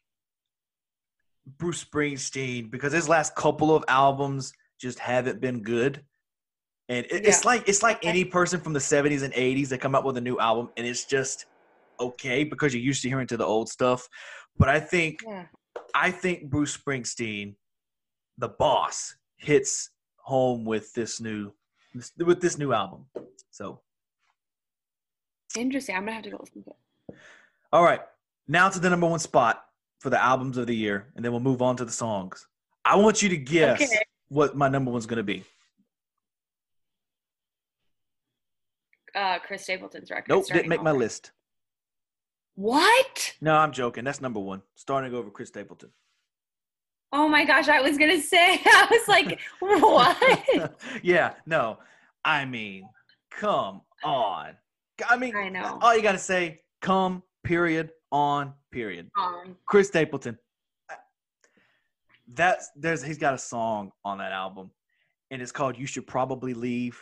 Bruce 1.57 1.83
Springsteen 1.83 2.69
because 2.71 2.93
his 2.93 3.07
last 3.07 3.35
couple 3.35 3.75
of 3.75 3.83
albums 3.87 4.53
just 4.79 4.99
haven't 4.99 5.41
been 5.41 5.61
good. 5.61 6.03
And 6.89 7.05
it, 7.07 7.25
it's 7.25 7.45
like 7.45 7.67
it's 7.67 7.81
like 7.81 8.05
any 8.05 8.25
person 8.25 8.59
from 8.59 8.73
the 8.73 8.79
70s 8.79 9.23
and 9.23 9.33
80s 9.33 9.69
that 9.69 9.79
come 9.79 9.95
up 9.95 10.05
with 10.05 10.17
a 10.17 10.21
new 10.21 10.39
album 10.39 10.69
and 10.77 10.85
it's 10.85 11.05
just 11.05 11.45
okay 11.99 12.43
because 12.43 12.73
you're 12.73 12.83
used 12.83 13.01
to 13.03 13.09
hearing 13.09 13.27
to 13.27 13.37
the 13.37 13.45
old 13.45 13.69
stuff. 13.69 14.07
But 14.57 14.69
I 14.69 14.79
think 14.79 15.21
yeah. 15.25 15.45
I 15.93 16.11
think 16.11 16.49
Bruce 16.49 16.77
Springsteen, 16.77 17.55
the 18.37 18.49
boss, 18.49 19.15
hits 19.37 19.89
home 20.17 20.65
with 20.65 20.93
this 20.93 21.19
new 21.19 21.53
with 22.17 22.41
this 22.41 22.57
new 22.57 22.71
album. 22.73 23.05
So 23.51 23.81
Interesting. 25.57 25.95
I'm 25.95 26.03
gonna 26.03 26.13
have 26.13 26.23
to 26.23 26.29
go 26.31 26.37
listen 26.39 26.63
to 26.63 26.69
it. 26.69 27.15
all 27.71 27.83
right, 27.83 28.01
now 28.47 28.69
to 28.69 28.79
the 28.79 28.89
number 28.89 29.07
one 29.07 29.19
spot 29.19 29.64
for 30.05 30.11
the 30.11 30.23
albums 30.23 30.55
of 30.57 30.67
the 30.67 30.75
year, 30.75 31.07
and 31.15 31.25
then 31.25 31.31
we'll 31.31 31.41
move 31.41 31.63
on 31.63 31.75
to 31.75 31.83
the 31.83 31.91
songs. 31.91 32.45
I 32.85 32.95
want 32.95 33.23
you 33.23 33.29
to 33.29 33.37
guess 33.37 33.81
Okay. 33.81 34.03
what 34.27 34.55
my 34.55 34.69
number 34.69 34.91
one's 34.91 35.07
going 35.07 35.17
to 35.17 35.23
be. 35.23 35.43
Uh, 39.15 39.39
Chris 39.39 39.63
Stapleton's 39.63 40.11
record. 40.11 40.29
Nope, 40.29 40.45
didn't 40.45 40.67
make 40.69 40.83
my 40.83 40.91
list. 40.91 41.31
What? 42.53 43.33
No, 43.41 43.55
I'm 43.55 43.71
joking. 43.71 44.03
That's 44.03 44.21
number 44.21 44.39
one. 44.39 44.61
Starting 44.75 45.11
over 45.15 45.31
Chris 45.31 45.49
Stapleton. 45.49 45.89
Oh 47.11 47.27
my 47.27 47.43
gosh! 47.43 47.67
I 47.67 47.81
was 47.81 47.97
gonna 47.97 48.21
say. 48.21 48.61
I 48.65 48.87
was 48.91 49.07
like, 49.07 49.39
what? 49.59 50.77
yeah, 51.01 51.33
no. 51.47 51.79
I 52.23 52.45
mean, 52.45 52.87
come 53.31 53.81
on. 54.03 54.51
I 55.09 55.17
mean, 55.17 55.35
I 55.35 55.49
know. 55.49 55.79
all 55.81 55.95
you 55.95 56.03
got 56.03 56.11
to 56.11 56.19
say, 56.19 56.61
come, 56.81 57.23
period, 57.43 57.89
on, 58.15 58.53
period. 58.71 59.09
Um, 59.19 59.57
Chris 59.67 59.87
Stapleton. 59.89 60.37
That's 62.33 62.71
there's 62.75 63.03
he's 63.03 63.17
got 63.19 63.33
a 63.33 63.37
song 63.37 63.91
on 64.03 64.17
that 64.17 64.31
album, 64.31 64.71
and 65.29 65.41
it's 65.41 65.51
called 65.51 65.77
"You 65.77 65.85
Should 65.85 66.07
Probably 66.07 66.53
Leave." 66.53 66.97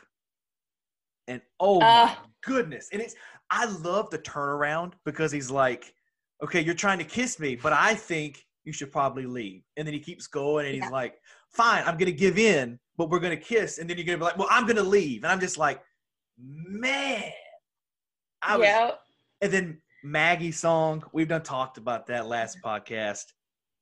And 1.27 1.41
oh 1.59 1.79
my 1.79 2.03
Uh. 2.03 2.15
goodness! 2.43 2.89
And 2.91 3.01
it's 3.01 3.15
I 3.49 3.65
love 3.65 4.09
the 4.09 4.19
turnaround 4.19 4.93
because 5.05 5.31
he's 5.31 5.49
like, 5.49 5.93
"Okay, 6.43 6.59
you're 6.61 6.73
trying 6.75 6.97
to 6.97 7.05
kiss 7.05 7.39
me, 7.39 7.55
but 7.55 7.71
I 7.71 7.95
think 7.95 8.45
you 8.65 8.73
should 8.73 8.91
probably 8.91 9.25
leave." 9.25 9.63
And 9.77 9.87
then 9.87 9.93
he 9.93 9.99
keeps 10.01 10.27
going, 10.27 10.65
and 10.65 10.75
he's 10.75 10.91
like, 10.91 11.15
"Fine, 11.49 11.83
I'm 11.85 11.97
gonna 11.97 12.11
give 12.11 12.37
in, 12.37 12.77
but 12.97 13.09
we're 13.09 13.19
gonna 13.19 13.37
kiss." 13.37 13.77
And 13.77 13.89
then 13.89 13.97
you're 13.97 14.05
gonna 14.05 14.17
be 14.17 14.25
like, 14.25 14.37
"Well, 14.37 14.49
I'm 14.51 14.65
gonna 14.67 14.83
leave," 14.83 15.23
and 15.23 15.31
I'm 15.31 15.39
just 15.39 15.57
like, 15.57 15.81
"Man." 16.37 17.31
I 18.41 18.57
was, 18.57 18.65
yeah. 18.65 18.91
and 19.39 19.53
then 19.53 19.81
Maggie's 20.03 20.59
song, 20.59 21.03
we've 21.13 21.27
done 21.27 21.43
talked 21.43 21.77
about 21.77 22.07
that 22.07 22.27
last 22.27 22.57
podcast. 22.63 23.25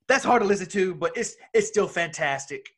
That's 0.08 0.24
hard 0.24 0.42
to 0.42 0.48
listen 0.48 0.68
to, 0.70 0.94
but 0.96 1.16
it's 1.18 1.36
it's 1.54 1.68
still 1.68 1.88
fantastic. 1.88 2.70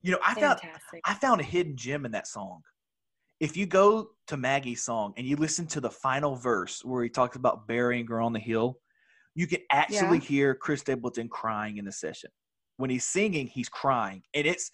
You 0.00 0.12
know, 0.12 0.18
I 0.24 0.34
found 0.34 0.60
I 1.04 1.14
found 1.14 1.40
a 1.40 1.44
hidden 1.44 1.76
gem 1.76 2.06
in 2.06 2.12
that 2.12 2.26
song. 2.26 2.62
If 3.40 3.56
you 3.56 3.66
go 3.66 4.10
to 4.28 4.36
Maggie's 4.36 4.82
song 4.82 5.12
and 5.16 5.26
you 5.26 5.36
listen 5.36 5.66
to 5.68 5.80
the 5.80 5.90
final 5.90 6.36
verse 6.36 6.84
where 6.84 7.02
he 7.02 7.08
talks 7.08 7.36
about 7.36 7.66
burying 7.66 8.06
her 8.06 8.20
on 8.20 8.32
the 8.32 8.38
hill, 8.38 8.78
you 9.34 9.46
can 9.46 9.60
actually 9.70 10.18
Yeah. 10.18 10.24
hear 10.24 10.54
Chris 10.54 10.80
Stapleton 10.80 11.28
crying 11.28 11.76
in 11.76 11.84
the 11.84 11.92
session. 11.92 12.30
When 12.76 12.88
he's 12.90 13.04
singing, 13.04 13.48
he's 13.48 13.68
crying, 13.68 14.22
and 14.34 14.46
it's 14.46 14.70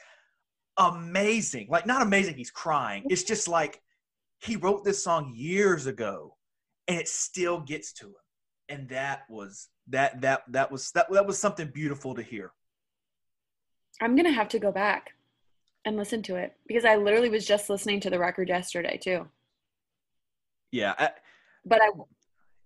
amazing. 0.78 1.66
Like 1.68 1.86
not 1.86 2.02
amazing, 2.02 2.36
he's 2.36 2.51
crying. 2.51 3.05
It's 3.10 3.24
just 3.24 3.48
like 3.48 3.82
he 4.40 4.56
wrote 4.56 4.85
this 4.85 5.02
song 5.02 5.32
years 5.35 5.86
ago, 5.86 6.36
and 6.89 6.98
it 6.98 7.06
still 7.09 7.60
gets 7.60 7.93
to 7.94 8.06
him. 8.06 8.15
And 8.70 8.89
that 8.89 9.23
was 9.31 9.69
that 9.89 10.20
that 10.23 10.43
that 10.48 10.70
was 10.73 10.90
that 10.93 11.10
that 11.10 11.27
was 11.27 11.39
something 11.39 11.69
beautiful 11.69 12.15
to 12.15 12.23
hear. 12.23 12.52
I'm 14.01 14.16
gonna 14.16 14.32
have 14.32 14.48
to 14.51 14.59
go 14.59 14.70
back 14.73 15.12
and 15.85 15.97
listen 15.97 16.23
to 16.24 16.36
it 16.36 16.55
because 16.66 16.85
I 16.85 16.97
literally 16.97 17.31
was 17.31 17.47
just 17.47 17.70
listening 17.70 18.01
to 18.01 18.10
the 18.10 18.19
record 18.19 18.48
yesterday 18.48 18.98
too. 19.02 19.27
Yeah, 20.70 20.94
I, 20.98 21.10
But 21.65 21.81
I, 21.81 21.90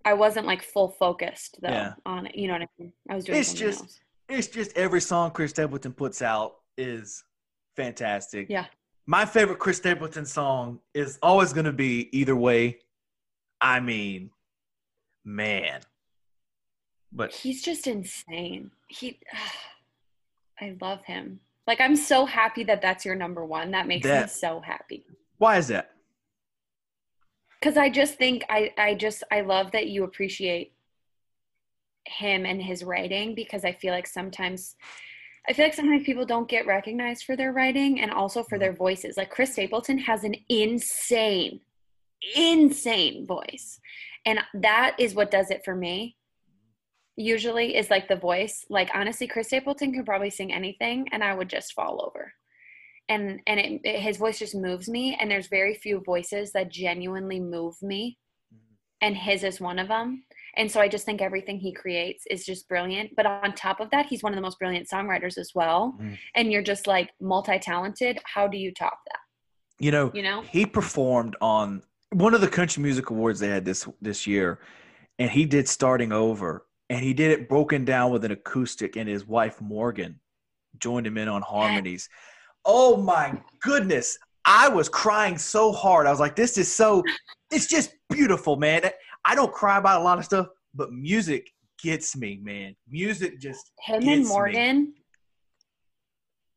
I 0.04 0.14
wasn't 0.14 0.46
like 0.46 0.62
full 0.62 0.88
focused 0.88 1.58
though 1.62 1.68
Yeah. 1.68 1.92
on 2.04 2.26
it. 2.26 2.34
You 2.34 2.48
know 2.48 2.54
what 2.54 2.62
I 2.62 2.68
mean? 2.78 2.92
I 3.08 3.14
was 3.14 3.24
doing 3.24 3.38
It's 3.38 3.52
just- 3.54 3.80
else. 3.82 4.00
it's 4.28 4.48
just 4.48 4.76
every 4.76 5.00
song 5.00 5.30
Chris 5.30 5.50
Stapleton 5.50 5.92
puts 5.92 6.20
out 6.20 6.56
is 6.76 7.22
fantastic. 7.76 8.48
Yeah. 8.50 8.66
My 9.06 9.24
favorite 9.24 9.58
Chris 9.60 9.76
Stapleton 9.76 10.24
song 10.26 10.80
is 10.94 11.18
always 11.22 11.52
going 11.52 11.64
to 11.66 11.72
be 11.72 12.08
Either 12.16 12.34
Way. 12.36 12.78
I 13.62 13.78
mean, 13.78 14.30
man. 15.24 15.80
But 17.12 17.32
He's 17.32 17.62
just 17.62 17.86
insane. 17.86 18.72
He, 18.88 19.20
I 20.60 20.76
love 20.80 21.04
him. 21.04 21.40
Like 21.66 21.80
I'm 21.80 21.96
so 21.96 22.26
happy 22.26 22.64
that 22.64 22.82
that's 22.82 23.04
your 23.04 23.14
number 23.14 23.44
one. 23.44 23.70
That 23.70 23.86
makes 23.86 24.06
me 24.06 24.26
so 24.26 24.60
happy. 24.60 25.04
why 25.38 25.58
is 25.58 25.68
that? 25.68 25.92
Because 27.60 27.76
I 27.76 27.88
just 27.88 28.14
think 28.14 28.44
I, 28.48 28.72
I 28.76 28.94
just 28.94 29.22
I 29.30 29.42
love 29.42 29.70
that 29.70 29.86
you 29.86 30.02
appreciate 30.02 30.72
him 32.04 32.44
and 32.44 32.60
his 32.60 32.82
writing 32.82 33.36
because 33.36 33.64
I 33.64 33.72
feel 33.72 33.92
like 33.92 34.08
sometimes 34.08 34.74
I 35.48 35.52
feel 35.52 35.66
like 35.66 35.74
sometimes 35.74 36.04
people 36.04 36.26
don't 36.26 36.48
get 36.48 36.66
recognized 36.66 37.24
for 37.24 37.36
their 37.36 37.52
writing 37.52 38.00
and 38.00 38.10
also 38.10 38.42
for 38.42 38.56
mm-hmm. 38.56 38.62
their 38.62 38.72
voices. 38.72 39.16
Like 39.16 39.30
Chris 39.30 39.52
Stapleton 39.52 39.98
has 39.98 40.24
an 40.24 40.34
insane 40.48 41.60
insane 42.36 43.26
voice. 43.26 43.78
And 44.24 44.40
that 44.54 44.96
is 44.98 45.14
what 45.14 45.30
does 45.30 45.50
it 45.50 45.62
for 45.64 45.74
me. 45.74 46.16
Usually 47.16 47.76
is 47.76 47.90
like 47.90 48.08
the 48.08 48.16
voice. 48.16 48.64
Like 48.70 48.90
honestly, 48.94 49.26
Chris 49.26 49.48
Stapleton 49.48 49.92
could 49.92 50.06
probably 50.06 50.30
sing 50.30 50.52
anything 50.52 51.08
and 51.12 51.22
I 51.22 51.34
would 51.34 51.48
just 51.50 51.72
fall 51.74 52.04
over. 52.06 52.32
And 53.08 53.40
and 53.46 53.60
it, 53.60 53.80
it- 53.84 54.00
his 54.00 54.16
voice 54.16 54.38
just 54.38 54.54
moves 54.54 54.88
me 54.88 55.16
and 55.20 55.30
there's 55.30 55.48
very 55.48 55.74
few 55.74 56.00
voices 56.00 56.52
that 56.52 56.70
genuinely 56.70 57.40
move 57.40 57.74
me. 57.82 58.18
And 59.02 59.16
his 59.16 59.42
is 59.42 59.60
one 59.60 59.80
of 59.80 59.88
them. 59.88 60.22
And 60.56 60.70
so 60.70 60.80
I 60.80 60.86
just 60.86 61.04
think 61.04 61.20
everything 61.20 61.58
he 61.58 61.72
creates 61.72 62.24
is 62.30 62.46
just 62.46 62.68
brilliant. 62.68 63.10
But 63.16 63.26
on 63.26 63.52
top 63.54 63.80
of 63.80 63.90
that, 63.90 64.06
he's 64.06 64.22
one 64.22 64.32
of 64.32 64.36
the 64.36 64.42
most 64.42 64.60
brilliant 64.60 64.88
songwriters 64.88 65.36
as 65.38 65.50
well. 65.56 65.96
Mm. 66.00 66.16
And 66.36 66.52
you're 66.52 66.62
just 66.62 66.86
like 66.86 67.10
multi-talented. 67.20 68.20
How 68.24 68.46
do 68.46 68.56
you 68.56 68.72
top 68.72 69.00
that? 69.08 69.18
You 69.84 69.90
know, 69.90 70.12
You 70.14 70.22
know? 70.22 70.42
he 70.42 70.64
performed 70.66 71.34
on 71.40 71.82
one 72.12 72.34
of 72.34 72.40
the 72.40 72.48
country 72.48 72.82
music 72.82 73.10
awards 73.10 73.40
they 73.40 73.48
had 73.48 73.64
this 73.64 73.88
this 74.00 74.26
year, 74.26 74.60
and 75.18 75.30
he 75.30 75.44
did 75.44 75.68
starting 75.68 76.12
over, 76.12 76.66
and 76.90 77.02
he 77.02 77.14
did 77.14 77.30
it 77.30 77.48
broken 77.48 77.84
down 77.84 78.10
with 78.10 78.24
an 78.24 78.32
acoustic, 78.32 78.96
and 78.96 79.08
his 79.08 79.26
wife 79.26 79.60
Morgan 79.60 80.20
joined 80.78 81.06
him 81.06 81.18
in 81.18 81.28
on 81.28 81.42
harmonies. 81.42 82.08
Oh 82.64 82.96
my 82.96 83.40
goodness. 83.60 84.18
I 84.44 84.68
was 84.68 84.88
crying 84.88 85.38
so 85.38 85.72
hard. 85.72 86.06
I 86.06 86.10
was 86.10 86.18
like, 86.18 86.34
this 86.34 86.58
is 86.58 86.72
so, 86.72 87.02
it's 87.50 87.66
just 87.66 87.94
beautiful, 88.10 88.56
man. 88.56 88.82
I 89.24 89.34
don't 89.34 89.52
cry 89.52 89.78
about 89.78 90.00
a 90.00 90.04
lot 90.04 90.18
of 90.18 90.24
stuff, 90.24 90.48
but 90.74 90.92
music 90.92 91.48
gets 91.80 92.16
me, 92.16 92.40
man. 92.42 92.74
Music 92.88 93.40
just, 93.40 93.70
Him 93.80 94.02
and 94.08 94.22
me. 94.22 94.24
Morgan 94.24 94.94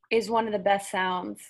is 0.09 0.29
one 0.29 0.47
of 0.47 0.53
the 0.53 0.59
best 0.59 0.89
sounds 0.89 1.41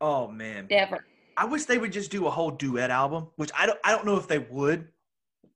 oh 0.00 0.28
man. 0.28 0.66
ever. 0.70 1.04
I 1.36 1.44
wish 1.46 1.64
they 1.64 1.78
would 1.78 1.92
just 1.92 2.10
do 2.10 2.26
a 2.26 2.30
whole 2.30 2.50
duet 2.50 2.90
album, 2.90 3.28
which 3.36 3.50
I 3.56 3.66
don't 3.66 3.78
I 3.84 3.90
don't 3.92 4.06
know 4.06 4.16
if 4.16 4.28
they 4.28 4.38
would. 4.38 4.80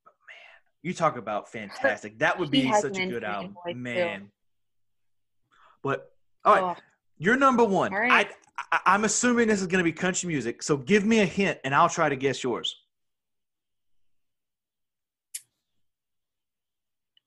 But 0.04 0.14
man, 0.26 0.60
you 0.82 0.94
talk 0.94 1.16
about 1.16 1.50
fantastic. 1.50 2.18
That 2.18 2.38
would 2.38 2.50
be 2.52 2.72
such 2.72 2.98
a 2.98 3.06
good 3.06 3.24
album. 3.24 3.54
voice, 3.64 3.74
too. 3.74 3.78
Man. 3.80 4.30
But 5.82 6.12
all 6.44 6.54
right, 6.54 6.76
Oh, 6.76 6.82
you're 7.18 7.36
number 7.36 7.64
one. 7.64 7.92
All 7.92 8.00
right. 8.00 8.28
I, 8.72 8.76
I 8.76 8.80
I'm 8.94 9.04
assuming 9.04 9.48
this 9.48 9.60
is 9.60 9.66
gonna 9.66 9.84
be 9.84 9.92
country 9.92 10.28
music. 10.28 10.62
So 10.62 10.76
give 10.76 11.04
me 11.04 11.20
a 11.20 11.26
hint 11.26 11.58
and 11.64 11.74
I'll 11.74 11.88
try 11.88 12.08
to 12.08 12.16
guess 12.16 12.42
yours. 12.42 12.76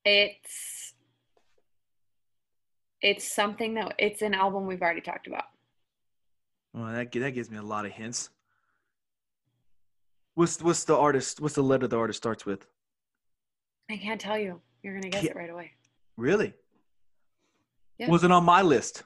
it's 0.05 0.93
it's 3.01 3.33
something 3.33 3.73
that 3.75 3.93
it's 3.97 4.21
an 4.21 4.33
album 4.33 4.67
we've 4.67 4.81
already 4.81 5.01
talked 5.01 5.27
about. 5.27 5.45
Well, 6.73 6.93
that 6.93 7.11
that 7.11 7.31
gives 7.31 7.49
me 7.49 7.57
a 7.57 7.63
lot 7.63 7.85
of 7.85 7.91
hints. 7.91 8.29
What's 10.35 10.61
what's 10.61 10.83
the 10.85 10.95
artist? 10.95 11.41
What's 11.41 11.55
the 11.55 11.63
letter 11.63 11.87
the 11.87 11.97
artist 11.97 12.17
starts 12.17 12.45
with? 12.45 12.65
I 13.89 13.97
can't 13.97 14.19
tell 14.21 14.37
you. 14.37 14.61
You're 14.83 14.93
gonna 14.95 15.09
guess 15.09 15.23
it 15.25 15.35
right 15.35 15.49
away. 15.49 15.71
Really? 16.17 16.53
Yeah. 17.97 18.09
Was 18.09 18.23
it 18.23 18.31
on 18.31 18.43
my 18.45 18.61
list? 18.61 19.03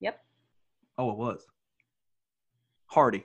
Yep. 0.00 0.20
Oh, 0.98 1.10
it 1.12 1.16
was. 1.16 1.46
Hardy. 2.86 3.18
Is 3.18 3.24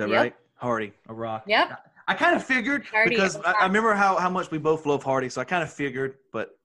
that 0.00 0.08
Yep. 0.08 0.18
right? 0.18 0.36
Hardy, 0.56 0.92
a 1.08 1.14
rock. 1.14 1.44
Yep. 1.46 1.90
I 2.08 2.14
kind 2.14 2.34
of 2.36 2.44
figured 2.44 2.86
Hardy, 2.86 3.10
because 3.10 3.36
I, 3.36 3.52
rock. 3.52 3.62
remember 3.62 3.94
how, 3.94 4.16
how 4.16 4.28
much 4.30 4.50
we 4.50 4.58
both 4.58 4.84
love 4.86 5.02
Hardy, 5.02 5.28
so 5.28 5.40
I 5.40 5.44
kind 5.44 5.62
of 5.62 5.72
figured. 5.72 6.18
But 6.32 6.58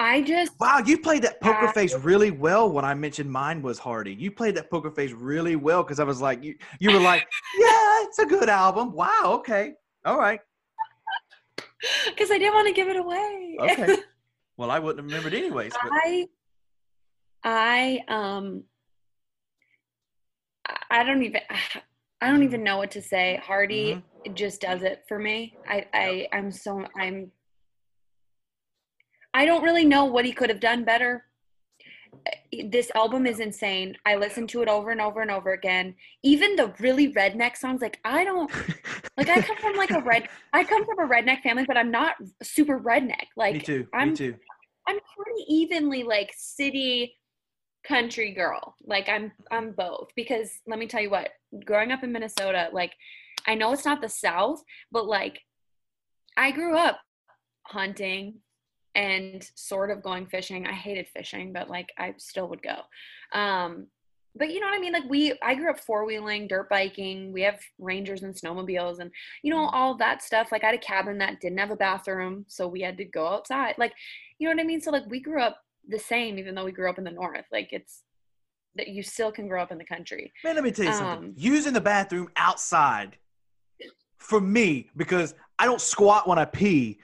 I 0.00 0.22
just 0.22 0.52
wow, 0.58 0.82
you 0.84 0.98
played 0.98 1.22
that 1.22 1.40
poker 1.40 1.68
face 1.68 1.94
really 1.94 2.30
well 2.30 2.70
when 2.70 2.84
I 2.84 2.94
mentioned 2.94 3.30
mine 3.30 3.62
was 3.62 3.78
Hardy. 3.78 4.14
You 4.14 4.30
played 4.30 4.56
that 4.56 4.70
poker 4.70 4.90
face 4.90 5.12
really 5.12 5.56
well 5.56 5.82
because 5.82 6.00
I 6.00 6.04
was 6.04 6.20
like, 6.20 6.42
you 6.42 6.56
you 6.80 6.90
were 6.92 7.00
like, 7.00 7.26
yeah, 7.58 8.02
it's 8.02 8.18
a 8.18 8.26
good 8.26 8.48
album. 8.48 8.92
Wow, 8.92 9.36
okay, 9.38 9.74
all 10.04 10.18
right, 10.18 10.40
because 12.06 12.30
I 12.30 12.38
didn't 12.38 12.54
want 12.54 12.68
to 12.68 12.74
give 12.74 12.88
it 12.88 12.96
away. 12.96 13.56
okay. 13.60 13.96
well, 14.56 14.70
I 14.70 14.78
wouldn't 14.78 14.98
have 14.98 15.06
remembered 15.06 15.34
anyways. 15.34 15.72
But 15.82 15.92
I 15.92 16.26
I 17.44 18.00
um 18.08 18.64
I- 20.66 21.00
I 21.00 21.04
don't 21.04 21.22
even 21.22 21.40
I 22.20 22.28
don't 22.28 22.42
even 22.42 22.62
know 22.64 22.78
what 22.78 22.90
to 22.92 23.02
say. 23.02 23.40
Hardy 23.44 23.94
Mm-hmm. 23.94 24.34
just 24.34 24.60
does 24.60 24.82
it 24.82 25.04
for 25.08 25.18
me. 25.18 25.58
I 25.68 25.86
I 25.92 26.28
I'm 26.32 26.50
so 26.50 26.84
I'm 26.98 27.30
I 29.34 29.44
don't 29.44 29.64
really 29.64 29.84
know 29.84 30.04
what 30.04 30.24
he 30.24 30.32
could 30.32 30.48
have 30.48 30.60
done 30.60 30.84
better. 30.84 31.24
This 32.70 32.90
album 32.94 33.26
is 33.26 33.40
insane. 33.40 33.96
I 34.06 34.14
listen 34.14 34.46
to 34.48 34.62
it 34.62 34.68
over 34.68 34.92
and 34.92 35.00
over 35.00 35.20
and 35.20 35.30
over 35.30 35.52
again. 35.52 35.96
Even 36.22 36.54
the 36.54 36.72
really 36.78 37.12
redneck 37.12 37.56
songs 37.56 37.82
like 37.82 37.98
I 38.04 38.24
don't 38.24 38.50
like 39.18 39.28
I 39.28 39.42
come 39.42 39.56
from 39.56 39.76
like 39.76 39.90
a 39.90 40.00
red 40.00 40.28
I 40.52 40.62
come 40.62 40.86
from 40.86 41.00
a 41.00 41.12
redneck 41.12 41.42
family 41.42 41.64
but 41.66 41.76
I'm 41.76 41.90
not 41.90 42.14
super 42.42 42.78
redneck. 42.78 43.26
Like 43.36 43.54
me 43.54 43.60
too. 43.60 43.78
me 43.80 43.86
I'm 43.92 44.14
too. 44.14 44.36
I'm 44.88 44.98
pretty 45.16 45.44
evenly 45.52 46.04
like 46.04 46.32
city 46.36 47.16
country 47.86 48.32
girl. 48.32 48.76
Like 48.86 49.08
I'm 49.08 49.32
I'm 49.50 49.72
both 49.72 50.10
because 50.14 50.50
let 50.68 50.78
me 50.78 50.86
tell 50.86 51.02
you 51.02 51.10
what, 51.10 51.30
growing 51.64 51.90
up 51.90 52.04
in 52.04 52.12
Minnesota, 52.12 52.68
like 52.72 52.92
I 53.46 53.56
know 53.56 53.72
it's 53.72 53.84
not 53.84 54.00
the 54.00 54.08
south, 54.08 54.62
but 54.92 55.06
like 55.06 55.40
I 56.36 56.52
grew 56.52 56.76
up 56.76 57.00
hunting 57.66 58.40
and 58.94 59.48
sort 59.54 59.90
of 59.90 60.02
going 60.02 60.26
fishing. 60.26 60.66
I 60.66 60.72
hated 60.72 61.08
fishing, 61.08 61.52
but 61.52 61.68
like 61.68 61.92
I 61.98 62.14
still 62.18 62.48
would 62.48 62.62
go. 62.62 62.76
Um 63.32 63.88
but 64.36 64.50
you 64.50 64.58
know 64.58 64.66
what 64.66 64.76
I 64.76 64.80
mean? 64.80 64.92
Like 64.92 65.08
we 65.08 65.38
I 65.42 65.54
grew 65.54 65.70
up 65.70 65.78
four-wheeling, 65.78 66.48
dirt 66.48 66.68
biking. 66.68 67.32
We 67.32 67.42
have 67.42 67.60
rangers 67.78 68.22
and 68.22 68.34
snowmobiles 68.34 68.98
and 68.98 69.10
you 69.42 69.50
know 69.52 69.68
all 69.72 69.96
that 69.98 70.22
stuff. 70.22 70.50
Like 70.50 70.64
I 70.64 70.68
had 70.68 70.74
a 70.74 70.78
cabin 70.78 71.18
that 71.18 71.40
didn't 71.40 71.58
have 71.58 71.70
a 71.70 71.76
bathroom, 71.76 72.44
so 72.48 72.66
we 72.66 72.80
had 72.80 72.96
to 72.98 73.04
go 73.04 73.26
outside. 73.28 73.76
Like 73.78 73.92
you 74.38 74.48
know 74.48 74.54
what 74.54 74.62
I 74.62 74.66
mean? 74.66 74.80
So 74.80 74.90
like 74.90 75.06
we 75.08 75.20
grew 75.20 75.40
up 75.40 75.58
the 75.88 75.98
same, 75.98 76.38
even 76.38 76.54
though 76.54 76.64
we 76.64 76.72
grew 76.72 76.90
up 76.90 76.98
in 76.98 77.04
the 77.04 77.10
north. 77.10 77.44
Like 77.52 77.68
it's 77.72 78.02
that 78.76 78.88
you 78.88 79.02
still 79.02 79.30
can 79.30 79.48
grow 79.48 79.62
up 79.62 79.70
in 79.70 79.78
the 79.78 79.84
country. 79.84 80.32
Man, 80.42 80.54
let 80.56 80.64
me 80.64 80.72
tell 80.72 80.86
you 80.86 80.92
something. 80.92 81.28
Um, 81.28 81.34
Using 81.36 81.72
the 81.72 81.80
bathroom 81.80 82.28
outside 82.36 83.16
for 84.18 84.40
me, 84.40 84.90
because 84.96 85.34
I 85.58 85.66
don't 85.66 85.80
squat 85.80 86.26
when 86.26 86.38
I 86.38 86.44
pee, 86.44 86.98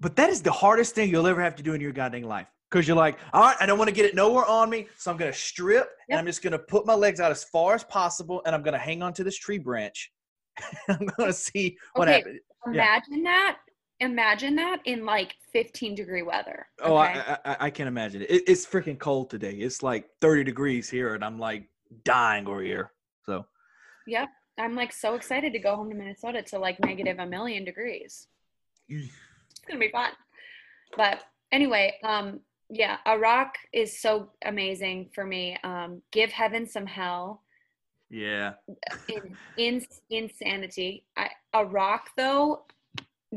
but 0.00 0.16
that 0.16 0.30
is 0.30 0.42
the 0.42 0.52
hardest 0.52 0.94
thing 0.94 1.10
you'll 1.10 1.26
ever 1.26 1.40
have 1.42 1.56
to 1.56 1.62
do 1.62 1.74
in 1.74 1.80
your 1.80 1.92
goddamn 1.92 2.22
life. 2.24 2.46
Because 2.70 2.88
you're 2.88 2.96
like, 2.96 3.18
all 3.32 3.42
right, 3.42 3.56
I 3.60 3.66
don't 3.66 3.78
want 3.78 3.88
to 3.88 3.94
get 3.94 4.04
it 4.06 4.14
nowhere 4.16 4.44
on 4.44 4.68
me, 4.68 4.88
so 4.96 5.10
I'm 5.10 5.16
gonna 5.16 5.32
strip 5.32 5.88
and 6.10 6.18
I'm 6.18 6.26
just 6.26 6.42
gonna 6.42 6.58
put 6.58 6.84
my 6.84 6.94
legs 6.94 7.20
out 7.20 7.30
as 7.30 7.44
far 7.44 7.74
as 7.74 7.84
possible, 7.84 8.42
and 8.44 8.54
I'm 8.54 8.62
gonna 8.62 8.78
hang 8.78 9.02
onto 9.02 9.22
this 9.22 9.36
tree 9.38 9.58
branch. 9.58 10.10
I'm 10.88 11.06
gonna 11.16 11.32
see 11.32 11.76
what 11.94 12.08
Okay. 12.08 12.18
happens. 12.18 12.40
Yeah. 12.66 12.72
Imagine 12.72 13.22
that. 13.22 13.58
Imagine 14.00 14.56
that 14.56 14.80
in 14.84 15.06
like 15.06 15.34
15 15.52 15.94
degree 15.94 16.22
weather. 16.22 16.66
Oh. 16.82 16.96
I, 16.96 17.38
I 17.44 17.56
I 17.60 17.70
can 17.70 17.86
imagine 17.86 18.22
it. 18.22 18.30
it. 18.30 18.42
It's 18.48 18.66
freaking 18.66 18.98
cold 18.98 19.30
today. 19.30 19.52
It's 19.54 19.82
like 19.82 20.06
30 20.20 20.42
degrees 20.44 20.90
here, 20.90 21.14
and 21.14 21.24
I'm 21.24 21.38
like 21.38 21.68
dying 22.04 22.46
over 22.48 22.62
here. 22.62 22.90
So 23.24 23.46
Yep. 24.08 24.28
I'm 24.58 24.74
like 24.74 24.92
so 24.92 25.14
excited 25.14 25.52
to 25.52 25.58
go 25.60 25.76
home 25.76 25.88
to 25.90 25.96
Minnesota 25.96 26.42
to 26.42 26.58
like 26.58 26.80
negative 26.80 27.18
a 27.20 27.26
million 27.26 27.64
degrees. 27.64 28.26
Gonna 29.68 29.80
be 29.80 29.90
fun. 29.90 30.10
But 30.96 31.22
anyway, 31.52 31.94
um, 32.02 32.40
yeah, 32.70 32.98
a 33.06 33.18
rock 33.18 33.54
is 33.72 34.00
so 34.00 34.30
amazing 34.44 35.10
for 35.14 35.24
me. 35.24 35.56
Um, 35.62 36.02
give 36.12 36.30
heaven 36.30 36.66
some 36.66 36.86
hell. 36.86 37.42
yeah, 38.10 38.54
in, 39.08 39.36
in 39.56 39.86
insanity. 40.10 41.04
I, 41.16 41.30
a 41.54 41.64
rock 41.64 42.10
though, 42.16 42.64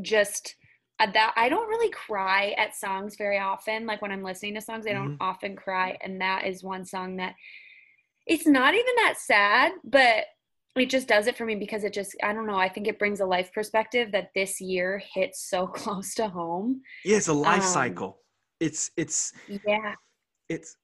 just 0.02 0.56
uh, 1.00 1.10
that 1.12 1.34
I 1.36 1.50
don't 1.50 1.70
really 1.70 1.90
cry 1.92 2.56
at 2.58 2.76
songs 2.76 3.16
very 3.16 3.40
often. 3.40 3.86
Like 3.86 4.02
when 4.02 4.12
I'm 4.12 4.24
listening 4.24 4.56
to 4.56 4.62
songs, 4.62 4.86
I 4.88 4.94
don't 4.94 5.18
often 5.20 5.56
cry, 5.56 5.98
and 6.02 6.22
that 6.22 6.46
is 6.46 6.64
one 6.64 6.86
song 6.86 7.18
that 7.18 7.36
it's 8.28 8.46
not 8.46 8.74
even 8.74 8.96
that 8.98 9.16
sad, 9.18 9.72
but 9.84 10.26
it 10.80 10.90
just 10.90 11.08
does 11.08 11.28
it 11.28 11.38
for 11.38 11.46
me 11.46 11.56
because 11.56 11.84
it 11.84 11.94
just 11.94 12.16
I 12.24 12.34
don't 12.34 12.48
know. 12.48 12.56
I 12.56 12.70
think 12.70 12.88
it 12.88 13.00
brings 13.00 13.20
a 13.20 13.26
life 13.26 13.52
perspective 13.54 14.12
that 14.12 14.30
this 14.36 14.60
year 14.62 15.02
hits 15.14 15.42
so 15.50 15.68
close 15.82 16.14
to 16.16 16.28
home. 16.28 16.82
yeah. 17.06 17.18
It's 17.18 17.28
a 17.28 17.34
life 17.34 17.64
Um, 17.64 17.68
cycle. 17.70 18.20
It's 18.60 18.92
it's 18.98 19.34
Yeah, 19.48 19.94
it's 20.50 20.76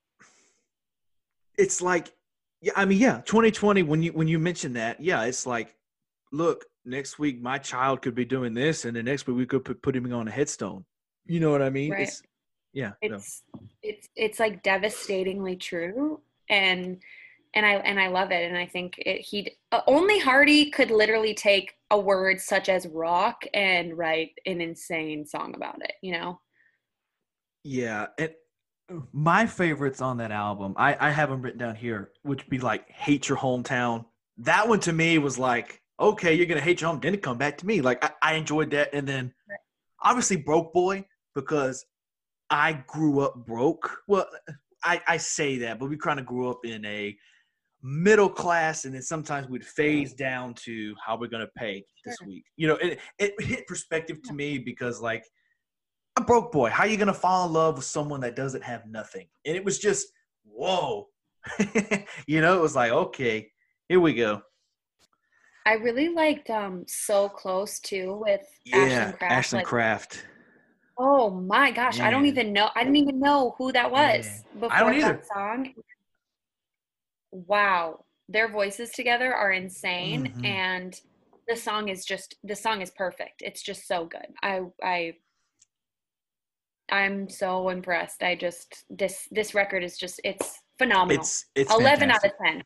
it's 1.57 1.81
like 1.81 2.13
yeah 2.61 2.73
i 2.75 2.85
mean 2.85 2.97
yeah 2.97 3.21
2020 3.25 3.83
when 3.83 4.01
you 4.01 4.11
when 4.13 4.27
you 4.27 4.39
mention 4.39 4.73
that 4.73 4.99
yeah 5.01 5.23
it's 5.23 5.45
like 5.45 5.75
look 6.31 6.65
next 6.85 7.17
week 7.19 7.41
my 7.41 7.57
child 7.57 8.01
could 8.01 8.15
be 8.15 8.25
doing 8.25 8.53
this 8.53 8.85
and 8.85 8.95
the 8.95 9.03
next 9.03 9.27
week 9.27 9.37
we 9.37 9.45
could 9.45 9.63
put, 9.63 9.81
put 9.81 9.95
him 9.95 10.11
on 10.13 10.27
a 10.27 10.31
headstone 10.31 10.83
you 11.25 11.39
know 11.39 11.51
what 11.51 11.61
i 11.61 11.69
mean 11.69 11.91
Right. 11.91 12.01
it's 12.07 12.21
yeah 12.73 12.91
no. 13.03 13.15
it's 13.15 13.43
it's 13.81 14.09
it's 14.15 14.39
like 14.39 14.63
devastatingly 14.63 15.55
true 15.55 16.21
and 16.49 16.97
and 17.55 17.65
i 17.65 17.73
and 17.75 17.99
i 17.99 18.07
love 18.07 18.31
it. 18.31 18.43
And 18.43 18.57
i 18.57 18.65
think 18.65 18.95
it, 18.97 19.21
he 19.21 19.51
uh, 19.71 19.81
only 19.87 20.19
hardy 20.19 20.69
could 20.69 20.91
literally 20.91 21.33
take 21.33 21.73
a 21.91 21.99
word 21.99 22.39
such 22.39 22.69
as 22.69 22.87
rock 22.87 23.45
and 23.53 23.97
write 23.97 24.31
an 24.45 24.61
insane 24.61 25.25
song 25.25 25.55
about 25.55 25.81
it 25.81 25.93
you 26.01 26.13
know? 26.13 26.39
Yeah 27.63 28.07
and 28.19 28.31
my 29.11 29.47
favorites 29.47 29.99
on 30.01 30.17
that 30.17 30.31
album 30.31 30.75
i 30.77 30.95
i 31.07 31.09
have 31.09 31.29
them 31.29 31.41
written 31.41 31.59
down 31.59 31.75
here 31.75 32.11
which 32.21 32.47
be 32.49 32.59
like 32.59 32.89
hate 33.05 33.29
your 33.29 33.37
hometown. 33.37 34.05
That 34.39 34.67
one 34.67 34.81
to 34.81 34.91
me 34.91 35.17
was 35.17 35.39
like, 35.39 35.81
okay, 35.99 36.33
you're 36.33 36.45
gonna 36.47 36.59
hate 36.59 36.81
your 36.81 36.89
home, 36.89 36.99
then 36.99 37.13
it 37.13 37.21
come 37.21 37.37
back 37.37 37.57
to 37.59 37.65
me. 37.65 37.81
Like 37.81 38.03
I, 38.03 38.11
I 38.21 38.33
enjoyed 38.35 38.71
that, 38.71 38.89
and 38.93 39.07
then 39.07 39.33
obviously 40.01 40.37
broke 40.37 40.73
boy 40.73 41.05
because 41.33 41.85
I 42.49 42.83
grew 42.87 43.21
up 43.21 43.45
broke. 43.45 43.97
Well, 44.07 44.27
I, 44.83 45.01
I 45.07 45.17
say 45.17 45.59
that, 45.59 45.79
but 45.79 45.89
we 45.89 45.97
kind 45.97 46.19
of 46.19 46.25
grew 46.25 46.49
up 46.49 46.65
in 46.65 46.83
a 46.85 47.15
middle 47.85 48.29
class, 48.29 48.85
and 48.85 48.95
then 48.95 49.03
sometimes 49.03 49.47
we'd 49.47 49.63
phase 49.63 50.13
down 50.13 50.55
to 50.55 50.95
how 51.05 51.15
we're 51.15 51.29
gonna 51.29 51.47
pay 51.55 51.85
this 52.03 52.17
week. 52.25 52.43
You 52.57 52.67
know, 52.67 52.75
it 52.77 52.99
it 53.19 53.39
hit 53.39 53.67
perspective 53.67 54.21
to 54.23 54.33
me 54.33 54.57
because 54.57 54.99
like 55.01 55.23
a 56.17 56.23
broke 56.23 56.51
boy, 56.51 56.69
how 56.71 56.85
you 56.85 56.97
gonna 56.97 57.13
fall 57.13 57.45
in 57.45 57.53
love 57.53 57.75
with 57.75 57.85
someone 57.85 58.21
that 58.21 58.35
doesn't 58.35 58.63
have 58.63 58.87
nothing? 58.87 59.27
And 59.45 59.55
it 59.55 59.63
was 59.63 59.77
just 59.77 60.07
whoa, 60.45 61.09
you 62.27 62.41
know, 62.41 62.57
it 62.57 62.61
was 62.61 62.75
like 62.75 62.91
okay, 62.91 63.51
here 63.87 63.99
we 63.99 64.15
go. 64.15 64.41
I 65.67 65.73
really 65.73 66.09
liked 66.09 66.49
um 66.49 66.85
So 66.87 67.29
Close 67.29 67.79
too 67.79 68.19
with 68.19 68.41
Yeah, 68.65 68.77
Ashland 68.77 69.17
Craft. 69.19 69.31
Ashland 69.31 69.59
like, 69.61 69.67
Craft. 69.67 70.25
Oh 70.97 71.29
my 71.29 71.71
gosh, 71.71 71.99
I 71.99 72.09
don't 72.09 72.25
even 72.25 72.51
know. 72.51 72.69
I 72.73 72.83
didn't 72.83 72.95
even 72.95 73.19
know 73.19 73.53
who 73.59 73.71
that 73.73 73.91
was 73.91 74.25
Man. 74.25 74.43
before 74.61 74.71
I 74.71 74.79
don't 74.79 74.93
either. 74.95 75.13
that 75.13 75.27
song. 75.27 75.73
Wow, 77.35 78.05
their 78.29 78.47
voices 78.47 78.91
together 78.91 79.33
are 79.35 79.51
insane, 79.51 80.33
Mhm. 80.37 80.45
and 80.45 81.01
the 81.49 81.55
song 81.55 81.89
is 81.89 82.05
just 82.05 82.35
the 82.43 82.55
song 82.55 82.81
is 82.81 82.91
perfect. 82.91 83.41
It's 83.41 83.61
just 83.61 83.87
so 83.87 84.05
good. 84.05 84.27
I 84.41 84.61
I 84.81 85.13
I'm 86.91 87.27
so 87.29 87.69
impressed. 87.69 88.23
I 88.23 88.35
just 88.35 88.85
this 88.89 89.27
this 89.31 89.53
record 89.53 89.83
is 89.83 89.97
just 89.97 90.21
it's 90.23 90.59
phenomenal. 90.77 91.21
It's 91.21 91.45
it's 91.55 91.73
Eleven 91.73 92.09
fantastic. 92.09 92.31
out 92.31 92.39
of 92.39 92.45
ten. 92.55 92.63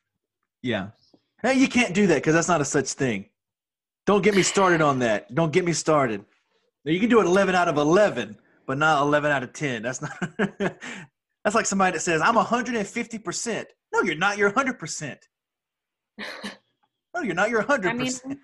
Yeah. 0.62 0.88
Hey, 1.41 1.54
you 1.56 1.68
can't 1.68 1.96
do 1.96 2.06
that 2.08 2.16
because 2.16 2.34
that's 2.36 2.48
not 2.50 2.62
a 2.62 2.66
such 2.66 2.94
thing. 2.94 3.30
Don't 4.06 4.22
get 4.24 4.36
me 4.36 4.44
started 4.44 4.82
on 4.82 5.00
that. 5.00 5.34
Don't 5.34 5.52
get 5.54 5.64
me 5.66 5.74
started. 5.74 6.26
Now, 6.86 6.91
you 6.91 7.00
can 7.00 7.10
do 7.10 7.20
it 7.22 7.26
11 7.26 7.56
out 7.56 7.68
of 7.68 7.78
11, 7.78 8.38
but 8.66 8.78
not 8.78 9.02
11 9.02 9.32
out 9.32 9.44
of 9.44 9.54
10. 9.54 9.82
That's 9.84 10.02
not. 10.02 10.12
that's 11.44 11.56
like 11.56 11.66
somebody 11.66 11.94
that 11.94 12.02
says, 12.02 12.22
I'm 12.22 12.36
150%. 12.36 13.66
No, 13.94 14.02
you're 14.02 14.16
not. 14.16 14.38
You're 14.38 14.52
100%. 14.52 15.18
No, 17.16 17.22
you're 17.22 17.34
not. 17.34 17.49
You're 17.49 17.64
100%. 17.64 17.86
I 17.86 17.94
mean, 17.94 18.40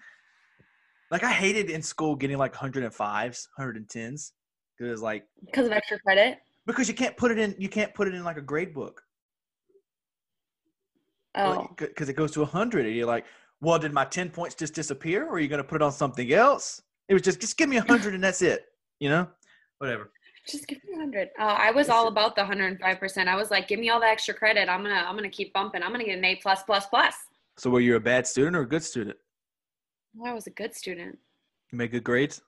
like, 1.11 1.23
I 1.23 1.31
hated 1.31 1.69
in 1.69 1.83
school 1.83 2.15
getting 2.15 2.39
like 2.39 2.55
105s, 2.55 3.47
110s. 3.59 4.31
Because, 4.75 5.03
like, 5.03 5.27
because 5.45 5.67
of 5.67 5.71
extra 5.71 5.99
credit. 5.99 6.39
because 6.65 6.87
you 6.87 6.95
can't 6.95 7.15
put 7.15 7.29
it 7.29 7.37
in, 7.37 7.55
you 7.59 7.69
can't 7.69 7.93
put 7.93 8.07
it 8.07 8.15
in 8.15 8.23
like 8.23 8.37
a 8.37 8.41
grade 8.41 8.73
book. 8.73 9.03
Oh, 11.35 11.69
because 11.77 12.09
it 12.09 12.15
goes 12.15 12.31
to 12.31 12.39
100 12.39 12.85
and 12.85 12.95
you're 12.95 13.05
like 13.05 13.25
well 13.61 13.77
did 13.77 13.91
my 13.91 14.05
10 14.05 14.29
points 14.29 14.55
just 14.55 14.73
disappear 14.73 15.25
or 15.25 15.33
are 15.33 15.39
you 15.39 15.47
going 15.47 15.61
to 15.61 15.67
put 15.67 15.81
it 15.81 15.81
on 15.81 15.91
something 15.91 16.31
else 16.31 16.81
it 17.09 17.13
was 17.13 17.21
just 17.21 17.41
just 17.41 17.57
give 17.57 17.67
me 17.67 17.77
100 17.77 18.13
and 18.13 18.23
that's 18.23 18.41
it 18.41 18.65
you 18.99 19.09
know 19.09 19.27
whatever 19.79 20.11
just 20.47 20.67
give 20.67 20.83
me 20.83 20.93
a 20.95 20.97
hundred. 20.99 21.29
Oh, 21.39 21.43
I 21.45 21.71
was 21.71 21.89
all 21.89 22.07
about 22.07 22.35
the 22.35 22.45
hundred 22.45 22.65
and 22.67 22.79
five 22.79 22.99
percent. 22.99 23.27
I 23.29 23.35
was 23.35 23.49
like, 23.51 23.67
give 23.67 23.79
me 23.79 23.89
all 23.89 23.99
the 23.99 24.05
extra 24.07 24.33
credit. 24.33 24.69
I'm 24.69 24.83
gonna 24.83 25.03
I'm 25.07 25.15
gonna 25.15 25.29
keep 25.29 25.53
bumping. 25.53 25.81
I'm 25.83 25.91
gonna 25.91 26.03
get 26.05 26.17
an 26.17 26.25
A 26.25 26.35
plus 26.37 26.63
plus 26.63 26.85
plus. 26.87 27.15
so 27.57 27.69
were 27.69 27.79
you 27.79 27.95
a 27.95 27.99
bad 27.99 28.27
student 28.27 28.55
or 28.55 28.61
a 28.61 28.67
good 28.67 28.83
student 28.83 29.17
Well, 30.15 30.31
I 30.31 30.35
was 30.35 30.47
a 30.47 30.51
good 30.51 30.75
student. 30.75 31.17
you 31.71 31.77
made 31.77 31.91
good 31.91 32.03
grades 32.03 32.41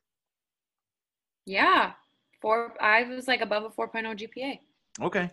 Yeah. 1.46 1.94
Four 2.42 2.74
I 2.82 3.04
was 3.04 3.28
like 3.28 3.42
above 3.42 3.64
a 3.64 3.70
4.0 3.70 4.16
GPA. 4.20 4.60
okay 5.02 5.32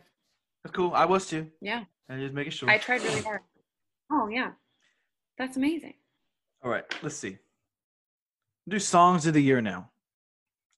that's 0.62 0.74
cool 0.74 0.92
i 0.94 1.04
was 1.04 1.26
too 1.26 1.46
Yeah. 1.60 1.84
i 2.08 2.16
just 2.18 2.32
making 2.34 2.52
sure 2.52 2.70
I 2.70 2.78
tried 2.78 3.02
really 3.02 3.20
hard. 3.22 3.40
Oh 4.10 4.28
yeah. 4.28 4.52
That's 5.38 5.56
amazing. 5.56 5.94
all 6.62 6.70
right 6.70 6.84
let's 7.02 7.16
see 7.16 7.36
do 8.68 8.78
songs 8.78 9.26
of 9.26 9.34
the 9.34 9.42
year 9.42 9.60
now 9.60 9.90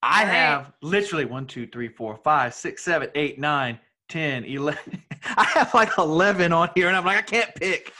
i 0.06 0.20
All 0.20 0.26
right. 0.26 0.32
have 0.34 0.72
literally 0.82 1.24
one 1.24 1.46
two 1.46 1.66
three 1.66 1.88
four 1.88 2.16
five 2.16 2.54
six 2.54 2.82
seven 2.84 3.10
eight 3.14 3.38
nine 3.38 3.78
ten 4.08 4.44
eleven 4.44 5.02
i 5.36 5.44
have 5.44 5.74
like 5.74 5.98
11 5.98 6.52
on 6.52 6.70
here 6.74 6.86
and 6.88 6.96
i'm 6.96 7.04
like 7.04 7.18
i 7.18 7.22
can't 7.22 7.54
pick 7.54 7.92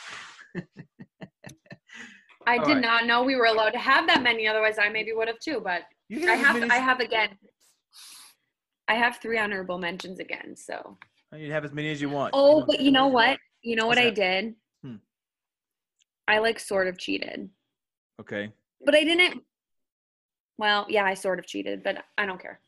I 2.48 2.58
All 2.58 2.64
did 2.64 2.74
right. 2.74 2.80
not 2.80 3.06
know 3.06 3.24
we 3.24 3.34
were 3.34 3.46
allowed 3.46 3.70
to 3.70 3.78
have 3.78 4.06
that 4.06 4.22
many, 4.22 4.46
otherwise 4.46 4.78
I 4.78 4.88
maybe 4.88 5.12
would 5.12 5.26
have 5.26 5.40
too, 5.40 5.60
but 5.62 5.82
I 6.12 6.34
have 6.36 6.54
many 6.60 6.70
I 6.70 6.76
have 6.76 7.00
again. 7.00 7.30
I 8.86 8.94
have 8.94 9.16
three 9.16 9.36
honorable 9.36 9.78
mentions 9.78 10.20
again, 10.20 10.54
so 10.56 10.96
you 11.32 11.40
can 11.46 11.50
have 11.50 11.64
as 11.64 11.72
many 11.72 11.90
as 11.90 12.00
you 12.00 12.08
want 12.08 12.30
Oh, 12.34 12.58
don't- 12.60 12.66
but 12.68 12.80
you 12.80 12.92
know 12.92 13.08
what? 13.08 13.36
You 13.62 13.74
know 13.74 13.88
what 13.88 13.96
What's 13.96 14.06
I 14.06 14.10
did? 14.10 14.54
Hmm. 14.84 14.94
I 16.28 16.38
like 16.38 16.60
sort 16.60 16.86
of 16.86 16.96
cheated. 16.98 17.50
okay 18.20 18.52
But 18.84 18.94
I 18.94 19.02
didn't 19.02 19.42
well, 20.58 20.86
yeah, 20.88 21.04
I 21.04 21.14
sort 21.14 21.38
of 21.38 21.46
cheated, 21.46 21.82
but 21.82 22.04
I 22.18 22.26
don't 22.26 22.40
care. 22.40 22.60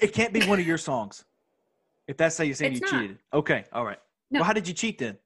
It 0.00 0.12
can't 0.12 0.32
be 0.32 0.44
one 0.46 0.58
of 0.60 0.66
your 0.66 0.78
songs. 0.90 1.24
If 2.06 2.16
that's 2.16 2.36
how 2.36 2.44
you're 2.44 2.54
saying 2.54 2.72
It's 2.72 2.80
you 2.80 2.86
not. 2.86 3.00
cheated. 3.02 3.18
Okay, 3.32 3.64
all 3.72 3.84
right. 3.84 3.98
No. 4.30 4.40
Well, 4.40 4.44
how 4.46 4.52
did 4.52 4.66
you 4.66 4.74
cheat 4.74 4.98
then? 4.98 5.16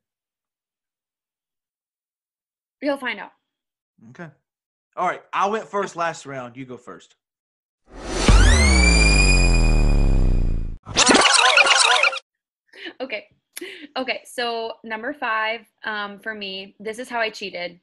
You'll 2.82 2.96
find 2.98 3.18
out. 3.18 3.32
Okay. 4.10 4.28
All 4.96 5.06
right. 5.06 5.22
I 5.32 5.48
went 5.48 5.66
first 5.66 5.96
last 5.96 6.26
round. 6.26 6.56
You 6.56 6.66
go 6.66 6.76
first. 6.76 7.16
Okay. 13.00 13.26
Okay, 13.96 14.20
so 14.24 14.72
number 14.82 15.12
five 15.14 15.60
um, 15.84 16.18
for 16.18 16.34
me, 16.34 16.74
this 16.80 16.98
is 16.98 17.08
how 17.08 17.20
I 17.20 17.30
cheated. 17.30 17.78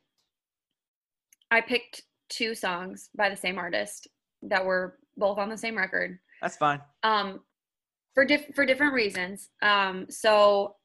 I 1.49 1.61
picked 1.61 2.03
two 2.31 2.55
songs 2.55 3.09
by 3.15 3.29
the 3.29 3.35
same 3.35 3.57
artist 3.59 4.07
that 4.41 4.65
were 4.65 4.97
both 5.17 5.37
on 5.37 5.49
the 5.49 5.57
same 5.57 5.77
record 5.77 6.17
That's 6.41 6.57
fine. 6.57 6.81
um, 7.03 7.41
for 8.15 8.25
diff- 8.25 8.55
for 8.55 8.65
different 8.65 8.93
reasons. 8.93 9.49
Um, 9.61 10.07
so 10.09 10.75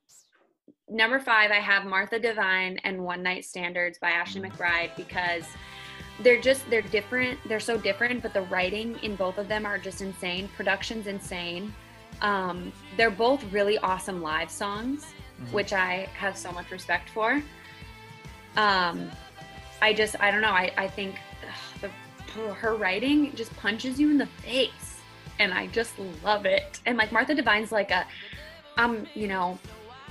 number 0.90 1.18
five, 1.18 1.50
I 1.50 1.60
have 1.60 1.84
Martha 1.86 2.18
Divine 2.18 2.78
and 2.84 3.02
One 3.02 3.22
Night 3.22 3.44
Standards 3.44 3.98
by 3.98 4.10
Ashley 4.10 4.42
McBryde 4.42 4.94
because 4.96 5.44
they're 6.22 6.40
just 6.40 6.68
they're 6.70 6.82
different. 6.82 7.38
They're 7.48 7.60
so 7.60 7.78
different, 7.78 8.22
but 8.22 8.32
the 8.34 8.42
writing 8.42 8.96
in 9.02 9.16
both 9.16 9.38
of 9.38 9.48
them 9.48 9.64
are 9.66 9.78
just 9.78 10.00
insane. 10.02 10.48
Production's 10.56 11.06
insane. 11.06 11.72
Um, 12.22 12.72
they're 12.96 13.10
both 13.10 13.42
really 13.52 13.78
awesome 13.78 14.22
live 14.22 14.50
songs, 14.50 15.12
Mhm. 15.40 15.52
which 15.52 15.72
I 15.72 16.08
have 16.16 16.36
so 16.36 16.50
much 16.52 16.70
respect 16.70 17.10
for. 17.10 17.42
Um, 18.56 19.10
I 19.82 19.92
just 19.92 20.18
I 20.20 20.30
don't 20.30 20.40
know. 20.40 20.50
I 20.64 20.72
I 20.76 20.88
think 20.88 21.16
her 22.36 22.74
writing 22.74 23.34
just 23.34 23.54
punches 23.56 23.98
you 23.98 24.10
in 24.10 24.18
the 24.18 24.26
face, 24.26 24.98
and 25.38 25.52
I 25.52 25.66
just 25.68 25.94
love 26.24 26.46
it. 26.46 26.80
And 26.86 26.96
like 26.98 27.12
Martha 27.12 27.34
Divine's 27.34 27.72
like 27.72 27.90
a, 27.90 28.06
I'm 28.76 29.06
you 29.14 29.28
know, 29.28 29.58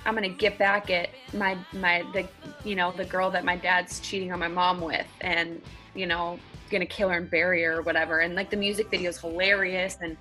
I'm 0.06 0.14
gonna 0.14 0.30
get 0.30 0.58
back 0.58 0.90
at 0.90 1.10
my 1.34 1.58
my 1.74 2.04
the 2.14 2.28
you 2.64 2.76
know 2.76 2.92
the 2.92 3.06
girl 3.06 3.32
that 3.32 3.44
my 3.44 3.56
dad's 3.56 4.00
cheating 4.00 4.32
on 4.32 4.40
my 4.40 4.48
mom 4.48 4.82
with, 4.82 5.08
and 5.22 5.62
you 5.94 6.06
know 6.06 6.40
gonna 6.72 6.86
kill 6.86 7.10
her 7.10 7.18
and 7.18 7.30
bury 7.30 7.64
her 7.64 7.78
or 7.78 7.82
whatever. 7.82 8.20
And 8.20 8.36
like 8.36 8.50
the 8.50 8.58
music 8.58 8.90
video 8.90 9.10
is 9.10 9.20
hilarious, 9.20 9.98
and 10.02 10.18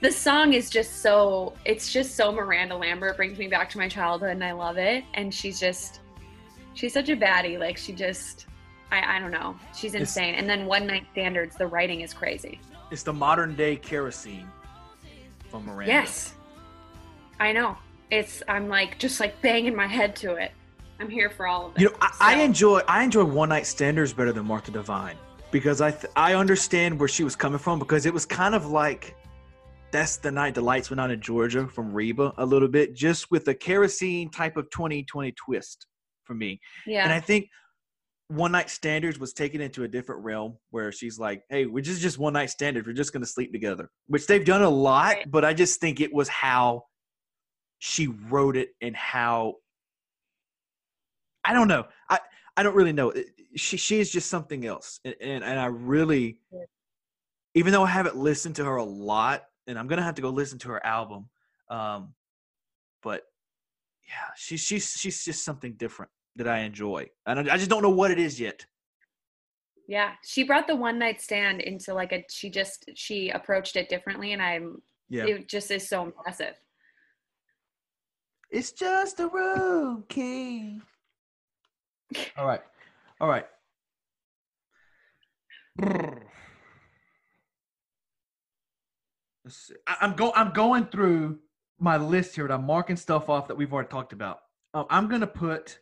the 0.00 0.10
song 0.10 0.52
is 0.52 0.70
just 0.70 1.02
so 1.02 1.54
it's 1.64 1.92
just 1.92 2.16
so 2.16 2.32
Miranda 2.32 2.76
Lambert 2.76 3.12
It 3.12 3.16
brings 3.16 3.38
me 3.38 3.48
back 3.48 3.70
to 3.70 3.78
my 3.78 3.88
childhood, 3.88 4.30
and 4.30 4.44
I 4.44 4.52
love 4.52 4.76
it. 4.78 5.04
And 5.14 5.32
she's 5.32 5.58
just 5.58 6.00
she's 6.74 6.92
such 6.92 7.08
a 7.08 7.16
baddie. 7.16 7.58
Like 7.58 7.76
she 7.76 7.92
just. 7.92 8.46
I, 8.94 9.16
I 9.16 9.18
don't 9.18 9.30
know. 9.30 9.56
She's 9.74 9.94
It's- 9.94 10.10
insane. 10.10 10.34
And 10.36 10.48
then 10.48 10.66
One 10.66 10.86
Night 10.86 11.06
Standards, 11.12 11.56
the 11.56 11.66
writing 11.66 12.00
is 12.02 12.14
crazy. 12.14 12.60
It's 12.90 13.02
the 13.02 13.12
modern 13.12 13.54
day 13.56 13.76
kerosene 13.76 14.46
from 15.50 15.66
Miranda. 15.66 15.92
Yes. 15.92 16.34
I 17.40 17.52
know. 17.52 17.76
It's 18.10 18.42
I'm 18.48 18.68
like 18.68 18.98
just 18.98 19.18
like 19.18 19.40
banging 19.42 19.74
my 19.74 19.86
head 19.86 20.14
to 20.16 20.34
it. 20.34 20.52
I'm 21.00 21.10
here 21.10 21.30
for 21.30 21.46
all 21.46 21.66
of 21.66 21.72
it. 21.76 21.80
You 21.80 21.88
know, 21.88 21.96
I, 22.00 22.12
I 22.20 22.42
enjoy 22.42 22.80
I 22.86 23.02
enjoy 23.02 23.24
One 23.24 23.48
Night 23.48 23.66
Standards 23.66 24.12
better 24.12 24.32
than 24.32 24.46
Martha 24.46 24.70
Divine 24.70 25.16
because 25.50 25.80
I 25.80 25.90
th- 25.90 26.12
I 26.14 26.34
understand 26.34 26.98
where 26.98 27.08
she 27.08 27.24
was 27.24 27.34
coming 27.34 27.58
from 27.58 27.78
because 27.80 28.06
it 28.06 28.14
was 28.14 28.24
kind 28.24 28.54
of 28.54 28.66
like 28.68 29.16
that's 29.90 30.18
the 30.18 30.30
night 30.30 30.54
the 30.54 30.60
lights 30.60 30.90
went 30.90 31.00
out 31.00 31.10
in 31.10 31.20
Georgia 31.20 31.66
from 31.66 31.92
Reba 31.92 32.32
a 32.38 32.46
little 32.46 32.68
bit, 32.68 32.94
just 32.94 33.30
with 33.30 33.48
a 33.48 33.54
kerosene 33.54 34.30
type 34.30 34.56
of 34.56 34.70
2020 34.70 35.32
twist 35.32 35.86
for 36.24 36.34
me. 36.34 36.60
Yeah. 36.86 37.04
And 37.04 37.12
I 37.12 37.20
think 37.20 37.48
one 38.28 38.52
night 38.52 38.70
standards 38.70 39.18
was 39.18 39.32
taken 39.32 39.60
into 39.60 39.84
a 39.84 39.88
different 39.88 40.24
realm 40.24 40.56
where 40.70 40.90
she's 40.90 41.18
like, 41.18 41.42
hey, 41.50 41.66
we're 41.66 41.82
just 41.82 42.00
just 42.00 42.18
one 42.18 42.32
night 42.32 42.50
standards. 42.50 42.86
We're 42.86 42.94
just 42.94 43.12
gonna 43.12 43.26
sleep 43.26 43.52
together. 43.52 43.90
Which 44.06 44.26
they've 44.26 44.44
done 44.44 44.62
a 44.62 44.68
lot, 44.70 45.14
Right. 45.14 45.30
but 45.30 45.44
I 45.44 45.52
just 45.52 45.80
think 45.80 46.00
it 46.00 46.12
was 46.12 46.28
how 46.28 46.84
she 47.78 48.06
wrote 48.06 48.56
it 48.56 48.70
and 48.80 48.96
how 48.96 49.56
I 51.44 51.52
don't 51.52 51.68
know. 51.68 51.86
I 52.08 52.20
I 52.56 52.62
don't 52.62 52.74
really 52.74 52.92
know. 52.92 53.12
She 53.56 53.76
she 53.76 54.00
is 54.00 54.10
just 54.10 54.30
something 54.30 54.64
else. 54.64 55.00
And 55.04 55.14
and, 55.20 55.44
and 55.44 55.60
I 55.60 55.66
really 55.66 56.38
Yeah. 56.50 56.60
even 57.54 57.72
though 57.72 57.84
I 57.84 57.88
haven't 57.88 58.16
listened 58.16 58.56
to 58.56 58.64
her 58.64 58.76
a 58.76 58.84
lot, 58.84 59.44
and 59.66 59.78
I'm 59.78 59.86
gonna 59.86 60.02
have 60.02 60.14
to 60.14 60.22
go 60.22 60.30
listen 60.30 60.58
to 60.60 60.68
her 60.68 60.84
album. 60.86 61.28
Um, 61.68 62.14
but 63.02 63.22
yeah, 64.08 64.32
she's 64.36 64.60
she's 64.60 64.90
she's 64.92 65.24
just 65.24 65.44
something 65.44 65.74
different. 65.74 66.10
That 66.36 66.48
I 66.48 66.60
enjoy, 66.60 67.08
and 67.26 67.50
I 67.50 67.54
I 67.54 67.56
just 67.56 67.70
don't 67.70 67.82
know 67.82 67.90
what 67.90 68.10
it 68.10 68.18
is 68.18 68.38
yet. 68.40 68.66
Yeah, 69.86 70.12
she 70.24 70.44
brought 70.44 70.66
the 70.66 70.76
one 70.76 70.98
night 70.98 71.20
stand 71.20 71.60
into 71.60 71.92
like 71.94 72.12
a. 72.12 72.24
She 72.30 72.50
just 72.50 72.90
she 72.94 73.30
approached 73.30 73.76
it 73.76 73.88
differently, 73.88 74.32
and 74.32 74.42
I'm. 74.42 74.82
Yeah, 75.08 75.26
It 75.26 75.48
just 75.48 75.70
is 75.70 75.88
so 75.88 76.02
impressive. 76.04 76.54
it's 78.50 78.72
just 78.72 79.20
a 79.20 79.28
room 79.28 80.04
key. 80.08 80.80
All 82.36 82.46
right, 82.46 82.60
all 83.20 83.28
right. 83.28 83.46
Let's 89.44 89.56
see. 89.56 89.74
I, 89.86 89.96
I'm 90.00 90.14
go. 90.14 90.32
I'm 90.34 90.52
going 90.52 90.86
through 90.86 91.38
my 91.78 91.96
list 91.96 92.34
here, 92.34 92.44
and 92.44 92.54
I'm 92.54 92.64
marking 92.64 92.96
stuff 92.96 93.28
off 93.28 93.48
that 93.48 93.56
we've 93.56 93.72
already 93.72 93.88
talked 93.88 94.12
about. 94.12 94.40
Um, 94.72 94.86
I'm 94.90 95.08
gonna 95.08 95.26
put. 95.26 95.78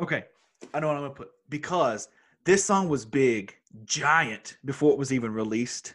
Okay, 0.00 0.24
I 0.72 0.80
know 0.80 0.86
what 0.86 0.96
I'm 0.96 1.02
gonna 1.02 1.14
put 1.14 1.30
because 1.50 2.08
this 2.44 2.64
song 2.64 2.88
was 2.88 3.04
big, 3.04 3.54
giant 3.84 4.56
before 4.64 4.92
it 4.92 4.98
was 4.98 5.12
even 5.12 5.32
released, 5.32 5.94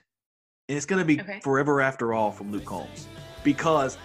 and 0.69 0.77
it's 0.77 0.85
gonna 0.85 1.03
be 1.05 1.19
Okay. 1.19 1.39
"Forever 1.41 1.81
After 1.81 2.13
All" 2.13 2.31
from 2.31 2.51
Luke 2.51 2.65
Combs 2.65 3.07
because 3.43 3.97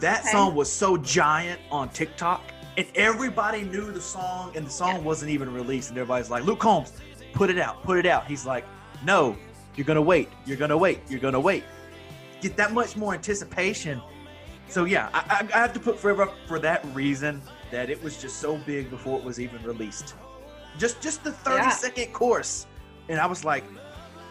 that 0.00 0.20
Okay. 0.20 0.30
song 0.30 0.54
was 0.54 0.72
so 0.72 0.96
giant 0.96 1.60
on 1.70 1.90
TikTok, 1.90 2.42
and 2.78 2.86
everybody 2.94 3.62
knew 3.62 3.92
the 3.92 4.00
song, 4.00 4.56
and 4.56 4.66
the 4.66 4.70
song 4.70 4.96
Yeah. 4.96 5.02
wasn't 5.02 5.30
even 5.30 5.52
released, 5.52 5.90
and 5.90 5.98
everybody's 5.98 6.30
like, 6.30 6.44
"Luke 6.44 6.60
Combs, 6.60 6.94
put 7.34 7.50
it 7.50 7.58
out, 7.58 7.82
put 7.82 7.98
it 7.98 8.06
out." 8.06 8.26
He's 8.26 8.46
like, 8.46 8.64
"No, 9.04 9.36
you're 9.76 9.84
gonna 9.86 10.00
wait, 10.00 10.30
you're 10.46 10.56
gonna 10.56 10.78
wait, 10.78 11.00
you're 11.10 11.20
gonna 11.20 11.40
wait." 11.40 11.64
Get 12.40 12.56
that 12.56 12.72
much 12.72 12.96
more 12.96 13.12
anticipation. 13.12 14.00
So 14.68 14.84
yeah, 14.84 15.10
I, 15.12 15.46
I, 15.52 15.54
I 15.54 15.58
have 15.58 15.74
to 15.74 15.80
put 15.80 15.98
"Forever" 15.98 16.30
for 16.46 16.58
that 16.60 16.82
reason 16.94 17.42
that 17.76 17.90
it 17.90 18.02
was 18.02 18.16
just 18.16 18.38
so 18.40 18.56
big 18.64 18.88
before 18.88 19.18
it 19.18 19.24
was 19.24 19.38
even 19.38 19.62
released. 19.62 20.14
Just 20.78 21.02
just 21.02 21.22
the 21.22 21.32
30 21.32 21.56
Yeah. 21.56 21.68
second 21.68 22.10
course, 22.14 22.66
and 23.10 23.20
I 23.20 23.26
was 23.26 23.44
like, 23.44 23.64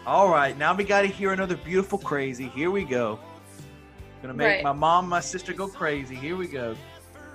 "All 0.04 0.28
right, 0.28 0.58
now 0.58 0.74
we 0.74 0.82
got 0.82 1.02
to 1.02 1.06
hear 1.06 1.32
another 1.32 1.56
beautiful 1.56 1.96
crazy. 1.96 2.48
Here 2.48 2.72
we 2.72 2.82
go." 2.84 3.20
Gonna 4.20 4.34
make 4.34 4.46
Right. 4.48 4.64
my 4.64 4.72
mom, 4.72 5.08
my 5.08 5.20
sister 5.20 5.52
go 5.52 5.68
crazy. 5.68 6.16
Here 6.16 6.34
we 6.36 6.48
go. 6.48 6.74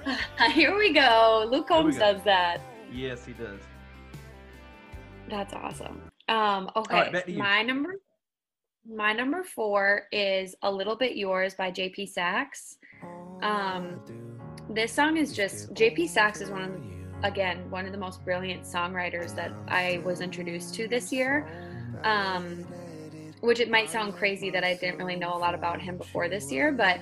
Here 0.51 0.77
we 0.77 0.91
go. 0.91 1.47
Luke 1.49 1.69
Combs 1.69 1.97
does 1.97 2.21
that. 2.23 2.59
Yes, 2.91 3.25
he 3.25 3.31
does. 3.31 3.61
That's 5.29 5.53
awesome. 5.53 6.01
Um, 6.27 6.69
okay, 6.75 7.23
you. 7.25 7.37
my 7.37 7.61
number, 7.61 8.01
my 8.85 9.13
number 9.13 9.43
four 9.43 10.07
is 10.11 10.55
"A 10.61 10.69
Little 10.69 10.97
Bit 10.97 11.15
Yours" 11.15 11.53
by 11.53 11.71
J.P. 11.71 12.05
Saxe. 12.07 12.77
Um, 13.41 14.01
this 14.73 14.91
song 14.93 15.17
is 15.17 15.33
just 15.33 15.73
J.P. 15.73 16.07
Saxe 16.07 16.41
is 16.41 16.49
one 16.49 16.63
of 16.63 16.73
the, 16.73 17.27
again 17.27 17.69
one 17.69 17.85
of 17.85 17.91
the 17.91 17.97
most 17.97 18.23
brilliant 18.23 18.63
songwriters 18.63 19.35
that 19.35 19.51
I 19.67 20.01
was 20.05 20.21
introduced 20.21 20.73
to 20.75 20.87
this 20.87 21.11
year. 21.11 21.47
Um, 22.03 22.65
which 23.41 23.59
it 23.59 23.71
might 23.71 23.89
sound 23.89 24.15
crazy 24.15 24.51
that 24.51 24.63
I 24.63 24.75
didn't 24.75 24.99
really 24.99 25.15
know 25.15 25.33
a 25.33 25.37
lot 25.37 25.55
about 25.55 25.81
him 25.81 25.97
before 25.97 26.29
this 26.29 26.51
year, 26.51 26.71
but 26.71 26.99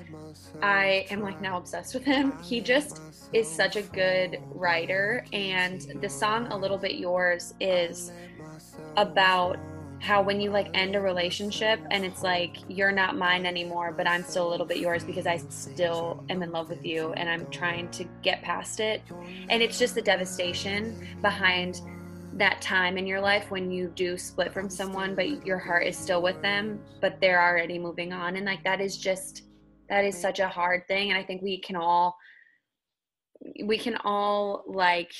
I 0.61 1.05
am 1.09 1.19
like 1.19 1.41
now 1.41 1.57
obsessed 1.57 1.93
with 1.93 2.05
him. 2.05 2.33
He 2.41 2.61
just 2.61 3.01
is 3.33 3.45
such 3.45 3.75
a 3.75 3.81
good 3.81 4.39
writer, 4.53 5.25
and 5.33 5.81
the 6.01 6.09
song 6.09 6.47
"A 6.47 6.57
Little 6.57 6.77
Bit 6.77 6.95
Yours" 6.95 7.53
is 7.59 8.13
about 8.95 9.59
how 9.99 10.21
when 10.21 10.39
you 10.39 10.49
like 10.49 10.69
end 10.73 10.95
a 10.95 11.01
relationship 11.01 11.79
and 11.91 12.05
it's 12.05 12.23
like 12.23 12.57
you're 12.69 12.91
not 12.91 13.17
mine 13.17 13.45
anymore 13.45 13.93
but 13.95 14.07
i'm 14.07 14.23
still 14.23 14.47
a 14.47 14.49
little 14.49 14.65
bit 14.65 14.77
yours 14.77 15.03
because 15.03 15.27
i 15.27 15.35
still 15.35 16.23
am 16.29 16.41
in 16.41 16.51
love 16.51 16.69
with 16.69 16.85
you 16.85 17.11
and 17.13 17.29
i'm 17.29 17.45
trying 17.51 17.89
to 17.91 18.05
get 18.21 18.41
past 18.41 18.79
it. 18.79 19.01
And 19.49 19.61
it's 19.61 19.77
just 19.77 19.95
the 19.95 20.01
devastation 20.01 21.17
behind 21.21 21.81
that 22.35 22.61
time 22.61 22.97
in 22.97 23.05
your 23.05 23.19
life 23.19 23.51
when 23.51 23.69
you 23.69 23.91
do 23.95 24.17
split 24.17 24.53
from 24.53 24.69
someone 24.69 25.15
but 25.15 25.45
your 25.45 25.57
heart 25.57 25.85
is 25.85 25.97
still 25.97 26.21
with 26.21 26.41
them 26.41 26.79
but 27.01 27.19
they're 27.19 27.41
already 27.41 27.77
moving 27.77 28.13
on. 28.13 28.37
And 28.37 28.45
like 28.45 28.63
that 28.63 28.79
is 28.79 28.97
just 28.97 29.43
that 29.89 30.05
is 30.05 30.17
such 30.17 30.39
a 30.39 30.47
hard 30.47 30.87
thing. 30.87 31.09
And 31.09 31.19
i 31.19 31.23
think 31.23 31.41
we 31.41 31.59
can 31.59 31.75
all 31.75 32.15
we 33.63 33.77
can 33.77 33.97
all 34.03 34.63
like 34.67 35.13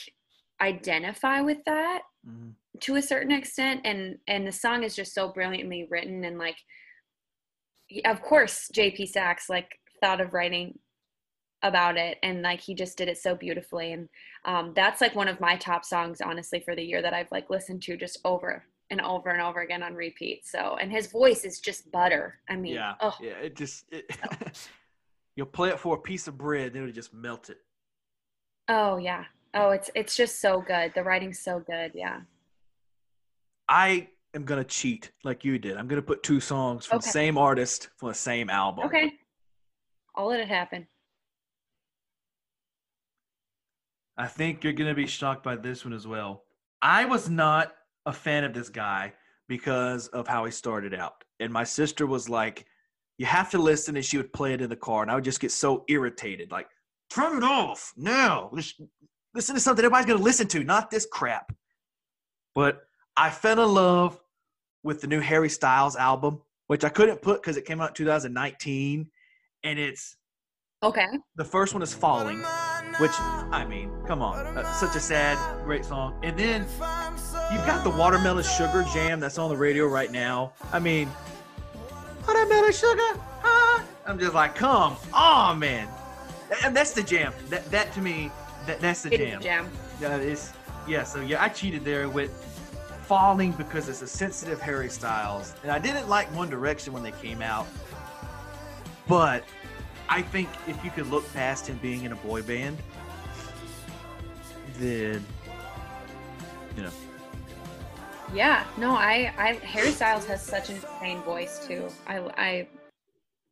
identify 0.62 1.42
with 1.42 1.64
that. 1.66 2.04
Mhm. 2.28 2.54
To 2.82 2.96
a 2.96 3.02
certain 3.02 3.32
extent 3.32 3.82
and 3.86 4.18
and 4.28 4.48
the 4.48 4.52
song 4.52 4.84
is 4.84 4.96
just 4.96 5.14
so 5.14 5.30
brilliantly 5.30 5.88
written 5.90 6.24
and 6.24 6.38
like 6.38 6.58
he- 7.88 8.04
of 8.06 8.22
course 8.22 8.70
jp 8.74 9.08
saxe 9.08 9.50
like 9.50 9.70
thought 10.02 10.22
of 10.22 10.34
writing 10.34 10.78
about 11.62 11.98
it 11.98 12.18
and 12.24 12.42
like 12.42 12.62
he 12.62 12.74
just 12.74 12.98
did 12.98 13.10
it 13.10 13.18
so 13.18 13.36
beautifully 13.36 13.92
and 13.92 14.08
um, 14.46 14.72
that's 14.76 15.02
like 15.02 15.14
one 15.16 15.28
of 15.28 15.42
my 15.42 15.58
top 15.58 15.84
songs 15.84 16.22
honestly 16.22 16.62
for 16.62 16.74
the 16.76 16.82
year 16.84 17.02
that 17.02 17.14
i've 17.14 17.32
like 17.32 17.50
listened 17.50 17.82
to 17.82 17.98
just 17.98 18.18
over 18.24 18.64
and 18.90 19.02
over 19.02 19.30
and 19.30 19.42
over 19.42 19.60
again 19.60 19.84
on 19.84 19.94
repeat 19.94 20.46
so 20.46 20.78
and 20.80 20.92
his 20.92 21.08
voice 21.08 21.44
is 21.44 21.60
just 21.60 21.92
butter 21.92 22.40
i 22.50 22.56
mean 22.56 22.76
Yeah, 22.76 22.94
oh 23.02 23.16
yeah. 23.22 23.32
It 23.44 23.56
just 23.58 23.86
it, 23.92 24.10
you'll 25.36 25.48
play 25.48 25.70
it 25.70 25.80
for 25.80 25.96
a 25.96 26.00
piece 26.00 26.28
of 26.28 26.38
bread, 26.38 26.74
then 26.74 26.84
it'll 26.84 26.94
just 26.94 27.14
melt 27.14 27.50
it. 27.50 27.58
oh 28.70 28.98
yeah 28.98 29.26
oh 29.54 29.72
it's 29.72 29.90
it's 29.96 30.16
just 30.16 30.40
so 30.40 30.62
good 30.62 30.94
the 30.96 31.04
writing's 31.04 31.40
so 31.40 31.60
good 31.60 31.92
yeah 31.94 32.22
I 33.70 34.10
am 34.34 34.44
gonna 34.46 34.64
cheat 34.64 35.12
like 35.24 35.46
you 35.46 35.60
did. 35.60 35.78
I'm 35.78 35.88
gonna 35.88 36.02
put 36.02 36.24
two 36.24 36.40
songs 36.40 36.86
from 36.86 37.00
the 37.00 37.08
same 37.08 37.38
artist 37.38 37.90
from 37.98 38.10
the 38.10 38.16
same 38.16 38.50
album. 38.50 38.86
okay 38.86 39.14
i'll 40.16 40.28
let 40.28 40.40
it 40.40 40.48
happen 40.48 40.88
I 44.18 44.28
think 44.28 44.64
you're 44.66 44.74
gonna 44.74 44.94
be 44.94 45.08
shocked 45.08 45.44
by 45.44 45.56
this 45.56 45.86
one 45.86 45.94
as 45.94 46.06
well. 46.06 46.44
I 46.82 47.06
was 47.06 47.30
not 47.30 47.74
a 48.06 48.12
fan 48.12 48.44
of 48.44 48.54
this 48.54 48.68
guy 48.68 49.14
because 49.48 50.08
of 50.10 50.28
how 50.28 50.44
he 50.44 50.52
started 50.52 50.94
out, 50.94 51.24
and 51.40 51.54
my 51.54 51.64
sister 51.64 52.06
was 52.06 52.28
like, 52.28 52.66
"You 53.18 53.26
have 53.28 53.50
to 53.52 53.58
listen," 53.58 53.96
and 53.96 54.04
she 54.04 54.18
would 54.18 54.34
play 54.34 54.54
it 54.54 54.62
in 54.62 54.70
the 54.70 54.76
car, 54.76 55.04
and 55.04 55.10
I 55.12 55.16
would 55.16 55.24
just 55.24 55.40
get 55.40 55.54
so 55.54 55.86
irritated, 55.88 56.52
like, 56.52 56.68
"Turn 57.10 57.38
it 57.38 57.44
off! 57.44 57.94
No, 57.96 58.50
Lis- 58.52 58.82
listen 59.34 59.56
to 59.56 59.62
something 59.62 59.86
everybody's 59.86 60.08
gonna 60.08 60.20
listen 60.22 60.50
to, 60.50 60.66
not 60.66 60.92
this 60.92 61.06
crap." 61.10 61.54
But 62.56 62.89
I 63.18 63.30
fell 63.30 63.60
in 63.62 63.74
love 63.74 64.20
with 64.84 65.02
the 65.02 65.08
new 65.08 65.20
Harry 65.20 65.50
Styles 65.50 65.96
album, 65.96 66.42
which 66.68 66.84
I 66.84 66.90
couldn't 66.90 67.22
put 67.22 67.42
because 67.42 67.58
it 67.58 67.66
came 67.66 67.82
out 67.82 67.90
in 67.90 67.96
2019, 67.96 69.10
and 69.64 69.80
it's 69.80 70.16
okay 70.82 71.08
the 71.36 71.44
first 71.44 71.74
one 71.74 71.84
is 71.84 71.94
Falling, 71.94 72.40
which 73.00 73.12
I 73.52 73.66
mean, 73.68 73.92
come 74.08 74.22
on, 74.22 74.58
uh, 74.58 74.74
such 74.74 74.96
a 74.96 75.00
sad, 75.00 75.38
great 75.66 75.86
song. 75.86 76.18
And 76.24 76.38
then 76.38 76.62
you've 77.52 77.66
got 77.66 77.84
the 77.84 77.90
Watermelon 77.90 78.44
Sugar 78.44 78.86
Jam 78.94 79.20
that's 79.20 79.38
on 79.38 79.50
the 79.50 79.58
radio 79.58 79.88
right 79.88 80.12
now. 80.12 80.54
I 80.72 80.80
mean, 80.80 81.10
Watermelon 82.28 82.72
Sugar, 82.72 83.20
ah. 83.44 83.84
I'm 84.06 84.20
just 84.20 84.34
like, 84.34 84.56
come 84.56 84.96
on, 85.14 85.60
man. 85.60 85.88
And 86.64 86.76
that's 86.76 86.92
the 86.92 87.04
jam. 87.04 87.34
That 87.50 87.70
that 87.72 87.94
to 87.94 88.02
me, 88.02 88.32
that 88.66 88.80
that's 88.80 89.04
the 89.04 89.14
It 89.14 89.18
jam. 89.20 89.42
jam 89.42 89.70
Yeah, 90.02 90.18
it's 90.18 90.52
yeah. 90.88 91.04
So 91.04 91.22
yeah, 91.22 91.44
I 91.44 91.50
cheated 91.50 91.86
there 91.86 92.10
with 92.10 92.32
Falling 93.10 93.54
because 93.54 93.90
it's 93.90 94.04
a 94.04 94.08
sensitive 94.08 94.62
Harry 94.62 94.88
Styles, 94.88 95.56
and 95.64 95.72
I 95.72 95.80
didn't 95.80 96.08
like 96.08 96.28
One 96.36 96.48
Direction 96.48 96.94
when 96.94 97.02
they 97.02 97.12
came 97.14 97.42
out. 97.42 97.66
But 99.08 99.44
I 100.08 100.22
think 100.22 100.48
if 100.68 100.86
you 100.86 100.92
could 100.92 101.08
look 101.08 101.26
past 101.34 101.66
him 101.66 101.80
being 101.82 102.04
in 102.04 102.12
a 102.12 102.16
boy 102.18 102.44
band, 102.44 102.78
then 104.78 105.26
you 106.78 106.84
know, 106.84 106.92
Yeah, 108.32 108.64
no, 108.78 108.92
I, 108.92 109.34
I 109.40 109.54
Harry 109.66 109.90
Styles 109.90 110.28
has 110.28 110.44
such 110.46 110.70
an 110.70 110.76
insane 110.76 111.24
voice 111.24 111.66
too. 111.68 111.88
I, 112.06 112.20
I, 112.38 112.68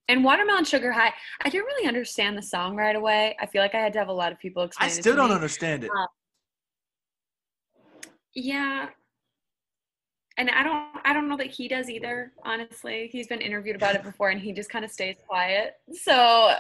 and 0.08 0.24
Watermelon 0.24 0.66
Sugar 0.66 0.92
High. 0.92 1.12
I 1.42 1.50
didn't 1.50 1.66
really 1.66 1.88
understand 1.88 2.38
the 2.38 2.44
song 2.44 2.76
right 2.76 2.96
away. 2.96 3.36
I 3.40 3.48
feel 3.48 3.64
like 3.64 3.74
I 3.74 3.80
had 3.80 3.92
to 3.94 3.98
have 3.98 4.10
a 4.10 4.14
lot 4.14 4.32
of 4.32 4.38
people 4.38 4.62
explain. 4.62 4.92
it 4.92 4.94
I 4.94 5.02
still 5.02 5.16
don't 5.16 5.30
me. 5.30 5.36
understand 5.36 5.84
it. 5.84 5.90
Uh, 5.90 6.06
Yeah, 8.36 8.90
and 10.38 10.50
I 10.52 10.64
don't, 10.64 10.86
I 11.06 11.14
don't 11.14 11.28
know 11.28 11.38
that 11.38 11.48
he 11.48 11.68
does 11.68 11.90
either. 11.90 12.32
Honestly, 12.46 13.10
he's 13.12 13.28
been 13.28 13.42
interviewed 13.42 13.76
about 13.76 13.96
it 13.96 14.04
before, 14.04 14.30
and 14.30 14.40
he 14.40 14.54
just 14.54 14.70
kind 14.70 14.86
of 14.86 14.92
stays 14.92 15.16
quiet. 15.28 15.74
So 15.94 16.54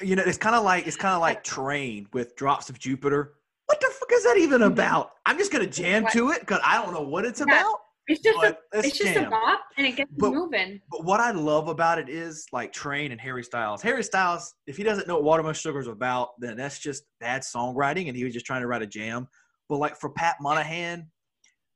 You 0.00 0.16
know, 0.16 0.22
it's 0.24 0.38
kind 0.38 0.54
of 0.54 0.64
like 0.64 0.86
it's 0.86 0.96
kind 0.96 1.14
of 1.14 1.20
like 1.20 1.42
Train 1.42 2.06
with 2.12 2.36
Drops 2.36 2.68
of 2.70 2.78
Jupiter. 2.78 3.34
What 3.66 3.80
the 3.80 3.86
fuck 3.98 4.10
is 4.12 4.24
that 4.24 4.36
even 4.38 4.62
about? 4.62 5.12
I'm 5.26 5.38
just 5.38 5.50
gonna 5.52 5.66
jam 5.66 6.06
to 6.12 6.30
it 6.30 6.40
because 6.40 6.60
I 6.64 6.82
don't 6.82 6.92
know 6.92 7.02
what 7.02 7.24
it's 7.24 7.40
Mm-hmm. 7.40 7.50
Yeah. 7.50 7.60
about. 7.60 7.78
it's 8.08 8.20
just, 8.20 8.36
a, 8.38 8.40
But 8.40 8.58
let's 8.74 8.98
just 8.98 9.14
jam. 9.14 9.26
a 9.26 9.30
bop, 9.30 9.60
and 9.78 9.86
it 9.86 9.92
gets 9.96 10.10
But- 10.18 10.32
moving. 10.32 10.80
But 10.90 11.04
what 11.04 11.20
I 11.20 11.30
love 11.30 11.68
about 11.68 11.98
it 11.98 12.08
is 12.08 12.46
like 12.52 12.72
Train 12.72 13.12
and 13.12 13.20
Harry 13.20 13.42
Styles. 13.44 13.80
Harry 13.82 14.02
Styles, 14.04 14.54
if 14.66 14.76
he 14.76 14.82
doesn't 14.82 15.06
know 15.08 15.14
what 15.14 15.24
Watermelon 15.24 15.54
Sugar 15.54 15.78
is 15.80 15.86
about, 15.86 16.30
then 16.38 16.56
that's 16.56 16.78
just 16.78 17.04
bad 17.20 17.42
songwriting, 17.42 18.08
and 18.08 18.16
he 18.16 18.24
was 18.24 18.34
just 18.34 18.44
trying 18.44 18.60
to 18.60 18.66
write 18.66 18.82
a 18.82 18.86
jam. 18.86 19.26
But 19.68 19.78
like 19.78 19.96
for 19.96 20.10
Pat 20.10 20.36
Monahan, 20.40 21.06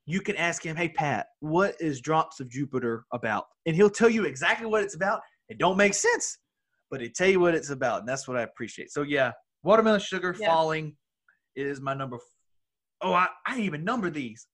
you 0.07 0.21
can 0.21 0.37
ask 0.37 0.65
him, 0.65 0.77
"Hey 0.77 0.89
Pat, 0.89 1.27
what 1.41 1.75
is 1.81 2.01
Drops 2.01 2.41
of 2.41 2.49
Jupiter 2.49 3.05
about?" 3.13 3.47
And 3.67 3.75
he'll 3.77 3.91
tell 3.91 4.09
you 4.09 4.25
exactly 4.25 4.67
what 4.67 4.83
it's 4.83 4.95
about. 4.95 5.21
It 5.49 5.59
don't 5.59 5.77
make 5.77 5.95
sense, 5.95 6.39
but 6.91 7.03
it 7.03 7.15
tell 7.15 7.29
you 7.29 7.41
what 7.41 7.55
it's 7.55 7.71
about, 7.71 8.01
and 8.01 8.09
that's 8.09 8.27
what 8.29 8.37
I 8.37 8.43
appreciate. 8.43 8.91
So 8.93 9.03
yeah, 9.03 9.33
watermelon 9.63 10.01
sugar 10.01 10.35
Yeah. 10.39 10.47
falling 10.49 10.97
is 11.57 11.81
my 11.81 11.95
number. 11.95 12.17
F- 12.17 12.23
oh, 13.03 13.13
I, 13.13 13.29
I 13.47 13.51
didn't 13.53 13.65
even 13.67 13.85
number 13.85 14.11
these. 14.11 14.47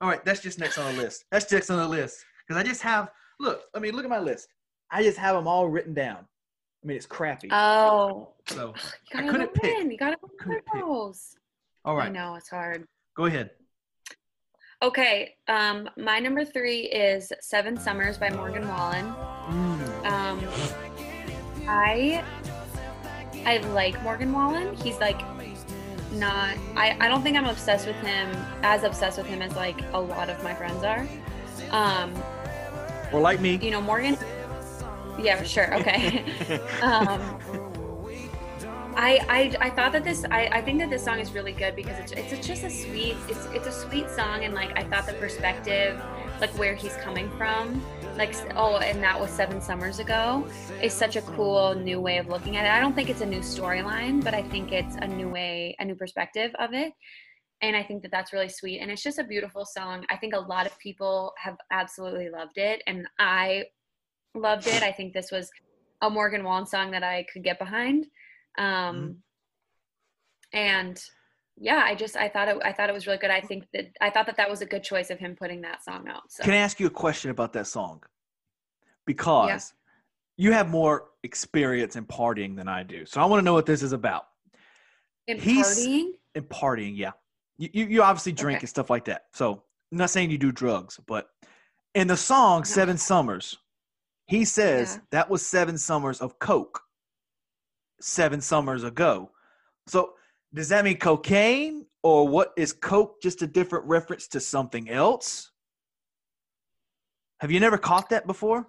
All 0.00 0.08
right, 0.08 0.24
that's 0.24 0.40
just 0.40 0.58
next 0.58 0.78
on 0.78 0.94
the 0.96 1.00
list. 1.02 1.24
That's 1.30 1.50
next 1.52 1.70
on 1.70 1.78
the 1.78 1.86
list 1.88 2.16
because 2.46 2.60
I 2.60 2.64
just 2.66 2.82
have 2.82 3.10
look. 3.38 3.62
I 3.74 3.78
mean, 3.78 3.94
look 3.94 4.02
at 4.04 4.10
my 4.10 4.18
list. 4.18 4.48
I 4.90 5.02
just 5.02 5.16
have 5.18 5.36
them 5.36 5.46
all 5.46 5.68
written 5.68 5.94
down. 5.94 6.26
I 6.82 6.86
mean, 6.86 6.96
it's 6.96 7.06
crappy. 7.06 7.48
Oh, 7.52 8.34
so 8.48 8.74
you 9.12 9.20
I 9.20 9.22
gotta 9.22 9.30
couldn't 9.32 9.54
go 9.54 9.60
pick. 9.60 9.90
You 9.92 9.96
gotta 9.96 10.16
go 10.20 10.28
Couldn't 10.40 10.64
pick. 10.66 10.82
those. 10.82 11.36
all 11.84 12.00
I 12.00 12.08
know 12.08 12.34
it's 12.34 12.50
hard. 12.50 12.84
go 13.16 13.26
ahead. 13.26 13.50
Okay, 14.82 15.36
um, 15.46 15.88
my 15.96 16.18
number 16.18 16.44
three 16.44 16.80
is 16.86 17.32
Seven 17.40 17.78
Summers 17.78 18.18
by 18.18 18.30
Morgan 18.30 18.66
Wallen. 18.66 19.06
Um, 20.04 20.44
I 21.68 22.24
I 23.46 23.58
like 23.72 24.02
Morgan 24.02 24.32
Wallen. 24.32 24.74
He's 24.74 24.98
like 24.98 25.20
not. 26.14 26.56
I 26.74 26.96
I 27.00 27.06
don't 27.08 27.22
think 27.22 27.36
I'm 27.36 27.46
obsessed 27.46 27.86
with 27.86 27.94
him 27.96 28.28
as 28.64 28.82
obsessed 28.82 29.18
with 29.18 29.28
him 29.28 29.40
as 29.40 29.54
like 29.54 29.80
a 29.92 30.00
lot 30.00 30.28
of 30.28 30.42
my 30.42 30.52
friends 30.52 30.82
are. 30.82 31.06
Um, 31.70 32.12
Or 33.12 33.20
like 33.20 33.40
me. 33.40 33.60
you 33.62 33.70
know 33.70 33.80
Morgan. 33.80 34.18
Yeah, 35.20 35.44
sure. 35.44 35.72
Okay. 35.76 36.24
um, 36.82 37.20
I, 38.96 39.20
I 39.28 39.66
I 39.66 39.70
thought 39.70 39.92
that 39.92 40.04
this 40.04 40.24
I, 40.30 40.46
I 40.46 40.62
think 40.62 40.78
that 40.80 40.90
this 40.90 41.04
song 41.04 41.18
is 41.18 41.32
really 41.32 41.52
good 41.52 41.74
because 41.76 41.98
it's 41.98 42.12
it's 42.12 42.46
just 42.46 42.64
a 42.64 42.70
sweet 42.70 43.16
it's 43.28 43.46
it's 43.46 43.66
a 43.66 43.72
sweet 43.72 44.10
song 44.10 44.44
and 44.44 44.54
like 44.54 44.76
I 44.78 44.84
thought 44.84 45.06
the 45.06 45.14
perspective 45.14 46.00
like 46.40 46.50
where 46.58 46.74
he's 46.74 46.94
coming 46.96 47.30
from 47.38 47.82
like 48.16 48.34
oh 48.56 48.76
and 48.76 49.02
that 49.02 49.18
was 49.18 49.30
seven 49.30 49.60
summers 49.60 49.98
ago 49.98 50.46
is 50.82 50.92
such 50.92 51.16
a 51.16 51.22
cool 51.22 51.74
new 51.74 52.00
way 52.00 52.18
of 52.18 52.28
looking 52.28 52.56
at 52.56 52.64
it. 52.64 52.70
I 52.70 52.80
don't 52.80 52.94
think 52.94 53.08
it's 53.08 53.22
a 53.22 53.26
new 53.26 53.40
storyline, 53.40 54.22
but 54.22 54.34
I 54.34 54.42
think 54.42 54.72
it's 54.72 54.96
a 54.96 55.06
new 55.06 55.28
way 55.28 55.74
a 55.78 55.84
new 55.84 55.94
perspective 55.94 56.52
of 56.58 56.74
it. 56.74 56.92
And 57.62 57.76
I 57.76 57.82
think 57.82 58.02
that 58.02 58.10
that's 58.10 58.32
really 58.32 58.48
sweet 58.48 58.80
and 58.80 58.90
it's 58.90 59.02
just 59.02 59.18
a 59.18 59.24
beautiful 59.24 59.64
song. 59.64 60.04
I 60.10 60.16
think 60.16 60.34
a 60.34 60.40
lot 60.40 60.66
of 60.66 60.78
people 60.78 61.32
have 61.38 61.56
absolutely 61.70 62.28
loved 62.28 62.58
it 62.58 62.82
and 62.86 63.06
I 63.18 63.64
loved 64.34 64.66
it. 64.66 64.82
I 64.82 64.92
think 64.92 65.12
this 65.14 65.30
was 65.30 65.50
a 66.02 66.10
Morgan 66.10 66.42
Wallen 66.44 66.66
song 66.66 66.90
that 66.90 67.04
I 67.04 67.24
could 67.32 67.44
get 67.44 67.58
behind. 67.58 68.06
Um, 68.58 68.96
Mm-hmm. 70.54 70.58
and 70.58 71.02
yeah, 71.58 71.82
I 71.84 71.94
just 71.94 72.16
I 72.16 72.28
thought 72.28 72.48
it 72.48 72.56
I 72.64 72.72
thought 72.72 72.88
it 72.88 72.92
was 72.92 73.06
really 73.06 73.18
good. 73.18 73.30
I 73.30 73.40
think 73.40 73.64
that 73.72 73.86
I 74.00 74.10
thought 74.10 74.26
that 74.26 74.36
that 74.36 74.48
was 74.50 74.60
a 74.62 74.66
good 74.66 74.82
choice 74.82 75.10
of 75.10 75.18
him 75.18 75.36
putting 75.36 75.60
that 75.62 75.84
song 75.84 76.08
out. 76.08 76.22
So 76.30 76.42
Can 76.44 76.52
I 76.54 76.56
ask 76.58 76.80
you 76.80 76.86
a 76.86 76.90
question 76.90 77.30
about 77.30 77.52
that 77.54 77.66
song? 77.66 78.02
Because 79.06 79.72
you 80.36 80.52
have 80.52 80.70
more 80.70 81.10
experience 81.22 81.96
in 81.96 82.04
partying 82.06 82.56
than 82.56 82.68
I 82.68 82.82
do. 82.82 83.04
So 83.06 83.20
I 83.20 83.24
want 83.26 83.40
to 83.40 83.44
know 83.44 83.52
what 83.52 83.66
this 83.66 83.82
is 83.82 83.92
about. 83.92 84.26
in 85.26 85.38
he's- 85.38 85.78
partying, 85.80 86.10
In 86.34 86.44
partying, 86.44 86.96
yeah. 86.96 87.12
You, 87.58 87.68
you, 87.72 87.86
you 87.86 88.02
obviously 88.02 88.32
drink 88.32 88.56
Okay. 88.58 88.62
and 88.64 88.68
stuff 88.68 88.88
like 88.90 89.04
that. 89.04 89.24
So 89.34 89.62
I'm 89.92 89.98
not 89.98 90.10
saying 90.10 90.30
you 90.30 90.38
do 90.38 90.50
drugs, 90.52 90.98
but 91.06 91.28
in 91.94 92.06
the 92.08 92.16
song 92.16 92.64
Seven 92.64 92.96
Summers, 92.96 93.58
he 94.26 94.44
says 94.44 94.94
Yeah. 94.96 95.00
that 95.10 95.30
was 95.30 95.46
seven 95.46 95.76
summers 95.76 96.20
of 96.20 96.38
Coke 96.38 96.80
seven 98.02 98.40
summers 98.40 98.84
ago. 98.84 99.30
So 99.86 100.14
does 100.54 100.68
that 100.68 100.84
mean 100.84 100.98
cocaine 100.98 101.86
or 102.02 102.28
what 102.28 102.52
is 102.56 102.72
Coke 102.72 103.22
just 103.22 103.42
a 103.42 103.46
different 103.46 103.84
reference 103.86 104.28
to 104.28 104.40
something 104.40 104.90
else? 104.90 105.50
Have 107.40 107.50
you 107.50 107.60
never 107.60 107.78
caught 107.78 108.10
that 108.10 108.26
before? 108.26 108.68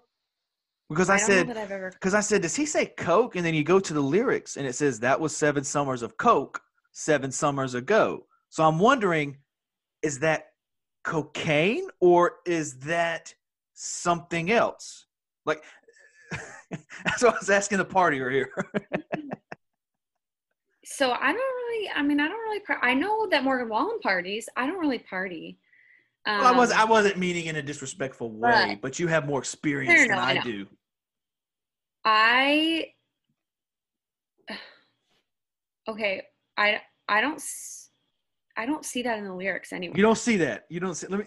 Because 0.89 1.10
I, 1.10 1.15
I 1.15 1.18
said, 1.18 1.47
know 1.47 1.55
ever. 1.55 1.91
because 1.91 2.14
I 2.14 2.19
said, 2.19 2.41
does 2.41 2.55
he 2.55 2.65
say 2.65 2.85
Coke? 2.85 3.35
And 3.35 3.45
then 3.45 3.53
you 3.53 3.64
go 3.64 3.80
to 3.80 3.93
the 3.93 4.01
lyrics 4.01 4.57
and 4.57 4.68
it 4.68 4.73
says 4.73 4.99
that 4.99 5.19
was 5.19 5.35
seven 5.35 5.64
summers 5.64 6.01
of 6.01 6.18
Coke 6.18 6.61
seven 6.91 7.31
summers 7.31 7.73
ago. 7.73 8.26
So 8.49 8.64
I'm 8.64 8.80
wondering, 8.80 9.38
is 10.01 10.19
that 10.19 10.49
cocaine 11.03 11.88
or 11.99 12.35
is 12.45 12.77
that 12.80 13.34
something 13.73 14.51
else? 14.51 15.07
Like, 15.45 15.64
that's 17.05 17.23
what 17.23 17.34
I 17.34 17.38
was 17.39 17.49
asking 17.49 17.80
the 17.80 17.85
partier 17.85 18.31
here. 18.31 18.51
So 20.95 21.11
I 21.11 21.28
don't 21.32 21.36
really. 21.36 21.90
I 21.95 22.03
mean, 22.03 22.20
I 22.20 22.28
don't 22.28 22.40
really. 22.40 22.60
Par- 22.60 22.80
I 22.84 22.94
know 22.94 23.28
that 23.30 23.44
Morgan 23.44 23.68
Wallen 23.70 23.99
parties. 23.99 24.48
I 24.56 24.68
don't 24.68 24.78
really 24.80 24.99
party. 24.99 25.57
Um, 26.26 26.40
well, 26.40 26.53
I 26.53 26.57
was 26.57 26.72
I 26.72 26.86
wasn't 26.86 27.18
meaning 27.18 27.48
in 27.48 27.56
a 27.56 27.61
disrespectful 27.64 28.32
way, 28.32 28.49
Right. 28.52 28.82
but 28.82 28.99
you 28.99 29.07
have 29.07 29.26
more 29.26 29.40
experience 29.40 30.02
No, 30.02 30.06
no, 30.06 30.07
than 30.07 30.20
I 30.20 30.32
I 30.40 30.44
do. 30.44 30.68
I 32.06 32.86
okay. 35.88 36.24
I 36.57 36.82
I 37.10 37.22
don't 37.22 37.41
I 38.56 38.65
don't 38.68 38.86
see 38.86 39.02
that 39.02 39.18
in 39.18 39.26
the 39.26 39.34
lyrics 39.34 39.74
anywhere. 39.74 39.98
You 39.98 40.03
don't 40.03 40.18
see 40.18 40.38
that. 40.38 40.65
You 40.70 40.80
don't 40.80 40.94
see. 40.95 41.07
Let 41.07 41.20
me 41.22 41.26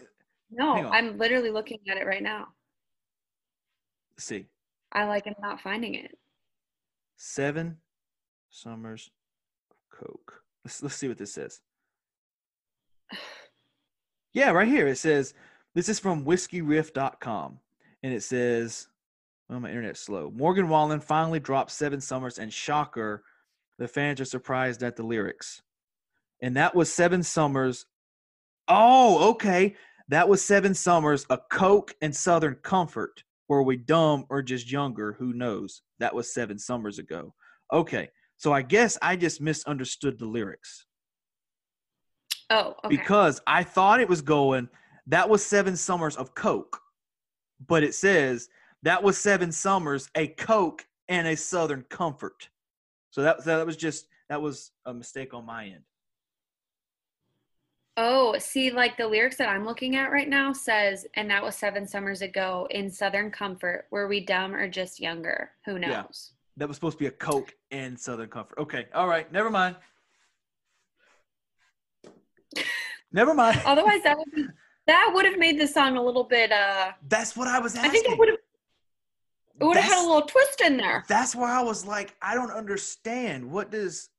no. 0.51 0.75
I'm 0.89 1.19
literally 1.19 1.51
looking 1.51 1.81
at 1.91 1.97
it 1.97 2.07
right 2.07 2.23
now. 2.23 2.47
see. 4.19 4.47
I 4.93 5.05
like 5.05 5.27
am 5.27 5.35
not 5.43 5.61
finding 5.61 5.95
it. 5.95 6.17
Seven 7.17 7.79
summers 8.49 9.11
Coke. 9.99 10.43
Let's 10.65 10.83
let's 10.83 10.97
see 10.97 11.09
what 11.09 11.19
this 11.19 11.33
says. 11.33 11.61
Yeah, 14.33 14.51
right 14.51 14.69
here 14.69 14.87
it 14.87 14.99
says 14.99 15.33
this 15.75 15.89
is 15.89 15.99
from 15.99 16.27
whiskeyriff.com 16.27 17.59
and 18.03 18.13
it 18.13 18.23
says 18.23 18.87
oh 19.49 19.59
my 19.59 19.71
internet's 19.71 20.01
slow. 20.01 20.31
Morgan 20.31 20.69
Wallen 20.69 21.01
finally 21.01 21.41
dropped 21.41 21.71
Seven 21.71 22.03
Summers 22.03 22.39
and 22.39 22.53
shocker, 22.53 23.25
the 23.79 23.89
fans 23.89 24.21
are 24.21 24.27
surprised 24.27 24.83
at 24.83 24.95
the 24.95 25.05
lyrics. 25.05 25.63
And 26.43 26.55
that 26.57 26.75
was 26.75 26.93
Seven 26.93 27.23
Summers. 27.23 27.87
Oh, 28.69 29.31
okay. 29.31 29.75
That 30.09 30.29
was 30.29 30.45
Seven 30.45 30.75
Summers, 30.75 31.25
a 31.31 31.39
Coke 31.51 31.95
and 32.03 32.15
Southern 32.15 32.57
Comfort. 32.57 33.25
Were 33.49 33.63
we 33.63 33.77
dumb 33.77 34.27
or 34.29 34.43
just 34.43 34.71
younger? 34.71 35.13
Who 35.15 35.33
knows? 35.33 35.83
That 35.99 36.15
was 36.15 36.33
seven 36.33 36.59
summers 36.59 36.99
ago. 36.99 37.35
Okay, 37.73 38.09
so 38.37 38.53
I 38.53 38.63
guess 38.63 38.99
I 39.03 39.17
just 39.17 39.41
misunderstood 39.41 40.19
the 40.19 40.27
lyrics 40.27 40.85
Oh, 42.51 42.75
okay. 42.85 42.97
because 42.97 43.41
I 43.47 43.65
thought 43.65 44.01
it 44.01 44.09
was 44.09 44.23
going, 44.23 44.69
that 45.09 45.29
was 45.29 45.45
seven 45.45 45.77
summers 45.77 46.17
of 46.17 46.35
Coke. 46.35 46.81
But 47.67 47.83
it 47.83 47.95
says, 47.95 48.49
that 48.83 49.03
was 49.03 49.19
seven 49.19 49.51
summers, 49.51 50.09
a 50.15 50.29
Coke 50.29 50.87
and 51.09 51.27
a 51.27 51.37
Southern 51.37 51.83
Comfort. 51.89 52.49
So 53.11 53.23
that, 53.23 53.45
that 53.47 53.67
was 53.67 53.77
just, 53.77 54.07
that 54.29 54.41
was 54.41 54.71
a 54.85 54.93
mistake 54.95 55.35
on 55.35 55.45
my 55.47 55.65
end. 55.67 55.83
oh, 57.97 58.37
see, 58.39 58.71
like 58.71 58.97
the 58.99 59.09
lyrics 59.09 59.37
that 59.39 59.49
I'm 59.49 59.65
looking 59.65 59.97
at 59.97 60.13
right 60.13 60.29
now 60.29 60.53
says, 60.53 61.07
and 61.15 61.31
that 61.31 61.43
was 61.43 61.57
seven 61.57 61.87
summers 61.87 62.21
ago 62.21 62.69
in 62.71 62.91
Southern 62.91 63.31
Comfort. 63.31 63.87
Were 63.91 64.07
we 64.07 64.21
dumb 64.21 64.55
or 64.55 64.69
just 64.69 65.01
younger? 65.01 65.51
Who 65.65 65.79
Yeah. 65.79 66.03
knows? 66.03 66.33
That 66.57 66.69
was 66.69 66.77
supposed 66.77 66.97
to 66.99 67.05
be 67.05 67.07
a 67.07 67.11
Coke 67.11 67.55
and 67.71 67.99
Southern 67.99 68.29
Comfort. 68.29 68.59
Okay, 68.59 68.87
all 68.95 69.07
right, 69.09 69.31
never 69.33 69.51
mind. 69.51 69.77
Never 73.13 73.35
mind. 73.35 73.61
Otherwise, 73.67 74.03
that 74.05 74.17
would 74.17 74.31
be 74.35 74.47
that 74.87 75.11
would 75.15 75.25
have 75.25 75.39
made 75.39 75.59
the 75.61 75.67
song 75.67 75.97
a 75.97 76.03
little 76.03 76.25
bit. 76.25 76.53
uh 76.53 76.93
That's 77.09 77.37
what 77.37 77.49
I 77.49 77.59
was 77.59 77.75
asking. 77.75 77.91
I 77.91 77.93
think 77.93 78.09
it 78.09 78.19
would 78.19 78.29
have. 78.29 78.39
It 79.59 79.65
would 79.65 79.77
have 79.77 79.91
had 79.91 80.05
a 80.05 80.07
little 80.07 80.23
twist 80.29 80.61
in 80.61 80.77
there. 80.77 81.03
that's 81.09 81.35
where 81.35 81.49
I 81.51 81.63
was 81.63 81.87
like, 81.87 82.15
I 82.21 82.35
don't 82.35 82.51
understand. 82.51 83.51
What 83.51 83.71
does? 83.71 84.11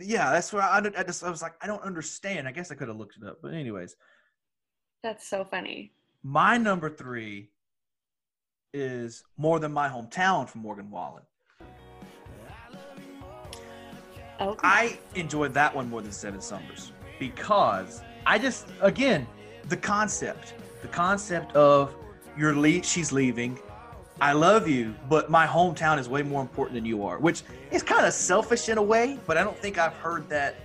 Yeah, 0.00 0.30
that's 0.30 0.50
where 0.52 0.62
I, 0.62 0.78
I 0.78 1.02
just 1.02 1.22
I 1.22 1.28
was 1.30 1.42
like, 1.42 1.54
I 1.60 1.66
don't 1.66 1.82
understand. 1.82 2.48
I 2.48 2.52
guess 2.52 2.70
I 2.70 2.74
could 2.74 2.88
have 2.88 2.96
looked 2.96 3.16
it 3.20 3.26
up, 3.26 3.38
but 3.42 3.52
anyways, 3.52 3.96
That's 5.02 5.28
so 5.28 5.44
funny. 5.44 5.92
my 6.22 6.56
number 6.56 6.88
three 6.88 7.50
is 8.72 9.24
more 9.36 9.58
than 9.60 9.72
my 9.72 9.88
hometown 9.88 10.48
from 10.48 10.62
Morgan 10.62 10.90
Wallen. 10.90 11.24
Oh, 14.40 14.50
okay. 14.50 14.60
I 14.66 14.98
enjoyed 15.14 15.54
that 15.54 15.74
one 15.74 15.88
more 15.88 16.02
than 16.02 16.12
Seven 16.12 16.40
Summers 16.40 16.92
because 17.18 18.02
I 18.26 18.38
just 18.38 18.66
again 18.80 19.26
the 19.68 19.76
concept, 19.76 20.54
the 20.82 20.88
concept 20.88 21.54
of 21.54 21.94
you're 22.36 22.54
le- 22.54 22.82
she's 22.82 23.12
leaving. 23.12 23.58
I 24.20 24.32
love 24.32 24.68
you, 24.68 24.94
but 25.08 25.30
my 25.30 25.46
hometown 25.46 25.98
is 25.98 26.08
way 26.08 26.22
more 26.22 26.40
important 26.40 26.74
than 26.74 26.84
you 26.84 27.04
are, 27.04 27.18
which 27.18 27.42
is 27.70 27.82
kind 27.82 28.06
of 28.06 28.12
selfish 28.12 28.68
in 28.68 28.78
a 28.78 28.82
way, 28.82 29.18
but 29.26 29.36
I 29.36 29.42
don't 29.42 29.58
think 29.58 29.78
I've 29.78 29.94
heard 29.94 30.28
that 30.28 30.56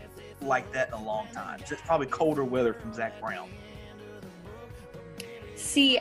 like 0.42 0.72
that 0.74 0.90
in 0.90 0.94
a 0.94 1.04
long 1.04 1.28
time. 1.34 1.60
So 1.66 1.74
it's 1.74 1.82
probably 1.82 2.08
colder 2.08 2.44
weather 2.44 2.74
from 2.74 2.94
Zac 2.94 3.20
Brown. 3.20 3.50
See, 5.56 6.00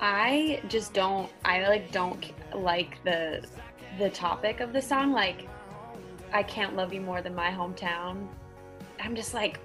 I 0.00 0.62
just 0.68 0.94
don't. 0.94 1.30
I 1.44 1.68
like 1.68 1.92
don't 1.92 2.32
like 2.54 3.02
the 3.04 3.44
the 3.98 4.10
topic 4.10 4.60
of 4.60 4.72
the 4.72 4.80
song. 4.80 5.12
Like, 5.12 5.48
I 6.32 6.42
can't 6.42 6.76
love 6.76 6.92
you 6.92 7.00
more 7.00 7.20
than 7.22 7.34
my 7.34 7.50
hometown. 7.50 8.26
I'm 9.00 9.14
just 9.14 9.34
like, 9.34 9.60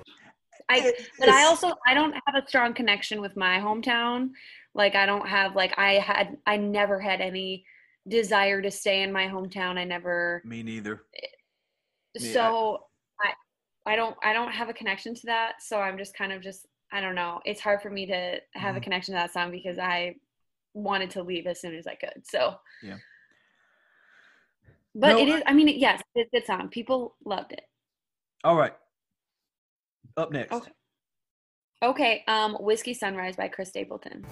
I. 0.69 0.93
But 1.19 1.29
I 1.29 1.43
also 1.45 1.73
I 1.85 1.93
don't 1.93 2.13
have 2.13 2.43
a 2.43 2.47
strong 2.47 2.73
connection 2.73 3.21
with 3.21 3.35
my 3.37 3.57
hometown. 3.59 4.29
Like 4.73 4.95
I 4.95 5.05
don't 5.05 5.27
have 5.27 5.55
like 5.55 5.73
I 5.77 5.93
had 5.93 6.37
I 6.45 6.57
never 6.57 6.99
had 6.99 7.21
any 7.21 7.65
desire 8.07 8.61
to 8.61 8.71
stay 8.71 9.01
in 9.01 9.11
my 9.11 9.27
hometown. 9.27 9.77
I 9.77 9.83
never 9.85 10.41
Me 10.45 10.63
neither. 10.63 11.03
Yeah. 12.15 12.31
so 12.33 12.83
I 13.21 13.33
I 13.91 13.95
don't 13.95 14.15
I 14.23 14.33
don't 14.33 14.51
have 14.51 14.69
a 14.69 14.73
connection 14.73 15.13
to 15.15 15.21
that. 15.27 15.61
So 15.61 15.79
I'm 15.79 15.97
just 15.97 16.15
kind 16.17 16.31
of 16.33 16.41
just 16.41 16.67
I 16.91 17.01
don't 17.01 17.15
know. 17.15 17.39
It's 17.45 17.61
hard 17.61 17.81
for 17.81 17.89
me 17.89 18.05
to 18.07 18.39
have 18.53 18.75
a 18.75 18.79
Mhm. 18.79 18.83
connection 18.83 19.13
to 19.13 19.19
that 19.19 19.33
song 19.33 19.51
because 19.51 19.77
I 19.77 20.15
wanted 20.73 21.09
to 21.11 21.23
leave 21.23 21.47
as 21.47 21.59
soon 21.61 21.75
as 21.75 21.87
I 21.87 21.95
could. 21.95 22.25
So 22.25 22.59
Yeah. 22.81 22.97
But 24.99 25.09
No, 25.09 25.19
it 25.19 25.27
is 25.29 25.43
I 25.45 25.53
mean 25.53 25.67
yes, 25.79 26.01
it's 26.15 26.33
a 26.33 26.43
song. 26.45 26.69
People 26.69 27.15
loved 27.23 27.51
it. 27.51 27.61
All 28.43 28.55
right. 28.55 28.73
Up 30.17 30.31
next. 30.31 30.51
Okay. 30.51 30.71
Okay, 31.83 32.23
um 32.27 32.55
Whiskey 32.55 32.95
Sunrise 32.95 33.35
by 33.35 33.47
Chris 33.47 33.69
Stapleton. 33.69 34.25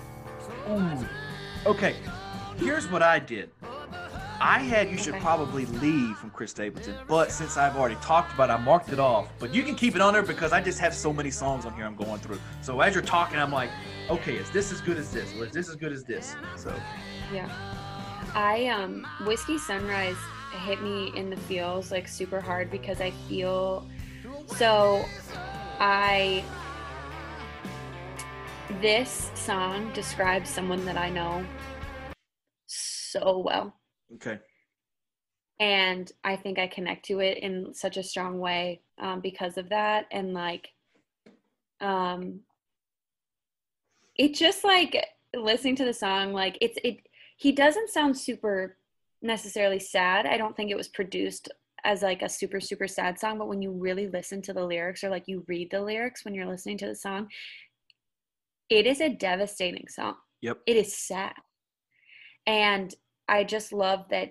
Okay. 1.67 1.95
Here's 2.57 2.87
what 2.89 3.03
I 3.03 3.19
did. 3.19 3.51
I 4.41 4.59
had 4.59 4.89
you 4.89 4.97
should 4.97 5.13
Okay. 5.13 5.21
probably 5.23 5.65
leave 5.67 6.17
from 6.17 6.31
Chris 6.31 6.51
Stapleton, 6.51 6.95
but 7.07 7.31
since 7.31 7.55
I've 7.57 7.77
already 7.77 7.95
talked 7.95 8.33
about 8.33 8.49
it, 8.49 8.53
I 8.53 8.57
marked 8.57 8.91
it 8.91 8.99
off. 8.99 9.29
But 9.39 9.53
you 9.53 9.61
can 9.61 9.75
keep 9.75 9.95
it 9.95 10.01
on 10.01 10.13
there 10.13 10.23
because 10.23 10.51
I 10.51 10.61
just 10.61 10.79
have 10.79 10.93
so 10.95 11.13
many 11.13 11.29
songs 11.29 11.65
on 11.65 11.73
here 11.75 11.85
I'm 11.85 11.95
going 11.95 12.19
through. 12.19 12.39
So 12.61 12.81
as 12.81 12.93
you're 12.95 13.03
talking, 13.03 13.37
I'm 13.37 13.51
like, 13.51 13.69
okay, 14.09 14.33
is 14.35 14.49
this 14.49 14.71
as 14.73 14.81
good 14.81 14.97
as 14.97 15.11
this? 15.11 15.31
Or 15.37 15.45
is 15.45 15.51
this 15.51 15.69
as 15.69 15.75
good 15.75 15.91
as 15.93 16.03
this? 16.03 16.35
So 16.57 16.73
Yeah. 17.31 17.49
I 18.33 18.65
um 18.67 19.05
Whiskey 19.25 19.57
Sunrise 19.59 20.17
hit 20.55 20.81
me 20.81 21.11
in 21.15 21.29
the 21.29 21.37
feels 21.37 21.91
like 21.91 22.07
super 22.07 22.41
hard 22.41 22.71
because 22.71 23.01
I 23.01 23.11
feel 23.27 23.87
so 24.47 25.03
I 25.79 26.43
this 28.81 29.31
song 29.35 29.91
describes 29.93 30.49
someone 30.49 30.83
that 30.85 30.97
I 30.97 31.09
know 31.09 31.45
so 32.65 33.39
well 33.39 33.73
okay. 34.15 34.39
and 35.59 36.11
I 36.23 36.35
think 36.35 36.59
I 36.59 36.67
connect 36.67 37.05
to 37.05 37.19
it 37.19 37.37
in 37.39 37.73
such 37.73 37.97
a 37.97 38.03
strong 38.03 38.39
way 38.39 38.81
um, 38.99 39.21
because 39.21 39.57
of 39.57 39.69
that. 39.69 40.05
And 40.11 40.33
like, 40.33 40.69
um, 41.81 42.41
it 44.15 44.33
just 44.33 44.63
like 44.63 45.05
listening 45.35 45.75
to 45.77 45.85
the 45.85 45.93
song, 45.93 46.33
like 46.33 46.57
it's 46.61 46.77
it. 46.83 46.97
He 47.37 47.51
doesn't 47.51 47.89
sound 47.89 48.17
super 48.17 48.77
necessarily 49.25 49.79
sad. 49.79 50.25
I 50.25 50.37
don't 50.37 50.55
think 50.55 50.71
it 50.71 50.77
was 50.77 50.87
produced 50.87 51.49
as 51.83 52.01
like 52.01 52.21
a 52.21 52.29
super 52.29 52.59
super 52.59 52.87
sad 52.87 53.19
song, 53.19 53.37
but 53.37 53.47
when 53.47 53.61
you 53.61 53.71
really 53.71 54.07
listen 54.07 54.41
to 54.43 54.53
the 54.53 54.65
lyrics 54.65 55.03
or 55.03 55.09
like 55.09 55.27
you 55.27 55.43
read 55.47 55.69
the 55.71 55.81
lyrics 55.81 56.23
when 56.25 56.33
you're 56.33 56.47
listening 56.47 56.77
to 56.79 56.87
the 56.87 56.95
song, 56.95 57.27
it 58.69 58.87
is 58.87 59.01
a 59.01 59.09
devastating 59.09 59.87
song 59.87 60.15
Yep. 60.41 60.57
it 60.65 60.75
is 60.75 60.95
sad 60.95 61.33
and 62.47 62.95
i 63.27 63.43
just 63.43 63.71
love 63.73 64.05
that 64.09 64.29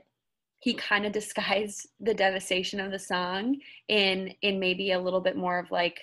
he 0.58 0.74
kind 0.74 1.04
of 1.06 1.12
disguised 1.12 1.88
the 2.00 2.14
devastation 2.14 2.80
of 2.80 2.90
the 2.90 2.98
song 2.98 3.56
in 3.88 4.32
in 4.42 4.58
maybe 4.58 4.92
a 4.92 5.00
little 5.00 5.20
bit 5.20 5.36
more 5.36 5.58
of 5.58 5.70
like 5.70 6.00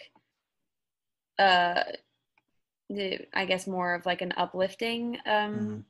uh 1.39 1.83
i 3.33 3.45
guess 3.45 3.67
more 3.67 3.95
of 3.95 4.05
like 4.05 4.21
an 4.21 4.33
uplifting 4.37 5.17
um 5.25 5.53
Mhm. 5.53 5.83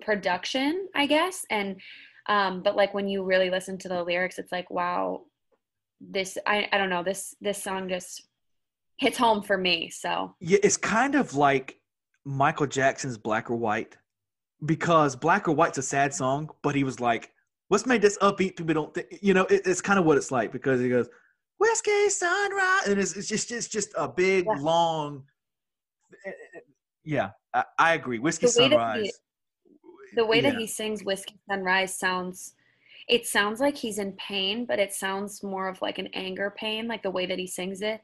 Production 0.00 0.88
i 0.94 1.06
guess 1.06 1.44
and 1.50 1.80
um 2.28 2.62
but 2.62 2.76
like 2.76 2.92
when 2.94 3.08
you 3.08 3.24
really 3.24 3.50
listen 3.50 3.76
to 3.78 3.88
the 3.88 4.02
lyrics 4.02 4.38
it's 4.38 4.52
like 4.52 4.70
wow 4.70 5.22
this 6.00 6.36
i 6.46 6.68
i 6.72 6.78
don't 6.78 6.90
know 6.90 7.02
this 7.02 7.34
this 7.40 7.62
song 7.62 7.88
just 7.88 8.22
hits 8.98 9.16
home 9.18 9.42
for 9.42 9.56
me 9.56 9.88
so 9.90 10.34
Yeah, 10.40 10.58
it's 10.62 10.76
kind 10.76 11.14
of 11.14 11.34
like 11.34 11.80
Michael 12.26 12.66
Jackson's 12.66 13.16
Black 13.16 13.50
or 13.50 13.56
White 13.56 13.96
because 14.66 15.16
Black 15.16 15.48
or 15.48 15.52
White's 15.52 15.78
a 15.78 15.82
sad 15.82 16.12
song, 16.12 16.50
but 16.62 16.74
he 16.74 16.84
was 16.84 17.00
like, 17.00 17.32
"What's 17.68 17.86
made 17.86 18.02
this 18.02 18.18
upbeat? 18.18 18.56
People 18.56 18.74
don't 18.74 18.92
think." 18.92 19.06
You 19.22 19.32
know, 19.32 19.44
it, 19.46 19.62
it's 19.64 19.80
kind 19.80 19.98
of 19.98 20.04
what 20.04 20.18
it's 20.18 20.30
like 20.30 20.52
because 20.52 20.82
he 20.82 20.90
goes, 20.90 21.08
"Whiskey 21.58 22.10
Sunrise," 22.10 22.88
and 22.88 23.00
it's, 23.00 23.16
it's 23.16 23.26
just 23.26 23.50
it's 23.52 23.68
just 23.68 23.90
a 23.96 24.06
big 24.06 24.44
Yeah. 24.46 24.60
long. 24.60 25.24
Eh, 26.26 26.28
eh, 26.28 26.32
eh, 26.56 26.60
yeah, 27.04 27.30
I, 27.54 27.64
I 27.78 27.94
agree. 27.94 28.18
Whiskey 28.18 28.48
The 28.48 28.60
way 28.62 28.68
that 28.68 28.74
Sunrise. 28.76 29.12
He- 30.10 30.16
the 30.16 30.24
way 30.26 30.40
that 30.40 30.54
Yeah. 30.54 30.58
he 30.60 30.66
sings 30.66 31.02
whiskey 31.04 31.38
sunrise 31.48 31.94
sounds 31.96 32.54
it 33.08 33.26
sounds 33.26 33.60
like 33.60 33.76
he's 33.76 33.98
in 33.98 34.12
pain 34.12 34.64
but 34.66 34.78
it 34.78 34.92
sounds 34.92 35.42
more 35.42 35.68
of 35.68 35.80
like 35.82 35.98
an 35.98 36.08
anger 36.14 36.50
pain 36.56 36.86
like 36.86 37.02
the 37.02 37.10
way 37.10 37.26
that 37.26 37.38
he 37.38 37.46
sings 37.46 37.82
it 37.82 38.00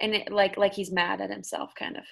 and 0.00 0.14
it 0.14 0.30
like 0.32 0.56
like 0.56 0.72
he's 0.74 0.92
mad 0.92 1.20
at 1.20 1.30
himself 1.30 1.74
kind 1.74 1.96
of 1.96 2.04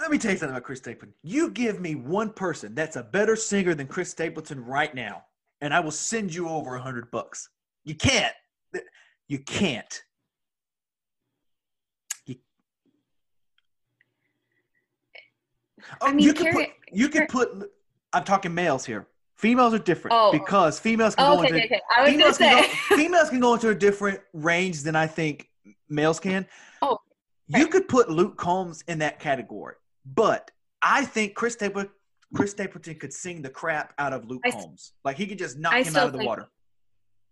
Let 0.00 0.10
me 0.10 0.18
tell 0.18 0.32
you 0.32 0.38
something 0.38 0.56
about 0.56 0.64
Chris 0.64 0.80
Stapleton. 0.80 1.14
You 1.22 1.50
give 1.50 1.80
me 1.80 1.94
one 1.94 2.32
person 2.32 2.74
that's 2.74 2.96
a 2.96 3.02
better 3.04 3.36
singer 3.36 3.74
than 3.74 3.86
Chris 3.86 4.10
Stapleton 4.10 4.64
right 4.64 4.92
now, 4.92 5.24
and 5.60 5.72
I 5.72 5.78
will 5.78 5.92
send 5.92 6.34
you 6.34 6.48
over 6.48 6.74
a 6.74 6.80
hundred 6.82 7.12
bucks. 7.12 7.48
You 7.84 7.94
can't. 7.94 8.34
You 9.28 9.38
can't. 9.38 10.02
You, 12.26 12.36
oh, 16.00 16.06
I 16.08 16.12
mean, 16.12 16.24
oh, 16.24 16.26
you 16.28 16.34
Carrie- 16.34 16.52
put. 16.66 16.68
You 16.92 17.08
could 17.08 17.28
put. 17.28 17.70
I'm 18.12 18.24
talking 18.24 18.54
males 18.54 18.84
here. 18.84 19.06
Females 19.36 19.72
are 19.74 19.78
different 19.78 20.14
Oh. 20.16 20.32
because 20.32 20.80
females 20.80 21.14
can 21.14 21.24
oh, 21.30 21.36
go 21.36 21.44
okay, 21.44 21.48
into 21.54 21.58
okay 21.58 21.74
okay 21.76 21.80
i 21.96 22.02
was 22.02 22.10
gonna 22.10 22.18
females 22.32 22.38
can, 22.38 22.62
go, 22.62 22.68
females 22.96 23.30
can 23.30 23.40
go 23.40 23.54
into 23.54 23.68
a 23.68 23.74
different 23.74 24.20
range 24.32 24.82
than 24.82 24.96
I 24.96 25.06
think 25.06 25.48
males 25.88 26.18
can. 26.18 26.46
Oh, 26.82 26.98
you 27.46 27.68
could 27.68 27.86
put 27.88 28.10
Luke 28.10 28.36
Combs 28.36 28.82
in 28.88 28.98
that 28.98 29.20
category, 29.20 29.76
but 30.04 30.50
I 30.82 31.04
think 31.04 31.34
Chris 31.34 31.52
Stapleton, 31.54 31.92
Chris 32.34 32.50
Stapleton 32.50 32.96
could 32.96 33.12
sing 33.12 33.40
the 33.42 33.48
crap 33.50 33.94
out 33.98 34.12
of 34.12 34.24
Luke 34.26 34.42
I 34.44 34.50
Combs. 34.50 34.92
Like 35.04 35.16
he 35.16 35.26
could 35.26 35.38
just 35.38 35.56
knock 35.56 35.72
I 35.72 35.82
him 35.82 35.94
out 35.96 36.06
of 36.06 36.12
the 36.12 36.18
think- 36.18 36.28
water. 36.28 36.46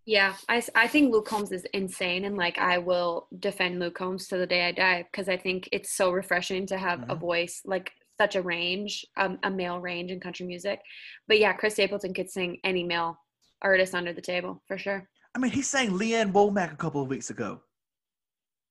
yeah 0.05 0.35
I, 0.49 0.63
I 0.77 0.87
think 0.87 1.13
luke 1.13 1.27
combs 1.27 1.51
is 1.51 1.65
insane 1.75 2.25
and 2.27 2.37
like 2.37 2.59
i 2.59 2.79
will 2.79 3.27
defend 3.41 3.81
luke 3.81 3.97
combs 3.97 4.29
to 4.29 4.37
the 4.37 4.47
day 4.47 4.63
i 4.69 4.71
die 4.71 5.03
because 5.11 5.29
i 5.29 5.37
think 5.37 5.69
it's 5.73 5.91
so 5.91 6.13
refreshing 6.13 6.65
to 6.67 6.79
have 6.79 7.03
a 7.11 7.17
Mhm. 7.17 7.21
voice 7.21 7.63
like 7.65 7.91
such 8.19 8.35
a 8.37 8.43
range 8.43 9.05
um, 9.17 9.39
a 9.43 9.51
male 9.51 9.79
range 9.81 10.11
in 10.11 10.19
country 10.21 10.47
music 10.47 10.81
but 11.29 11.39
yeah 11.39 11.53
chris 11.53 11.75
stapleton 11.75 12.15
could 12.15 12.31
sing 12.31 12.59
any 12.65 12.83
male 12.83 13.19
artist 13.63 13.95
under 13.95 14.13
the 14.13 14.21
table 14.21 14.63
for 14.67 14.79
sure 14.79 15.09
I 15.35 15.39
mean, 15.39 15.51
he 15.51 15.61
sang 15.61 15.99
Lee 15.99 16.15
Ann 16.15 16.33
Womack 16.33 16.73
a 16.73 16.77
couple 16.77 17.03
of 17.03 17.09
weeks 17.09 17.29
ago. 17.29 17.61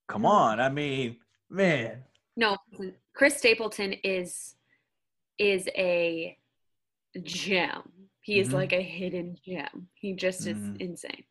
Come 0.07 0.23
Mm. 0.23 0.29
on, 0.29 0.59
I 0.59 0.69
mean, 0.69 1.19
man. 1.47 2.03
No, 2.35 2.57
Chris 3.13 3.37
Stapleton 3.37 3.93
is 4.03 4.55
is 5.37 5.69
a 5.77 6.35
gem. 7.21 7.83
He 8.21 8.39
is 8.39 8.49
Mhm. 8.49 8.53
like 8.53 8.73
a 8.73 8.81
hidden 8.81 9.37
gem. 9.45 9.89
He 9.93 10.13
just 10.13 10.47
is 10.47 10.57
Mhm. 10.57 10.81
insane. 10.81 11.23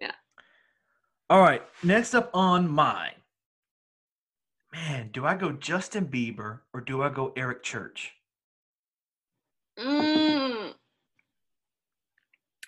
Yeah. 0.00 0.16
All 1.28 1.40
right, 1.40 1.62
next 1.84 2.14
up 2.14 2.28
on 2.34 2.68
mine. 2.68 3.19
Man, 4.72 5.10
do 5.12 5.26
I 5.26 5.34
go 5.34 5.52
Justin 5.52 6.06
Bieber 6.06 6.60
or 6.72 6.80
do 6.80 7.02
I 7.02 7.08
go 7.08 7.32
Eric 7.36 7.62
Church? 7.62 8.12
Mm. 9.78 10.74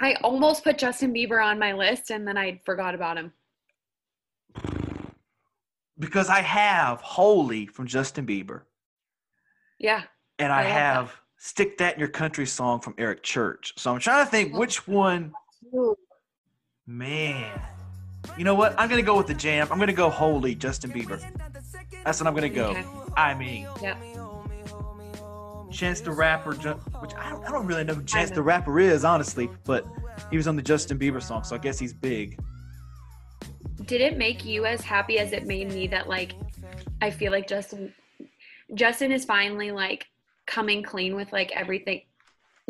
I 0.01 0.15
almost 0.24 0.65
put 0.65 0.79
Justin 0.79 1.15
Bieber 1.15 1.45
on 1.45 1.59
my 1.59 1.73
list 1.73 2.11
and 2.11 2.27
then 2.27 2.37
I 2.37 2.61
forgot 2.65 2.95
about 2.95 3.16
him. 3.19 3.33
Because 5.99 6.29
I 6.29 6.41
have 6.41 7.01
Holy 7.01 7.66
from 7.66 7.87
Justin 7.87 8.27
Bieber. 8.27 8.62
Yeah. 9.79 10.03
and 10.39 10.53
I, 10.53 10.57
I 10.57 10.62
love 10.62 10.69
that. 10.69 10.73
have 10.73 11.20
"Stick 11.37 11.79
That 11.79 11.95
in 11.95 12.01
Your 12.01 12.09
Country" 12.09 12.47
song 12.47 12.81
from 12.81 12.95
Eric 12.99 13.23
Church. 13.23 13.73
So 13.77 13.93
I'm 13.93 14.01
trying 14.01 14.24
to 14.24 14.31
think 14.31 14.55
which 14.57 14.89
one. 14.89 15.33
Man, 16.87 17.61
you 18.37 18.45
know 18.45 18.55
what? 18.55 18.74
I'm 18.79 18.89
gonna 18.89 19.03
go 19.03 19.16
with 19.16 19.27
the 19.29 19.35
jam. 19.35 19.69
I'm 19.70 19.79
gonna 19.79 19.93
go 19.93 20.09
"Holy" 20.11 20.55
Justin 20.55 20.91
Bieber. 20.91 21.20
That's 22.05 22.20
what 22.20 22.27
I'm 22.27 22.35
gonna 22.35 22.49
go. 22.49 22.70
Okay. 22.70 22.85
I 23.16 23.35
mean, 23.35 23.66
Yeah. 23.81 23.97
Chance 25.70 26.03
the 26.03 26.11
Rapper, 26.11 26.51
which 26.53 27.15
I 27.15 27.31
don't, 27.31 27.45
I 27.47 27.51
don't 27.51 27.66
really 27.66 27.83
know 27.83 27.95
who 27.95 28.05
Chance 28.05 28.31
the 28.31 28.43
Rapper 28.43 28.79
is, 28.79 29.05
honestly, 29.05 29.49
but 29.65 29.87
he 30.31 30.37
was 30.37 30.47
on 30.47 30.55
the 30.55 30.62
Justin 30.62 30.99
Bieber 30.99 31.23
song, 31.23 31.45
so 31.45 31.57
I 31.57 31.59
guess 31.59 31.79
he's 31.79 31.95
big. 31.95 32.39
Did 33.87 34.03
it 34.03 34.19
make 34.19 34.45
you 34.45 34.66
as 34.66 34.83
happy 34.83 35.19
as 35.19 35.33
it 35.33 35.47
made 35.47 35.73
me 35.73 35.87
that 35.89 36.09
like 36.09 36.35
I 37.01 37.11
feel 37.11 37.33
like 37.33 37.49
Justin 37.49 37.93
Justin 38.74 39.12
is 39.12 39.24
finally 39.24 39.70
like 39.70 40.07
coming 40.47 40.83
clean 40.83 41.15
with 41.15 41.33
like 41.33 41.53
everything 41.53 42.03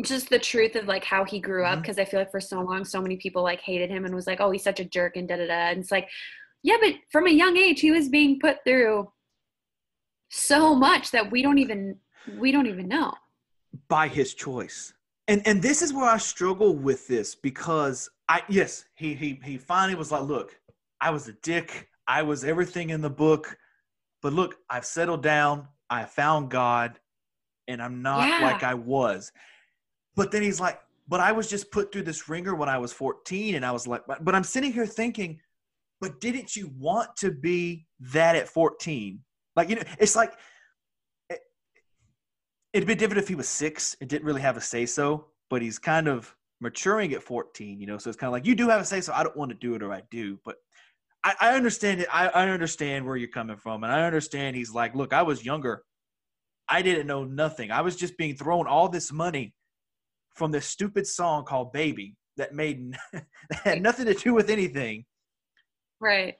just 0.03 0.29
the 0.29 0.39
truth 0.39 0.75
of 0.75 0.87
like 0.87 1.03
how 1.03 1.23
he 1.23 1.39
grew 1.39 1.63
up 1.63 1.73
mm-hmm. 1.73 1.81
because 1.81 1.99
I 1.99 2.05
feel 2.05 2.19
like 2.19 2.31
for 2.31 2.41
so 2.41 2.61
long 2.61 2.83
so 2.83 3.01
many 3.01 3.17
people 3.17 3.43
like 3.43 3.61
hated 3.61 3.89
him 3.89 4.05
and 4.05 4.15
was 4.15 4.27
like 4.27 4.41
oh 4.41 4.51
he's 4.51 4.63
such 4.63 4.79
a 4.79 4.85
jerk 4.85 5.15
and 5.15 5.27
da 5.27 5.37
da 5.37 5.47
da 5.47 5.53
and 5.69 5.79
it's 5.79 5.91
like 5.91 6.09
yeah 6.63 6.77
but 6.81 6.95
from 7.11 7.27
a 7.27 7.31
young 7.31 7.57
age 7.57 7.79
he 7.79 7.91
was 7.91 8.09
being 8.09 8.39
put 8.39 8.63
through 8.63 9.09
so 10.33 10.75
much 10.75 11.11
that 11.11 11.31
we 11.31 11.41
don't 11.41 11.59
even 11.59 11.95
we 12.27 12.51
don't 12.51 12.67
even 12.67 12.87
know 12.87 13.13
by 13.87 14.07
his 14.07 14.33
choice. 14.33 14.93
And 15.27 15.45
and 15.45 15.61
this 15.61 15.81
is 15.81 15.93
where 15.93 16.09
I 16.09 16.17
struggle 16.17 16.75
with 16.75 17.07
this 17.07 17.35
because 17.35 18.09
I 18.27 18.41
yes, 18.49 18.85
he 18.95 19.13
he 19.13 19.39
he 19.43 19.57
finally 19.57 19.95
was 19.95 20.11
like, 20.11 20.23
look, 20.23 20.59
I 20.99 21.11
was 21.11 21.27
a 21.27 21.33
dick. 21.33 21.89
I 22.07 22.23
was 22.23 22.43
everything 22.43 22.89
in 22.89 23.01
the 23.01 23.09
book. 23.09 23.57
But 24.21 24.33
look, 24.33 24.57
I've 24.69 24.85
settled 24.85 25.21
down. 25.21 25.67
I 25.89 26.05
found 26.05 26.49
God 26.49 26.99
and 27.67 27.81
I'm 27.81 28.01
not 28.01 28.27
Yeah. 28.27 28.39
like 28.41 28.63
I 28.63 28.73
was. 28.73 29.31
But 30.15 30.31
then 30.31 30.41
he's 30.41 30.59
like, 30.59 30.79
but 31.07 31.19
I 31.19 31.31
was 31.31 31.49
just 31.49 31.71
put 31.71 31.91
through 31.91 32.03
this 32.03 32.27
ringer 32.29 32.55
when 32.55 32.69
I 32.69 32.77
was 32.77 32.93
14. 32.93 33.55
And 33.55 33.65
I 33.65 33.71
was 33.71 33.87
like, 33.87 34.01
but, 34.07 34.23
but 34.23 34.33
I'm 34.33 34.43
sitting 34.43 34.71
here 34.71 34.85
thinking, 34.85 35.39
but 35.99 36.19
didn't 36.21 36.55
you 36.55 36.71
want 36.77 37.15
to 37.17 37.31
be 37.31 37.85
that 37.99 38.35
at 38.35 38.47
14? 38.47 39.19
Like, 39.55 39.69
you 39.69 39.75
know, 39.75 39.83
it's 39.99 40.15
like, 40.15 40.33
it, 41.29 41.39
it'd 42.73 42.87
be 42.87 42.95
different 42.95 43.21
if 43.21 43.27
he 43.27 43.35
was 43.35 43.47
six 43.47 43.95
and 44.01 44.09
didn't 44.09 44.25
really 44.25 44.41
have 44.41 44.57
a 44.57 44.61
say 44.61 44.85
so, 44.85 45.27
but 45.49 45.61
he's 45.61 45.79
kind 45.79 46.07
of 46.07 46.35
maturing 46.59 47.13
at 47.13 47.23
14, 47.23 47.79
you 47.79 47.87
know, 47.87 47.97
so 47.97 48.09
it's 48.09 48.17
kind 48.17 48.29
of 48.29 48.31
like, 48.31 48.45
you 48.45 48.55
do 48.55 48.69
have 48.69 48.81
a 48.81 48.85
say 48.85 49.01
so. 49.01 49.13
I 49.13 49.23
don't 49.23 49.37
want 49.37 49.51
to 49.51 49.57
do 49.57 49.75
it 49.75 49.83
or 49.83 49.93
I 49.93 50.01
do. 50.09 50.39
But 50.43 50.55
I, 51.23 51.35
I 51.39 51.55
understand 51.55 52.01
it. 52.01 52.07
I, 52.11 52.27
I 52.29 52.49
understand 52.49 53.05
where 53.05 53.17
you're 53.17 53.27
coming 53.29 53.57
from. 53.57 53.83
And 53.83 53.91
I 53.91 54.05
understand 54.05 54.55
he's 54.55 54.73
like, 54.73 54.95
look, 54.95 55.13
I 55.13 55.21
was 55.21 55.45
younger. 55.45 55.83
I 56.67 56.81
didn't 56.81 57.07
know 57.07 57.23
nothing. 57.23 57.71
I 57.71 57.81
was 57.81 57.95
just 57.95 58.17
being 58.17 58.35
thrown 58.35 58.67
all 58.67 58.89
this 58.89 59.11
money 59.11 59.53
from 60.35 60.51
this 60.51 60.65
stupid 60.65 61.05
song 61.05 61.43
called 61.45 61.73
Baby 61.73 62.15
that 62.37 62.53
made 62.53 62.95
that 63.13 63.25
had 63.63 63.81
nothing 63.81 64.05
to 64.05 64.13
do 64.13 64.33
with 64.33 64.49
anything. 64.49 65.05
Right. 65.99 66.35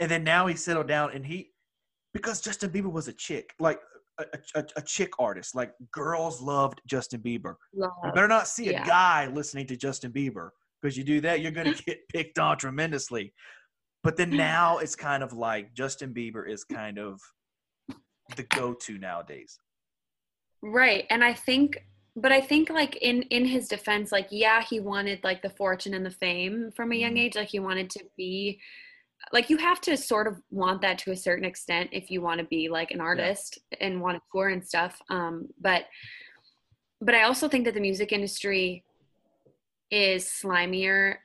And 0.00 0.10
then 0.10 0.24
now 0.24 0.46
he 0.46 0.56
settled 0.56 0.88
down 0.88 1.12
and 1.12 1.24
he 1.24 1.50
because 2.18 2.40
Justin 2.40 2.70
Bieber 2.70 2.90
was 2.90 3.08
a 3.08 3.12
chick, 3.12 3.54
like 3.60 3.80
a, 4.18 4.24
a, 4.56 4.64
a 4.76 4.82
chick 4.82 5.10
artist. 5.18 5.54
Like 5.54 5.72
girls 5.92 6.40
loved 6.42 6.80
Justin 6.86 7.20
Bieber. 7.20 7.54
You 7.72 7.88
better 8.14 8.28
not 8.28 8.48
see 8.48 8.68
a 8.68 8.72
Yeah. 8.72 8.86
guy 8.86 9.26
listening 9.28 9.66
to 9.68 9.76
Justin 9.76 10.12
Bieber 10.12 10.50
because 10.82 10.96
you 10.96 11.04
do 11.04 11.20
that, 11.22 11.40
you're 11.40 11.52
going 11.52 11.72
to 11.74 11.82
get 11.84 12.00
picked 12.08 12.38
on 12.38 12.58
tremendously. 12.58 13.32
But 14.04 14.16
then 14.16 14.30
now 14.30 14.78
it's 14.78 14.94
kind 14.96 15.22
of 15.22 15.32
like 15.32 15.74
Justin 15.74 16.12
Bieber 16.14 16.48
is 16.48 16.64
kind 16.64 16.98
of 16.98 17.20
the 18.36 18.42
go-to 18.44 18.98
nowadays. 18.98 19.58
Right. 20.62 21.04
And 21.10 21.22
I 21.24 21.32
think 21.34 21.78
but 22.16 22.32
I 22.32 22.40
think 22.40 22.68
like 22.68 22.96
in 22.96 23.22
in 23.24 23.44
his 23.44 23.68
defense 23.68 24.10
like 24.10 24.26
yeah, 24.30 24.60
he 24.62 24.80
wanted 24.80 25.22
like 25.22 25.40
the 25.42 25.50
fortune 25.50 25.94
and 25.94 26.04
the 26.04 26.10
fame 26.10 26.70
from 26.74 26.90
a 26.90 26.96
young 26.96 27.14
Mhm. 27.14 27.20
age 27.20 27.36
like 27.36 27.48
he 27.48 27.60
wanted 27.60 27.88
to 27.90 28.04
be 28.16 28.60
like 29.32 29.50
you 29.50 29.56
have 29.58 29.80
to 29.82 29.96
sort 29.96 30.26
of 30.26 30.40
want 30.50 30.80
that 30.82 30.98
to 30.98 31.10
a 31.10 31.16
certain 31.16 31.44
extent 31.44 31.88
if 31.92 32.10
you 32.10 32.20
want 32.20 32.38
to 32.40 32.46
be 32.46 32.68
like 32.68 32.90
an 32.90 33.00
artist 33.00 33.58
and 33.80 34.00
want 34.00 34.16
to 34.16 34.22
tour 34.32 34.48
and 34.48 34.64
stuff 34.66 35.00
um 35.10 35.48
but 35.60 35.84
but 37.00 37.14
I 37.14 37.22
also 37.22 37.48
think 37.48 37.64
that 37.64 37.74
the 37.74 37.80
music 37.80 38.12
industry 38.12 38.84
is 39.90 40.24
slimier 40.24 41.16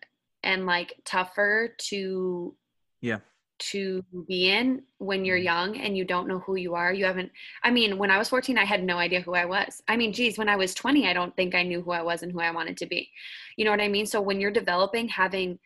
and 0.43 0.65
like 0.65 0.93
tougher 1.05 1.75
to 1.89 2.55
Yeah. 3.01 3.19
to 3.59 4.03
be 4.27 4.49
in 4.49 4.83
when 4.97 5.23
you're 5.25 5.37
Mhm. 5.39 5.43
young 5.43 5.77
and 5.77 5.97
you 5.97 6.03
don't 6.05 6.27
know 6.27 6.39
who 6.39 6.55
you 6.57 6.75
are. 6.75 6.93
You 6.93 7.05
haven't 7.05 7.31
I 7.63 7.71
mean, 7.71 7.97
when 7.97 8.11
I 8.11 8.17
was 8.17 8.29
14, 8.29 8.57
I 8.57 8.65
had 8.65 8.83
no 8.83 8.97
idea 8.97 9.21
who 9.21 9.33
I 9.35 9.45
was. 9.45 9.81
I 9.87 9.95
mean, 9.95 10.11
geez, 10.13 10.37
when 10.37 10.49
I 10.49 10.55
was 10.57 10.73
20, 10.75 11.07
I 11.07 11.13
don't 11.13 11.35
think 11.35 11.55
I 11.55 11.63
knew 11.63 11.81
who 11.81 11.91
I 11.91 12.01
was 12.01 12.23
and 12.23 12.31
who 12.31 12.41
I 12.41 12.51
wanted 12.51 12.77
to 12.77 12.85
be. 12.85 13.09
You 13.57 13.63
know 13.65 13.71
what 13.71 13.81
I 13.81 13.87
mean? 13.87 14.05
So 14.05 14.21
when 14.21 14.39
you're 14.41 14.51
developing, 14.51 15.07
having 15.07 15.59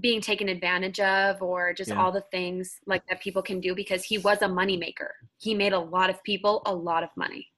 being 0.00 0.20
taken 0.20 0.48
advantage 0.48 1.00
of 1.00 1.42
or 1.42 1.72
just 1.72 1.90
Yeah. 1.90 2.00
all 2.00 2.12
the 2.12 2.24
things 2.30 2.78
like 2.86 3.06
that 3.08 3.20
people 3.20 3.42
can 3.42 3.60
do 3.60 3.74
because 3.74 4.04
he 4.04 4.18
was 4.18 4.42
a 4.42 4.48
moneymaker. 4.48 5.10
He 5.38 5.54
made 5.54 5.72
a 5.72 5.78
lot 5.78 6.10
of 6.10 6.22
people 6.22 6.62
a 6.66 6.74
lot 6.74 7.02
of 7.02 7.10
money. 7.16 7.48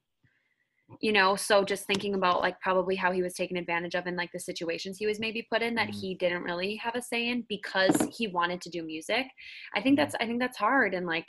You 1.01 1.12
know, 1.12 1.36
so 1.36 1.64
just 1.64 1.86
thinking 1.86 2.14
about 2.14 2.43
like 2.43 2.60
probably 2.60 2.97
how 2.97 3.12
he 3.12 3.23
was 3.23 3.32
taken 3.35 3.56
advantage 3.56 3.94
of 3.94 4.06
and 4.06 4.16
like 4.16 4.31
the 4.32 4.39
situations 4.39 4.98
he 4.98 5.06
was 5.06 5.19
maybe 5.19 5.47
put 5.51 5.62
in 5.62 5.74
that 5.77 5.89
Mhm. 5.89 6.01
he 6.01 6.14
didn't 6.14 6.43
really 6.43 6.77
have 6.77 6.94
a 6.94 7.02
say 7.02 7.28
in 7.28 7.43
because 7.48 7.97
he 8.16 8.27
wanted 8.28 8.60
to 8.60 8.70
do 8.70 8.82
music. 8.82 9.27
I 9.74 9.81
think 9.81 9.97
that's 9.97 10.14
I 10.16 10.27
think 10.27 10.39
that's 10.39 10.59
hard 10.59 10.93
and 10.94 11.06
like 11.06 11.27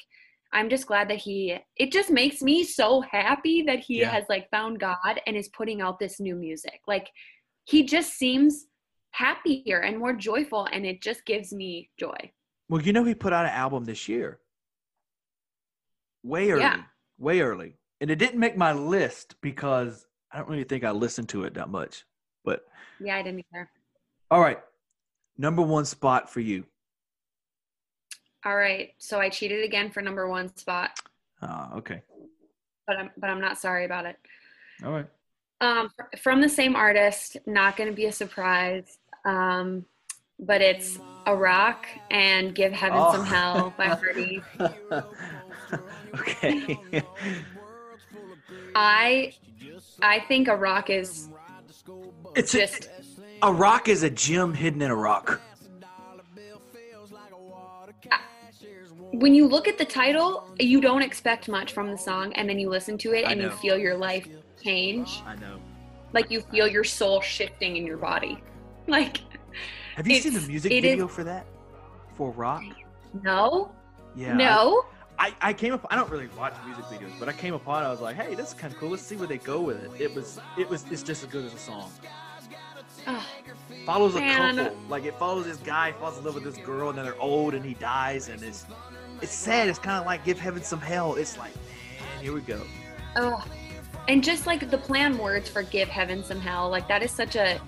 I'm 0.52 0.70
just 0.70 0.86
glad 0.86 1.10
that 1.10 1.18
he 1.18 1.58
it 1.78 1.92
just 1.92 2.12
makes 2.12 2.42
me 2.42 2.64
so 2.64 3.02
happy 3.02 3.64
that 3.64 3.80
he 3.80 4.02
Yeah. 4.02 4.10
has 4.12 4.26
like 4.28 4.50
found 4.52 4.80
God 4.80 5.22
and 5.26 5.36
is 5.38 5.48
putting 5.50 5.82
out 5.82 5.98
this 5.98 6.20
new 6.20 6.36
music. 6.36 6.82
Like 6.86 7.10
he 7.64 7.84
just 7.84 8.14
seems 8.16 8.68
happier 9.14 9.80
and 9.80 9.98
more 10.00 10.14
joyful 10.14 10.68
and 10.72 10.86
it 10.86 11.02
just 11.02 11.24
gives 11.26 11.54
me 11.54 11.90
joy. 12.00 12.18
Well, 12.70 12.82
you 12.82 12.94
know, 12.94 13.04
he 13.04 13.14
put 13.16 13.32
out 13.34 13.46
an 13.46 13.52
album 13.52 13.86
this 13.86 14.10
year. 14.10 14.40
Way 16.24 16.52
early. 16.52 16.62
Yeah. 16.62 16.84
Way 17.20 17.42
early. 17.42 17.76
And 18.02 18.10
it 18.10 18.16
didn't 18.18 18.40
make 18.40 18.58
my 18.58 18.74
list 18.74 19.36
because 19.42 20.08
I 20.32 20.38
don't 20.38 20.50
really 20.50 20.64
think 20.64 20.84
I 20.84 20.92
listened 20.92 21.30
to 21.30 21.44
it 21.44 21.54
that 21.54 21.70
much. 21.70 22.06
But 22.44 22.66
Yeah, 23.00 23.18
I 23.18 23.22
didn't 23.22 23.46
either. 23.54 23.70
all 24.32 24.42
right. 24.42 24.60
Number 25.38 25.62
one 25.62 25.86
spot 25.86 26.30
for 26.32 26.40
you. 26.40 26.66
All 28.46 28.56
right. 28.56 28.94
So 28.98 29.20
I 29.20 29.30
cheated 29.30 29.64
again 29.64 29.90
for 29.92 30.02
number 30.02 30.28
1 30.28 30.56
spot, 30.58 31.00
Ah, 31.42 31.74
okay. 31.76 32.02
but 32.88 32.98
I'm 32.98 33.10
but 33.18 33.30
I'm 33.30 33.40
not 33.40 33.58
sorry 33.58 33.86
about 33.86 34.06
it. 34.06 34.18
All 34.84 34.92
right. 34.92 35.08
Um, 35.62 35.90
from 36.22 36.42
the 36.42 36.50
same 36.50 36.76
artist, 36.76 37.38
not 37.46 37.78
going 37.78 37.90
to 37.90 37.96
be 37.96 38.06
a 38.08 38.12
surprise. 38.12 39.00
Um, 39.26 39.86
but 40.40 40.62
it's 40.62 41.00
a 41.26 41.36
rock 41.36 41.86
and 42.12 42.54
give 42.54 42.74
heaven 42.74 43.00
Oh. 43.02 43.14
some 43.14 43.26
hell 43.26 43.74
by 43.78 43.88
Hardy. 43.88 44.42
okay. 46.16 46.78
I 48.76 49.34
I 50.02 50.20
think 50.22 50.48
a 50.48 50.56
rock 50.56 50.90
is 50.90 51.30
it's 52.36 52.52
just 52.52 52.90
a, 53.42 53.48
a 53.48 53.52
rock 53.54 53.88
is 53.88 54.04
a 54.04 54.10
gem 54.10 54.54
hidden 54.54 54.82
in 54.82 54.92
a 54.92 54.96
rock. 54.96 55.40
when 59.14 59.36
you 59.36 59.48
look 59.48 59.68
at 59.68 59.78
the 59.78 59.86
title, 59.86 60.44
you 60.60 60.82
don't 60.82 61.04
expect 61.04 61.48
much 61.48 61.72
from 61.72 61.92
the 61.92 61.98
song, 61.98 62.34
and 62.34 62.50
then 62.50 62.58
you 62.58 62.68
listen 62.68 62.98
to 62.98 63.14
it 63.14 63.26
and 63.26 63.40
you 63.40 63.50
feel 63.52 63.78
your 63.78 63.96
life 63.96 64.28
change. 64.62 65.22
I 65.26 65.36
know. 65.36 65.60
Like 66.14 66.32
you 66.32 66.42
feel 66.42 66.68
your 66.68 66.84
soul 66.84 67.22
shifting 67.22 67.78
in 67.78 67.86
your 67.86 67.98
body. 67.98 68.42
Like 68.88 69.22
Have 69.96 70.08
you 70.08 70.20
seen 70.20 70.34
the 70.34 70.42
music 70.42 70.72
video 70.72 71.08
is- 71.08 71.14
for 71.16 71.24
that? 71.24 71.46
For 72.18 72.32
rock? 72.32 72.64
no, 73.24 73.72
Yeah. 74.16 74.34
no. 74.34 74.86
I, 75.20 75.34
I 75.42 75.54
came 75.54 75.74
up. 75.74 75.86
I 75.92 75.96
don't 75.96 76.10
really 76.10 76.28
watch 76.38 76.56
music 76.66 76.86
videos, 76.86 77.18
but 77.20 77.30
I 77.30 77.34
came 77.34 77.54
upon. 77.54 77.84
I 77.84 77.90
was 77.92 78.02
like, 78.02 78.16
"Hey, 78.16 78.34
this 78.34 78.48
is 78.48 78.54
kind 78.56 78.74
of 78.74 78.80
cool. 78.80 78.90
Let's 78.90 79.04
see 79.04 79.16
where 79.16 79.28
they 79.28 79.38
go 79.38 79.62
with 79.62 79.78
it." 79.84 80.02
It 80.02 80.14
was. 80.16 80.40
It 80.58 80.68
was. 80.68 80.86
It's 80.90 81.04
just 81.04 81.24
as 81.24 81.30
good 81.30 81.46
as 81.46 81.54
a 81.54 81.58
song. 81.60 81.92
Follows 83.86 84.16
a 84.16 84.20
Man. 84.20 84.56
couple. 84.58 84.78
Like 84.90 85.06
it 85.06 85.18
follows 85.20 85.46
this 85.46 85.58
guy 85.58 85.92
falls 85.94 86.18
in 86.18 86.24
love 86.24 86.34
with 86.36 86.44
this 86.44 86.58
girl, 86.58 86.90
and 86.90 86.98
then 86.98 87.06
they're 87.06 87.20
old, 87.22 87.54
and 87.54 87.64
he 87.64 87.76
dies, 87.76 88.30
and 88.30 88.42
it's. 88.44 88.66
It's 89.22 89.34
sad. 89.34 89.70
It's 89.70 89.80
kind 89.80 90.00
of 90.00 90.06
like 90.06 90.26
give 90.26 90.40
heaven 90.40 90.64
some 90.64 90.82
hell. 90.82 91.16
It's 91.16 91.38
like, 91.38 91.54
man, 91.56 92.24
here 92.24 92.34
we 92.34 92.42
go. 92.42 92.60
Oh, 93.16 93.46
And 94.08 94.24
just 94.24 94.48
like 94.48 94.70
the 94.70 94.78
plan 94.78 95.18
words 95.18 95.48
for 95.48 95.62
give 95.64 95.88
heaven 95.88 96.24
some 96.24 96.42
hell, 96.42 96.70
like 96.70 96.88
that 96.88 97.04
is 97.04 97.12
such 97.12 97.36
a 97.36 97.62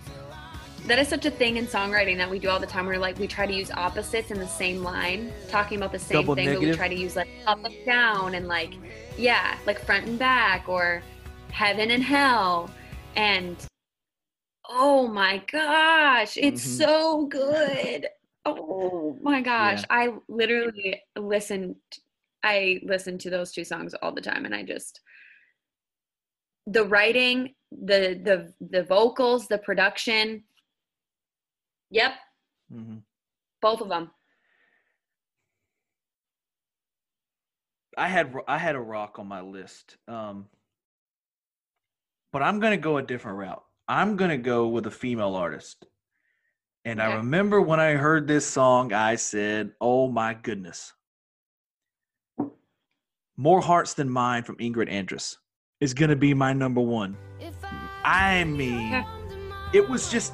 that 0.87 0.99
is 0.99 1.07
such 1.07 1.25
a 1.25 1.31
thing 1.31 1.57
in 1.57 1.65
songwriting 1.65 2.15
that 2.17 2.29
we 2.29 2.37
do 2.37 2.47
all 2.49 2.59
the 2.59 2.67
time 2.67 2.85
We're 2.85 2.97
like 2.97 3.17
we 3.17 3.27
try 3.27 3.45
to 3.47 3.53
use 3.53 3.71
opposites 3.71 4.29
in 4.31 4.39
the 4.39 4.47
same 4.47 4.83
line, 4.83 5.31
talking 5.47 5.77
about 5.77 5.91
the 5.91 5.99
same 5.99 6.21
Double 6.21 6.35
thing, 6.35 6.53
but 6.53 6.59
we 6.59 6.71
try 6.73 6.87
to 6.87 6.95
use 6.95 7.15
like 7.15 7.27
up 7.47 7.63
and 7.65 7.85
down 7.85 8.35
and 8.35 8.47
like 8.47 8.75
yeah, 9.17 9.57
like 9.65 9.79
front 9.79 10.05
and 10.07 10.19
back 10.19 10.67
or 10.69 11.01
heaven 11.51 11.91
and 11.91 12.03
hell. 12.03 12.69
And 13.15 13.55
oh 14.69 15.07
my 15.07 15.41
gosh, 15.51 16.37
it's 16.37 16.65
Mhm. 16.65 16.77
so 16.77 17.25
good. 17.27 18.07
Oh 18.45 19.17
my 19.21 19.41
gosh. 19.41 19.83
I 19.89 20.13
literally 20.27 21.01
listened 21.17 21.75
I 22.43 22.79
listen 22.83 23.17
to 23.19 23.31
those 23.31 23.51
two 23.51 23.63
songs 23.63 23.95
all 23.95 24.11
the 24.11 24.21
time 24.21 24.45
and 24.45 24.53
I 24.53 24.61
just 24.61 25.01
the 26.67 26.83
writing, 26.83 27.55
the 27.71 28.19
the 28.23 28.53
the 28.69 28.83
vocals, 28.83 29.47
the 29.47 29.57
production. 29.57 30.43
Yep, 31.95 32.11
hmm 32.69 32.97
both 33.61 33.79
of 33.79 33.87
them. 33.87 34.11
I 37.97 38.09
had 38.09 38.35
I 38.49 38.57
had 38.57 38.75
a 38.75 38.81
rock 38.81 39.17
on 39.17 39.27
my 39.27 39.39
list, 39.39 39.95
um, 40.09 40.47
but 42.33 42.41
I'm 42.41 42.59
gonna 42.59 42.75
go 42.75 42.97
a 42.97 43.01
different 43.01 43.37
route. 43.37 43.63
I'm 43.87 44.17
gonna 44.17 44.37
go 44.37 44.67
with 44.67 44.87
a 44.87 44.91
female 44.91 45.35
artist, 45.35 45.85
and 46.83 47.01
I 47.01 47.15
remember 47.15 47.61
when 47.61 47.79
I 47.79 47.91
heard 47.91 48.27
this 48.27 48.45
song, 48.45 48.91
I 48.91 49.15
said, 49.15 49.71
"Oh 49.79 50.09
my 50.09 50.33
goodness!" 50.33 50.91
More 53.37 53.61
hearts 53.61 53.93
than 53.93 54.09
mine 54.09 54.43
from 54.43 54.57
Ingrid 54.57 54.91
Andress 54.91 55.37
is 55.79 55.93
gonna 55.93 56.17
be 56.17 56.33
my 56.33 56.51
number 56.51 56.81
one. 56.81 57.15
I 58.03 58.43
mean, 58.43 59.05
it 59.71 59.87
was 59.87 60.11
just 60.11 60.33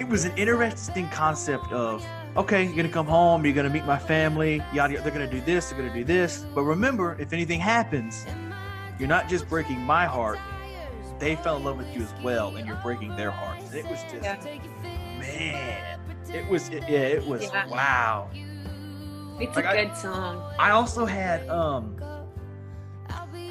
it 0.00 0.08
was 0.08 0.24
an 0.24 0.36
interesting 0.36 1.08
concept 1.10 1.70
of 1.72 2.04
okay 2.36 2.64
you're 2.64 2.74
gonna 2.76 2.88
come 2.88 3.06
home 3.06 3.44
you're 3.44 3.54
gonna 3.54 3.70
meet 3.70 3.84
my 3.84 3.98
family 3.98 4.56
yada, 4.72 4.94
yada 4.94 5.02
they're 5.02 5.12
gonna 5.12 5.30
do 5.30 5.40
this 5.42 5.70
they're 5.70 5.78
gonna 5.78 5.92
do 5.94 6.04
this 6.04 6.44
but 6.54 6.62
remember 6.62 7.16
if 7.20 7.32
anything 7.32 7.60
happens 7.60 8.26
you're 8.98 9.08
not 9.08 9.28
just 9.28 9.48
breaking 9.48 9.78
my 9.80 10.04
heart 10.04 10.38
they 11.20 11.36
fell 11.36 11.56
in 11.56 11.64
love 11.64 11.76
with 11.78 11.94
you 11.94 12.02
as 12.02 12.12
well 12.24 12.56
and 12.56 12.66
you're 12.66 12.76
breaking 12.82 13.14
their 13.16 13.30
heart. 13.30 13.58
and 13.60 13.74
it 13.74 13.84
was 13.88 14.02
just 14.10 14.24
Yeah. 14.24 14.36
man 15.18 16.00
it 16.32 16.48
was 16.48 16.68
it, 16.70 16.82
yeah 16.88 16.98
it 16.98 17.24
was 17.26 17.42
Yeah. 17.42 17.66
wow 17.68 18.30
It's 19.40 19.54
Like, 19.56 19.64
a 19.64 19.70
I- 19.70 19.84
good 19.84 19.96
song. 19.96 20.52
i 20.58 20.70
also 20.70 21.06
had 21.06 21.48
um 21.48 21.96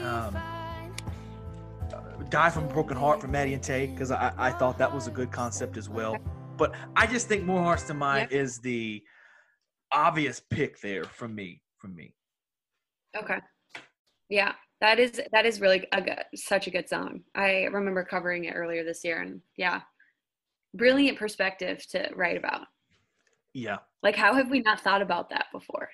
um 0.04 0.36
Die 2.30 2.50
from 2.50 2.64
a 2.64 2.68
Broken 2.68 2.98
Heart 2.98 3.22
from 3.22 3.30
Maddie 3.32 3.54
and 3.54 3.62
Tae 3.62 3.86
because 3.86 4.10
I, 4.10 4.34
I 4.38 4.50
thought 4.50 4.80
that 4.80 4.92
was 4.92 5.06
a 5.06 5.12
good 5.12 5.32
concept 5.32 5.78
as 5.78 5.88
well. 5.88 6.18
But 6.58 6.74
I 6.96 7.08
just 7.08 7.28
think 7.28 7.44
More 7.44 7.62
Hearts 7.62 7.84
to 7.84 7.94
Mine 7.94 8.28
is 8.32 8.60
the 8.60 9.04
obvious 9.92 10.40
pick 10.40 10.80
there 10.82 11.04
from 11.04 11.36
me. 11.36 11.62
From 11.78 11.96
me. 11.96 12.14
Okay. 13.18 13.40
Yeah, 14.30 14.54
that 14.82 15.00
is 15.00 15.22
that 15.32 15.46
is 15.46 15.62
really 15.62 15.86
a 15.92 16.02
good, 16.02 16.24
such 16.36 16.68
a 16.68 16.72
good 16.72 16.90
song. 16.90 17.22
I 17.36 17.66
remember 17.66 18.04
covering 18.04 18.46
it 18.46 18.54
earlier 18.56 18.84
this 18.84 19.04
year, 19.04 19.22
and 19.22 19.42
yeah, 19.58 19.82
brilliant 20.74 21.18
perspective 21.18 21.86
to 21.90 22.10
write 22.16 22.38
about. 22.38 22.68
Yeah. 23.54 23.78
Like, 24.02 24.16
how 24.16 24.34
have 24.34 24.50
we 24.50 24.62
not 24.62 24.82
thought 24.82 25.02
about 25.02 25.30
that 25.30 25.46
before? 25.52 25.90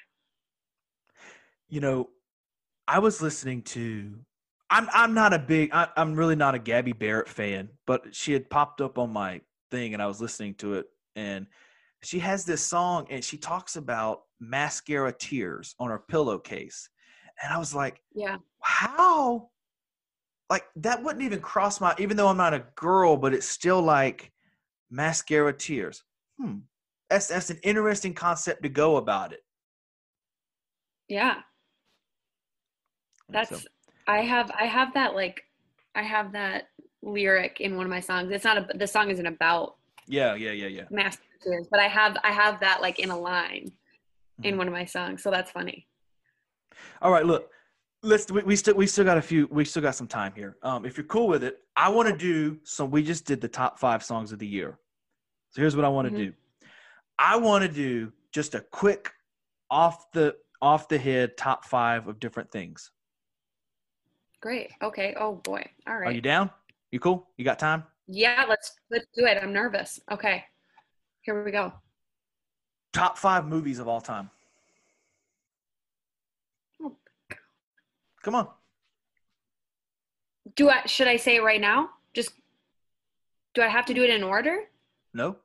You 1.68 1.82
know, 1.82 2.10
I 2.88 3.00
was 3.00 3.22
listening 3.22 3.64
to. 3.64 4.16
I'm 4.70 4.88
I'm 4.94 5.14
not 5.14 5.34
a 5.34 5.40
big. 5.40 5.72
I, 5.74 5.88
I'm 5.98 6.16
really 6.16 6.36
not 6.36 6.56
a 6.56 6.60
Gabby 6.60 6.94
Barrett 6.94 7.30
fan, 7.30 7.70
but 7.86 8.16
she 8.16 8.34
had 8.34 8.50
popped 8.50 8.82
up 8.82 8.98
on 8.98 9.12
my 9.12 9.42
thing, 9.72 9.94
and 9.94 10.02
I 10.02 10.08
was 10.08 10.22
listening 10.22 10.56
to 10.56 10.76
it, 10.76 10.88
and 11.16 11.48
she 12.04 12.20
has 12.20 12.46
this 12.46 12.62
song, 12.62 13.08
and 13.10 13.24
she 13.24 13.38
talks 13.38 13.76
about 13.76 14.24
mascara 14.40 15.12
tears 15.14 15.76
on 15.80 15.90
her 15.90 16.00
pillowcase, 16.00 16.90
and 17.42 17.54
I 17.54 17.58
was 17.58 17.74
like, 17.74 18.02
Yeah. 18.14 18.38
how 18.62 19.50
like 20.50 20.66
that 20.78 21.04
wouldn't 21.04 21.24
even 21.24 21.40
cross 21.40 21.80
my 21.80 21.94
even 22.00 22.18
though 22.18 22.28
i'm 22.28 22.36
not 22.36 22.54
a 22.54 22.66
girl 22.76 23.16
but 23.16 23.34
it's 23.34 23.48
still 23.48 23.82
like 23.82 24.32
mascara 24.90 25.54
tears 25.54 26.04
hmm 26.42 26.58
that's 27.10 27.28
that's 27.28 27.50
an 27.52 27.60
interesting 27.64 28.14
concept 28.14 28.64
to 28.64 28.70
go 28.70 28.98
about 28.98 29.32
it 29.32 29.42
Yeah. 31.10 31.38
That's 33.30 33.50
So, 33.50 33.62
I 34.08 34.20
have 34.22 34.52
I 34.52 34.66
have 34.66 34.94
that 34.94 35.16
like 35.16 35.44
I 35.96 36.04
have 36.04 36.32
that 36.34 36.68
lyric 37.02 37.62
in 37.62 37.76
one 37.76 37.86
of 37.86 37.90
my 37.90 38.00
songs. 38.00 38.32
It's 38.32 38.44
not 38.44 38.58
a 38.58 38.78
the 38.78 38.88
song 38.88 39.10
isn't 39.10 39.26
about 39.26 39.76
yeah 40.08 40.36
yeah 40.36 40.52
yeah 40.52 40.68
yeah 40.68 40.84
master 40.92 41.24
tears, 41.44 41.68
but 41.72 41.80
I 41.80 41.88
have 41.88 42.18
I 42.24 42.32
have 42.32 42.60
that 42.62 42.82
like 42.82 43.00
in 43.00 43.10
a 43.10 43.18
line 43.18 43.72
in 44.44 44.56
Mhm. 44.56 44.58
one 44.58 44.68
of 44.68 44.74
my 44.74 44.86
songs. 44.86 45.24
So 45.24 45.32
that's 45.32 45.52
funny. 45.52 45.88
all 47.02 47.12
right 47.12 47.26
look 47.26 47.50
let's 48.04 48.32
we, 48.32 48.42
we 48.44 48.56
still 48.56 48.76
we 48.76 48.86
still 48.88 49.04
got 49.06 49.18
a 49.18 49.22
few 49.22 49.48
we 49.52 49.66
still 49.66 49.82
got 49.82 49.96
some 49.96 50.08
time 50.08 50.32
here 50.36 50.58
um 50.64 50.86
if 50.86 50.96
you're 50.98 51.06
cool 51.08 51.28
with 51.28 51.44
it 51.44 51.60
i 51.76 51.90
want 51.90 52.08
to 52.08 52.16
do 52.16 52.58
so 52.64 52.86
we 52.86 53.02
just 53.04 53.26
did 53.26 53.42
the 53.42 53.48
top 53.48 53.78
five 53.80 54.02
songs 54.04 54.32
of 54.32 54.40
the 54.40 54.48
year 54.48 54.80
so 55.50 55.62
here's 55.62 55.76
what 55.76 55.84
i 55.84 55.90
want 55.90 56.08
to 56.08 56.14
Mhm. 56.14 56.18
do 56.18 56.34
i 57.18 57.36
want 57.36 57.62
to 57.64 57.68
do 57.70 58.12
just 58.32 58.56
a 58.56 58.62
quick 58.62 59.12
off 59.70 60.12
the 60.12 60.36
off 60.62 60.88
the 60.88 60.98
head 60.98 61.36
top 61.38 61.66
five 61.66 62.08
of 62.08 62.20
different 62.20 62.50
things 62.52 62.92
Great. 64.42 64.72
Okay. 64.82 65.14
Oh 65.20 65.36
boy. 65.36 65.70
All 65.86 65.98
right. 65.98 66.08
are 66.08 66.12
you 66.12 66.22
down 66.22 66.50
you 66.92 67.00
cool? 67.00 67.28
You 67.38 67.46
got 67.46 67.60
time? 67.60 67.84
Yeah, 68.08 68.46
let's 68.50 68.74
let's 68.90 69.06
do 69.16 69.26
it. 69.26 69.38
I'm 69.42 69.54
nervous. 69.54 70.00
Okay. 70.12 70.44
Here 71.22 71.44
we 71.44 71.52
go. 71.52 71.74
Top 72.92 73.18
5 73.18 73.46
movies 73.46 73.78
of 73.78 73.88
all 73.88 74.02
time. 74.02 74.32
Oh 76.82 76.96
Come 78.24 78.36
on. 78.36 78.48
Do 80.56 80.70
I 80.70 80.86
should 80.88 81.08
I 81.08 81.18
say 81.18 81.36
it 81.36 81.44
right 81.44 81.62
now? 81.62 81.90
Just 82.14 82.32
do 83.54 83.62
I 83.62 83.68
have 83.68 83.86
to 83.86 83.94
do 83.94 84.04
it 84.04 84.10
in 84.10 84.24
order? 84.24 84.62
No. 85.14 85.38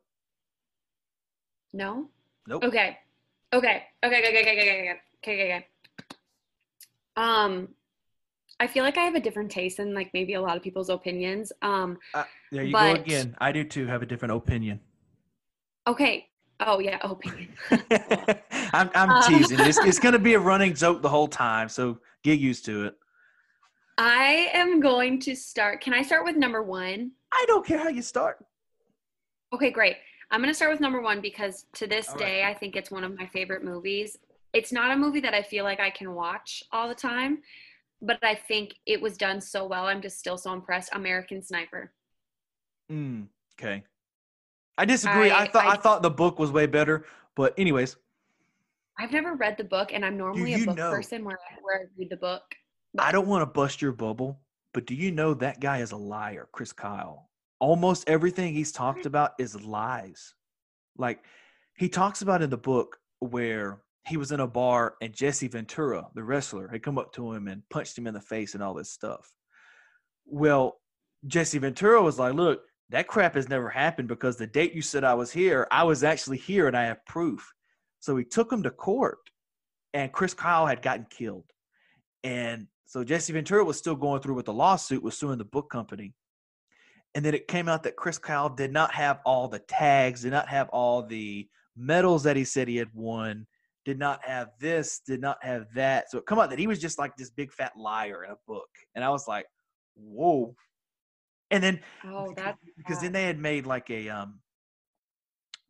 No? 1.74 2.08
Nope. 2.46 2.64
Okay. 2.64 2.98
Okay. 3.52 3.82
Okay, 4.02 4.18
okay, 4.18 4.28
okay, 4.28 4.40
okay, 4.40 4.60
okay, 4.62 5.00
okay, 5.22 5.44
okay. 5.44 5.66
Um 7.16 7.68
I 8.60 8.66
feel 8.66 8.84
like 8.84 8.96
I 8.96 9.02
have 9.02 9.14
a 9.14 9.20
different 9.20 9.50
taste 9.50 9.78
than 9.78 9.94
like 9.94 10.10
maybe 10.14 10.34
a 10.34 10.40
lot 10.40 10.56
of 10.56 10.62
people's 10.62 10.88
opinions. 10.88 11.52
Um. 11.62 11.98
there 12.52 12.62
you 12.62 12.72
go 12.72 12.92
again 12.92 13.34
i 13.38 13.50
do 13.50 13.64
too 13.64 13.86
have 13.86 14.02
a 14.02 14.06
different 14.06 14.32
opinion 14.32 14.80
Okay. 15.86 16.28
Oh 16.60 16.78
yeah, 16.78 16.98
opinion. 17.02 17.48
I'm, 17.70 18.90
I'm 18.94 19.10
Um, 19.14 19.22
teasing. 19.22 19.60
It's, 19.60 19.78
it's 19.78 19.98
going 19.98 20.12
to 20.12 20.18
be 20.18 20.34
a 20.34 20.38
running 20.38 20.74
joke 20.74 21.02
the 21.02 21.08
whole 21.08 21.28
time, 21.28 21.68
so 21.68 21.98
get 22.22 22.38
used 22.38 22.64
to 22.66 22.86
it. 22.86 22.94
I 23.98 24.50
am 24.52 24.80
going 24.80 25.20
to 25.20 25.36
start. 25.36 25.80
Can 25.80 25.94
I 25.94 26.02
start 26.02 26.24
with 26.24 26.36
number 26.36 26.62
one? 26.62 27.12
I 27.32 27.44
don't 27.46 27.66
care 27.66 27.78
how 27.78 27.88
you 27.88 28.02
start. 28.02 28.44
Okay, 29.52 29.70
great. 29.70 29.96
I'm 30.30 30.40
going 30.40 30.50
to 30.50 30.54
start 30.54 30.72
with 30.72 30.80
number 30.80 31.00
one 31.00 31.20
because 31.20 31.66
to 31.74 31.86
this 31.86 32.08
All 32.08 32.14
right. 32.14 32.24
day, 32.24 32.44
I 32.44 32.54
think 32.54 32.76
it's 32.76 32.90
one 32.90 33.04
of 33.04 33.16
my 33.16 33.26
favorite 33.26 33.62
movies. 33.62 34.16
It's 34.52 34.72
not 34.72 34.90
a 34.90 34.96
movie 34.96 35.20
that 35.20 35.34
I 35.34 35.42
feel 35.42 35.64
like 35.64 35.80
I 35.80 35.90
can 35.90 36.14
watch 36.14 36.62
all 36.72 36.88
the 36.88 36.94
time, 36.94 37.38
but 38.02 38.18
I 38.22 38.34
think 38.34 38.74
it 38.86 39.00
was 39.00 39.16
done 39.16 39.40
so 39.40 39.66
well. 39.66 39.86
I'm 39.86 40.02
just 40.02 40.18
still 40.18 40.36
so 40.38 40.52
impressed. 40.52 40.90
American 40.94 41.42
Sniper. 41.42 41.92
Mm, 42.90 43.28
okay. 43.58 43.82
I 44.76 44.84
disagree. 44.84 45.30
I, 45.30 45.44
I- 45.44 45.48
thought 45.48 45.64
I, 45.66 45.70
I- 45.70 45.76
thought 45.76 46.02
the 46.02 46.10
book 46.10 46.38
was 46.38 46.50
way 46.50 46.66
better, 46.66 47.04
but 47.34 47.54
anyways, 47.58 47.96
I've 48.98 49.12
never 49.12 49.34
read 49.34 49.56
the 49.56 49.64
book, 49.64 49.92
and 49.92 50.04
I'm 50.04 50.16
normally 50.16 50.54
a 50.54 50.64
book 50.64 50.76
know- 50.76 50.90
person 50.90 51.24
where 51.24 51.36
I, 51.36 51.56
where 51.62 51.80
I 51.80 51.84
read 51.98 52.10
the 52.10 52.16
book. 52.16 52.42
I 52.98 53.10
don't 53.10 53.26
want 53.26 53.42
to 53.42 53.46
bust 53.46 53.82
your 53.82 53.90
bubble, 53.90 54.38
but 54.72 54.86
do 54.86 54.94
you 54.94 55.10
know 55.10 55.34
that 55.34 55.58
guy 55.60 55.78
is 55.78 55.90
a 55.90 55.96
liar, 55.96 56.48
Chris 56.52 56.72
Kyle? 56.72 57.28
Almost 57.58 58.08
everything 58.08 58.54
he's 58.54 58.70
talked 58.70 59.04
about 59.06 59.32
is 59.38 59.60
lies. 59.60 60.34
Like 60.96 61.24
he 61.76 61.88
talks 61.88 62.22
about 62.22 62.40
in 62.42 62.50
the 62.50 62.56
book 62.56 62.98
where 63.18 63.80
he 64.06 64.16
was 64.16 64.32
in 64.32 64.40
a 64.40 64.46
bar 64.46 64.94
and 65.00 65.14
Jesse 65.14 65.48
Ventura, 65.48 66.06
the 66.14 66.22
wrestler, 66.22 66.68
had 66.68 66.82
come 66.82 66.98
up 66.98 67.12
to 67.14 67.32
him 67.32 67.48
and 67.48 67.62
punched 67.70 67.96
him 67.96 68.06
in 68.06 68.14
the 68.14 68.20
face 68.20 68.54
and 68.54 68.62
all 68.62 68.74
this 68.74 68.90
stuff. 68.90 69.32
Well, 70.26 70.80
Jesse 71.26 71.58
Ventura 71.58 72.02
was 72.02 72.18
like, 72.18 72.34
Look, 72.34 72.62
that 72.90 73.08
crap 73.08 73.34
has 73.34 73.48
never 73.48 73.70
happened 73.70 74.08
because 74.08 74.36
the 74.36 74.46
date 74.46 74.74
you 74.74 74.82
said 74.82 75.04
I 75.04 75.14
was 75.14 75.32
here, 75.32 75.66
I 75.70 75.84
was 75.84 76.04
actually 76.04 76.36
here 76.36 76.68
and 76.68 76.76
I 76.76 76.84
have 76.84 77.04
proof. 77.06 77.52
So 78.00 78.16
he 78.16 78.24
took 78.24 78.52
him 78.52 78.62
to 78.64 78.70
court 78.70 79.18
and 79.94 80.12
Chris 80.12 80.34
Kyle 80.34 80.66
had 80.66 80.82
gotten 80.82 81.06
killed. 81.08 81.46
And 82.22 82.66
so 82.84 83.04
Jesse 83.04 83.32
Ventura 83.32 83.64
was 83.64 83.78
still 83.78 83.96
going 83.96 84.20
through 84.20 84.34
with 84.34 84.46
the 84.46 84.52
lawsuit, 84.52 85.02
was 85.02 85.16
suing 85.16 85.38
the 85.38 85.44
book 85.44 85.70
company. 85.70 86.14
And 87.14 87.24
then 87.24 87.34
it 87.34 87.48
came 87.48 87.68
out 87.68 87.84
that 87.84 87.96
Chris 87.96 88.18
Kyle 88.18 88.48
did 88.48 88.72
not 88.72 88.92
have 88.92 89.20
all 89.24 89.48
the 89.48 89.60
tags, 89.60 90.22
did 90.22 90.32
not 90.32 90.48
have 90.48 90.68
all 90.70 91.06
the 91.06 91.48
medals 91.76 92.24
that 92.24 92.36
he 92.36 92.44
said 92.44 92.68
he 92.68 92.76
had 92.76 92.90
won, 92.92 93.46
did 93.84 93.98
not 93.98 94.24
have 94.24 94.50
this, 94.58 95.00
did 95.06 95.20
not 95.20 95.38
have 95.42 95.66
that. 95.74 96.10
So 96.10 96.18
it 96.18 96.26
come 96.26 96.38
out 96.38 96.50
that 96.50 96.58
he 96.58 96.66
was 96.66 96.80
just 96.80 96.98
like 96.98 97.16
this 97.16 97.30
big 97.30 97.52
fat 97.52 97.72
liar 97.76 98.24
in 98.24 98.30
a 98.30 98.36
book. 98.46 98.68
And 98.94 99.04
I 99.04 99.10
was 99.10 99.28
like, 99.28 99.46
whoa. 99.94 100.54
And 101.50 101.62
then 101.62 101.80
Oh, 102.04 102.28
because- 102.30 102.44
that's 102.44 102.58
because 102.76 103.00
then 103.00 103.12
they 103.12 103.24
had 103.24 103.38
made 103.38 103.66
like 103.66 103.90
a 103.90 104.08
um 104.08 104.40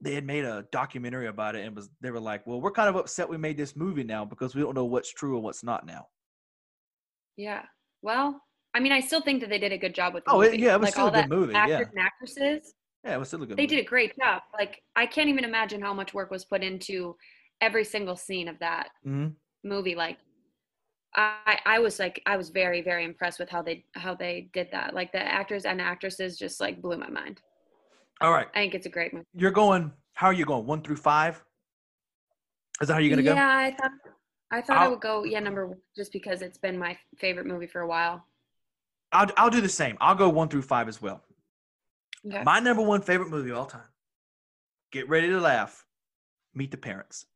they 0.00 0.14
had 0.14 0.24
made 0.24 0.44
a 0.44 0.66
documentary 0.70 1.28
about 1.28 1.56
it 1.56 1.64
and 1.64 1.74
was 1.74 1.88
they 2.00 2.10
were 2.10 2.20
like, 2.20 2.46
well, 2.46 2.60
we're 2.60 2.70
kind 2.70 2.88
of 2.88 2.96
upset 2.96 3.28
we 3.28 3.36
made 3.38 3.56
this 3.56 3.74
movie 3.74 4.04
now 4.04 4.24
because 4.24 4.54
we 4.54 4.60
don't 4.62 4.74
know 4.74 4.84
what's 4.84 5.12
true 5.12 5.34
and 5.36 5.42
what's 5.44 5.64
not 5.64 5.86
now. 5.86 6.06
yeah. 7.36 7.62
Well, 8.02 8.40
I 8.74 8.80
mean, 8.80 8.92
I 8.92 9.00
still 9.00 9.22
think 9.22 9.40
that 9.40 9.48
they 9.48 9.58
did 9.58 9.72
a 9.72 9.78
good 9.78 9.94
job 9.94 10.12
with 10.14 10.24
the 10.26 10.32
Oh, 10.32 10.40
movie. 10.42 10.58
yeah, 10.58 10.74
it 10.74 10.80
was 10.80 10.88
like 10.88 10.92
still 10.94 11.06
a 11.06 11.10
good 11.12 11.28
movie, 11.30 11.52
yeah. 11.54 11.60
Actors 11.60 11.88
and 11.96 11.98
actresses, 12.00 12.74
Yeah, 13.04 13.14
it 13.14 13.18
was 13.18 13.28
still 13.28 13.42
a 13.42 13.46
good 13.46 13.56
they 13.56 13.62
movie. 13.62 13.76
did 13.76 13.84
a 13.84 13.88
great 13.88 14.12
job. 14.18 14.42
Like 14.52 14.82
I 14.94 15.06
can't 15.06 15.28
even 15.30 15.44
imagine 15.44 15.80
how 15.80 15.94
much 15.94 16.12
work 16.12 16.30
was 16.30 16.44
put 16.44 16.62
into 16.62 17.16
every 17.60 17.84
single 17.84 18.16
scene 18.16 18.48
of 18.48 18.58
that 18.60 18.88
hmm 19.02 19.28
movie. 19.62 19.94
Like 19.94 20.18
I, 21.14 21.58
I 21.64 21.78
was 21.78 21.98
like, 21.98 22.20
I 22.26 22.36
was 22.36 22.50
very, 22.50 22.82
very 22.82 23.04
impressed 23.04 23.38
with 23.38 23.48
how 23.48 23.62
they 23.62 23.84
how 23.92 24.14
they 24.14 24.48
did 24.52 24.68
that. 24.72 24.94
Like 24.94 25.12
the 25.12 25.22
actors 25.22 25.64
and 25.64 25.80
actresses 25.80 26.36
just 26.38 26.60
like 26.60 26.82
blew 26.82 26.96
my 26.96 27.08
mind. 27.08 27.40
All 28.20 28.32
right. 28.32 28.48
I 28.54 28.58
think 28.60 28.74
it's 28.74 28.86
a 28.86 28.90
great 28.90 29.12
movie. 29.12 29.26
You're 29.34 29.50
going 29.50 29.92
how 30.14 30.28
are 30.28 30.32
you 30.32 30.44
going? 30.44 30.66
One 30.66 30.82
through 30.82 30.96
five? 30.96 31.42
Is 32.80 32.88
that 32.88 32.94
how 32.94 33.00
you're 33.00 33.10
gonna 33.10 33.22
yeah, 33.22 33.34
go? 33.34 33.36
Yeah, 33.36 33.48
I 33.48 33.76
thought 33.76 33.90
I 34.50 34.60
thought 34.60 34.76
I 34.76 34.80
I'll- 34.84 34.90
would 34.90 35.00
go 35.00 35.24
yeah 35.24 35.40
number 35.40 35.66
one 35.66 35.78
just 35.96 36.12
because 36.12 36.42
it's 36.42 36.58
been 36.58 36.78
my 36.78 36.96
favorite 37.18 37.46
movie 37.46 37.66
for 37.66 37.80
a 37.80 37.86
while. 37.86 38.24
I'll 39.12 39.30
I'll 39.36 39.50
do 39.50 39.60
the 39.60 39.68
same. 39.68 39.96
I'll 40.00 40.14
go 40.16 40.28
one 40.28 40.48
through 40.48 40.62
five 40.62 40.88
as 40.88 41.00
well. 41.00 41.22
Okay. 42.26 42.42
My 42.42 42.58
number 42.58 42.82
one 42.82 43.02
favorite 43.02 43.30
movie 43.30 43.50
of 43.50 43.58
all 43.58 43.66
time. 43.66 43.88
Get 44.90 45.08
ready 45.08 45.28
to 45.28 45.40
laugh. 45.40 45.84
Meet 46.54 46.70
the 46.70 46.76
parents. 46.76 47.26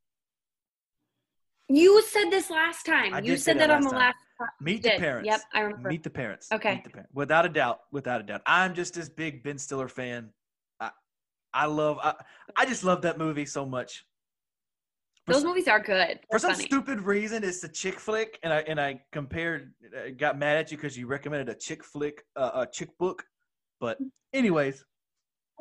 You 1.68 2.02
said 2.02 2.30
this 2.30 2.50
last 2.50 2.86
time. 2.86 3.12
I 3.14 3.20
you 3.20 3.36
said 3.36 3.58
that 3.58 3.68
that, 3.68 3.76
on 3.76 3.82
last 3.82 3.90
the 3.90 3.96
time. 3.98 3.98
last. 4.40 4.52
Meet 4.60 4.82
the 4.84 4.90
parents. 4.90 5.26
Yep, 5.26 5.40
I 5.52 5.60
remember. 5.60 5.88
Meet 5.88 6.02
the 6.04 6.10
parents. 6.10 6.48
Okay. 6.52 6.74
Meet 6.76 6.84
the 6.84 6.90
parents. 6.90 7.10
Without 7.14 7.44
a 7.44 7.48
doubt. 7.48 7.80
Without 7.92 8.20
a 8.20 8.24
doubt. 8.24 8.40
I'm 8.46 8.74
just 8.74 8.94
this 8.94 9.08
big 9.08 9.42
Ben 9.42 9.58
Stiller 9.58 9.88
fan. 9.88 10.30
I 10.80 10.90
I 11.52 11.66
love 11.66 11.98
I, 12.02 12.14
I 12.56 12.64
just 12.66 12.84
love 12.84 13.02
that 13.02 13.18
movie 13.18 13.44
so 13.46 13.66
much. 13.66 14.04
For, 15.26 15.32
Those 15.34 15.42
s- 15.42 15.46
movies 15.46 15.68
are 15.68 15.80
good. 15.80 16.20
for 16.20 16.26
They're 16.30 16.38
some 16.38 16.52
funny. 16.52 16.64
stupid 16.64 17.00
reason, 17.00 17.44
it's 17.44 17.62
a 17.64 17.68
chick 17.68 17.98
flick, 18.00 18.38
and 18.42 18.50
I 18.52 18.60
and 18.60 18.80
I 18.80 19.02
compared, 19.12 19.72
uh, 19.94 20.10
got 20.16 20.38
mad 20.38 20.56
at 20.56 20.70
you 20.70 20.78
because 20.78 20.96
you 20.96 21.06
recommended 21.06 21.48
a 21.50 21.54
chick 21.58 21.84
flick, 21.84 22.22
uh, 22.36 22.50
a 22.54 22.66
chick 22.66 22.96
book. 22.98 23.24
But 23.80 23.98
anyways, 24.32 24.84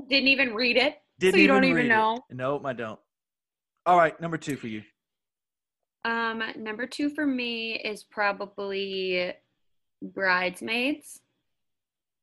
Didn't 0.07 0.27
even 0.29 0.53
read 0.53 0.77
it. 0.77 0.95
didn't 1.19 1.41
you 1.41 1.47
don't 1.47 1.63
even 1.65 1.75
read 1.77 1.85
it. 1.85 1.89
know? 1.89 2.19
Nope, 2.31 2.65
I 2.65 2.73
don't. 2.73 2.99
All 3.85 3.97
right, 3.97 4.19
number 4.21 4.37
two 4.37 4.55
for 4.55 4.67
you. 4.67 4.83
Um, 6.07 6.41
number 6.55 6.87
two 6.87 7.09
for 7.09 7.25
me 7.25 7.73
is 7.73 8.01
probably 8.05 9.33
Bridesmaids. 10.01 11.19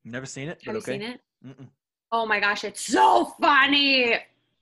Never 0.03 0.25
seen 0.25 0.49
it. 0.49 0.59
Have 0.63 0.73
you 0.73 0.79
okay. 0.79 0.93
seen 0.93 1.01
it? 1.03 1.21
Mm-mm. 1.45 1.67
Oh 2.11 2.25
my 2.25 2.39
gosh, 2.39 2.63
it's 2.63 2.81
so 2.81 3.25
funny. 3.39 4.15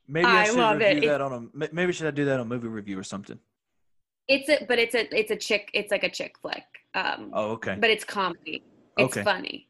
Maybe 0.09 0.27
I, 0.27 0.41
I 0.41 0.45
should 0.45 0.57
love 0.57 0.81
it. 0.81 0.95
review 0.95 1.09
that 1.09 1.21
on 1.21 1.51
a. 1.55 1.67
Maybe 1.73 1.93
should 1.93 2.07
I 2.07 2.11
do 2.11 2.25
that 2.25 2.41
on 2.41 2.49
movie 2.49 2.67
review 2.67 2.99
or 2.99 3.03
something? 3.03 3.39
It's 4.27 4.49
a 4.49 4.65
but 4.67 4.77
it's 4.77 4.93
a 4.93 5.17
it's 5.17 5.31
a 5.31 5.37
chick 5.37 5.69
it's 5.73 5.91
like 5.91 6.03
a 6.03 6.09
chick 6.09 6.35
flick. 6.41 6.65
Um 6.93 7.31
Oh, 7.33 7.51
okay. 7.51 7.77
but 7.79 7.89
it's 7.89 8.03
comedy. 8.03 8.61
It's 8.97 9.15
Okay. 9.15 9.23
funny. 9.23 9.69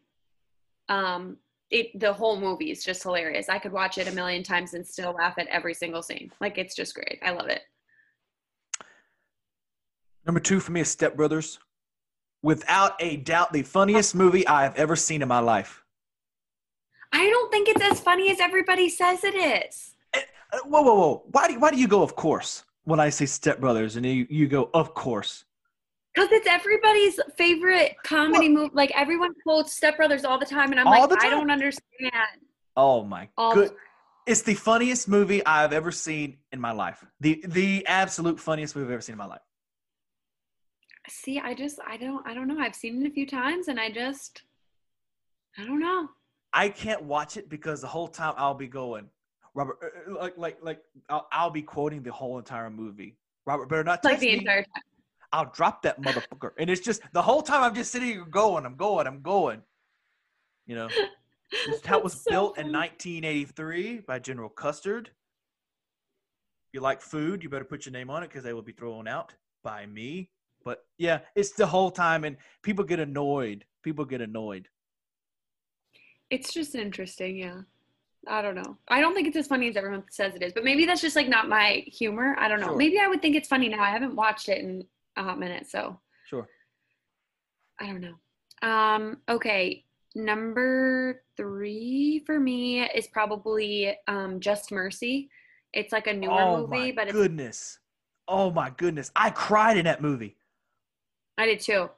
Um 0.89 1.37
it 1.69 1.99
the 1.99 2.11
whole 2.11 2.39
movie 2.39 2.71
is 2.71 2.83
just 2.83 3.03
hilarious. 3.03 3.49
I 3.49 3.59
could 3.59 3.71
watch 3.71 3.99
it 3.99 4.07
a 4.07 4.11
million 4.11 4.41
times 4.41 4.73
and 4.73 4.85
still 4.85 5.11
laugh 5.11 5.35
at 5.37 5.47
every 5.47 5.75
single 5.75 6.01
scene. 6.01 6.31
Like 6.41 6.57
it's 6.57 6.75
just 6.75 6.95
great. 6.95 7.19
I 7.23 7.31
love 7.31 7.49
it. 7.49 7.61
Number 10.25 10.39
two 10.39 10.59
for 10.59 10.71
me 10.71 10.81
is 10.81 10.89
Step 10.89 11.15
Brothers. 11.15 11.59
Without 12.41 12.93
a 12.99 13.17
doubt, 13.17 13.53
the 13.53 13.63
funniest 13.63 14.15
movie 14.15 14.45
I 14.47 14.63
have 14.63 14.75
ever 14.75 14.95
seen 14.95 15.21
in 15.21 15.27
my 15.27 15.39
life. 15.39 15.83
I 17.11 17.29
don't 17.29 17.51
think 17.51 17.69
it's 17.69 17.81
as 17.81 17.99
funny 17.99 18.31
as 18.31 18.39
everybody 18.39 18.89
says 18.89 19.23
it 19.23 19.35
is. 19.35 19.95
Uh, 20.13 20.19
Whoa, 20.65 20.81
whoa, 20.81 20.93
whoa! 20.93 21.23
Why 21.31 21.47
do 21.47 21.59
why 21.59 21.71
do 21.71 21.77
you 21.77 21.87
go? 21.87 22.03
Of 22.03 22.15
course, 22.15 22.63
when 22.83 22.99
I 22.99 23.09
say 23.09 23.25
Step 23.25 23.59
Brothers, 23.59 23.95
and 23.95 24.05
you 24.05 24.27
you 24.29 24.47
go, 24.47 24.69
of 24.73 24.93
course. 24.93 25.45
Because 26.13 26.29
it's 26.31 26.47
everybody's 26.47 27.19
favorite 27.37 27.95
comedy 28.03 28.49
movie. 28.49 28.71
Like 28.73 28.91
everyone 28.93 29.33
quotes 29.41 29.73
Step 29.73 29.97
Brothers 29.97 30.25
all 30.25 30.37
the 30.37 30.45
time, 30.45 30.71
and 30.71 30.79
I'm 30.79 30.87
All 30.87 31.07
like, 31.07 31.23
I 31.23 31.29
don't 31.29 31.49
understand. 31.49 32.13
Oh 32.75 33.03
my 33.03 33.29
All 33.37 33.53
good! 33.53 33.71
It's 34.27 34.41
the 34.41 34.53
funniest 34.53 35.07
movie 35.07 35.45
I've 35.45 35.73
ever 35.73 35.91
seen 35.91 36.37
in 36.51 36.59
my 36.59 36.71
life. 36.71 37.03
The 37.19 37.43
the 37.47 37.85
absolute 37.87 38.39
funniest 38.39 38.75
movie 38.75 38.87
I've 38.87 38.93
ever 38.93 39.01
seen 39.01 39.13
in 39.13 39.19
my 39.19 39.25
life. 39.25 39.41
See, 41.09 41.39
I 41.39 41.53
just 41.53 41.79
I 41.85 41.97
don't 41.97 42.25
I 42.27 42.33
don't 42.33 42.47
know. 42.47 42.59
I've 42.59 42.75
seen 42.75 43.03
it 43.03 43.07
a 43.09 43.13
few 43.13 43.27
times, 43.27 43.67
and 43.67 43.79
I 43.79 43.91
just 43.91 44.43
I 45.57 45.65
don't 45.65 45.79
know. 45.79 46.07
I 46.53 46.69
can't 46.69 47.03
watch 47.03 47.35
it 47.37 47.49
because 47.49 47.81
the 47.81 47.87
whole 47.87 48.07
time 48.07 48.33
I'll 48.37 48.53
be 48.53 48.67
going, 48.67 49.09
Robert, 49.53 49.77
uh, 49.83 50.11
uh, 50.11 50.21
like 50.21 50.37
like 50.37 50.57
like 50.61 50.79
I'll, 51.09 51.27
I'll 51.31 51.49
be 51.49 51.61
quoting 51.61 52.03
the 52.03 52.11
whole 52.11 52.37
entire 52.37 52.69
movie. 52.69 53.17
Robert 53.45 53.67
better 53.67 53.83
not 53.83 54.03
Like 54.05 54.19
the 54.19 54.27
me. 54.27 54.37
entire 54.39 54.63
time. 54.63 54.83
I'll 55.33 55.51
drop 55.51 55.81
that 55.81 55.99
motherfucker. 55.99 56.51
And 56.59 56.69
it's 56.69 56.79
just 56.79 57.01
the 57.11 57.21
whole 57.21 57.41
time 57.41 57.63
I'm 57.63 57.73
just 57.73 57.91
sitting 57.91 58.07
here 58.09 58.23
going, 58.25 58.65
I'm 58.65 58.75
going, 58.75 59.07
I'm 59.07 59.21
going. 59.21 59.63
You 60.67 60.75
know, 60.75 60.89
this 61.67 61.83
house 61.83 62.03
was 62.03 62.21
so 62.21 62.29
built 62.29 62.57
in 62.59 62.71
1983 62.71 64.01
by 64.01 64.19
General 64.19 64.49
Custard. 64.49 65.07
If 65.07 66.73
you 66.73 66.81
like 66.81 67.01
food, 67.01 67.43
you 67.43 67.49
better 67.49 67.65
put 67.65 67.85
your 67.85 67.93
name 67.93 68.11
on 68.11 68.21
it 68.23 68.29
because 68.29 68.43
they 68.43 68.53
will 68.53 68.61
be 68.61 68.73
thrown 68.73 69.07
out 69.07 69.33
by 69.63 69.87
me. 69.87 70.29
But 70.63 70.85
yeah, 70.97 71.19
it's 71.35 71.51
the 71.51 71.65
whole 71.65 71.91
time, 71.91 72.23
and 72.23 72.37
people 72.61 72.85
get 72.85 72.99
annoyed. 72.99 73.65
People 73.81 74.05
get 74.05 74.21
annoyed. 74.21 74.67
It's 76.29 76.53
just 76.53 76.75
interesting, 76.75 77.37
yeah. 77.37 77.61
I 78.27 78.41
don't 78.41 78.55
know. 78.55 78.77
I 78.87 79.01
don't 79.01 79.13
think 79.13 79.27
it's 79.27 79.37
as 79.37 79.47
funny 79.47 79.67
as 79.67 79.75
everyone 79.75 80.03
says 80.09 80.33
it 80.33 80.41
is, 80.41 80.53
but 80.53 80.63
maybe 80.63 80.85
that's 80.85 81.01
just 81.01 81.15
like 81.15 81.27
not 81.27 81.49
my 81.49 81.83
humor. 81.87 82.35
I 82.39 82.47
don't 82.47 82.61
know. 82.61 82.67
Sure. 82.67 82.77
Maybe 82.77 82.99
I 82.99 83.07
would 83.07 83.21
think 83.21 83.35
it's 83.35 83.49
funny 83.49 83.67
now. 83.67 83.83
I 83.83 83.89
haven't 83.89 84.15
watched 84.15 84.47
it 84.47 84.59
in 84.59 84.85
a 85.17 85.23
hot 85.23 85.39
minute, 85.39 85.69
so 85.69 85.99
Sure. 86.25 86.47
I 87.79 87.87
don't 87.87 88.01
know. 88.01 88.67
Um, 88.67 89.17
okay, 89.27 89.83
number 90.15 91.23
three 91.35 92.23
for 92.25 92.39
me 92.39 92.81
is 92.81 93.07
probably 93.07 93.97
um, 94.07 94.39
Just 94.39 94.71
Mercy. 94.71 95.29
It's 95.73 95.91
like 95.91 96.07
a 96.07 96.13
newer 96.13 96.39
oh 96.39 96.57
movie, 96.67 96.91
my 96.91 96.93
but 96.95 97.07
it's, 97.07 97.13
goodness! 97.13 97.79
Oh 98.27 98.51
my 98.51 98.69
goodness! 98.69 99.11
I 99.15 99.31
cried 99.31 99.75
in 99.75 99.85
that 99.85 100.01
movie. 100.01 100.37
I 101.37 101.45
did 101.45 101.59
too. 101.59 101.89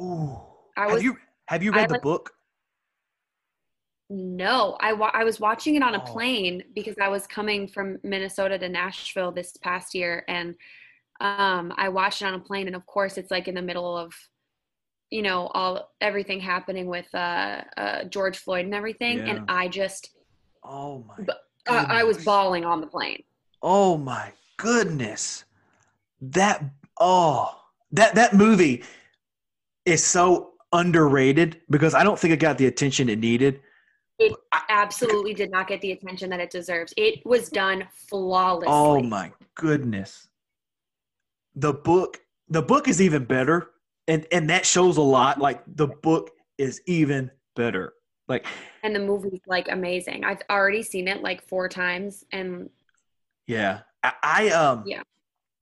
Ooh. 0.00 0.38
I 0.76 0.90
have 0.90 1.02
you 1.02 1.16
have 1.46 1.62
you 1.62 1.72
I 1.72 1.76
read 1.76 1.88
the 1.88 1.94
like- 1.94 2.02
book? 2.02 2.32
No, 4.10 4.76
I 4.80 4.92
wa- 4.92 5.10
I 5.14 5.24
was 5.24 5.40
watching 5.40 5.76
it 5.76 5.82
on 5.82 5.94
a 5.94 5.98
Oh. 6.02 6.04
plane 6.06 6.62
because 6.74 6.94
I 7.00 7.08
was 7.08 7.26
coming 7.26 7.66
from 7.66 7.98
Minnesota 8.02 8.58
to 8.58 8.68
Nashville 8.68 9.32
this 9.32 9.56
past 9.56 9.94
year, 9.94 10.24
and 10.28 10.54
um, 11.20 11.72
I 11.76 11.88
watched 11.88 12.20
it 12.22 12.26
on 12.26 12.34
a 12.34 12.38
plane. 12.38 12.66
And 12.66 12.76
of 12.76 12.84
course, 12.86 13.16
it's 13.16 13.30
like 13.30 13.48
in 13.48 13.54
the 13.54 13.62
middle 13.62 13.96
of, 13.96 14.12
you 15.10 15.22
know, 15.22 15.46
all 15.48 15.92
everything 16.02 16.38
happening 16.38 16.86
with 16.86 17.12
uh, 17.14 17.62
uh, 17.76 18.04
George 18.04 18.36
Floyd 18.38 18.66
and 18.66 18.74
everything, 18.74 19.18
Yeah. 19.18 19.36
and 19.36 19.44
I 19.50 19.68
just 19.68 20.10
Oh 20.62 21.04
my! 21.08 21.26
I, 21.68 22.00
I 22.00 22.04
was 22.04 22.22
bawling 22.24 22.64
on 22.64 22.80
the 22.82 22.86
plane. 22.86 23.22
Oh 23.62 23.96
my 23.96 24.32
goodness. 24.58 25.44
That 26.20 26.62
oh 27.00 27.58
that 27.94 28.14
that 28.16 28.34
movie 28.34 28.84
is 29.84 30.04
so 30.04 30.52
underrated 30.72 31.60
because 31.70 31.94
I 31.94 32.02
don't 32.02 32.18
think 32.18 32.34
it 32.34 32.40
got 32.40 32.58
the 32.58 32.66
attention 32.66 33.08
it 33.08 33.18
needed. 33.18 33.60
It 34.18 34.32
absolutely 34.68 35.34
did 35.34 35.50
not 35.50 35.66
get 35.66 35.80
the 35.80 35.92
attention 35.92 36.30
that 36.30 36.40
it 36.40 36.50
deserves. 36.50 36.92
It 36.96 37.24
was 37.24 37.48
done 37.48 37.86
flawlessly. 38.08 38.72
Oh 38.72 39.00
my 39.00 39.32
goodness. 39.54 40.28
The 41.54 41.72
book 41.72 42.20
the 42.48 42.62
book 42.62 42.88
is 42.88 43.00
even 43.00 43.24
better 43.24 43.70
and 44.08 44.26
and 44.32 44.50
that 44.50 44.66
shows 44.66 44.96
a 44.96 45.02
lot 45.02 45.40
like 45.40 45.62
the 45.66 45.86
book 45.88 46.30
is 46.58 46.80
even 46.86 47.30
better. 47.56 47.94
Like 48.28 48.46
And 48.82 48.94
the 48.94 49.00
movie's 49.00 49.40
like 49.46 49.68
amazing. 49.70 50.24
I've 50.24 50.42
already 50.50 50.82
seen 50.82 51.08
it 51.08 51.22
like 51.22 51.46
four 51.46 51.68
times, 51.68 52.24
and 52.32 52.70
Yeah. 53.46 53.80
I, 54.02 54.12
I 54.22 54.48
um 54.50 54.84
Yeah. 54.86 55.02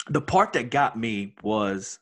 the 0.08 0.20
part 0.20 0.52
that 0.54 0.70
got 0.70 0.98
me 0.98 1.34
was 1.42 1.98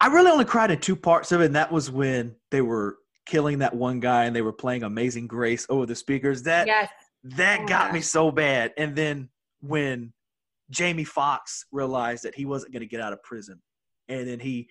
I 0.00 0.08
really 0.08 0.30
only 0.30 0.44
cried 0.44 0.70
in 0.70 0.80
two 0.80 0.96
parts 0.96 1.32
of 1.32 1.40
it, 1.40 1.46
and 1.46 1.56
that 1.56 1.72
was 1.72 1.90
when 1.90 2.36
they 2.50 2.60
were 2.60 2.98
killing 3.24 3.58
that 3.58 3.74
one 3.74 4.00
guy 4.00 4.24
and 4.24 4.36
they 4.36 4.42
were 4.42 4.52
playing 4.52 4.82
Amazing 4.82 5.26
Grace 5.26 5.66
over 5.68 5.86
the 5.86 5.94
speakers. 5.94 6.42
That 6.42 6.66
yes, 6.66 6.90
that 7.24 7.60
Oh, 7.62 7.66
got 7.66 7.92
me 7.92 8.00
so 8.00 8.30
bad. 8.30 8.72
And 8.76 8.94
then 8.94 9.28
when 9.60 10.12
Jamie 10.70 11.04
Foxx 11.04 11.64
realized 11.72 12.24
that 12.24 12.34
he 12.34 12.44
wasn't 12.44 12.72
going 12.72 12.80
to 12.80 12.86
get 12.86 13.00
out 13.00 13.12
of 13.12 13.22
prison, 13.22 13.60
and 14.08 14.28
then 14.28 14.38
he, 14.38 14.68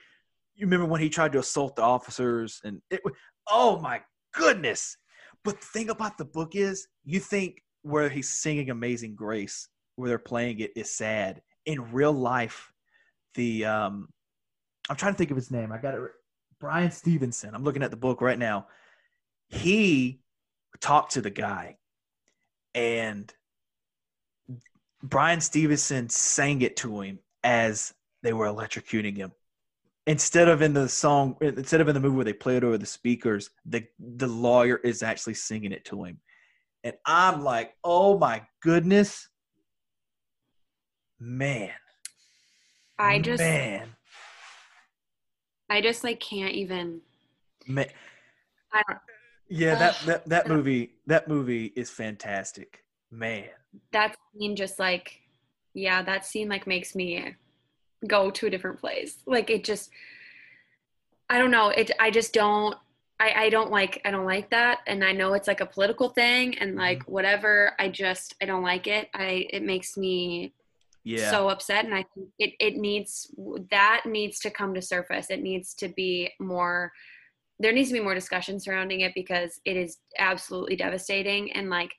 you 0.55 0.65
remember 0.65 0.85
when 0.85 1.01
he 1.01 1.09
tried 1.09 1.33
to 1.33 1.39
assault 1.39 1.75
the 1.75 1.81
officers, 1.81 2.61
and 2.63 2.81
it, 2.89 3.01
oh 3.49 3.79
my 3.79 4.01
goodness! 4.33 4.97
But 5.43 5.59
the 5.59 5.67
thing 5.67 5.89
about 5.89 6.17
the 6.17 6.25
book 6.25 6.55
is, 6.55 6.87
you 7.03 7.19
think 7.19 7.61
where 7.81 8.09
he's 8.09 8.29
singing 8.29 8.69
Amazing 8.69 9.15
Grace, 9.15 9.67
where 9.95 10.09
they're 10.09 10.19
playing 10.19 10.59
it, 10.59 10.71
is 10.75 10.93
sad. 10.93 11.41
In 11.65 11.91
real 11.91 12.13
life, 12.13 12.71
the 13.35 13.65
um, 13.65 14.07
I'm 14.89 14.95
trying 14.95 15.13
to 15.13 15.17
think 15.17 15.31
of 15.31 15.37
his 15.37 15.51
name. 15.51 15.71
I 15.71 15.77
got 15.77 15.95
it. 15.95 16.01
Bryan 16.59 16.91
Stevenson. 16.91 17.53
I'm 17.53 17.63
looking 17.63 17.83
at 17.83 17.91
the 17.91 17.97
book 17.97 18.21
right 18.21 18.39
now. 18.39 18.67
He 19.47 20.21
talked 20.79 21.13
to 21.13 21.21
the 21.21 21.29
guy, 21.29 21.77
and 22.73 23.31
Bryan 25.03 25.41
Stevenson 25.41 26.09
sang 26.09 26.61
it 26.61 26.77
to 26.77 27.01
him 27.01 27.19
as 27.43 27.93
they 28.23 28.33
were 28.33 28.47
electrocuting 28.47 29.15
him. 29.15 29.31
Instead 30.07 30.47
of 30.47 30.61
in 30.61 30.73
the 30.73 30.87
song, 30.87 31.35
instead 31.41 31.81
of 31.81 31.87
in 31.87 31.93
the 31.93 31.99
movie 31.99 32.15
where 32.15 32.25
they 32.25 32.33
play 32.33 32.57
it 32.57 32.63
over 32.63 32.77
the 32.77 32.85
speakers, 32.85 33.49
the 33.65 33.85
the 33.99 34.27
lawyer 34.27 34.77
is 34.77 35.01
actually 35.01 35.33
singing 35.33 35.71
it 35.71 35.85
to 35.85 36.03
him, 36.03 36.19
and 36.83 36.95
I'm 37.05 37.43
like, 37.43 37.73
oh 37.83 38.17
my 38.17 38.43
goodness, 38.61 39.27
man, 41.19 41.71
I 42.99 43.17
just, 43.19 43.41
man, 43.41 43.94
I 45.69 45.81
just 45.81 46.03
like 46.03 46.19
can't 46.19 46.53
even. 46.53 47.01
man. 47.67 47.87
I 48.73 48.81
don't. 48.87 48.99
Yeah, 49.47 49.75
that, 49.75 49.99
that 50.05 50.29
that 50.29 50.47
movie 50.47 50.93
that 51.05 51.27
movie 51.27 51.71
is 51.75 51.89
fantastic, 51.89 52.83
man. 53.11 53.45
That 53.91 54.15
scene 54.33 54.55
just 54.55 54.79
like, 54.79 55.21
yeah, 55.73 56.01
that 56.01 56.25
scene 56.25 56.49
like 56.49 56.65
makes 56.65 56.95
me 56.95 57.35
go 58.07 58.31
to 58.31 58.47
a 58.47 58.49
different 58.49 58.79
place. 58.79 59.17
Like 59.27 59.49
it 59.49 59.63
just, 59.63 59.91
I 61.29 61.37
don't 61.37 61.51
know. 61.51 61.69
It. 61.69 61.91
I 61.99 62.09
just 62.09 62.33
don't. 62.33 62.75
I, 63.19 63.45
I 63.45 63.49
don't 63.49 63.71
like 63.71 64.01
I 64.03 64.11
don't 64.11 64.25
like 64.25 64.49
that 64.49 64.79
and 64.87 65.01
I 65.01 65.13
know 65.13 65.35
it's 65.35 65.47
like 65.47 65.61
a 65.61 65.65
political 65.65 66.09
thing 66.09 66.57
and 66.57 66.75
like 66.75 66.99
mm-hmm. 66.99 67.13
whatever 67.13 67.71
I 67.79 67.87
just 67.87 68.35
I 68.41 68.45
don't 68.45 68.61
like 68.61 68.87
it 68.87 69.07
I 69.13 69.47
it 69.51 69.63
makes 69.63 69.95
me 69.95 70.51
Yeah, 71.05 71.29
so 71.29 71.49
upset 71.49 71.85
and 71.85 71.93
i 71.93 72.03
think 72.15 72.29
it, 72.39 72.53
it 72.59 72.77
needs 72.77 73.31
that 73.69 74.01
needs 74.07 74.39
to 74.39 74.49
come 74.49 74.73
to 74.73 74.81
surface. 74.81 75.29
It 75.29 75.43
needs 75.43 75.75
to 75.75 75.87
be 75.87 76.31
more 76.39 76.91
there 77.59 77.71
needs 77.71 77.89
to 77.89 77.93
be 77.93 78.01
more 78.01 78.15
discussion 78.15 78.59
surrounding 78.59 79.01
it 79.01 79.13
because 79.15 79.61
it 79.63 79.77
is 79.77 79.97
absolutely 80.17 80.75
devastating 80.75 81.51
and 81.53 81.69
like 81.69 81.91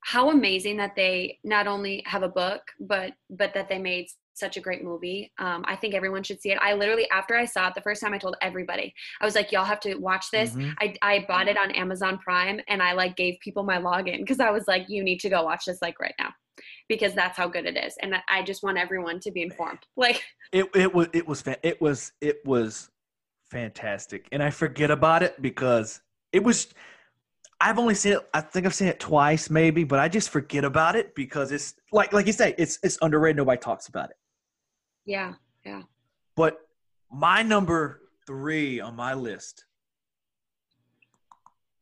how 0.00 0.30
amazing 0.30 0.78
that 0.78 0.96
they 0.96 1.38
not 1.44 1.66
only 1.66 2.02
have 2.06 2.22
a 2.22 2.28
book 2.28 2.62
but 2.80 3.12
but 3.28 3.52
that 3.54 3.68
they 3.68 3.78
made 3.78 4.06
such 4.38 4.56
a 4.56 4.60
great 4.60 4.84
movie 4.84 5.32
um, 5.38 5.64
i 5.66 5.76
think 5.76 5.94
everyone 5.94 6.22
should 6.22 6.40
see 6.40 6.50
it 6.50 6.58
i 6.60 6.72
literally 6.72 7.08
after 7.10 7.36
i 7.36 7.44
saw 7.44 7.68
it 7.68 7.74
the 7.74 7.80
first 7.80 8.00
time 8.00 8.14
i 8.14 8.18
told 8.18 8.36
everybody 8.40 8.94
i 9.20 9.24
was 9.24 9.34
like 9.34 9.52
y'all 9.52 9.64
have 9.64 9.80
to 9.80 9.94
watch 9.96 10.30
this 10.30 10.54
Mhm. 10.54 10.74
I, 10.80 10.94
I 11.02 11.24
bought 11.28 11.48
it 11.48 11.56
on 11.56 11.70
amazon 11.72 12.18
prime 12.18 12.60
and 12.68 12.82
i 12.82 12.92
like 12.92 13.16
gave 13.16 13.38
people 13.40 13.62
my 13.62 13.78
login 13.78 14.18
because 14.18 14.40
i 14.40 14.50
was 14.50 14.66
like 14.68 14.88
you 14.88 15.02
need 15.02 15.20
to 15.20 15.28
go 15.28 15.42
watch 15.42 15.64
this 15.66 15.82
like 15.82 15.98
right 16.00 16.14
now 16.18 16.30
because 16.88 17.14
that's 17.14 17.36
how 17.36 17.48
good 17.48 17.66
it 17.66 17.76
is 17.76 17.94
and 18.02 18.14
i 18.28 18.42
just 18.42 18.62
want 18.62 18.78
everyone 18.78 19.20
to 19.20 19.30
be 19.30 19.42
informed 19.42 19.80
like 19.96 20.22
it 20.52 20.66
it 20.74 20.94
was 20.94 21.08
it 21.12 21.26
was 21.26 21.44
it 21.62 21.80
was 21.80 22.12
it 22.20 22.38
was 22.44 22.90
fantastic, 23.50 24.26
and 24.32 24.42
I 24.42 24.50
forget 24.50 24.90
about 24.90 25.22
it 25.22 25.40
because 25.40 26.00
it 26.32 26.42
was. 26.42 26.68
I've 27.58 27.78
only 27.78 27.94
seen 27.94 28.12
it. 28.14 28.28
I 28.34 28.42
think 28.42 28.66
I've 28.66 28.74
seen 28.74 28.88
it 28.88 29.00
twice, 29.00 29.48
maybe, 29.48 29.84
but 29.84 29.98
I 29.98 30.08
just 30.08 30.28
forget 30.28 30.62
about 30.62 30.94
it 30.94 31.14
because 31.14 31.52
it's 31.52 31.74
like 31.90 32.12
like 32.12 32.26
you 32.26 32.32
say, 32.32 32.54
it's 32.58 32.78
it's 32.82 32.98
underrated. 33.00 33.36
Nobody 33.38 33.58
talks 33.58 33.88
about 33.88 34.10
it. 34.10 34.16
Yeah. 35.06 35.34
Yeah. 35.64 35.82
But 36.34 36.60
my 37.10 37.42
number 37.42 38.02
three 38.26 38.80
on 38.80 38.94
my 38.96 39.14
list, 39.14 39.64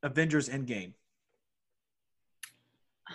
Avengers 0.02 0.48
Endgame. 0.48 0.92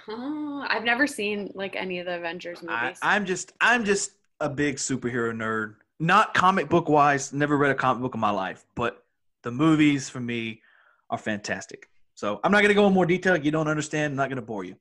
Oh, 0.07 0.65
I've 0.68 0.84
never 0.84 1.07
seen 1.07 1.52
like 1.53 1.76
any 1.76 1.99
of 1.99 2.06
the 2.06 2.18
Avengers 2.18 2.60
I, 2.68 2.84
movies. 2.84 2.99
I'm 3.02 3.26
just 3.26 3.53
I'm 3.61 3.86
just 3.86 4.11
a 4.40 4.49
big 4.49 4.77
superhero 4.77 5.31
nerd. 5.34 5.76
Not 5.99 6.34
comic 6.34 6.69
book 6.69 6.90
wise. 6.90 7.34
Never 7.34 7.57
read 7.57 7.72
a 7.72 7.76
comic 7.76 8.02
book 8.02 8.15
in 8.15 8.19
my 8.19 8.31
life, 8.31 8.65
but 8.76 9.03
the 9.44 9.52
movies 9.52 10.10
for 10.10 10.19
me 10.19 10.61
are 11.10 11.18
fantastic. 11.18 11.90
So 12.15 12.40
I'm 12.44 12.52
not 12.52 12.60
going 12.60 12.69
to 12.69 12.76
go 12.76 12.88
in 12.88 12.94
more 12.94 13.06
detail. 13.06 13.38
You 13.38 13.52
don't 13.52 13.68
understand. 13.68 14.11
I'm 14.11 14.18
not 14.18 14.30
going 14.30 14.38
to 14.38 14.41
bore 14.41 14.64
you. 14.64 14.76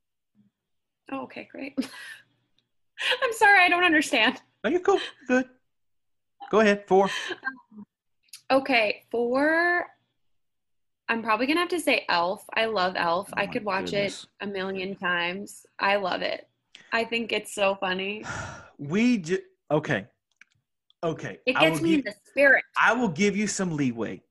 oh, 1.12 1.22
okay, 1.22 1.48
great. 1.50 1.74
I'm 3.22 3.32
sorry, 3.32 3.62
I 3.62 3.68
don't 3.68 3.84
understand. 3.84 4.40
No, 4.64 4.70
you're 4.70 4.80
cool. 4.80 5.00
Good. 5.26 5.48
Go 6.50 6.60
ahead. 6.60 6.84
Four. 6.86 7.10
Okay, 8.50 9.02
four. 9.10 9.86
I'm 11.08 11.22
probably 11.22 11.46
gonna 11.46 11.60
have 11.60 11.68
to 11.70 11.80
say 11.80 12.04
Elf. 12.08 12.44
I 12.54 12.66
love 12.66 12.94
Elf. 12.96 13.28
Oh 13.32 13.34
I 13.36 13.46
could 13.46 13.64
watch 13.64 13.86
goodness. 13.86 14.24
it 14.40 14.44
a 14.44 14.46
million 14.46 14.94
times. 14.96 15.64
I 15.78 15.96
love 15.96 16.22
it. 16.22 16.48
I 16.92 17.04
think 17.04 17.32
it's 17.32 17.54
so 17.54 17.76
funny. 17.80 18.24
We 18.80 19.18
j- 19.18 19.40
okay. 19.72 20.06
Okay. 21.02 21.38
It 21.46 21.56
gets 21.58 21.80
me 21.80 21.96
give- 21.96 21.98
in 21.98 22.04
the 22.04 22.14
spirit. 22.30 22.62
I 22.80 22.92
will 22.92 23.08
give 23.08 23.36
you 23.36 23.48
some 23.48 23.74
leeway. 23.76 24.22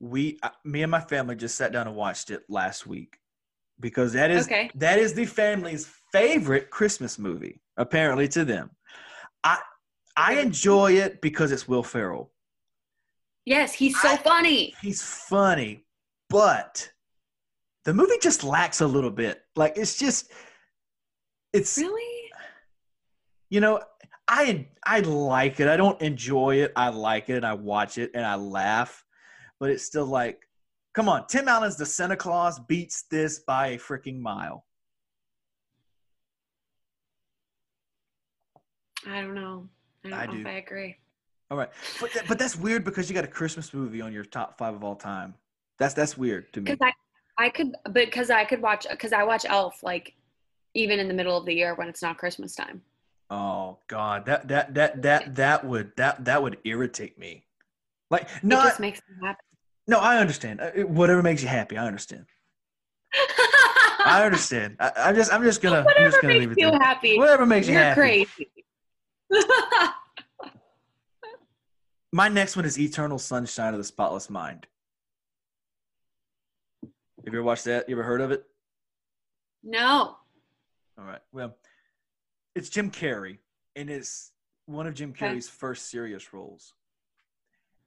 We, 0.00 0.38
uh, 0.42 0.48
me 0.64 0.82
and 0.82 0.90
my 0.90 1.00
family 1.00 1.36
just 1.36 1.54
sat 1.56 1.70
down 1.70 1.86
and 1.86 1.94
watched 1.94 2.30
it 2.30 2.44
last 2.48 2.86
week 2.86 3.18
because 3.80 4.14
that 4.14 4.30
is 4.30 4.46
Okay. 4.46 4.70
that 4.76 4.98
is 4.98 5.12
the 5.12 5.26
family's 5.26 5.90
favorite 6.10 6.70
Christmas 6.70 7.18
movie. 7.18 7.60
Apparently, 7.76 8.28
to 8.28 8.46
them, 8.46 8.70
I 9.44 9.58
I 10.16 10.34
enjoy 10.40 10.92
it 10.92 11.20
because 11.20 11.52
it's 11.52 11.68
Will 11.68 11.82
Ferrell. 11.82 12.32
Yes, 13.44 13.72
he's 13.72 13.98
so 14.00 14.08
I- 14.10 14.16
funny. 14.16 14.74
He's 14.82 15.02
funny, 15.02 15.84
but 16.28 16.90
the 17.84 17.94
movie 17.94 18.18
just 18.20 18.44
lacks 18.44 18.80
a 18.80 18.86
little 18.86 19.10
bit. 19.10 19.40
Like 19.56 19.76
it's 19.78 19.98
just, 19.98 20.30
it's 21.52 21.78
Really? 21.78 22.30
you 23.50 23.60
know 23.60 23.80
i 24.28 24.68
i 24.84 25.00
like 25.00 25.58
it 25.58 25.68
i 25.68 25.76
don't 25.78 25.98
enjoy 26.02 26.56
it 26.56 26.70
i 26.76 26.90
like 26.90 27.30
it 27.30 27.36
and 27.36 27.46
i 27.46 27.54
watch 27.54 27.96
it 27.96 28.10
and 28.12 28.26
i 28.26 28.34
laugh 28.34 29.02
but 29.58 29.70
it's 29.70 29.84
still 29.84 30.04
like 30.04 30.38
come 30.92 31.08
on 31.08 31.26
tim 31.28 31.48
allen's 31.48 31.76
the 31.78 31.86
santa 31.86 32.14
claus 32.14 32.58
beats 32.68 33.04
this 33.10 33.38
by 33.46 33.68
a 33.68 33.78
freaking 33.78 34.20
mile 34.20 34.66
I 39.08 39.20
don't 39.22 39.34
know. 39.34 39.68
I 40.04 40.08
don't 40.10 40.18
I 40.18 40.26
know 40.26 40.32
do. 40.32 40.40
if 40.40 40.46
I 40.46 40.50
agree. 40.52 40.96
all 41.50 41.56
right 41.58 41.70
but, 42.00 42.10
but 42.28 42.38
that's 42.38 42.56
weird 42.56 42.84
because 42.84 43.08
you 43.08 43.14
got 43.14 43.24
a 43.24 43.28
christmas 43.28 43.72
movie 43.74 44.00
on 44.00 44.12
your 44.12 44.24
top 44.24 44.58
five 44.58 44.74
of 44.74 44.84
all 44.84 44.94
time 44.94 45.34
that's 45.78 45.94
that's 45.94 46.16
weird 46.16 46.52
to 46.52 46.60
me 46.60 46.70
Because 46.70 46.78
I, 47.38 47.44
I 47.46 47.48
could, 47.50 47.72
because 47.92 48.30
I 48.30 48.44
could 48.44 48.60
watch, 48.60 48.86
because 48.90 49.12
I 49.12 49.22
watch 49.24 49.44
Elf 49.48 49.82
like 49.82 50.14
even 50.74 50.98
in 51.00 51.08
the 51.08 51.14
middle 51.14 51.36
of 51.36 51.46
the 51.46 51.54
year 51.54 51.74
when 51.74 51.88
it's 51.88 52.02
not 52.02 52.18
Christmas 52.18 52.54
time. 52.54 52.82
oh 53.30 53.78
god 53.88 54.26
that 54.26 54.46
that 54.48 54.74
that 54.74 55.02
that 55.02 55.34
that 55.34 55.64
would 55.64 55.92
that 55.96 56.24
that 56.24 56.42
would 56.42 56.58
irritate 56.64 57.18
me 57.18 57.44
like 58.10 58.22
it 58.44 58.48
just 58.50 58.80
makes 58.80 59.00
me 59.08 59.14
happy. 59.26 59.40
no 59.86 59.98
i 59.98 60.16
understand 60.18 60.60
Uh, 60.60 60.70
it- 60.74 60.88
whatever 60.88 61.22
makes 61.22 61.42
you 61.42 61.48
happy 61.48 61.76
i 61.76 61.86
understand 61.86 62.24
i 64.04 64.22
understand 64.28 64.76
I, 64.80 64.92
i'm 64.96 65.14
just 65.14 65.32
i'm 65.32 65.42
just 65.42 65.60
gonna 65.62 65.80
i'm 65.80 65.84
Whatever 65.84 66.10
just 66.10 66.22
gonna 66.22 66.34
leave 66.38 66.50
makes 66.50 66.58
it 66.62 66.64
you 66.64 66.70
there 66.70 66.80
happy. 66.80 67.16
whatever 67.18 67.44
makes 67.46 67.66
you 67.66 67.74
You're 67.74 67.82
happy 67.82 68.00
crazy. 68.00 68.48
My 72.12 72.28
next 72.28 72.56
one 72.56 72.64
is 72.64 72.78
Eternal 72.78 73.18
Sunshine 73.18 73.74
of 73.74 73.78
the 73.78 73.84
Spotless 73.84 74.30
Mind. 74.30 74.66
Have 76.82 77.34
you 77.34 77.40
ever 77.40 77.42
watched 77.42 77.64
that? 77.66 77.88
You 77.88 77.94
ever 77.96 78.02
heard 78.02 78.20
of 78.20 78.30
it? 78.30 78.44
no. 79.62 80.16
All 80.98 81.04
right. 81.04 81.20
Well, 81.32 81.54
it's 82.56 82.70
Jim 82.70 82.90
Carrey, 82.90 83.38
and 83.76 83.88
it's 83.88 84.32
one 84.66 84.86
of 84.88 84.94
Jim 84.94 85.10
Okay. 85.10 85.26
Carrey's 85.26 85.48
first 85.48 85.90
serious 85.90 86.32
roles. 86.32 86.74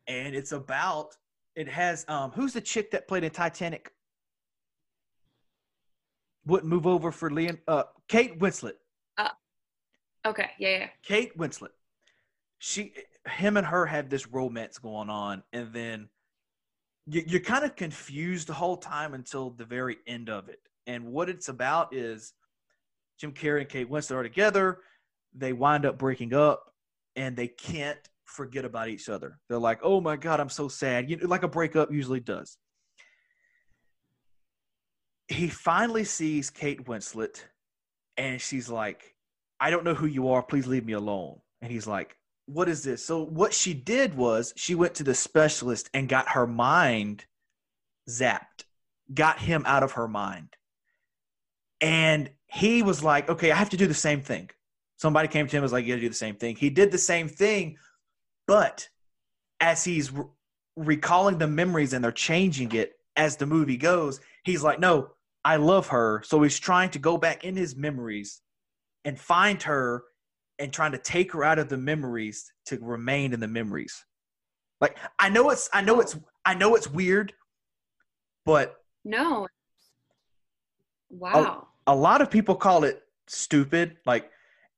And 0.07 0.33
it's 0.35 0.51
about 0.53 1.17
it 1.55 1.67
has 1.67 2.05
um 2.07 2.31
who's 2.31 2.53
the 2.53 2.61
chick 2.61 2.91
that 2.91 3.07
played 3.09 3.23
in 3.25 3.31
Titanic? 3.31 3.91
Wouldn't 6.45 6.69
move 6.69 6.87
over 6.87 7.11
for 7.11 7.29
Leon 7.29 7.59
uh 7.67 7.83
Kate 8.07 8.39
Winslet. 8.39 8.73
Okay. 10.25 10.49
Yeah. 10.59 10.69
Yeah. 10.69 10.87
Kate 11.03 11.37
Winslet. 11.37 11.69
She, 12.59 12.93
him, 13.27 13.57
and 13.57 13.65
her 13.65 13.85
have 13.85 14.09
this 14.09 14.27
romance 14.27 14.77
going 14.77 15.09
on, 15.09 15.43
and 15.51 15.73
then 15.73 16.09
you, 17.07 17.23
you're 17.25 17.41
kind 17.41 17.65
of 17.65 17.75
confused 17.75 18.47
the 18.47 18.53
whole 18.53 18.77
time 18.77 19.13
until 19.13 19.49
the 19.49 19.65
very 19.65 19.97
end 20.05 20.29
of 20.29 20.47
it. 20.49 20.59
And 20.85 21.05
what 21.05 21.29
it's 21.29 21.49
about 21.49 21.93
is 21.95 22.33
Jim 23.19 23.31
Carrey 23.33 23.61
and 23.61 23.69
Kate 23.69 23.89
Winslet 23.89 24.15
are 24.15 24.23
together. 24.23 24.79
They 25.33 25.53
wind 25.53 25.85
up 25.85 25.97
breaking 25.97 26.33
up, 26.33 26.73
and 27.15 27.35
they 27.35 27.47
can't 27.47 27.99
forget 28.25 28.65
about 28.65 28.89
each 28.89 29.09
other. 29.09 29.39
They're 29.49 29.57
like, 29.57 29.79
"Oh 29.83 30.01
my 30.01 30.15
god, 30.15 30.39
I'm 30.39 30.49
so 30.49 30.67
sad," 30.67 31.09
you 31.09 31.17
know, 31.17 31.27
like 31.27 31.43
a 31.43 31.47
breakup 31.47 31.91
usually 31.91 32.19
does. 32.19 32.57
He 35.27 35.47
finally 35.47 36.03
sees 36.03 36.49
Kate 36.49 36.85
Winslet, 36.85 37.43
and 38.17 38.41
she's 38.41 38.69
like, 38.69 39.10
I 39.61 39.69
don't 39.69 39.85
know 39.85 39.93
who 39.93 40.07
you 40.07 40.29
are. 40.29 40.41
Please 40.41 40.65
leave 40.65 40.85
me 40.85 40.93
alone. 40.93 41.39
And 41.61 41.71
he's 41.71 41.85
like, 41.85 42.17
What 42.47 42.67
is 42.67 42.83
this? 42.83 43.05
So, 43.05 43.23
what 43.23 43.53
she 43.53 43.75
did 43.75 44.17
was 44.17 44.53
she 44.57 44.73
went 44.73 44.95
to 44.95 45.03
the 45.03 45.13
specialist 45.13 45.89
and 45.93 46.09
got 46.09 46.29
her 46.29 46.47
mind 46.47 47.25
zapped, 48.09 48.65
got 49.13 49.39
him 49.39 49.63
out 49.67 49.83
of 49.83 49.93
her 49.93 50.07
mind. 50.07 50.55
And 51.79 52.31
he 52.47 52.81
was 52.81 53.03
like, 53.03 53.29
Okay, 53.29 53.51
I 53.51 53.55
have 53.55 53.69
to 53.69 53.77
do 53.77 53.85
the 53.85 53.93
same 53.93 54.21
thing. 54.21 54.49
Somebody 54.97 55.27
came 55.27 55.45
to 55.45 55.55
him 55.55 55.59
and 55.59 55.63
was 55.63 55.71
like, 55.71 55.85
You 55.85 55.93
gotta 55.93 56.01
do 56.01 56.09
the 56.09 56.15
same 56.15 56.35
thing. 56.35 56.55
He 56.55 56.71
did 56.71 56.91
the 56.91 56.97
same 56.97 57.29
thing, 57.29 57.77
but 58.47 58.89
as 59.59 59.83
he's 59.83 60.11
re- 60.11 60.25
recalling 60.75 61.37
the 61.37 61.47
memories 61.47 61.93
and 61.93 62.03
they're 62.03 62.11
changing 62.11 62.71
it 62.71 62.93
as 63.15 63.37
the 63.37 63.45
movie 63.45 63.77
goes, 63.77 64.21
he's 64.43 64.63
like, 64.63 64.79
No, 64.79 65.11
I 65.45 65.57
love 65.57 65.89
her. 65.89 66.23
So 66.25 66.41
he's 66.41 66.57
trying 66.57 66.89
to 66.91 66.99
go 66.99 67.15
back 67.15 67.43
in 67.43 67.55
his 67.55 67.75
memories 67.75 68.41
and 69.05 69.19
find 69.19 69.61
her 69.63 70.03
and 70.59 70.71
trying 70.71 70.91
to 70.91 70.97
take 70.97 71.31
her 71.33 71.43
out 71.43 71.59
of 71.59 71.69
the 71.69 71.77
memories 71.77 72.51
to 72.67 72.77
remain 72.81 73.33
in 73.33 73.39
the 73.39 73.47
memories. 73.47 74.05
Like 74.79 74.97
I 75.19 75.29
know 75.29 75.49
it's 75.49 75.69
I 75.73 75.81
know 75.81 75.99
it's 75.99 76.17
I 76.45 76.53
know 76.53 76.75
it's 76.75 76.87
weird, 76.89 77.33
but 78.45 78.75
No. 79.03 79.47
Wow. 81.09 81.67
a 81.87 81.95
lot 81.95 82.21
of 82.21 82.31
people 82.31 82.55
call 82.55 82.83
it 82.83 83.01
stupid. 83.27 83.97
Like 84.05 84.29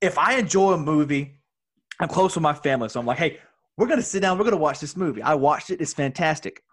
if 0.01 0.17
I 0.17 0.35
enjoy 0.35 0.73
a 0.73 0.77
movie, 0.77 1.39
I'm 1.99 2.09
close 2.09 2.35
with 2.35 2.41
my 2.41 2.53
family, 2.53 2.89
so 2.89 2.99
I'm 2.99 3.05
like, 3.05 3.17
hey, 3.19 3.39
we're 3.77 3.87
gonna 3.87 4.01
sit 4.01 4.21
down, 4.21 4.37
we're 4.37 4.43
gonna 4.45 4.57
watch 4.57 4.79
this 4.79 4.97
movie. 4.97 5.21
I 5.21 5.35
watched 5.35 5.69
it, 5.69 5.79
it's 5.81 5.93
fantastic. 5.93 6.63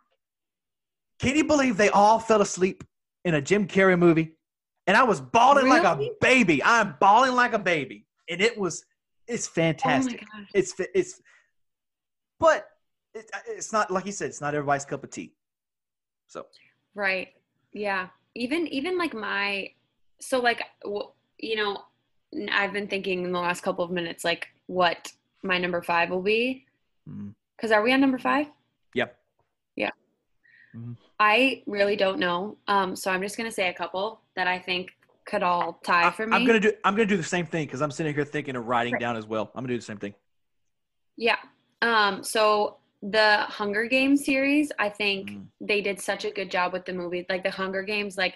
Can 1.18 1.36
you 1.36 1.44
believe 1.44 1.76
they 1.76 1.90
all 1.90 2.18
fell 2.18 2.40
asleep 2.40 2.82
in 3.24 3.34
a 3.34 3.40
Jim 3.42 3.66
Carrey 3.66 3.98
movie? 3.98 4.36
And 4.90 4.96
I 4.96 5.04
was 5.04 5.20
bawling 5.20 5.68
like 5.68 5.84
a 5.84 6.10
baby. 6.20 6.60
I'm 6.64 6.96
bawling 6.98 7.36
like 7.36 7.52
a 7.52 7.60
baby. 7.60 8.06
And 8.28 8.40
it 8.40 8.58
was 8.58 8.84
it's 9.28 9.46
oh 9.46 9.50
my 9.50 9.66
fantastic. 9.66 10.20
gosh. 10.20 10.48
it's 10.52 10.74
it's, 10.92 11.22
but 12.40 12.68
it, 13.14 13.30
it's 13.46 13.72
not 13.72 13.92
like 13.92 14.04
you 14.04 14.10
said, 14.10 14.30
it's 14.30 14.40
not 14.40 14.52
everybody's 14.52 14.84
cup 14.84 15.04
of 15.04 15.10
tea. 15.10 15.32
So 16.26 16.46
Right. 16.96 17.28
Yeah. 17.72 18.08
Even 18.34 18.66
even 18.66 18.98
like 18.98 19.14
my 19.14 19.70
so 20.20 20.40
like 20.40 20.64
you 21.38 21.54
know 21.54 21.84
I've 22.50 22.72
been 22.72 22.88
thinking 22.88 23.22
in 23.22 23.30
the 23.30 23.38
last 23.38 23.60
couple 23.60 23.84
of 23.84 23.92
minutes 23.92 24.24
like 24.24 24.48
what 24.66 25.12
my 25.44 25.56
number 25.56 25.82
5 25.82 26.10
will 26.10 26.20
be 26.20 26.66
mm, 27.08 27.32
cuz 27.60 27.70
are 27.70 27.82
we 27.82 27.92
on 27.92 28.00
number 28.00 28.18
5? 28.18 28.48
Yep. 30.74 30.96
I 31.18 31.62
really 31.66 31.96
don't 31.96 32.18
know. 32.18 32.56
Um 32.68 32.94
so 32.96 33.10
I'm 33.10 33.22
just 33.22 33.36
going 33.36 33.48
to 33.48 33.54
say 33.54 33.68
a 33.68 33.74
couple 33.74 34.20
that 34.36 34.46
I 34.46 34.58
think 34.58 34.90
could 35.26 35.42
all 35.42 35.78
tie 35.84 36.10
for 36.10 36.26
me. 36.26 36.34
I'm 36.36 36.44
gonna 36.44 36.58
do. 36.58 36.72
I'm 36.84 36.94
gonna 36.94 37.06
do 37.06 37.16
the 37.16 37.22
same 37.22 37.46
thing 37.46 37.66
because 37.66 37.82
I'm 37.82 37.90
sitting 37.92 38.12
here 38.14 38.24
thinking 38.24 38.56
of 38.56 38.66
writing 38.66 38.94
Right. 38.94 39.00
down 39.00 39.16
as 39.16 39.26
well. 39.26 39.50
I'm 39.54 39.62
gonna 39.62 39.74
do 39.74 39.78
the 39.78 39.84
same 39.84 39.98
thing. 39.98 40.14
Yeah. 41.16 41.36
Um, 41.82 42.24
so 42.24 42.78
the 43.02 43.36
Hunger 43.48 43.86
Games 43.86 44.24
series, 44.24 44.72
I 44.78 44.88
think 44.88 45.30
Mm. 45.30 45.46
they 45.60 45.82
did 45.82 46.00
such 46.00 46.24
a 46.24 46.30
good 46.32 46.50
job 46.50 46.72
with 46.72 46.84
the 46.84 46.92
movie. 46.92 47.24
Like 47.28 47.44
the 47.44 47.50
Hunger 47.50 47.82
Games, 47.82 48.16
like 48.18 48.34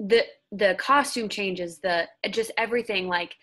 the 0.00 0.24
the 0.52 0.74
costume 0.78 1.28
changes, 1.28 1.80
the 1.80 2.08
just 2.30 2.50
everything. 2.56 3.06
Like 3.08 3.34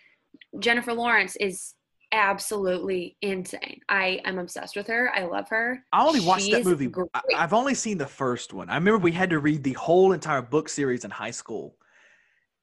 Jennifer 0.58 0.94
Lawrence 0.94 1.36
is 1.36 1.74
absolutely 2.12 3.16
insane. 3.22 3.80
I 3.88 4.20
am 4.24 4.38
obsessed 4.38 4.76
with 4.76 4.86
her. 4.86 5.10
I 5.14 5.24
love 5.24 5.48
her. 5.48 5.84
I 5.92 6.04
only 6.04 6.20
watched 6.20 6.50
that 6.50 6.64
movie. 6.64 6.86
great. 6.86 7.08
I've 7.36 7.52
only 7.52 7.74
seen 7.74 7.98
the 7.98 8.06
first 8.06 8.52
one. 8.52 8.68
I 8.68 8.74
remember 8.74 8.98
we 8.98 9.12
had 9.12 9.30
to 9.30 9.38
read 9.38 9.62
the 9.62 9.74
whole 9.74 10.12
entire 10.12 10.42
book 10.42 10.68
series 10.68 11.04
in 11.04 11.10
high 11.10 11.30
school, 11.30 11.76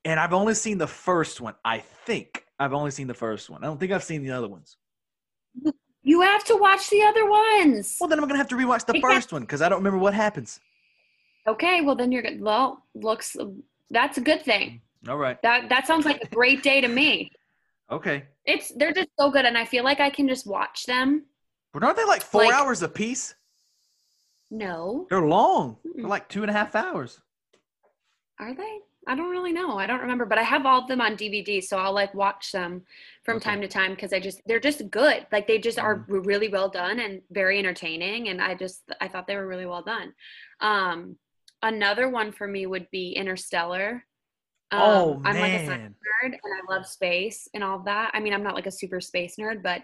and 0.06 0.20
I've 0.20 0.34
only 0.34 0.54
seen 0.54 0.78
the 0.78 0.88
first 0.88 1.42
one. 1.42 1.56
I 1.64 1.80
think 1.80 2.46
I've 2.60 2.74
only 2.74 2.92
seen 2.92 3.08
the 3.08 3.14
first 3.14 3.50
one. 3.50 3.64
I 3.64 3.68
don't 3.68 3.80
think 3.80 3.92
I've 3.92 4.04
seen 4.04 4.24
the 4.24 4.32
other 4.32 4.48
ones. 4.48 4.78
You 6.04 6.22
have 6.22 6.44
to 6.46 6.58
watch 6.58 6.90
the 6.90 7.02
other 7.04 7.30
ones. 7.30 7.98
Well, 8.00 8.10
then 8.10 8.20
I'm 8.20 8.28
gonna 8.28 8.38
have 8.38 8.50
to 8.50 8.56
rewatch 8.56 8.86
the 8.86 9.00
first 9.00 9.32
one 9.32 9.42
because 9.42 9.62
I 9.62 9.70
don't 9.70 9.80
remember 9.80 10.00
what 10.00 10.14
happens. 10.14 10.60
Okay, 11.48 11.82
well 11.82 11.96
then 11.96 12.12
you're 12.12 12.22
good. 12.22 12.42
Well, 12.42 12.86
looks 12.94 13.36
that's 13.90 14.18
a 14.18 14.22
good 14.22 14.44
thing. 14.44 14.82
All 15.08 15.18
right. 15.18 15.42
That 15.44 15.70
that 15.70 15.88
sounds 15.88 16.06
like 16.06 16.22
a 16.22 16.28
great 16.28 16.64
day 16.64 16.82
to 16.82 16.88
me. 16.88 17.32
Okay. 17.94 18.24
It's 18.46 18.72
they're 18.76 18.92
just 18.94 19.10
so 19.20 19.30
good, 19.32 19.46
and 19.46 19.58
I 19.58 19.66
feel 19.66 19.84
like 19.84 20.00
I 20.00 20.10
can 20.10 20.28
just 20.28 20.46
watch 20.48 20.86
them. 20.86 21.26
But 21.72 21.84
aren't 21.84 21.98
they 21.98 22.06
like 22.06 22.22
four 22.24 22.44
Like- 22.46 22.54
hours 22.54 22.82
a 22.82 22.90
piece? 22.90 23.36
No, 24.52 25.08
They're 25.10 25.22
long. 25.26 25.78
They're 25.96 26.08
like 26.08 26.30
two 26.30 26.42
and 26.44 26.50
a 26.50 26.54
half 26.54 26.76
hours. 26.76 27.20
are 28.40 28.54
they? 28.54 28.80
I 29.08 29.16
don't 29.16 29.30
really 29.32 29.52
know. 29.54 29.78
I 29.78 29.86
don't 29.86 30.00
remember, 30.02 30.26
but 30.26 30.38
I 30.38 30.44
have 30.44 30.66
all 30.66 30.82
of 30.82 30.88
them 30.88 31.02
on 31.02 31.16
DVD, 31.18 31.62
so 31.62 31.78
I'll 31.78 31.94
like 31.94 32.14
watch 32.14 32.52
them 32.52 32.84
from 33.24 33.38
Okay. 33.38 33.44
time 33.50 33.62
to 33.62 33.68
time 33.68 33.92
because 33.94 34.14
I 34.14 34.20
just 34.20 34.42
they're 34.46 34.60
just 34.60 34.90
good. 34.90 35.26
Like 35.32 35.46
they 35.48 35.58
just 35.60 35.78
are 35.80 36.06
really 36.08 36.48
well 36.50 36.70
done 36.70 37.00
and 37.00 37.22
very 37.32 37.58
entertaining, 37.60 38.30
and 38.30 38.42
I 38.42 38.54
just 38.56 38.84
I 39.02 39.08
thought 39.08 39.28
they 39.28 39.36
were 39.36 39.48
really 39.48 39.66
well 39.66 39.82
done. 39.84 40.14
Um, 40.62 41.18
another 41.62 42.10
one 42.10 42.32
for 42.32 42.48
me 42.48 42.66
would 42.66 42.90
be 42.92 43.12
Interstellar. 43.14 44.06
Um, 44.74 44.82
oh 44.82 45.22
I'm 45.26 45.40
like 45.40 45.54
a 45.54 45.66
science 45.66 45.70
man. 45.70 45.96
nerd 46.24 46.26
and 46.26 46.36
I 46.70 46.74
love 46.74 46.86
space 46.86 47.48
and 47.54 47.64
all 47.64 47.80
that. 47.84 48.12
I 48.14 48.20
mean, 48.20 48.34
I'm 48.34 48.44
not 48.44 48.56
like 48.56 48.66
a 48.66 48.72
super 48.72 49.00
space 49.00 49.36
nerd, 49.40 49.62
but 49.64 49.82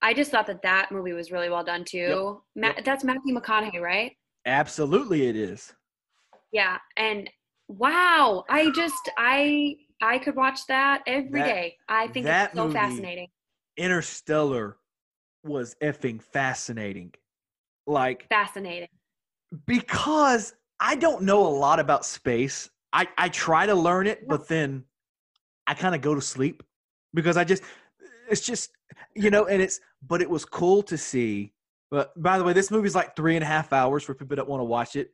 I 0.00 0.14
just 0.14 0.30
thought 0.30 0.46
that 0.48 0.62
that 0.62 0.90
movie 0.92 1.12
was 1.12 1.30
really 1.30 1.48
well 1.50 1.64
done 1.64 1.84
too. 1.84 2.40
Ma- 2.56 2.68
Yep. 2.68 2.84
That's 2.84 3.04
Matthew 3.04 3.34
McConaughey, 3.34 3.80
right? 3.80 4.12
Absolutely, 4.46 5.26
it 5.28 5.36
is. 5.36 5.72
Yeah, 6.52 6.78
and 6.96 7.28
wow, 7.68 8.44
I 8.48 8.70
just 8.72 9.10
I 9.16 9.76
I 10.02 10.18
could 10.18 10.34
watch 10.36 10.66
that 10.66 11.02
every 11.06 11.40
That- 11.40 11.46
day. 11.46 11.76
I 11.88 12.08
think 12.08 12.26
that 12.26 12.50
it's 12.50 12.56
so 12.56 12.64
movie- 12.64 12.74
fascinating. 12.74 13.28
Interstellar 13.76 14.76
was 15.44 15.74
effing 15.82 16.22
fascinating. 16.22 17.12
Like 17.86 18.28
Fascinating. 18.28 18.88
because 19.66 20.54
I 20.80 20.94
don't 20.96 21.22
know 21.22 21.46
a 21.46 21.48
lot 21.48 21.80
about 21.80 22.04
space. 22.04 22.70
I, 22.92 23.08
I 23.16 23.28
try 23.28 23.66
to 23.66 23.74
learn 23.74 24.06
it, 24.06 24.28
but 24.28 24.48
then 24.48 24.84
I 25.66 25.74
kind 25.74 25.94
of 25.94 26.00
go 26.00 26.14
to 26.14 26.20
sleep 26.20 26.62
because 27.14 27.36
I 27.36 27.44
just 27.44 27.62
it's 28.28 28.40
just 28.40 28.70
you 29.14 29.30
know, 29.30 29.46
and 29.46 29.62
it's 29.62 29.80
but 30.06 30.20
it 30.22 30.28
was 30.28 30.44
cool 30.44 30.82
to 30.84 30.98
see. 30.98 31.52
But 31.90 32.20
by 32.20 32.38
the 32.38 32.44
way, 32.44 32.52
this 32.52 32.70
movie's 32.70 32.94
like 32.94 33.14
three 33.16 33.36
and 33.36 33.42
a 33.42 33.46
half 33.46 33.72
hours 33.72 34.02
for 34.02 34.14
people 34.14 34.36
that 34.36 34.46
want 34.46 34.60
to 34.60 34.64
watch 34.64 34.96
it. 34.96 35.12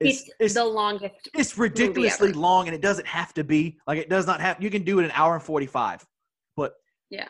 It's 0.00 0.22
It's, 0.22 0.30
it's 0.40 0.54
the 0.54 0.64
longest. 0.64 1.14
it's 1.34 1.56
ridiculously 1.56 2.32
long, 2.32 2.66
and 2.66 2.74
it 2.74 2.80
doesn't 2.82 3.06
have 3.06 3.32
to 3.34 3.44
be 3.44 3.78
like 3.86 3.98
it 3.98 4.08
does 4.08 4.26
not 4.26 4.40
have. 4.40 4.62
You 4.62 4.70
can 4.70 4.82
do 4.84 4.98
it 4.98 5.04
an 5.04 5.12
hour 5.14 5.34
and 5.34 5.42
forty 5.42 5.66
five, 5.66 6.04
but 6.56 6.74
Yeah. 7.10 7.28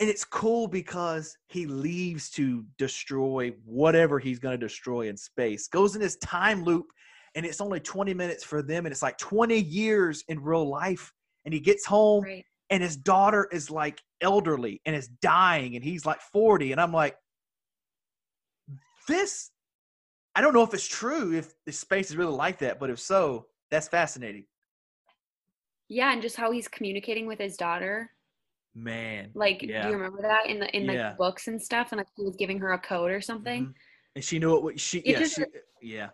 and 0.00 0.08
it's 0.08 0.24
cool 0.24 0.68
because 0.68 1.36
he 1.48 1.66
leaves 1.66 2.30
to 2.30 2.64
destroy 2.78 3.52
whatever 3.64 4.18
he's 4.18 4.38
going 4.38 4.58
to 4.58 4.66
destroy 4.66 5.08
in 5.08 5.16
space 5.16 5.68
goes 5.68 5.94
in 5.94 6.00
this 6.00 6.16
time 6.16 6.64
loop 6.64 6.86
and 7.34 7.44
it's 7.44 7.60
only 7.60 7.80
20 7.80 8.14
minutes 8.14 8.44
for 8.44 8.62
them 8.62 8.86
and 8.86 8.92
it's 8.92 9.02
like 9.02 9.18
20 9.18 9.58
years 9.60 10.22
in 10.28 10.40
real 10.42 10.68
life 10.68 11.12
and 11.44 11.52
he 11.52 11.60
gets 11.60 11.84
home 11.84 12.24
Right. 12.24 12.44
and 12.70 12.82
his 12.82 12.96
daughter 12.96 13.48
is 13.52 13.70
like 13.70 14.00
elderly 14.20 14.80
and 14.86 14.94
is 14.96 15.08
dying 15.08 15.76
and 15.76 15.84
he's 15.84 16.06
like 16.06 16.20
40 16.20 16.72
and 16.72 16.80
i'm 16.80 16.92
like 16.92 17.16
this 19.08 19.50
i 20.34 20.40
don't 20.40 20.54
know 20.54 20.62
if 20.62 20.72
it's 20.72 20.86
true 20.86 21.34
if 21.34 21.52
the 21.66 21.72
space 21.72 22.10
is 22.10 22.16
really 22.16 22.32
like 22.32 22.58
that 22.60 22.78
but 22.78 22.90
if 22.90 22.98
so 22.98 23.46
that's 23.70 23.88
fascinating 23.88 24.46
Yeah, 25.88 26.12
and 26.12 26.22
just 26.22 26.36
how 26.36 26.50
he's 26.52 26.68
communicating 26.68 27.26
with 27.26 27.38
his 27.38 27.56
daughter. 27.56 28.10
man 28.74 29.30
Like, 29.34 29.62
Yeah. 29.62 29.82
do 29.82 29.88
you 29.88 29.94
remember 29.96 30.22
that 30.22 30.46
in 30.46 30.58
the 30.60 30.68
in 30.76 30.86
the 30.86 30.94
Yeah. 30.94 31.12
books 31.18 31.48
and 31.48 31.60
stuff? 31.60 31.92
And 31.92 31.98
like 31.98 32.06
he 32.16 32.24
was 32.24 32.36
giving 32.36 32.58
her 32.60 32.72
a 32.72 32.78
code 32.78 33.10
or 33.10 33.20
something. 33.20 33.66
Mhm. 33.66 33.74
and 34.14 34.24
she 34.24 34.38
knew 34.38 34.56
it 34.56 34.62
what 34.62 34.78
she 34.80 34.98
It 35.00 35.06
yeah, 35.12 35.18
just- 35.18 35.34
she, 35.36 35.44
yeah 35.82 36.10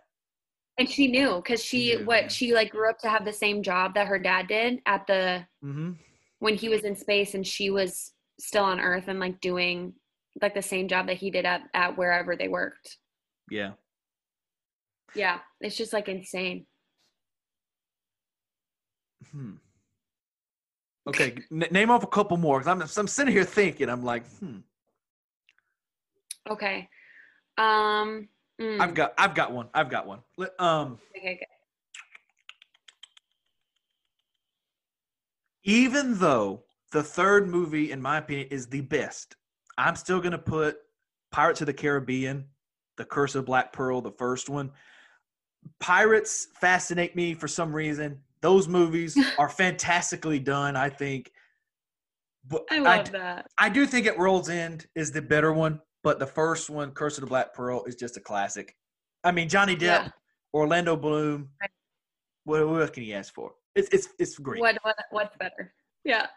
And 0.77 0.89
she 0.89 1.07
knew 1.07 1.35
because 1.35 1.63
she 1.63 1.93
what 2.03 2.31
she 2.31 2.53
like 2.53 2.71
grew 2.71 2.89
up 2.89 2.97
to 2.99 3.09
have 3.09 3.25
the 3.25 3.33
same 3.33 3.61
job 3.61 3.93
that 3.93 4.07
her 4.07 4.17
dad 4.17 4.47
did 4.47 4.79
at 4.85 5.05
the 5.05 5.45
mm-hmm. 5.63 5.91
when 6.39 6.55
he 6.55 6.69
was 6.69 6.83
in 6.83 6.95
space 6.95 7.35
and 7.35 7.45
she 7.45 7.69
was 7.69 8.13
still 8.39 8.63
on 8.63 8.79
Earth 8.79 9.07
and 9.07 9.19
like 9.19 9.39
doing 9.41 9.93
like 10.41 10.53
the 10.53 10.61
same 10.61 10.87
job 10.87 11.07
that 11.07 11.17
he 11.17 11.29
did 11.29 11.45
at 11.45 11.61
at 11.73 11.97
wherever 11.97 12.35
they 12.35 12.47
worked. 12.47 12.97
yeah 13.49 13.73
Yeah, 15.13 15.39
it's 15.59 15.77
just 15.77 15.93
like 15.93 16.07
insane. 16.07 16.65
Hmm. 19.31 19.53
Okay, 21.07 21.35
n- 21.51 21.67
name 21.71 21.89
off 21.89 22.03
a 22.03 22.07
couple 22.07 22.37
more 22.37 22.59
because 22.59 22.71
I'm 22.71 22.81
I'm 22.81 23.07
sitting 23.07 23.33
here 23.33 23.43
thinking. 23.43 23.89
I'm 23.89 24.03
like, 24.03 24.25
hmm. 24.39 24.59
Okay. 26.49 26.89
Um. 27.57 28.29
Mm, 28.61 28.79
I've 28.79 28.93
got 28.93 29.13
I've 29.17 29.35
got 29.35 29.51
one. 29.51 29.69
I've 29.73 29.89
got 29.89 30.07
one. 30.07 30.19
Um, 30.59 30.99
okay, 31.17 31.33
okay. 31.33 31.45
even 35.63 36.17
though 36.17 36.63
the 36.91 37.03
third 37.03 37.47
movie, 37.47 37.91
in 37.91 38.01
my 38.01 38.17
opinion, 38.17 38.47
is 38.49 38.67
the 38.67 38.81
best, 38.81 39.35
I'm 39.77 39.95
still 39.95 40.19
gonna 40.19 40.37
put 40.37 40.77
Pirates 41.31 41.61
of 41.61 41.67
the 41.67 41.73
Caribbean, 41.73 42.45
The 42.97 43.05
Curse 43.05 43.35
of 43.35 43.45
Black 43.45 43.71
Pearl, 43.71 44.01
the 44.01 44.11
first 44.11 44.49
one. 44.49 44.71
Pirates 45.79 46.47
fascinate 46.59 47.15
me 47.15 47.33
for 47.33 47.47
some 47.47 47.73
reason. 47.73 48.19
Those 48.41 48.67
movies 48.67 49.17
are 49.37 49.49
fantastically 49.49 50.39
done. 50.39 50.75
I 50.75 50.89
think. 50.89 51.31
But 52.47 52.63
I 52.71 52.77
I 52.77 52.79
love 52.79 53.11
that. 53.11 53.47
I 53.57 53.69
do 53.69 53.85
think 53.85 54.07
at 54.07 54.17
World's 54.17 54.49
End 54.49 54.87
is 54.95 55.11
the 55.11 55.21
better 55.21 55.53
one, 55.53 55.79
but 56.03 56.19
the 56.19 56.27
first 56.27 56.69
one, 56.69 56.91
Curse 56.91 57.17
of 57.17 57.21
the 57.21 57.27
Black 57.27 57.53
Pearl, 57.53 57.83
is 57.85 57.95
just 57.95 58.17
a 58.17 58.21
classic. 58.21 58.75
I 59.23 59.31
mean, 59.31 59.49
Johnny 59.49 59.75
Depp, 59.75 59.79
Yeah. 59.81 60.09
Orlando 60.53 60.95
Bloom. 60.95 61.49
What, 62.43 62.67
what 62.67 62.93
can 62.93 63.03
you 63.03 63.13
ask 63.13 63.33
for? 63.33 63.53
It's 63.75 63.87
it's 63.89 64.09
it's 64.19 64.37
great. 64.37 64.59
What 64.59 64.77
what 64.81 64.95
what's 65.11 65.35
better? 65.37 65.73
Yeah. 66.03 66.27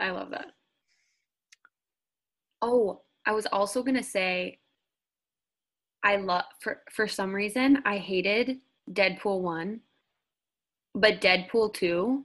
I 0.00 0.10
love 0.10 0.30
that. 0.30 0.48
Oh, 2.60 3.02
I 3.24 3.32
was 3.32 3.46
also 3.46 3.82
gonna 3.82 4.02
say 4.02 4.58
I 6.02 6.16
love 6.16 6.44
for 6.60 6.82
for 6.90 7.06
some 7.08 7.32
reason 7.34 7.82
I 7.84 7.98
hated 7.98 8.58
Deadpool 8.90 9.40
one, 9.40 9.80
but 10.94 11.20
Deadpool 11.20 11.72
two, 11.74 12.24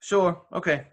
Sure. 0.00 0.42
Okay. 0.52 0.86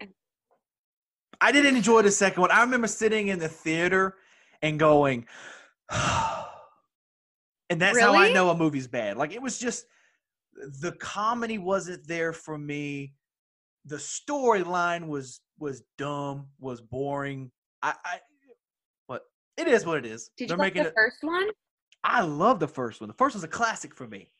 I 1.40 1.52
didn't 1.52 1.76
enjoy 1.76 2.02
the 2.02 2.10
second 2.10 2.40
one. 2.40 2.50
I 2.50 2.60
remember 2.60 2.86
sitting 2.86 3.28
in 3.28 3.38
the 3.38 3.48
theater 3.48 4.16
and 4.62 4.78
going, 4.78 5.26
and 5.90 7.80
that's 7.80 7.98
how 7.98 8.14
I 8.14 8.32
know 8.32 8.50
a 8.50 8.56
movie's 8.56 8.86
bad. 8.86 9.16
Like 9.16 9.32
it 9.32 9.40
was 9.40 9.58
just 9.58 9.86
the 10.80 10.92
comedy 10.92 11.58
wasn't 11.58 12.06
there 12.06 12.32
for 12.32 12.58
me. 12.58 13.14
The 13.86 13.96
storyline 13.96 15.06
was 15.08 15.40
was 15.58 15.82
dumb, 15.96 16.48
was 16.58 16.80
boring. 16.80 17.50
I, 17.82 17.94
I 18.04 18.18
what 19.06 19.22
it 19.56 19.68
is 19.68 19.86
what 19.86 19.98
it 19.98 20.06
is. 20.06 20.30
Did 20.36 20.48
They're 20.48 20.56
you 20.56 20.58
like 20.58 20.74
making 20.74 20.82
the 20.84 20.88
it. 20.90 20.94
first 20.96 21.18
one? 21.22 21.48
I 22.04 22.22
love 22.22 22.60
the 22.60 22.68
first 22.68 23.00
one. 23.00 23.08
The 23.08 23.14
first 23.14 23.34
was 23.34 23.44
a 23.44 23.48
classic 23.48 23.94
for 23.94 24.06
me. 24.06 24.30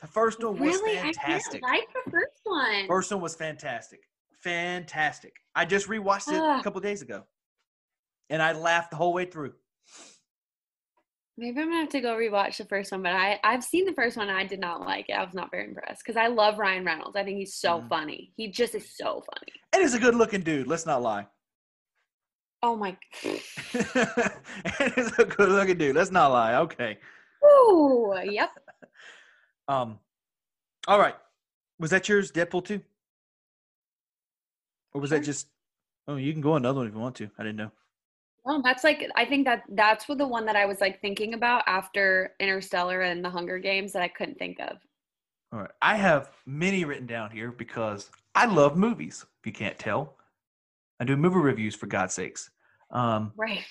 The 0.00 0.06
first 0.06 0.42
one 0.42 0.58
was 0.58 0.60
Really, 0.82 0.96
fantastic. 0.98 1.62
I 1.66 1.76
didn't 1.76 1.84
like 1.84 2.04
the 2.04 2.10
first 2.10 2.40
one. 2.44 2.86
First 2.86 3.10
one 3.12 3.20
was 3.20 3.34
fantastic. 3.34 4.00
Fantastic. 4.42 5.34
I 5.54 5.64
just 5.64 5.88
rewatched 5.88 6.28
it 6.28 6.34
a 6.36 6.42
Ah. 6.42 6.62
couple 6.62 6.80
days 6.80 7.02
ago. 7.02 7.24
And 8.28 8.42
I 8.42 8.52
laughed 8.52 8.90
the 8.90 8.96
whole 8.96 9.12
way 9.14 9.24
through. 9.24 9.54
Maybe 11.38 11.60
I'm 11.60 11.68
gonna 11.68 11.80
have 11.80 11.88
to 11.90 12.00
go 12.00 12.14
rewatch 12.16 12.56
the 12.56 12.64
first 12.64 12.92
one, 12.92 13.02
but 13.02 13.12
I 13.12 13.38
I've 13.44 13.62
seen 13.62 13.84
the 13.84 13.92
first 13.92 14.16
one 14.16 14.28
and 14.28 14.36
I 14.38 14.44
did 14.44 14.58
not 14.58 14.80
like 14.80 15.08
it. 15.10 15.12
I 15.12 15.22
was 15.24 15.34
not 15.34 15.50
very 15.50 15.64
impressed 15.66 16.02
because 16.04 16.16
I 16.16 16.28
love 16.28 16.58
Ryan 16.58 16.84
Reynolds. 16.84 17.14
I 17.16 17.24
think 17.24 17.36
he's 17.38 17.54
so 17.54 17.80
Mhm. 17.80 17.88
funny. 17.90 18.32
He 18.36 18.48
just 18.48 18.74
is 18.74 18.96
so 18.96 19.22
funny. 19.22 19.52
And 19.72 19.82
he's 19.82 19.92
a 19.94 19.98
good 19.98 20.14
looking 20.14 20.40
dude, 20.42 20.66
let's 20.66 20.86
not 20.86 21.02
lie. 21.02 21.26
Oh 22.62 22.74
my. 22.74 22.96
and 23.74 24.92
he's 24.94 25.18
a 25.18 25.24
good 25.26 25.50
looking 25.50 25.76
dude. 25.76 25.94
Let's 25.96 26.10
not 26.10 26.28
lie. 26.32 26.54
Okay. 26.56 26.98
Ooh, 27.44 28.14
yep. 28.24 28.50
Um. 29.68 29.98
All 30.88 30.98
right. 30.98 31.16
Was 31.78 31.90
that 31.90 32.08
yours, 32.08 32.32
Deadpool 32.32 32.64
two? 32.64 32.80
Or 34.94 35.00
was 35.00 35.10
that 35.10 35.24
just? 35.24 35.48
Oh, 36.08 36.16
you 36.16 36.32
can 36.32 36.40
go 36.40 36.54
another 36.54 36.78
one 36.78 36.86
if 36.86 36.94
you 36.94 37.00
want 37.00 37.16
to. 37.16 37.28
I 37.38 37.42
didn't 37.42 37.56
know. 37.56 37.70
Well, 38.44 38.62
that's 38.62 38.84
like 38.84 39.04
I 39.16 39.24
think 39.24 39.44
that 39.46 39.64
that's 39.70 40.08
what 40.08 40.18
the 40.18 40.26
one 40.26 40.46
that 40.46 40.54
I 40.54 40.66
was 40.66 40.80
like 40.80 41.00
thinking 41.00 41.34
about 41.34 41.64
after 41.66 42.34
Interstellar 42.38 43.00
and 43.02 43.24
The 43.24 43.30
Hunger 43.30 43.58
Games 43.58 43.92
that 43.92 44.02
I 44.02 44.08
couldn't 44.08 44.38
think 44.38 44.60
of. 44.60 44.78
All 45.52 45.60
right. 45.60 45.70
I 45.82 45.96
have 45.96 46.30
many 46.46 46.84
written 46.84 47.06
down 47.06 47.30
here 47.30 47.50
because 47.50 48.10
I 48.34 48.46
love 48.46 48.76
movies. 48.76 49.24
If 49.40 49.46
you 49.46 49.52
can't 49.52 49.78
tell, 49.78 50.16
I 51.00 51.04
do 51.04 51.16
movie 51.16 51.36
reviews 51.38 51.74
for 51.74 51.86
God's 51.86 52.14
sakes. 52.14 52.50
Um, 52.90 53.32
Right. 53.36 53.64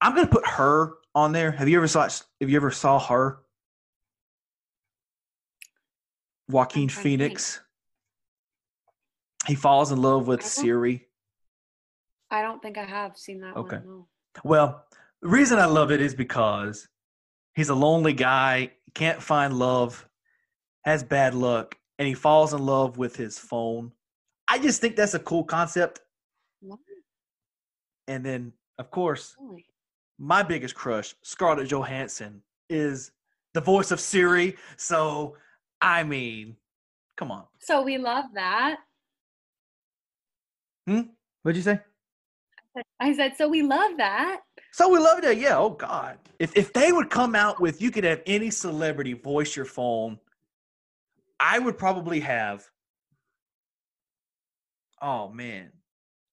I'm 0.00 0.14
gonna 0.14 0.28
put 0.28 0.46
her 0.46 0.94
on 1.14 1.32
there. 1.32 1.50
Have 1.50 1.68
you 1.68 1.76
ever 1.76 1.88
saw? 1.88 2.08
Have 2.08 2.48
you 2.48 2.56
ever 2.56 2.70
saw 2.70 2.98
her? 2.98 3.40
Joaquin 6.48 6.82
I'm 6.84 6.88
trying 6.88 7.02
to 7.04 7.08
think. 7.10 7.20
Phoenix. 7.20 7.60
He 9.46 9.54
falls 9.54 9.92
in 9.92 10.00
love 10.00 10.26
with 10.26 10.40
I 10.40 10.44
Siri. 10.44 11.08
I 12.30 12.42
don't 12.42 12.60
think 12.60 12.76
I 12.76 12.84
have 12.84 13.16
seen 13.16 13.40
that 13.40 13.56
Okay. 13.56 13.76
one. 13.76 13.86
no. 13.86 14.08
Well, 14.44 14.84
the 15.22 15.28
reason 15.28 15.58
I 15.58 15.64
love 15.64 15.90
it 15.90 16.00
is 16.00 16.14
because 16.14 16.88
he's 17.54 17.70
a 17.70 17.74
lonely 17.74 18.12
guy, 18.12 18.72
can't 18.94 19.22
find 19.22 19.58
love, 19.58 20.06
has 20.84 21.02
bad 21.02 21.34
luck, 21.34 21.76
and 21.98 22.06
he 22.06 22.14
falls 22.14 22.52
in 22.52 22.64
love 22.64 22.98
with 22.98 23.16
his 23.16 23.38
phone. 23.38 23.92
I 24.46 24.58
just 24.58 24.80
think 24.80 24.96
that's 24.96 25.14
a 25.14 25.18
cool 25.18 25.44
concept. 25.44 26.00
What? 26.60 26.78
And 28.06 28.24
then, 28.24 28.52
of 28.78 28.90
course, 28.90 29.36
Really? 29.40 29.66
my 30.18 30.42
biggest 30.42 30.74
crush, 30.74 31.14
Scarlett 31.22 31.68
Johansson, 31.70 32.42
is 32.68 33.12
the 33.54 33.60
voice 33.60 33.90
of 33.90 34.00
Siri. 34.00 34.56
So, 34.76 35.36
I 35.80 36.02
mean, 36.04 36.56
come 37.16 37.30
on. 37.30 37.44
So 37.60 37.82
we 37.82 37.98
love 37.98 38.24
that. 38.34 38.78
Hmm? 40.86 41.02
What'd 41.42 41.56
you 41.56 41.62
say? 41.62 41.80
I 43.00 43.14
said, 43.14 43.36
so 43.36 43.48
we 43.48 43.62
love 43.62 43.96
that. 43.98 44.40
So 44.72 44.88
we 44.88 44.98
love 44.98 45.22
that. 45.22 45.36
Yeah. 45.38 45.58
Oh 45.58 45.70
God. 45.70 46.18
If 46.38 46.56
if 46.56 46.72
they 46.72 46.92
would 46.92 47.10
come 47.10 47.34
out 47.34 47.60
with 47.60 47.82
you 47.82 47.90
could 47.90 48.04
have 48.04 48.22
any 48.26 48.50
celebrity 48.50 49.14
voice 49.14 49.56
your 49.56 49.64
phone, 49.64 50.18
I 51.40 51.58
would 51.58 51.78
probably 51.78 52.20
have. 52.20 52.64
Oh 55.00 55.28
man, 55.28 55.70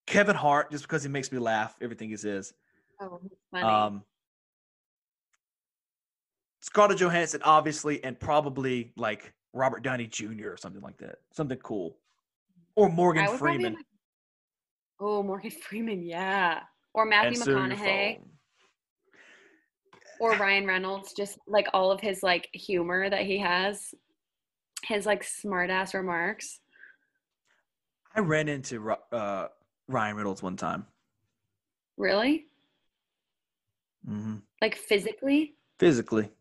Kevin 0.08 0.36
Hart 0.36 0.72
just 0.72 0.84
because 0.84 1.04
he 1.04 1.10
makes 1.10 1.32
me 1.32 1.40
laugh. 1.40 1.76
Everything 1.82 2.10
he 2.10 2.18
says. 2.18 2.54
Oh, 3.02 3.20
funny. 3.52 3.64
Um, 3.64 4.04
Scarlett 6.66 6.98
Johansson, 6.98 7.42
obviously, 7.44 8.04
and 8.04 8.20
probably 8.20 8.92
like 8.98 9.32
Robert 9.54 9.84
Downey 9.84 10.08
Jr. 10.08 10.50
or 10.50 10.58
something 10.58 10.82
like 10.82 10.98
that. 10.98 11.18
Something 11.32 11.60
cool. 11.60 11.98
Or 12.76 12.90
Morgan 12.90 13.28
Freeman. 13.38 13.76
like- 13.76 13.86
oh, 15.00 15.22
Morgan 15.22 15.52
Freeman, 15.70 16.02
yeah. 16.02 16.62
Or 16.96 17.06
Matthew 17.06 17.40
McConaughey 17.40 18.20
or 20.20 20.32
Ryan 20.38 20.66
Reynolds, 20.66 21.14
just 21.14 21.38
like 21.48 21.68
all 21.72 21.92
of 21.92 22.02
his 22.02 22.24
like 22.24 22.50
humor 22.52 23.10
that 23.12 23.26
he 23.28 23.38
has, 23.38 23.94
his 24.86 25.06
like 25.06 25.24
smart 25.24 25.70
ass 25.70 25.94
remarks. 25.94 26.62
I 28.16 28.22
ran 28.22 28.48
into 28.48 28.90
uh, 29.12 29.50
Ryan 29.88 30.16
Reynolds 30.16 30.42
one 30.42 30.56
time. 30.58 30.88
Really? 31.98 32.48
hmm 34.04 34.38
Like 34.62 34.76
physically? 34.78 35.58
Physically. 35.80 36.32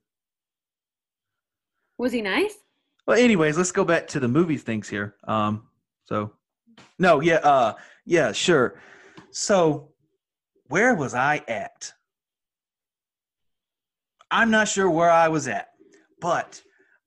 Was 1.98 2.12
he 2.12 2.22
nice? 2.22 2.54
Well, 3.06 3.18
anyways, 3.18 3.56
let's 3.56 3.72
go 3.72 3.84
back 3.84 4.06
to 4.08 4.20
the 4.20 4.28
movie 4.28 4.56
things 4.56 4.88
here. 4.88 5.16
Um, 5.28 5.68
so, 6.04 6.32
no, 6.98 7.20
yeah, 7.20 7.36
uh, 7.36 7.74
yeah, 8.06 8.32
sure. 8.32 8.80
So, 9.30 9.90
where 10.68 10.94
was 10.94 11.14
I 11.14 11.42
at? 11.48 11.92
I'm 14.30 14.50
not 14.50 14.68
sure 14.68 14.90
where 14.90 15.10
I 15.10 15.28
was 15.28 15.46
at, 15.46 15.68
but 16.20 16.60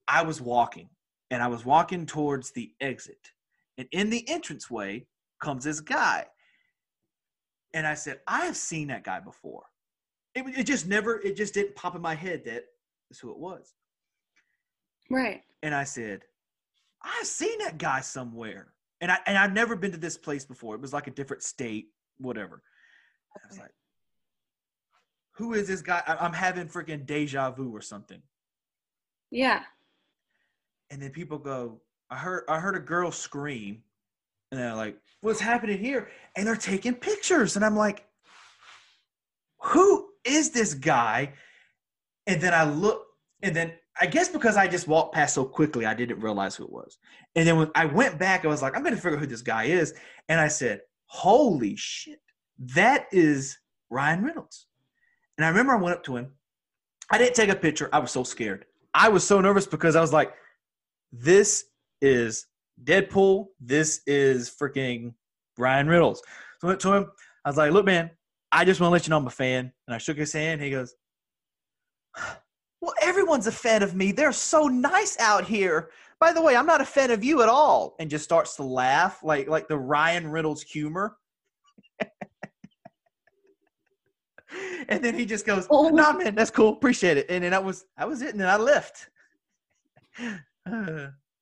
I 0.07 0.21
was 0.21 0.39
walking, 0.39 0.89
and 1.31 1.41
I 1.41 1.47
was 1.47 1.65
walking 1.65 2.05
towards 2.05 2.51
the 2.51 2.71
exit, 2.79 3.31
and 3.77 3.87
in 3.91 4.09
the 4.09 4.23
entranceway 4.29 5.07
comes 5.41 5.65
this 5.65 5.81
guy, 5.81 6.25
and 7.73 7.85
I 7.85 7.95
said, 7.95 8.21
I 8.27 8.45
have 8.45 8.55
seen 8.55 8.87
that 8.87 9.03
guy 9.03 9.19
before. 9.19 9.63
It, 10.35 10.45
it 10.59 10.63
just 10.63 10.87
never, 10.87 11.19
it 11.19 11.35
just 11.35 11.53
didn't 11.53 11.75
pop 11.75 11.95
in 11.95 12.01
my 12.01 12.15
head 12.15 12.43
that 12.45 12.63
that's 13.09 13.19
who 13.19 13.31
it 13.31 13.37
was. 13.37 13.73
Right. 15.09 15.43
And 15.63 15.73
I 15.73 15.83
said, 15.83 16.23
I've 17.01 17.27
seen 17.27 17.57
that 17.59 17.77
guy 17.77 18.01
somewhere. 18.01 18.67
And 19.01 19.11
I 19.11 19.19
and 19.25 19.37
I've 19.37 19.53
never 19.53 19.75
been 19.75 19.91
to 19.91 19.97
this 19.97 20.17
place 20.17 20.45
before. 20.45 20.75
It 20.75 20.81
was 20.81 20.93
like 20.93 21.07
a 21.07 21.11
different 21.11 21.43
state, 21.43 21.89
whatever. 22.17 22.63
I 23.35 23.47
was 23.47 23.59
like, 23.59 23.73
who 25.31 25.53
is 25.53 25.67
this 25.67 25.81
guy? 25.81 26.01
I- 26.07 26.17
I'm 26.17 26.33
having 26.33 26.67
freaking 26.67 27.05
deja 27.05 27.51
vu 27.51 27.75
or 27.75 27.81
something. 27.81 28.21
Yeah. 29.29 29.61
And 30.89 31.01
then 31.01 31.11
people 31.11 31.37
go, 31.37 31.81
I 32.09 32.15
heard 32.17 32.43
I 32.49 32.59
heard 32.59 32.75
a 32.75 32.79
girl 32.79 33.11
scream. 33.11 33.83
And 34.51 34.59
they're 34.59 34.73
like, 34.75 34.97
what's 35.21 35.41
happening 35.41 35.77
here? 35.77 36.09
And 36.35 36.47
they're 36.47 36.55
taking 36.55 36.95
pictures. 36.95 37.55
And 37.55 37.65
I'm 37.65 37.75
like, 37.75 38.05
who 39.59 40.07
is 40.23 40.51
this 40.51 40.73
guy? 40.73 41.33
And 42.25 42.41
then 42.41 42.53
I 42.53 42.63
look, 42.63 43.05
and 43.43 43.55
then 43.55 43.73
I 43.99 44.05
guess 44.05 44.29
because 44.29 44.57
I 44.57 44.67
just 44.67 44.87
walked 44.87 45.15
past 45.15 45.35
so 45.35 45.45
quickly, 45.45 45.85
I 45.85 45.93
didn't 45.93 46.19
realize 46.19 46.55
who 46.55 46.63
it 46.63 46.71
was. 46.71 46.97
And 47.35 47.47
then 47.47 47.57
when 47.57 47.71
I 47.75 47.85
went 47.85 48.19
back, 48.19 48.45
I 48.45 48.47
was 48.47 48.61
like, 48.61 48.75
I'm 48.75 48.83
going 48.83 48.95
to 48.95 49.01
figure 49.01 49.17
out 49.17 49.21
who 49.21 49.27
this 49.27 49.41
guy 49.41 49.65
is. 49.65 49.93
And 50.29 50.39
I 50.39 50.47
said, 50.47 50.81
holy 51.05 51.75
shit, 51.75 52.19
that 52.59 53.07
is 53.11 53.57
Ryan 53.89 54.23
Reynolds. 54.23 54.67
And 55.37 55.45
I 55.45 55.49
remember 55.49 55.73
I 55.73 55.81
went 55.81 55.95
up 55.95 56.03
to 56.05 56.15
him. 56.15 56.33
I 57.11 57.17
didn't 57.17 57.35
take 57.35 57.49
a 57.49 57.55
picture. 57.55 57.89
I 57.93 57.99
was 57.99 58.11
so 58.11 58.23
scared. 58.23 58.65
I 58.93 59.09
was 59.09 59.23
so 59.23 59.39
nervous 59.39 59.67
because 59.67 59.95
I 59.95 60.01
was 60.01 60.13
like, 60.13 60.33
this 61.11 61.65
is 62.01 62.47
Deadpool. 62.83 63.47
This 63.59 64.01
is 64.05 64.49
freaking 64.49 65.13
Ryan 65.57 65.87
Reynolds. 65.87 66.21
So 66.59 66.67
I 66.67 66.71
went 66.71 66.81
to 66.81 66.93
him. 66.93 67.11
I 67.45 67.49
was 67.49 67.57
like, 67.57 67.71
look, 67.71 67.85
man, 67.85 68.11
I 68.51 68.65
just 68.65 68.79
want 68.81 68.89
to 68.89 68.93
let 68.93 69.07
you 69.07 69.11
know 69.11 69.17
I'm 69.17 69.27
a 69.27 69.31
fan. 69.31 69.71
And 69.87 69.95
I 69.95 69.97
shook 69.97 70.17
his 70.17 70.33
hand. 70.33 70.61
He 70.61 70.69
goes, 70.69 70.95
well, 72.81 72.93
everyone's 73.01 73.47
a 73.47 73.51
fan 73.51 73.83
of 73.83 73.95
me. 73.95 74.11
They're 74.11 74.31
so 74.31 74.67
nice 74.67 75.17
out 75.19 75.45
here. 75.45 75.89
By 76.19 76.33
the 76.33 76.41
way, 76.41 76.55
I'm 76.55 76.65
not 76.65 76.81
a 76.81 76.85
fan 76.85 77.11
of 77.11 77.23
you 77.23 77.41
at 77.41 77.49
all. 77.49 77.95
And 77.99 78.09
just 78.09 78.23
starts 78.23 78.55
to 78.57 78.63
laugh 78.63 79.23
like 79.23 79.47
like 79.47 79.67
the 79.67 79.77
Ryan 79.77 80.29
Reynolds 80.29 80.61
humor. 80.61 81.17
and 84.89 85.03
then 85.03 85.15
he 85.15 85.25
just 85.25 85.45
goes, 85.45 85.67
Oh. 85.69 85.89
"Nah, 85.89 86.13
man, 86.13 86.35
that's 86.35 86.51
cool. 86.51 86.69
Appreciate 86.69 87.17
it." 87.17 87.27
And 87.29 87.43
then 87.43 87.51
that 87.51 87.63
was 87.63 87.85
that 87.97 88.07
was 88.07 88.21
it. 88.21 88.31
And 88.31 88.39
then 88.39 88.49
I 88.49 88.57
left. 88.57 89.09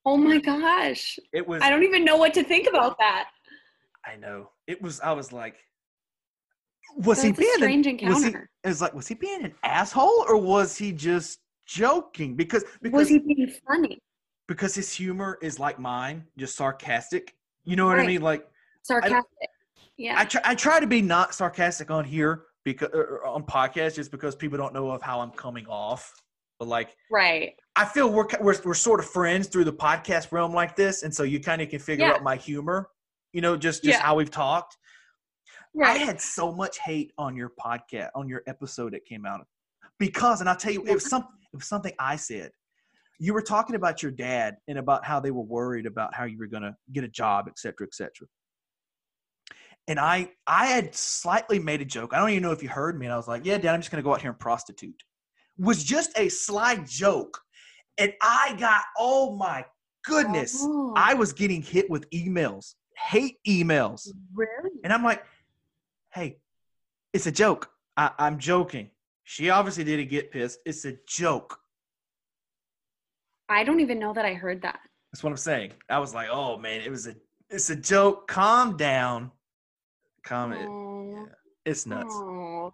Oh 0.07 0.17
my 0.17 0.37
gosh. 0.37 1.17
it 1.33 1.47
was. 1.47 1.63
I 1.63 1.71
don't 1.71 1.81
even 1.81 2.05
know 2.05 2.15
what 2.15 2.31
to 2.35 2.43
think 2.43 2.67
about 2.67 2.95
that. 2.99 3.29
I 4.05 4.15
know. 4.17 4.51
It 4.67 4.79
was. 4.79 4.99
I 4.99 5.13
was 5.13 5.33
like, 5.33 5.55
was 6.97 7.21
he 7.21 7.29
That's 7.29 7.39
a 7.39 7.41
being 7.41 7.53
strange 7.55 7.87
an, 7.87 7.93
was 8.07 8.19
he, 8.21 8.27
encounter. 8.27 8.49
it 8.63 8.67
was 8.67 8.81
like, 8.81 8.93
was 8.93 9.07
he 9.07 9.15
being 9.15 9.43
an 9.43 9.53
asshole 9.63 10.25
or 10.27 10.37
was 10.37 10.77
he 10.77 10.91
just 10.91 11.39
joking? 11.65 12.35
Because 12.35 12.63
because 12.81 12.99
Was 12.99 13.09
he 13.09 13.19
being 13.19 13.51
funny? 13.67 13.99
because 14.47 14.75
his 14.75 14.91
humor 14.93 15.37
is 15.41 15.59
like 15.59 15.79
mine, 15.79 16.23
just 16.37 16.55
sarcastic. 16.55 17.35
You 17.63 17.75
know 17.75 17.85
what 17.87 17.99
I 17.99 18.05
mean? 18.05 18.21
Like 18.21 18.47
Sarcastic. 18.83 19.49
Yeah. 19.97 20.15
I 20.17 20.25
try, 20.25 20.41
I 20.43 20.55
try 20.55 20.79
to 20.79 20.87
be 20.87 21.01
not 21.01 21.33
sarcastic 21.33 21.89
on 21.89 22.05
here 22.05 22.43
because 22.63 22.89
or 22.93 23.25
on 23.25 23.43
podcasts 23.43 23.95
just 23.95 24.11
because 24.11 24.35
people 24.35 24.57
don't 24.57 24.73
know 24.73 24.91
of 24.91 25.01
how 25.01 25.19
I'm 25.21 25.31
coming 25.31 25.65
off. 25.67 26.13
But 26.59 26.67
like 26.67 26.95
right. 27.11 27.53
I 27.75 27.85
feel 27.85 28.09
we're 28.11 28.27
we're, 28.39 28.55
we're 28.63 28.73
sort 28.75 28.99
of 28.99 29.07
friends 29.07 29.47
through 29.47 29.63
the 29.65 29.73
podcast 29.73 30.31
realm 30.31 30.53
like 30.53 30.75
this, 30.75 31.03
and 31.03 31.13
so 31.13 31.23
you 31.23 31.39
kind 31.39 31.61
of 31.61 31.69
can 31.69 31.79
figure 31.79 32.05
Yeah. 32.05 32.13
out 32.13 32.23
my 32.23 32.35
humor. 32.35 32.89
You 33.33 33.41
know, 33.41 33.57
just 33.57 33.83
just 33.83 33.97
Yeah. 33.99 34.03
how 34.05 34.15
we've 34.15 34.31
talked. 34.31 34.77
I 35.83 35.97
had 35.97 36.21
so 36.21 36.51
much 36.51 36.79
hate 36.79 37.11
on 37.17 37.35
your 37.35 37.51
podcast, 37.59 38.09
on 38.15 38.27
your 38.29 38.43
episode 38.47 38.93
that 38.93 39.05
came 39.05 39.25
out 39.25 39.45
because, 39.99 40.39
and 40.41 40.49
I'll 40.49 40.55
tell 40.55 40.71
you, 40.73 40.85
it 40.85 40.93
was 40.93 41.09
some, 41.09 41.23
it 41.53 41.57
was 41.57 41.65
something 41.67 41.93
I 41.99 42.15
said. 42.15 42.51
You 43.19 43.33
were 43.33 43.41
talking 43.41 43.75
about 43.75 44.03
your 44.03 44.11
dad 44.11 44.57
and 44.67 44.77
about 44.77 45.05
how 45.05 45.19
they 45.19 45.31
were 45.31 45.43
worried 45.43 45.85
about 45.85 46.13
how 46.13 46.25
you 46.25 46.37
were 46.37 46.47
going 46.47 46.63
to 46.63 46.75
get 46.91 47.03
a 47.03 47.07
job, 47.07 47.45
et 47.47 47.57
cetera, 47.57 47.87
et 47.87 47.93
cetera. 47.93 48.27
And 49.87 49.99
I, 49.99 50.31
I 50.47 50.65
had 50.67 50.95
slightly 50.95 51.59
made 51.59 51.79
a 51.81 51.85
joke. 51.85 52.13
I 52.13 52.17
don't 52.19 52.31
even 52.31 52.43
know 52.43 52.51
if 52.51 52.63
you 52.63 52.69
heard 52.69 52.99
me. 52.99 53.05
And 53.05 53.13
I 53.13 53.17
was 53.17 53.27
like, 53.27 53.45
"Yeah, 53.45 53.57
Dad, 53.59 53.73
I'm 53.73 53.79
just 53.81 53.91
going 53.91 54.03
to 54.03 54.03
go 54.03 54.13
out 54.13 54.21
here 54.21 54.31
and 54.31 54.39
prostitute." 54.39 54.95
Was 55.57 55.83
just 55.83 56.17
a 56.17 56.27
sly 56.27 56.77
joke, 56.87 57.39
and 57.97 58.11
I 58.21 58.55
got, 58.59 58.81
oh 58.97 59.35
my 59.37 59.63
goodness, 60.05 60.57
Oh, 60.59 60.93
I 60.97 61.13
was 61.13 61.33
getting 61.33 61.61
hit 61.61 61.89
with 61.89 62.09
emails, 62.09 62.73
hate 62.97 63.37
emails. 63.47 64.07
really? 64.33 64.71
And 64.83 64.91
I'm 64.91 65.03
like, 65.03 65.23
hey, 66.15 66.37
it's 67.13 67.27
a 67.27 67.31
joke. 67.31 67.69
I, 67.97 68.11
I'm 68.17 68.39
joking. 68.39 68.89
She 69.25 69.49
obviously 69.49 69.83
didn't 69.83 70.09
get 70.09 70.31
pissed. 70.31 70.59
It's 70.65 70.85
a 70.85 70.93
joke. 71.07 71.59
I 73.49 73.63
don't 73.63 73.79
even 73.81 73.99
know 73.99 74.13
that 74.13 74.25
I 74.25 74.33
heard 74.33 74.61
that. 74.63 74.79
That's 75.11 75.23
what 75.23 75.29
I'm 75.29 75.37
saying. 75.37 75.73
I 75.89 75.99
was 75.99 76.13
like, 76.13 76.29
oh 76.31 76.57
man, 76.57 76.81
it 76.81 76.89
was 76.89 77.05
a 77.07 77.15
it's 77.49 77.69
a 77.69 77.75
joke. 77.75 78.27
Calm 78.27 78.75
down. 78.75 79.31
Calm 80.23 80.51
it. 80.53 80.65
Oh, 80.67 81.27
It's 81.65 81.85
nuts. 81.85 82.07
oh. 82.09 82.73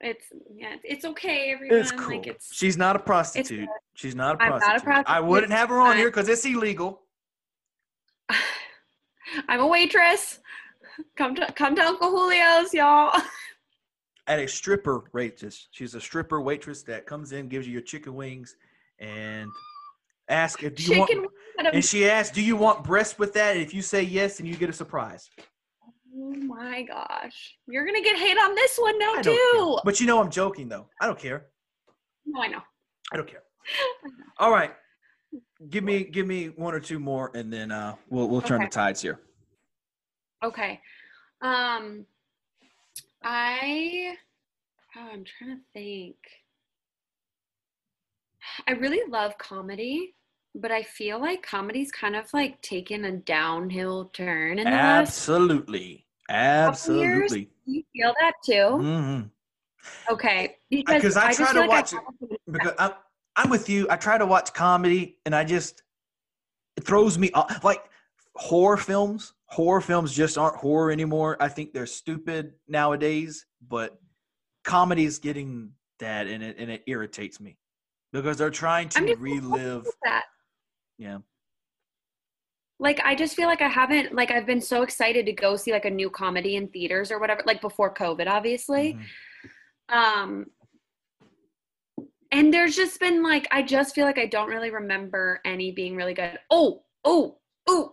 It's 0.00 0.26
yeah, 0.54 0.76
it's 0.84 1.04
okay, 1.06 1.50
everyone. 1.52 1.78
It's 1.78 1.90
cool. 1.90 2.18
Like 2.18 2.26
it's 2.26 2.54
She's 2.54 2.76
not 2.76 2.96
a 2.96 2.98
prostitute. 2.98 3.68
She's 3.94 4.14
not 4.14 4.36
a 4.36 4.42
I'm 4.42 4.50
not 4.50 4.76
a 4.76 4.80
prostitute. 4.82 5.04
I 5.06 5.20
wouldn't 5.20 5.52
have 5.52 5.70
her 5.70 5.80
on 5.80 5.88
I'm- 5.88 5.96
here 5.96 6.08
because 6.08 6.28
it's 6.28 6.44
illegal. 6.44 7.02
I'm 9.48 9.60
a 9.60 9.66
waitress. 9.66 10.38
Come 11.16 11.34
to 11.34 11.52
come 11.52 11.74
to 11.76 11.82
Uncle 11.82 12.10
Julio's, 12.10 12.72
y'all. 12.72 13.20
At 14.26 14.38
a 14.38 14.48
stripper 14.48 15.04
waitress. 15.12 15.68
She's 15.70 15.94
a 15.94 16.00
stripper 16.00 16.40
waitress 16.40 16.82
that 16.84 17.06
comes 17.06 17.32
in, 17.32 17.48
gives 17.48 17.66
you 17.66 17.72
your 17.74 17.82
chicken 17.82 18.14
wings, 18.14 18.56
and 18.98 19.48
ask 20.28 20.62
if 20.62 20.74
do 20.74 20.82
you 20.82 20.88
Chicken. 20.90 21.18
want. 21.18 21.30
wings. 21.58 21.70
And 21.74 21.84
she 21.84 22.08
asks, 22.08 22.34
"Do 22.34 22.42
you 22.42 22.56
want 22.56 22.82
breast 22.84 23.18
with 23.18 23.32
that?" 23.34 23.54
And 23.56 23.62
if 23.64 23.72
you 23.72 23.82
say 23.82 24.02
yes, 24.02 24.38
then 24.38 24.46
you 24.46 24.56
get 24.56 24.68
a 24.68 24.72
surprise. 24.72 25.30
Oh 26.18 26.34
my 26.34 26.82
gosh, 26.82 27.56
you're 27.66 27.84
gonna 27.86 28.02
get 28.02 28.16
hate 28.18 28.38
on 28.38 28.54
this 28.54 28.76
one 28.78 28.98
now 28.98 29.14
I 29.16 29.22
too. 29.22 29.30
care. 29.54 29.80
But 29.84 30.00
you 30.00 30.06
know 30.06 30.20
I'm 30.20 30.30
joking 30.30 30.68
though. 30.68 30.88
I 31.00 31.06
don't 31.06 31.18
care. 31.18 31.46
No, 32.24 32.42
I 32.42 32.48
know. 32.48 32.62
I 33.12 33.16
don't 33.16 33.28
care. 33.28 33.42
All 34.38 34.50
right. 34.50 34.72
Give 35.70 35.84
me 35.84 36.04
give 36.04 36.26
me 36.26 36.46
one 36.48 36.74
or 36.74 36.80
two 36.80 36.98
more 36.98 37.30
and 37.34 37.52
then 37.52 37.70
uh 37.70 37.94
we'll 38.08 38.28
we'll 38.28 38.40
turn 38.40 38.60
Okay. 38.60 38.66
the 38.66 38.70
tides 38.72 39.00
here. 39.02 39.20
Okay. 40.44 40.80
Um 41.42 42.06
I 43.22 44.16
oh, 44.96 45.08
I'm 45.12 45.24
trying 45.24 45.56
to 45.56 45.62
think. 45.72 46.16
I 48.68 48.72
really 48.72 49.00
love 49.10 49.36
comedy, 49.38 50.14
but 50.54 50.70
I 50.70 50.82
feel 50.82 51.20
like 51.20 51.42
comedy's 51.42 51.90
kind 51.90 52.16
of 52.16 52.32
like 52.32 52.60
taken 52.62 53.04
a 53.04 53.12
downhill 53.12 54.06
turn 54.12 54.58
in 54.58 54.64
the 54.64 54.70
last 54.70 55.08
Absolutely. 55.08 56.06
Absolutely. 56.28 57.50
You 57.64 57.82
feel 57.92 58.14
that 58.20 58.32
too? 58.44 58.78
hmm 58.78 59.20
Okay. 60.10 60.56
Because 60.70 61.16
I 61.16 61.28
I, 61.28 61.34
try 61.34 61.52
to 61.52 61.60
like 61.60 61.68
watch 61.68 61.92
it 61.92 62.40
Because 62.50 62.72
I'm 62.78 62.92
I'm 63.36 63.50
with 63.50 63.68
you. 63.68 63.86
I 63.90 63.96
try 63.96 64.18
to 64.18 64.26
watch 64.26 64.54
comedy 64.54 65.18
and 65.26 65.34
I 65.34 65.44
just 65.44 65.82
it 66.76 66.84
throws 66.84 67.18
me 67.18 67.30
off 67.32 67.64
like 67.64 67.84
horror 68.36 68.76
films. 68.76 69.32
Horror 69.48 69.80
films 69.80 70.12
just 70.12 70.36
aren't 70.38 70.56
horror 70.56 70.90
anymore. 70.90 71.36
I 71.40 71.48
think 71.48 71.72
they're 71.72 71.86
stupid 71.86 72.52
nowadays, 72.68 73.46
but 73.68 73.98
comedy 74.64 75.04
is 75.04 75.18
getting 75.18 75.70
that 76.00 76.26
and 76.26 76.42
it 76.42 76.56
and 76.58 76.70
it 76.70 76.82
irritates 76.86 77.40
me. 77.40 77.56
Because 78.12 78.36
they're 78.38 78.50
trying 78.50 78.88
to 78.90 79.14
relive 79.16 79.86
that. 80.04 80.24
yeah. 80.98 81.18
like 82.78 83.00
i 83.04 83.14
just 83.14 83.34
feel 83.36 83.46
like 83.48 83.60
i 83.62 83.68
haven't 83.68 84.14
like 84.14 84.30
i've 84.30 84.46
been 84.46 84.60
so 84.60 84.82
excited 84.82 85.26
to 85.26 85.32
go 85.32 85.56
see 85.56 85.72
like 85.72 85.84
a 85.84 85.90
new 85.90 86.08
comedy 86.08 86.56
in 86.56 86.68
theaters 86.68 87.10
or 87.10 87.18
whatever 87.18 87.42
like 87.46 87.60
before 87.60 87.92
covid 87.92 88.26
obviously 88.26 88.96
Mhm. 89.90 89.96
um 89.96 90.46
and 92.32 92.52
there's 92.54 92.76
just 92.76 92.98
been 93.00 93.22
like 93.22 93.46
i 93.50 93.60
just 93.62 93.94
feel 93.94 94.04
like 94.06 94.18
i 94.18 94.26
don't 94.26 94.48
really 94.48 94.70
remember 94.70 95.40
any 95.44 95.72
being 95.72 95.96
really 95.96 96.14
good 96.14 96.38
oh 96.50 96.84
oh 97.04 97.38
oh 97.66 97.92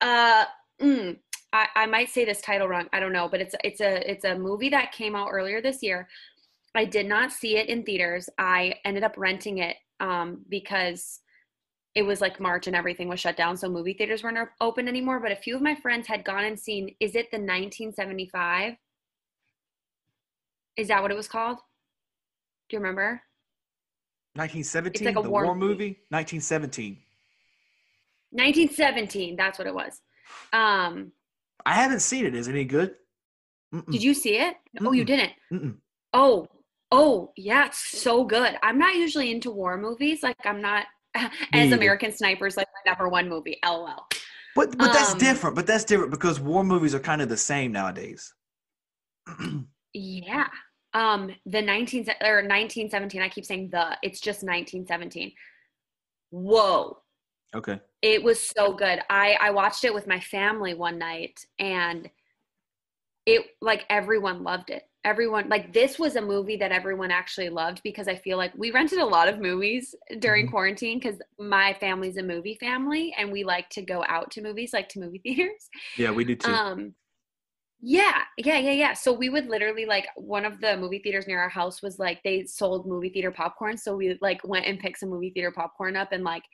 uh 0.00 0.44
mm, 0.80 1.16
I, 1.52 1.66
I 1.76 1.86
might 1.86 2.10
say 2.10 2.24
this 2.24 2.40
title 2.40 2.68
wrong 2.68 2.88
i 2.92 3.00
don't 3.00 3.12
know 3.12 3.28
but 3.28 3.40
it's 3.40 3.54
it's 3.64 3.80
a 3.80 4.10
it's 4.10 4.24
a 4.24 4.36
movie 4.36 4.68
that 4.70 4.92
came 4.92 5.14
out 5.16 5.30
earlier 5.32 5.60
this 5.62 5.82
year 5.82 6.08
i 6.74 6.84
did 6.84 7.06
not 7.06 7.32
see 7.32 7.56
it 7.56 7.68
in 7.68 7.82
theaters 7.84 8.28
i 8.38 8.74
ended 8.84 9.04
up 9.04 9.14
renting 9.16 9.58
it 9.58 9.76
um 10.00 10.42
because 10.48 11.20
it 11.94 12.02
was 12.02 12.20
like 12.20 12.40
March 12.40 12.66
and 12.66 12.74
everything 12.74 13.08
was 13.08 13.20
shut 13.20 13.36
down, 13.36 13.56
so 13.56 13.68
movie 13.68 13.94
theaters 13.94 14.24
weren't 14.24 14.48
open 14.60 14.88
anymore. 14.88 15.20
But 15.20 15.30
a 15.30 15.36
few 15.36 15.54
of 15.54 15.62
my 15.62 15.74
friends 15.76 16.08
had 16.08 16.24
gone 16.24 16.44
and 16.44 16.58
seen. 16.58 16.94
Is 16.98 17.14
it 17.14 17.30
the 17.30 17.36
1975? 17.36 18.74
Is 20.76 20.88
that 20.88 21.02
what 21.02 21.12
it 21.12 21.16
was 21.16 21.28
called? 21.28 21.58
Do 22.68 22.76
you 22.76 22.80
remember? 22.80 23.22
1917, 24.34 24.90
It's 24.94 25.04
like 25.06 25.16
a 25.16 25.22
the 25.22 25.30
war 25.30 25.44
war, 25.44 25.54
movie. 25.54 25.72
movie. 25.72 25.98
1917. 26.08 26.98
1917. 28.34 29.36
That's 29.36 29.58
what 29.58 29.66
it 29.66 29.74
was. 29.74 30.00
Um, 30.52 31.12
I 31.64 31.74
haven't 31.74 32.00
seen 32.00 32.26
it. 32.26 32.34
Is 32.34 32.48
it 32.48 32.52
any 32.52 32.64
good? 32.64 32.94
Mm-mm. 33.74 33.90
did 33.90 34.02
you 34.02 34.14
see 34.14 34.36
it? 34.38 34.54
Oh, 34.80 34.92
you 34.92 35.04
didn't. 35.04 35.32
Mm-mm. 35.52 35.76
Oh, 36.12 36.46
oh, 36.92 37.32
yeah, 37.36 37.66
it's 37.66 37.78
so 38.00 38.24
good. 38.24 38.56
I'm 38.62 38.78
not 38.78 38.94
usually 38.94 39.30
into 39.32 39.50
war 39.50 39.76
movies. 39.78 40.22
Like 40.22 40.36
I'm 40.44 40.60
not. 40.60 40.86
As. 41.52 41.72
American 41.72 42.10
Snipers, 42.12 42.56
like 42.56 42.66
my 42.84 42.90
number 42.90 43.08
one 43.08 43.28
movie. 43.28 43.58
LOL. 43.64 44.06
But 44.56 44.76
but 44.76 44.92
that's 44.92 45.12
Um, 45.12 45.18
different. 45.18 45.56
But 45.56 45.66
that's 45.66 45.84
different 45.84 46.10
because 46.10 46.38
war 46.40 46.64
movies 46.64 46.94
are 46.94 47.00
kind 47.00 47.22
of 47.22 47.28
the 47.28 47.36
same 47.36 47.72
nowadays. 47.72 48.32
Yeah. 49.96 50.48
Um, 50.92 51.30
the 51.46 51.62
19 51.62 52.08
or 52.20 52.42
1917. 52.42 53.22
I 53.22 53.28
keep 53.28 53.44
saying 53.44 53.70
the. 53.70 53.96
It's 54.02 54.18
just 54.20 54.42
1917. 54.42 55.30
Whoa. 56.30 56.98
Okay. 57.54 57.80
It 58.02 58.22
was 58.22 58.38
so 58.40 58.72
good. 58.74 59.00
I 59.08 59.36
I 59.40 59.50
watched 59.50 59.84
it 59.84 59.94
with 59.94 60.06
my 60.06 60.20
family 60.20 60.74
one 60.74 60.98
night 60.98 61.44
and 61.58 62.10
it 63.26 63.42
like 63.60 63.84
everyone 63.88 64.42
loved 64.42 64.70
it. 64.70 64.82
Everyone 65.04 65.48
like 65.48 65.72
this 65.72 65.98
was 65.98 66.16
a 66.16 66.20
movie 66.20 66.56
that 66.56 66.72
everyone 66.72 67.10
actually 67.10 67.48
loved 67.48 67.80
because 67.82 68.08
I 68.08 68.16
feel 68.16 68.36
like 68.38 68.52
we 68.56 68.70
rented 68.70 68.98
a 68.98 69.04
lot 69.04 69.28
of 69.28 69.38
movies 69.38 69.94
during 70.18 70.46
Mhm. 70.46 70.50
quarantine 70.50 71.00
cuz 71.00 71.18
my 71.38 71.74
family's 71.74 72.16
a 72.16 72.22
movie 72.22 72.54
family 72.56 73.14
and 73.16 73.30
we 73.32 73.44
like 73.44 73.68
to 73.70 73.82
go 73.82 74.04
out 74.08 74.30
to 74.32 74.42
movies 74.42 74.72
like 74.72 74.88
to 74.90 75.00
movie 75.00 75.18
theaters. 75.24 75.68
Yeah, 75.96 76.10
we 76.10 76.24
do 76.24 76.34
too. 76.36 76.50
Um, 76.52 76.94
yeah, 77.80 78.22
yeah, 78.38 78.58
yeah, 78.58 78.72
yeah. 78.72 78.92
So 78.94 79.12
we 79.12 79.28
would 79.28 79.46
literally 79.46 79.84
like 79.84 80.06
one 80.16 80.44
of 80.46 80.60
the 80.60 80.76
movie 80.76 81.00
theaters 81.00 81.26
near 81.26 81.40
our 81.40 81.50
house 81.50 81.82
was 81.82 81.98
like 81.98 82.22
they 82.22 82.44
sold 82.44 82.86
movie 82.86 83.10
theater 83.10 83.30
popcorn. 83.30 83.76
So 83.76 83.94
we 83.96 84.16
like 84.22 84.40
went 84.44 84.64
and 84.66 84.78
picked 84.78 85.00
some 85.00 85.10
movie 85.10 85.30
theater 85.30 85.52
popcorn 85.52 85.96
up 85.96 86.12
and 86.12 86.24
like 86.24 86.44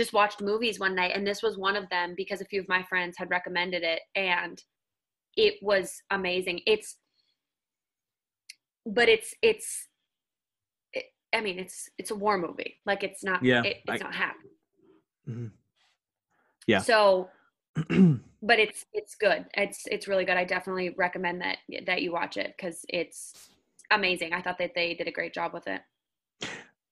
just 0.00 0.14
watched 0.14 0.40
movies 0.40 0.80
one 0.80 0.94
night. 0.94 1.12
And 1.14 1.26
this 1.26 1.42
was 1.42 1.58
one 1.58 1.76
of 1.76 1.86
them 1.90 2.14
because 2.16 2.40
a 2.40 2.46
few 2.46 2.60
of 2.62 2.68
my 2.68 2.82
friends 2.84 3.18
had 3.18 3.28
recommended 3.30 3.82
it 3.82 4.00
and 4.14 4.62
it 5.36 5.56
was 5.60 6.02
amazing. 6.10 6.60
It's, 6.66 6.96
but 8.86 9.10
it's, 9.10 9.34
it's, 9.42 9.88
it, 10.94 11.04
I 11.34 11.42
mean, 11.42 11.58
it's, 11.58 11.90
it's 11.98 12.10
a 12.10 12.14
war 12.14 12.38
movie. 12.38 12.78
Like 12.86 13.02
it's 13.04 13.22
not, 13.22 13.44
Yeah, 13.44 13.62
it, 13.62 13.76
it's 13.86 14.00
I- 14.02 14.04
not 14.06 14.14
happy. 14.14 14.48
Mhm. 15.28 15.50
Yeah. 16.66 16.78
So 16.78 17.28
but 18.42 18.58
it's 18.58 18.86
it's 18.92 19.14
good. 19.14 19.44
It's 19.54 19.86
it's 19.86 20.08
really 20.08 20.24
good. 20.24 20.36
I 20.36 20.44
definitely 20.44 20.90
recommend 20.96 21.40
that 21.42 21.58
that 21.86 22.02
you 22.02 22.10
watch 22.12 22.36
it 22.36 22.54
because 22.56 22.84
it's 22.88 23.48
amazing. 23.90 24.32
I 24.32 24.40
thought 24.42 24.58
that 24.58 24.72
they 24.74 24.94
did 24.94 25.08
a 25.08 25.12
great 25.12 25.34
job 25.34 25.52
with 25.52 25.66
it. 25.66 25.80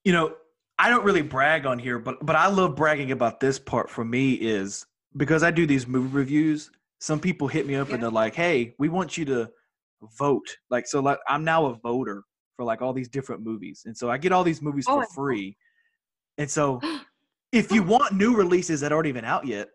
you 0.05 0.13
know, 0.13 0.37
I 0.79 0.91
don't 0.91 1.05
really 1.05 1.23
brag 1.23 1.67
on 1.67 1.79
here, 1.79 1.99
but 1.99 2.25
but 2.25 2.37
I 2.37 2.47
love 2.49 2.77
bragging 2.77 3.11
about 3.13 3.41
this 3.41 3.59
part 3.59 3.91
for 3.91 4.05
me 4.05 4.35
is 4.35 4.87
because 5.17 5.43
I 5.43 5.51
do 5.51 5.67
these 5.67 5.87
movie 5.87 6.09
reviews. 6.15 6.71
Some 7.01 7.19
people 7.21 7.49
hit 7.49 7.67
me 7.67 7.75
up 7.77 7.89
Yeah. 7.89 7.95
and 7.95 8.03
they're 8.03 8.11
like, 8.11 8.35
"Hey, 8.35 8.75
we 8.79 8.89
want 8.89 9.17
you 9.19 9.25
to 9.27 9.51
vote." 10.19 10.47
Like 10.71 10.87
so 10.87 11.01
like 11.01 11.19
I'm 11.29 11.45
now 11.45 11.67
a 11.67 11.75
voter 11.75 12.25
for 12.57 12.65
like 12.65 12.83
all 12.83 12.93
these 12.93 13.09
different 13.09 13.43
movies. 13.43 13.83
And 13.87 13.97
so 13.97 14.11
I 14.11 14.19
get 14.19 14.33
all 14.33 14.45
these 14.45 14.63
movies 14.63 14.87
Oh, 14.89 15.01
for 15.03 15.07
free. 15.15 15.57
And 16.39 16.51
so 16.51 16.81
if 17.53 17.73
you 17.73 17.83
want 17.83 18.13
new 18.15 18.37
releases 18.37 18.81
that 18.81 18.93
aren't 18.93 19.07
even 19.09 19.25
out 19.25 19.47
yet, 19.47 19.69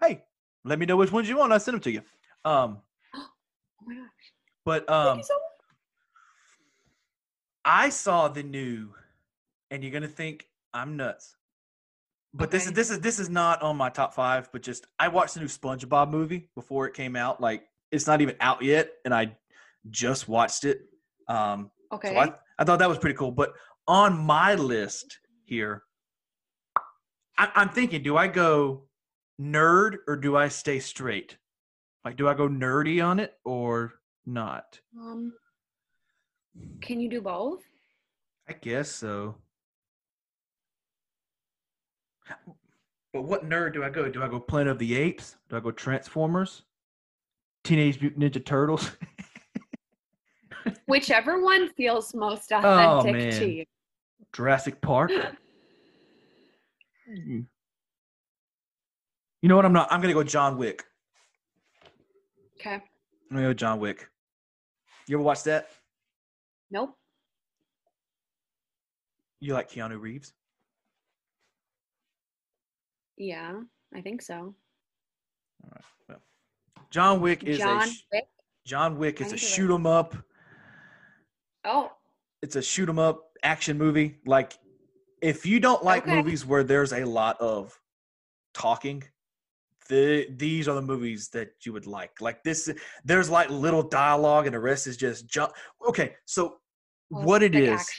hey, 0.00 0.22
let 0.64 0.78
me 0.78 0.86
know 0.86 0.96
which 0.96 1.12
ones 1.12 1.28
you 1.28 1.36
want. 1.36 1.52
I'll 1.52 1.60
send 1.60 1.74
them 1.76 1.82
to 1.82 1.90
you. 1.92 2.02
Um 2.44 2.78
Oh 3.14 3.86
my 3.86 3.94
gosh! 3.94 4.32
but 4.64 4.88
um 4.90 5.22
so. 5.22 5.34
I 7.64 7.90
saw 7.90 8.28
the 8.28 8.42
new, 8.42 8.94
and 9.70 9.82
you're 9.82 9.92
gonna 9.92 10.08
think 10.08 10.46
I'm 10.74 10.96
nuts. 10.96 11.36
But 12.32 12.50
this 12.50 12.66
is 12.66 12.72
this 12.72 12.90
is 12.90 13.00
this 13.00 13.18
is 13.18 13.28
not 13.28 13.60
on 13.62 13.76
my 13.76 13.90
top 13.90 14.14
five. 14.14 14.50
But 14.52 14.62
just 14.62 14.86
I 14.98 15.08
watched 15.08 15.34
the 15.34 15.40
new 15.40 15.46
SpongeBob 15.46 16.10
movie 16.10 16.48
before 16.54 16.86
it 16.86 16.94
came 16.94 17.16
out. 17.16 17.40
Like 17.40 17.64
it's 17.90 18.06
not 18.06 18.20
even 18.20 18.36
out 18.40 18.62
yet, 18.62 18.90
and 19.04 19.12
I 19.14 19.36
just 19.90 20.28
watched 20.28 20.64
it. 20.64 20.82
Um, 21.28 21.70
Okay. 21.92 22.10
so 22.10 22.16
I 22.18 22.32
I 22.58 22.64
thought 22.64 22.78
that 22.78 22.88
was 22.88 22.98
pretty 22.98 23.16
cool. 23.16 23.32
But 23.32 23.54
on 23.88 24.16
my 24.16 24.54
list 24.54 25.18
here, 25.44 25.82
I, 27.36 27.50
I'm 27.56 27.68
thinking: 27.70 28.02
Do 28.02 28.16
I 28.16 28.28
go 28.28 28.84
nerd 29.40 29.96
or 30.06 30.16
do 30.16 30.36
I 30.36 30.48
stay 30.48 30.78
straight? 30.78 31.36
Like, 32.04 32.16
do 32.16 32.28
I 32.28 32.34
go 32.34 32.48
nerdy 32.48 33.04
on 33.04 33.18
it 33.20 33.34
or 33.44 33.94
not? 34.24 34.80
um, 34.98 35.32
can 36.80 37.00
you 37.00 37.10
do 37.10 37.20
both? 37.20 37.60
I 38.48 38.52
guess 38.54 38.90
so. 38.90 39.34
But 43.12 43.22
what 43.22 43.48
nerd 43.48 43.72
do 43.74 43.82
I 43.82 43.90
go? 43.90 44.08
Do 44.08 44.22
I 44.22 44.28
go 44.28 44.38
Planet 44.38 44.68
of 44.72 44.78
the 44.78 44.94
Apes? 44.96 45.36
Do 45.48 45.56
I 45.56 45.60
go 45.60 45.70
Transformers? 45.70 46.62
Teenage 47.64 48.00
Mutant 48.00 48.22
Ninja 48.32 48.44
Turtles? 48.44 48.90
Whichever 50.86 51.42
one 51.42 51.68
feels 51.70 52.14
most 52.14 52.52
Oh, 52.52 52.58
authentic 52.58 53.30
man. 53.30 53.40
to 53.40 53.46
you. 53.50 53.64
Jurassic 54.32 54.80
Park. 54.80 55.10
Hmm. 57.12 57.40
You 59.42 59.48
know 59.48 59.56
what? 59.56 59.64
I'm 59.64 59.72
not. 59.72 59.90
I'm 59.90 60.00
gonna 60.00 60.14
go 60.14 60.22
John 60.22 60.56
Wick. 60.56 60.84
Okay. 62.60 62.74
I'm 62.74 62.80
gonna 63.36 63.48
go 63.48 63.52
John 63.52 63.80
Wick. 63.80 64.08
You 65.08 65.16
ever 65.16 65.22
watch 65.24 65.42
that? 65.42 65.70
Nope. 66.70 66.96
You 69.40 69.54
like 69.54 69.68
Keanu 69.68 70.00
Reeves? 70.00 70.34
Yeah, 73.20 73.60
I 73.94 74.00
think 74.00 74.22
so. 74.22 74.54
All 75.62 75.70
right. 75.70 75.84
Well, 76.08 76.22
John 76.90 77.20
Wick 77.20 77.44
is 77.44 77.58
John 77.58 77.82
a 77.86 77.92
Wick. 78.16 78.24
John 78.64 78.98
Wick 78.98 79.20
is 79.20 79.28
a 79.28 79.34
need 79.34 79.40
to 79.40 79.46
write 79.46 79.54
shoot 79.54 79.74
'em 79.74 79.86
up. 79.86 80.16
Oh, 81.66 81.92
It's 82.40 82.56
a 82.56 82.62
shoot 82.62 82.88
'em 82.88 82.98
up 82.98 83.32
action 83.42 83.76
movie. 83.76 84.20
Like, 84.24 84.54
if 85.20 85.44
you 85.44 85.60
don't 85.60 85.84
like 85.84 86.04
Okay. 86.04 86.16
movies 86.16 86.46
where 86.46 86.64
there's 86.64 86.94
a 86.94 87.04
lot 87.04 87.38
of 87.42 87.78
talking, 88.54 89.04
the 89.88 90.26
these 90.30 90.66
are 90.66 90.74
the 90.74 90.80
movies 90.80 91.28
that 91.34 91.50
you 91.66 91.74
would 91.74 91.86
like. 91.86 92.22
Like 92.22 92.42
this, 92.42 92.70
there's 93.04 93.28
like 93.28 93.50
little 93.50 93.82
dialogue, 93.82 94.46
and 94.46 94.54
the 94.54 94.60
rest 94.60 94.86
is 94.86 94.96
just 94.96 95.26
jump. 95.26 95.52
Okay, 95.86 96.16
so 96.24 96.62
oh, 97.12 97.18
what 97.22 97.42
it 97.42 97.52
like 97.52 97.64
is? 97.68 97.90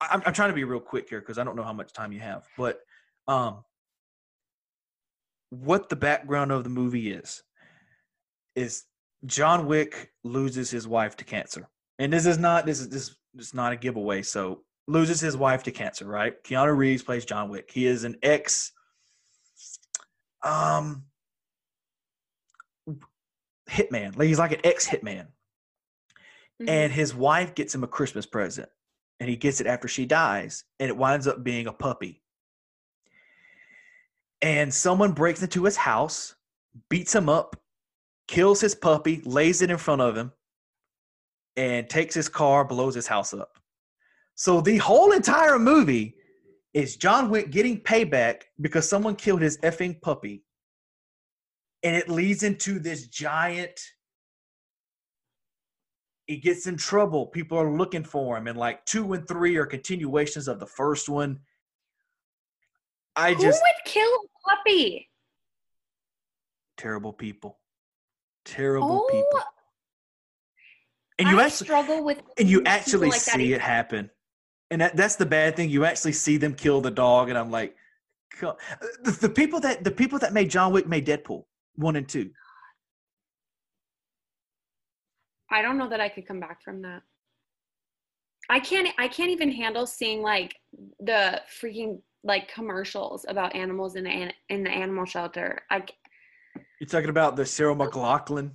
I'm, 0.00 0.22
I'm 0.24 0.32
trying 0.32 0.48
to 0.48 0.54
be 0.54 0.64
real 0.64 0.80
quick 0.80 1.10
here 1.10 1.20
because 1.20 1.36
I 1.36 1.44
don't 1.44 1.56
know 1.56 1.62
how 1.62 1.74
much 1.74 1.92
time 1.92 2.10
you 2.10 2.20
have, 2.20 2.48
but 2.56 2.80
um, 3.28 3.62
what 5.50 5.88
the 5.88 5.96
background 5.96 6.52
of 6.52 6.64
the 6.64 6.70
movie 6.70 7.10
is 7.12 7.42
is 8.54 8.84
John 9.26 9.66
Wick 9.66 10.12
loses 10.24 10.70
his 10.70 10.86
wife 10.88 11.16
to 11.18 11.24
cancer, 11.24 11.68
and 11.98 12.12
this 12.12 12.26
is 12.26 12.38
not 12.38 12.66
this 12.66 12.80
is 12.80 12.88
this 12.88 13.16
is 13.34 13.54
not 13.54 13.72
a 13.72 13.76
giveaway. 13.76 14.22
So 14.22 14.62
loses 14.88 15.20
his 15.20 15.36
wife 15.36 15.62
to 15.64 15.72
cancer, 15.72 16.06
right? 16.06 16.42
Keanu 16.44 16.76
Reeves 16.76 17.02
plays 17.02 17.24
John 17.24 17.48
Wick. 17.48 17.70
He 17.72 17.86
is 17.86 18.04
an 18.04 18.16
ex, 18.22 18.72
um, 20.42 21.04
hitman. 23.68 24.16
Like 24.16 24.28
he's 24.28 24.38
like 24.38 24.52
an 24.52 24.60
ex 24.64 24.86
hitman 24.86 25.26
Mhm. 26.60 26.68
and 26.70 26.92
his 26.92 27.14
wife 27.14 27.54
gets 27.54 27.74
him 27.74 27.84
a 27.84 27.88
Christmas 27.88 28.24
present, 28.24 28.68
and 29.20 29.28
he 29.28 29.36
gets 29.36 29.60
it 29.60 29.66
after 29.66 29.88
she 29.88 30.06
dies, 30.06 30.64
and 30.80 30.88
it 30.88 30.96
winds 30.96 31.26
up 31.26 31.42
being 31.44 31.66
a 31.66 31.72
puppy. 31.72 32.22
And 34.42 34.72
someone 34.72 35.12
breaks 35.12 35.42
into 35.42 35.64
his 35.64 35.76
house, 35.76 36.34
beats 36.88 37.14
him 37.14 37.28
up, 37.28 37.56
kills 38.28 38.60
his 38.60 38.74
puppy, 38.74 39.22
lays 39.24 39.62
it 39.62 39.70
in 39.70 39.78
front 39.78 40.02
of 40.02 40.16
him, 40.16 40.32
and 41.56 41.88
takes 41.88 42.14
his 42.14 42.28
car, 42.28 42.64
blows 42.64 42.94
his 42.94 43.06
house 43.06 43.32
up. 43.32 43.58
So 44.34 44.60
the 44.60 44.76
whole 44.76 45.12
entire 45.12 45.58
movie 45.58 46.16
is 46.74 46.96
John 46.96 47.30
Wick 47.30 47.50
getting 47.50 47.80
payback 47.80 48.42
because 48.60 48.88
someone 48.88 49.16
killed 49.16 49.40
his 49.40 49.58
effing 49.58 50.00
puppy. 50.02 50.44
And 51.82 51.96
it 51.96 52.08
leads 52.08 52.42
into 52.42 52.78
this 52.78 53.06
giant 53.06 53.80
he 56.26 56.36
gets 56.38 56.66
in 56.66 56.76
trouble. 56.76 57.26
People 57.26 57.58
are 57.58 57.70
looking 57.70 58.04
for 58.04 58.36
him, 58.36 58.48
and 58.48 58.58
like 58.58 58.84
two 58.84 59.12
and 59.12 59.26
three 59.26 59.56
are 59.56 59.66
continuations 59.66 60.48
of 60.48 60.58
the 60.58 60.66
first 60.66 61.08
one. 61.08 61.38
I 63.16 63.32
Who 63.32 63.42
just 63.42 63.62
would 63.62 63.92
kill 63.92 64.08
a 64.08 64.48
puppy? 64.48 65.10
terrible 66.76 67.12
people, 67.12 67.58
terrible 68.44 69.06
Oh, 69.06 69.08
people, 69.10 69.40
and 71.18 71.28
you 71.28 71.40
I 71.40 71.44
actually 71.44 71.66
struggle 71.66 72.04
with 72.04 72.22
and 72.38 72.48
you 72.48 72.62
actually 72.66 73.08
like 73.08 73.20
see 73.20 73.54
it 73.54 73.60
happen, 73.62 74.10
and 74.70 74.82
that, 74.82 74.94
that's 74.96 75.16
the 75.16 75.24
bad 75.26 75.56
thing. 75.56 75.70
You 75.70 75.86
actually 75.86 76.12
see 76.12 76.36
them 76.36 76.54
kill 76.54 76.82
the 76.82 76.90
dog, 76.90 77.30
and 77.30 77.38
I'm 77.38 77.50
like, 77.50 77.74
the, 78.40 79.18
the 79.22 79.28
people 79.30 79.60
that 79.60 79.82
the 79.84 79.90
people 79.90 80.18
that 80.18 80.34
made 80.34 80.50
John 80.50 80.72
Wick 80.72 80.86
made 80.86 81.06
Deadpool 81.06 81.44
one 81.76 81.96
and 81.96 82.06
two. 82.06 82.30
I 85.50 85.62
don't 85.62 85.78
know 85.78 85.88
that 85.88 86.00
I 86.00 86.08
could 86.10 86.26
come 86.26 86.40
back 86.40 86.62
from 86.62 86.82
that. 86.82 87.02
I 88.50 88.60
can't 88.60 88.88
I 88.98 89.08
can't 89.08 89.30
even 89.30 89.50
handle 89.50 89.86
seeing 89.86 90.20
like 90.22 90.54
the 91.00 91.40
freaking 91.60 92.00
like 92.26 92.52
commercials 92.52 93.24
about 93.28 93.54
animals 93.54 93.94
in 93.96 94.04
the 94.04 94.10
an- 94.10 94.32
in 94.48 94.64
the 94.64 94.70
animal 94.70 95.04
shelter. 95.04 95.62
I 95.70 95.80
c- 95.80 96.60
You're 96.80 96.88
talking 96.88 97.08
about 97.10 97.36
the 97.36 97.46
Sarah 97.46 97.74
McLachlan. 97.74 98.50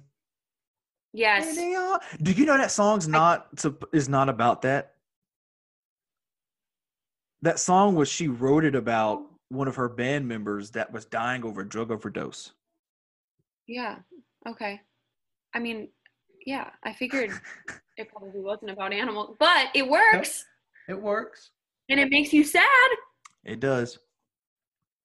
yes. 1.13 1.55
Do 1.55 2.31
you 2.33 2.45
know 2.45 2.57
that 2.57 2.71
song's 2.71 3.07
not 3.07 3.47
sup- 3.59 3.89
is 3.93 4.09
not 4.09 4.27
about 4.29 4.61
that? 4.63 4.95
That 7.41 7.59
song 7.59 7.95
was 7.95 8.07
she 8.09 8.27
wrote 8.27 8.65
it 8.65 8.75
about 8.75 9.23
one 9.49 9.67
of 9.67 9.75
her 9.75 9.89
band 9.89 10.27
members 10.27 10.71
that 10.71 10.91
was 10.91 11.05
dying 11.05 11.43
over 11.43 11.61
a 11.61 11.67
drug 11.67 11.91
overdose. 11.91 12.51
Yeah. 13.67 13.97
Okay. 14.47 14.79
I 15.53 15.59
mean, 15.59 15.89
yeah, 16.45 16.69
I 16.83 16.93
figured 16.93 17.31
it 17.97 18.09
probably 18.11 18.41
wasn't 18.41 18.71
about 18.71 18.93
animals, 18.93 19.35
but 19.39 19.67
it 19.73 19.87
works 19.87 20.45
It 20.87 21.01
works. 21.01 21.51
and 21.89 21.99
it 21.99 22.09
makes 22.09 22.31
you 22.33 22.43
sad. 22.43 22.89
It 23.43 23.59
does. 23.59 23.99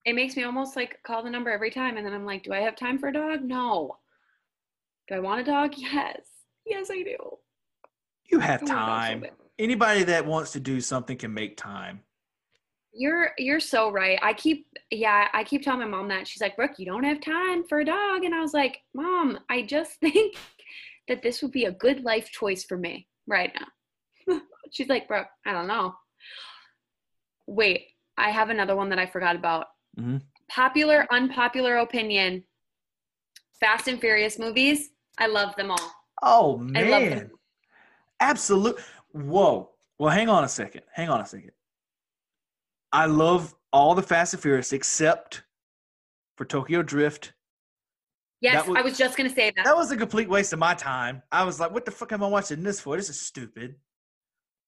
It 0.05 0.15
makes 0.15 0.37
me 0.37 0.45
almost 0.45 0.77
like 0.77 1.03
call 1.03 1.23
the 1.23 1.31
number 1.31 1.51
every 1.51 1.71
time 1.71 1.97
and 1.97 2.07
then 2.07 2.15
I'm 2.15 2.25
like, 2.25 2.45
do 2.45 2.53
I 2.53 2.61
have 2.61 2.77
time 2.77 2.99
for 2.99 3.09
a 3.09 3.13
dog? 3.13 3.43
No. 3.43 3.97
Do 5.09 5.15
I 5.15 5.21
want 5.21 5.41
a 5.41 5.45
dog? 5.45 5.75
Yes. 5.77 6.21
Yes, 6.65 6.91
I 6.91 7.03
do. 7.03 7.17
You 8.25 8.41
have 8.41 8.63
I 8.63 8.65
want 8.65 8.71
a 8.71 8.75
dog 8.75 8.75
so 8.75 8.75
time. 8.77 9.25
Anybody 9.59 10.03
that 10.05 10.27
wants 10.27 10.53
to 10.53 10.61
do 10.61 10.81
something 10.81 11.17
can 11.17 11.33
make 11.33 11.57
time. 11.57 12.03
You're 12.93 13.31
you're 13.39 13.61
so 13.61 13.91
right. 13.91 14.19
I 14.23 14.33
keep 14.33 14.67
yeah, 14.91 15.29
I 15.33 15.45
keep 15.45 15.63
telling 15.63 15.81
my 15.81 15.87
mom 15.87 16.09
that. 16.09 16.27
She's 16.27 16.41
like, 16.41 16.57
Brooke, 16.57 16.79
you 16.79 16.87
don't 16.87 17.05
have 17.05 17.21
time 17.21 17.65
for 17.65 17.81
a 17.81 17.85
dog. 17.85 18.25
And 18.25 18.35
I 18.35 18.41
was 18.41 18.55
like, 18.55 18.79
Mom, 18.95 19.39
I 19.49 19.63
just 19.63 19.93
think 20.01 20.37
that 21.09 21.23
this 21.23 21.43
would 21.43 21.53
be 21.53 21.67
a 21.67 21.73
good 21.73 22.03
life 22.05 22.31
choice 22.31 22.65
for 22.65 22.77
me 22.77 23.07
right 23.27 23.53
now. 23.59 24.41
She's 24.73 24.89
like, 24.89 25.09
Brooke, 25.09 25.29
I 25.47 25.53
don't 25.53 25.69
know. 25.69 25.95
Wait, 27.47 27.87
I 28.19 28.31
have 28.31 28.51
another 28.51 28.77
one 28.77 28.89
that 28.91 28.99
I 28.99 29.07
forgot 29.07 29.37
about. 29.37 29.67
Mhm. 29.99 30.23
Popular, 30.49 31.07
unpopular 31.11 31.77
opinion. 31.79 32.45
Fast 33.61 33.89
and 33.89 34.01
Furious 34.01 34.39
movies. 34.39 34.91
I 35.19 35.27
love 35.27 35.55
them 35.57 35.71
all. 35.71 35.93
Oh 36.23 36.55
I 36.75 36.83
love 36.83 37.03
them. 37.03 37.19
man. 37.19 37.31
Absolute. 38.21 38.79
Whoa. 39.13 39.71
Well, 39.99 40.11
hang 40.11 40.29
on 40.29 40.45
a 40.45 40.49
second. 40.49 40.83
Hang 40.93 41.09
on 41.09 41.21
a 41.21 41.27
second. 41.27 41.53
I 42.93 43.07
love 43.07 43.55
all 43.73 43.95
the 43.95 44.03
Fast 44.03 44.35
and 44.35 44.43
Furious 44.43 44.73
except 44.73 45.43
for 46.37 46.45
Tokyo 46.45 46.83
Drift. 46.83 47.33
Yes, 48.41 48.67
was- 48.67 48.77
I 48.79 48.83
was 48.83 48.97
just 48.99 49.17
gonna 49.17 49.31
say 49.31 49.51
that. 49.57 49.65
That 49.65 49.77
was 49.77 49.91
a 49.91 49.97
complete 49.97 50.29
waste 50.29 50.53
of 50.53 50.59
my 50.59 50.75
time. 50.75 51.23
I 51.33 51.45
was 51.45 51.59
like, 51.59 51.71
what 51.73 51.85
the 51.87 51.91
fuck 51.91 52.13
am 52.13 52.23
I 52.23 52.27
watching 52.29 52.63
this 52.63 52.81
for? 52.81 52.97
This 52.97 53.09
is 53.09 53.21
stupid. 53.21 53.77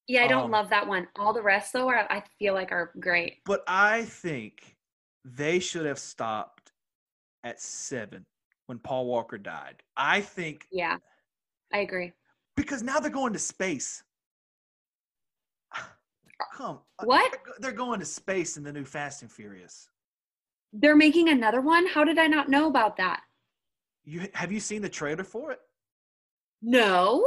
Yeah, 0.09 0.25
I 0.25 0.27
don't 0.27 0.47
um, 0.47 0.51
love 0.51 0.71
that 0.71 0.89
one. 0.89 1.07
All 1.19 1.33
the 1.35 1.43
rest 1.43 1.73
though 1.75 1.89
are 1.89 2.07
I 2.11 2.23
feel 2.39 2.55
like 2.55 2.73
are 2.73 2.93
great. 2.99 3.37
But 3.45 3.63
I 3.69 4.03
think 4.05 4.77
they 5.25 5.59
should 5.59 5.85
have 5.87 5.99
stopped 5.99 6.73
at 7.45 7.61
seven 7.61 8.25
when 8.67 8.79
Paul 8.79 9.07
Walker 9.07 9.39
died. 9.39 9.83
I 9.97 10.23
think 10.23 10.67
Yeah. 10.73 10.97
I 11.73 11.79
agree. 11.81 12.13
because 12.57 12.83
now 12.83 12.99
they're 12.99 13.11
going 13.11 13.35
to 13.35 13.39
space. 13.39 14.03
Come. 16.57 16.81
uh, 16.99 17.05
What? 17.05 17.31
They're 17.45 17.55
They're 17.61 17.73
going 17.73 18.01
to 18.01 18.07
space 18.07 18.57
in 18.57 18.63
the 18.65 18.73
new 18.73 18.85
Fast 18.87 19.21
and 19.23 19.31
Furious. 19.31 19.89
They're 20.73 20.97
making 20.97 21.29
another 21.29 21.61
one? 21.61 21.87
How 21.87 22.05
did 22.05 22.19
I 22.19 22.27
not 22.27 22.49
know 22.49 22.67
about 22.69 22.97
that? 22.97 23.21
You 24.05 24.29
have 24.33 24.51
you 24.53 24.61
seen 24.61 24.81
the 24.81 24.89
trailer 24.89 25.25
for 25.25 25.53
it? 25.53 25.61
No. 26.63 27.27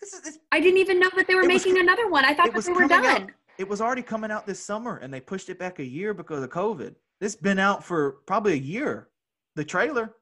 This 0.00 0.12
is 0.12 0.26
it's, 0.26 0.38
I 0.52 0.60
didn't 0.60 0.78
even 0.78 1.00
know 1.00 1.10
that 1.16 1.26
they 1.26 1.34
were 1.34 1.42
It 1.42 1.52
was 1.52 1.64
making 1.64 1.80
another 1.80 2.08
one. 2.08 2.24
I 2.24 2.34
thought 2.34 2.52
that 2.52 2.64
they 2.64 2.72
were 2.72 2.88
coming 2.88 3.10
out- 3.10 3.30
it 3.58 3.68
was 3.68 3.80
already 3.80 4.02
coming 4.02 4.30
out 4.30 4.46
this 4.46 4.60
summer 4.60 4.98
and 4.98 5.12
they 5.12 5.20
pushed 5.20 5.48
it 5.48 5.58
back 5.58 5.80
a 5.80 5.84
year 5.84 6.14
because 6.14 6.42
of 6.42 6.50
COVID. 6.50 6.94
It's 7.20 7.34
been 7.34 7.58
out 7.58 7.82
for 7.82 8.12
probably 8.26 8.52
a 8.52 8.56
year. 8.56 9.08
The 9.56 9.64
trailer. 9.64 10.14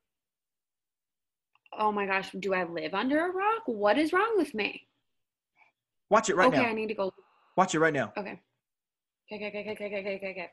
Oh 1.78 1.93
my 1.93 2.07
gosh, 2.07 2.31
do 2.39 2.55
I 2.55 2.65
live 2.65 2.94
under 2.94 3.27
a 3.27 3.31
rock? 3.31 3.62
What 3.66 3.98
is 3.98 4.15
wrong 4.15 4.35
with 4.39 4.55
me? 4.55 4.86
Watch 6.09 6.31
it 6.31 6.36
right 6.36 6.48
okay, 6.48 6.57
now. 6.57 6.62
Okay, 6.62 6.70
I 6.70 6.74
need 6.74 6.89
to 6.89 6.94
go. 6.94 7.12
Watch 7.57 7.74
it 7.74 7.81
right 7.81 7.93
now. 7.93 8.15
Okay. 8.16 8.40
Okay, 9.31 9.48
okay, 9.48 9.61
okay, 9.61 9.73
okay, 9.73 9.85
okay, 9.86 10.16
okay, 10.16 10.31
okay. 10.31 10.51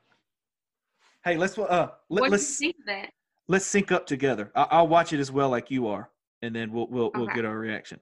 Hey, 1.24 1.38
let's 1.38 1.58
uh 1.58 1.90
let, 2.10 2.26
you 2.26 2.32
let's 2.32 2.58
think 2.58 2.76
it? 2.86 3.12
let's 3.48 3.66
sync 3.66 3.92
up 3.94 4.06
together. 4.06 4.52
I, 4.56 4.64
I'll 4.72 4.88
watch 4.88 5.14
it 5.14 5.20
as 5.22 5.32
well, 5.32 5.50
like 5.50 5.72
you 5.72 5.88
are, 5.88 6.10
and 6.42 6.54
then 6.54 6.74
we'll 6.74 6.88
we'll 6.88 7.12
we'll 7.16 7.28
get 7.28 7.46
our 7.46 7.58
reaction. 7.58 8.00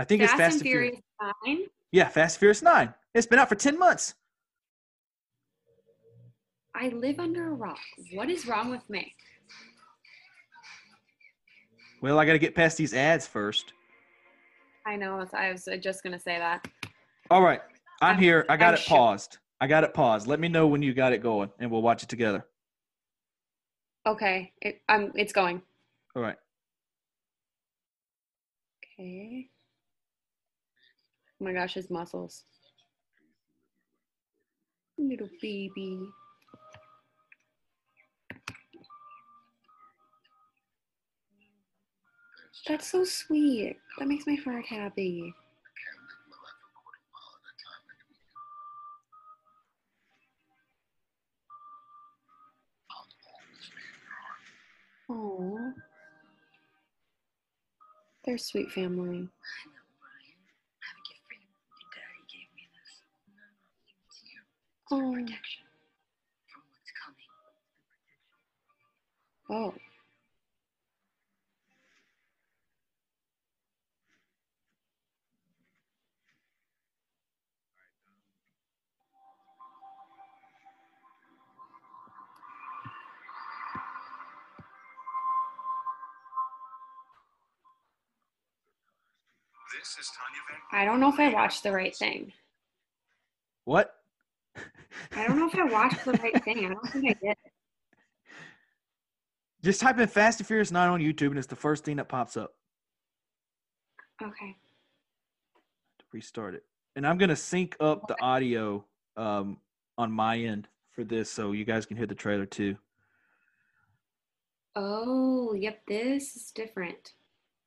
I 0.00 0.04
think 0.04 0.22
Fast, 0.22 0.32
it's 0.32 0.40
Fast 0.40 0.54
and 0.54 0.62
Furious 0.62 0.96
Nine. 1.20 1.66
Yeah, 1.92 2.08
Fast 2.08 2.36
and 2.36 2.38
Furious 2.38 2.62
Nine. 2.62 2.94
It's 3.12 3.26
been 3.26 3.38
out 3.38 3.50
for 3.50 3.54
ten 3.54 3.78
months. 3.78 4.14
I 6.74 6.88
live 6.88 7.20
under 7.20 7.48
a 7.48 7.50
rock. 7.54 7.76
What 8.14 8.30
is 8.30 8.46
wrong 8.46 8.70
with 8.70 8.88
me? 8.88 9.14
Well, 12.00 12.18
I 12.18 12.24
got 12.24 12.32
to 12.32 12.38
get 12.38 12.54
past 12.54 12.78
these 12.78 12.94
ads 12.94 13.26
first. 13.26 13.74
I 14.86 14.96
know. 14.96 15.22
I 15.34 15.52
was 15.52 15.68
just 15.82 16.02
gonna 16.02 16.18
say 16.18 16.38
that. 16.38 16.66
All 17.30 17.42
right. 17.42 17.60
I'm 18.00 18.12
I'm- 18.12 18.18
here. 18.18 18.46
I 18.48 18.56
got 18.56 18.68
I'm 18.68 18.74
it 18.74 18.80
shook. 18.80 18.88
paused. 18.96 19.36
I 19.60 19.66
got 19.66 19.84
it 19.84 19.92
paused. 19.92 20.26
Let 20.26 20.40
me 20.40 20.48
know 20.48 20.66
when 20.66 20.80
you 20.80 20.94
got 20.94 21.12
it 21.12 21.18
going 21.22 21.50
and 21.58 21.70
we'll 21.70 21.82
watch 21.82 22.02
it 22.02 22.08
together. 22.08 22.46
Okay, 24.06 24.50
it, 24.62 24.80
um, 24.88 25.12
it's 25.14 25.34
going. 25.34 25.60
All 26.16 26.22
right. 26.22 26.36
Okay. 28.98 29.49
Oh 31.40 31.44
my 31.44 31.52
gosh, 31.52 31.74
his 31.74 31.90
muscles. 31.90 32.44
Little 34.98 35.30
baby. 35.40 35.98
That's 42.68 42.86
so 42.88 43.04
sweet. 43.04 43.76
That 43.98 44.06
makes 44.08 44.26
my 44.26 44.34
heart 44.34 44.66
happy. 44.66 45.34
Oh, 55.08 55.72
they're 58.24 58.38
sweet 58.38 58.70
family. 58.70 59.28
Oh. 64.92 65.16
Oh. 69.48 69.74
This 89.78 89.96
is 89.98 90.10
Tanya 90.10 90.40
Van. 90.48 90.58
I 90.72 90.84
don't 90.84 90.98
know 90.98 91.08
if 91.08 91.20
I 91.20 91.32
watched 91.32 91.62
the 91.62 91.70
right 91.70 91.94
thing. 91.94 92.32
What? 93.64 93.99
I 95.12 95.26
don't 95.26 95.38
know 95.38 95.48
if 95.48 95.54
I 95.54 95.64
watched 95.64 96.04
the 96.04 96.12
right 96.12 96.44
thing. 96.44 96.66
I 96.66 96.68
don't 96.68 96.88
think 96.88 97.10
I 97.10 97.26
did. 97.26 97.36
Just 99.62 99.80
type 99.80 99.98
in 99.98 100.08
Fast 100.08 100.40
and 100.40 100.46
Furious 100.46 100.70
9 100.70 100.88
on 100.88 101.00
YouTube 101.00 101.28
and 101.28 101.38
it's 101.38 101.46
the 101.46 101.56
first 101.56 101.84
thing 101.84 101.96
that 101.96 102.08
pops 102.08 102.36
up. 102.36 102.54
Okay. 104.22 104.56
Restart 106.12 106.54
it. 106.54 106.64
And 106.96 107.06
I'm 107.06 107.18
going 107.18 107.28
to 107.28 107.36
sync 107.36 107.76
up 107.78 108.08
the 108.08 108.20
audio 108.20 108.84
um, 109.16 109.58
on 109.98 110.10
my 110.10 110.38
end 110.38 110.66
for 110.90 111.04
this 111.04 111.30
so 111.30 111.52
you 111.52 111.64
guys 111.64 111.86
can 111.86 111.96
hear 111.96 112.06
the 112.06 112.14
trailer 112.14 112.46
too. 112.46 112.76
Oh, 114.74 115.54
yep. 115.54 115.82
This 115.86 116.36
is 116.36 116.50
different. 116.52 117.12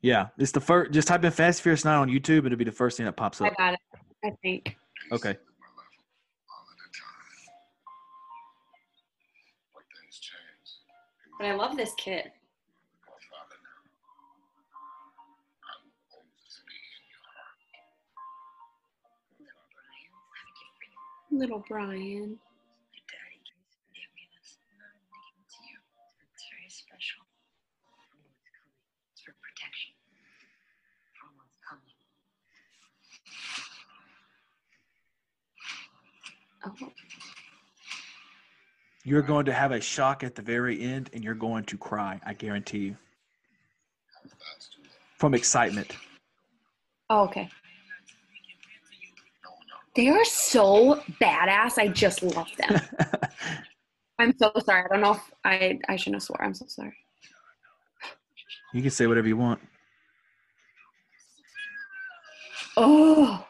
Yeah, 0.02 0.28
it's 0.38 0.52
the 0.52 0.60
first. 0.60 0.92
Just 0.92 1.08
type 1.08 1.24
in 1.24 1.32
Fast 1.32 1.60
and 1.60 1.64
Furious 1.64 1.86
9 1.86 1.98
on 1.98 2.10
YouTube 2.10 2.40
and 2.40 2.48
it'll 2.48 2.58
be 2.58 2.66
the 2.66 2.72
first 2.72 2.98
thing 2.98 3.06
that 3.06 3.16
pops 3.16 3.40
up. 3.40 3.54
I 3.58 3.64
got 3.64 3.74
it. 3.74 3.80
I 4.26 4.32
think. 4.42 4.78
Okay. 5.12 5.38
But 11.44 11.50
I 11.50 11.56
love 11.56 11.76
this 11.76 11.94
kid. 11.96 12.32
Little 21.32 21.66
Brian. 21.68 22.40
It's 26.32 26.48
very 26.50 26.70
special. 26.70 27.24
For 27.84 28.16
what's 28.24 28.40
coming. 28.48 28.64
It's 29.12 29.20
for 29.20 29.36
protection. 29.44 29.92
For 31.20 31.28
what's 31.36 31.60
coming. 31.68 31.92
Oh, 36.64 36.94
You're 39.04 39.22
going 39.22 39.46
to 39.46 39.54
have 39.54 39.72
a 39.72 39.82
shock 39.82 40.24
at 40.24 40.36
the 40.36 40.42
very 40.42 40.82
end 40.82 41.10
and 41.14 41.24
you're 41.24 41.34
going 41.34 41.66
to 41.66 41.78
cry. 41.78 42.20
I 42.26 42.34
guarantee 42.34 42.80
you. 42.80 42.98
From 45.18 45.34
excitement. 45.34 45.96
oh 47.10 47.24
okay. 47.24 47.50
They 49.96 50.10
are 50.10 50.26
so 50.26 51.02
badass. 51.22 51.78
I 51.78 51.88
just 51.90 52.24
love 52.24 52.50
them. 52.58 52.82
I'm 54.20 54.34
so 54.38 54.52
sorry. 54.66 54.86
I 54.86 54.88
don't 54.88 55.02
know 55.02 55.14
if 55.14 55.32
I 55.44 55.80
I 55.88 55.96
shouldn't 55.98 56.16
have 56.16 56.24
swore. 56.24 56.42
I'm 56.42 56.54
so 56.54 56.66
sorry. 56.68 56.96
you 58.74 58.82
can 58.82 58.92
say 58.92 59.06
whatever 59.08 59.28
you 59.28 59.38
want. 59.38 59.60
Oh. 62.78 63.46
Oh. 63.46 63.48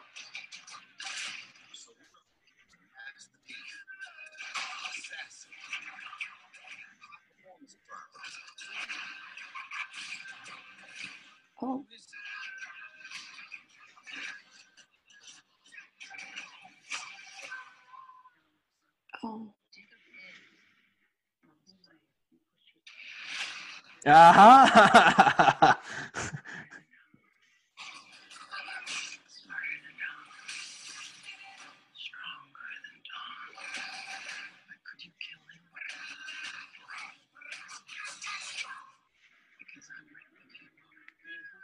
You. 24.06 24.12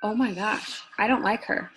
Oh 0.03 0.15
my 0.15 0.33
gosh. 0.33 0.81
I 0.99 1.07
don't 1.07 1.23
like 1.23 1.45
her. 1.45 1.71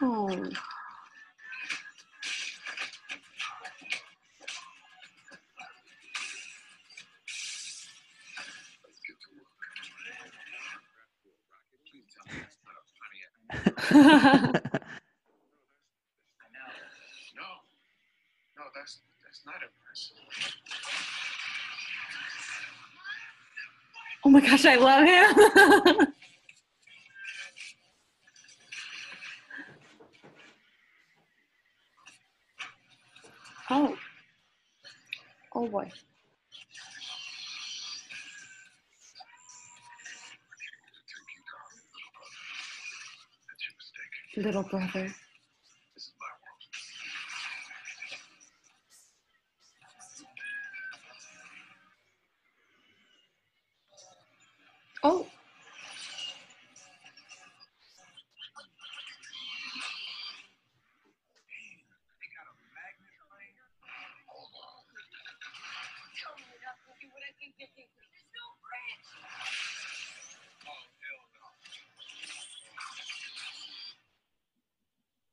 Oh. 0.02 0.28
Let's 8.84 9.00
get 9.06 9.18
to 9.20 9.30
work. 9.36 9.52
Please 11.88 12.10
tell 12.14 12.26
me 12.28 12.40
that's 12.42 12.58
not 12.66 12.76
a 12.76 12.84
funny. 12.98 13.20
No, 17.36 17.50
no, 18.58 18.64
that's 18.76 19.00
that's 19.24 19.42
not 19.46 19.60
impressive. 19.62 20.18
Oh 24.26 24.30
my 24.30 24.42
gosh, 24.42 24.66
I 24.66 24.76
love 24.76 25.06
him. 25.06 26.08
oh. 33.70 33.96
Oh 35.56 35.68
boy. 35.68 35.90
Little 44.38 44.64
brother. 44.64 45.14
Oh. 55.06 55.28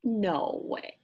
No 0.02 0.60
way. 0.64 0.96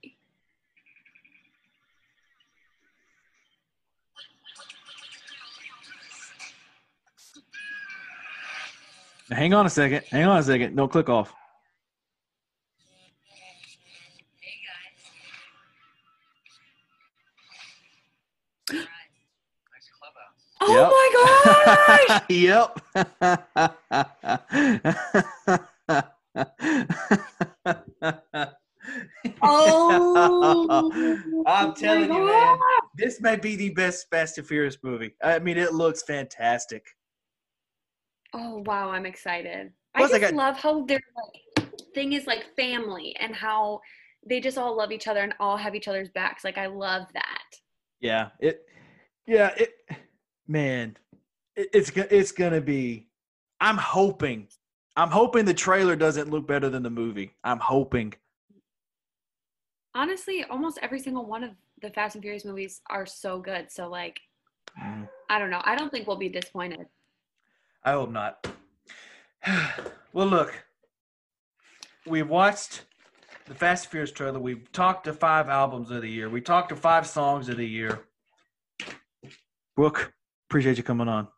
Now, 9.26 9.26
hang 9.37 9.55
on 9.55 9.67
a 9.67 9.71
second. 9.71 10.03
Hang 10.11 10.25
on 10.25 10.39
a 10.39 10.43
second. 10.43 10.75
Don't 10.75 10.91
click 10.91 11.09
off. 11.09 11.33
Oh 20.69 20.91
my 20.91 22.07
gosh! 22.09 22.23
yep. 22.29 22.81
Oh, 29.43 30.91
I'm 31.47 31.75
telling 31.75 32.13
you, 32.13 32.27
man. 32.27 32.59
This 32.97 33.21
may 33.21 33.37
be 33.37 33.55
the 33.55 33.71
best 33.71 34.09
Fast 34.11 34.39
and 34.39 34.47
Furious 34.47 34.79
movie. 34.83 35.15
I 35.23 35.39
mean, 35.39 35.59
it 35.59 35.73
looks 35.75 36.03
fantastic. 36.03 36.85
Oh 38.39 38.63
wow, 38.67 38.91
I'm 38.91 39.07
excited. 39.07 39.73
Plus, 39.97 40.13
I 40.13 40.17
I 40.17 40.19
just 40.21 40.33
got- 40.33 40.37
love 40.37 40.57
how 40.59 40.85
their 40.85 41.01
like 41.17 41.67
thing 41.95 42.13
is 42.13 42.27
like 42.27 42.45
family 42.55 43.17
and 43.19 43.35
how 43.35 43.81
they 44.29 44.41
just 44.41 44.59
all 44.59 44.77
love 44.77 44.93
each 44.93 45.09
other 45.09 45.21
and 45.21 45.33
all 45.41 45.57
have 45.57 45.75
each 45.75 45.89
other's 45.89 46.11
backs. 46.11 46.45
Like 46.45 46.59
I 46.59 46.67
love 46.67 47.07
that. 47.15 47.45
Yeah, 48.01 48.29
it. 48.41 48.67
Yeah, 49.27 49.55
it. 49.57 49.75
Man, 50.47 50.97
it, 51.57 51.71
it's 51.73 51.91
it's 51.91 52.33
gonna 52.33 52.61
be. 52.61 53.09
I'm 53.61 53.79
hoping. 53.79 54.49
I'm 54.97 55.11
hoping 55.11 55.45
the 55.47 55.55
trailer 55.55 55.97
doesn't 55.97 56.31
look 56.31 56.47
better 56.47 56.69
than 56.69 56.83
the 56.83 56.91
movie. 56.91 57.33
I'm 57.43 57.59
hoping. 57.59 58.13
Honestly, 59.95 60.45
almost 60.51 60.79
every 60.83 61.01
single 61.01 61.25
one 61.25 61.43
of 61.43 61.51
the 61.81 61.91
Fast 61.91 62.17
and 62.17 62.23
Furious 62.23 62.45
movies 62.45 62.81
are 62.91 63.07
so 63.07 63.39
good. 63.41 63.71
So 63.73 63.89
like, 63.89 64.21
Mm, 64.79 65.09
I 65.31 65.39
don't 65.39 65.49
know. 65.49 65.63
I 65.65 65.75
don't 65.75 65.91
think 65.91 66.07
we'll 66.07 66.19
be 66.19 66.29
disappointed. 66.29 66.87
I 67.87 67.93
hope 67.93 68.11
not. 68.11 68.47
well, 70.13 70.27
look. 70.27 70.53
We've 72.05 72.29
watched 72.29 72.85
the 73.47 73.55
Fast 73.55 73.85
and 73.85 73.91
Furious 73.93 74.13
trailer. 74.13 74.39
We've 74.39 74.71
talked 74.73 75.05
to 75.05 75.13
five 75.13 75.49
albums 75.49 75.91
of 75.91 76.03
the 76.03 76.11
year. 76.11 76.29
We 76.29 76.41
talked 76.41 76.69
to 76.69 76.77
five 76.77 77.07
songs 77.07 77.49
of 77.49 77.57
the 77.57 77.67
year. 77.67 78.01
Brooke, 79.77 80.13
appreciate 80.51 80.77
you 80.77 80.83
coming 80.83 81.09
on. 81.09 81.29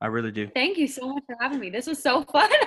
I 0.00 0.08
really 0.08 0.32
do. 0.32 0.48
Thank 0.48 0.76
you 0.76 0.88
so 0.88 1.08
much 1.08 1.22
for 1.26 1.36
having 1.40 1.60
me. 1.60 1.70
This 1.70 1.86
was 1.86 2.02
so 2.02 2.22
fun. 2.24 2.50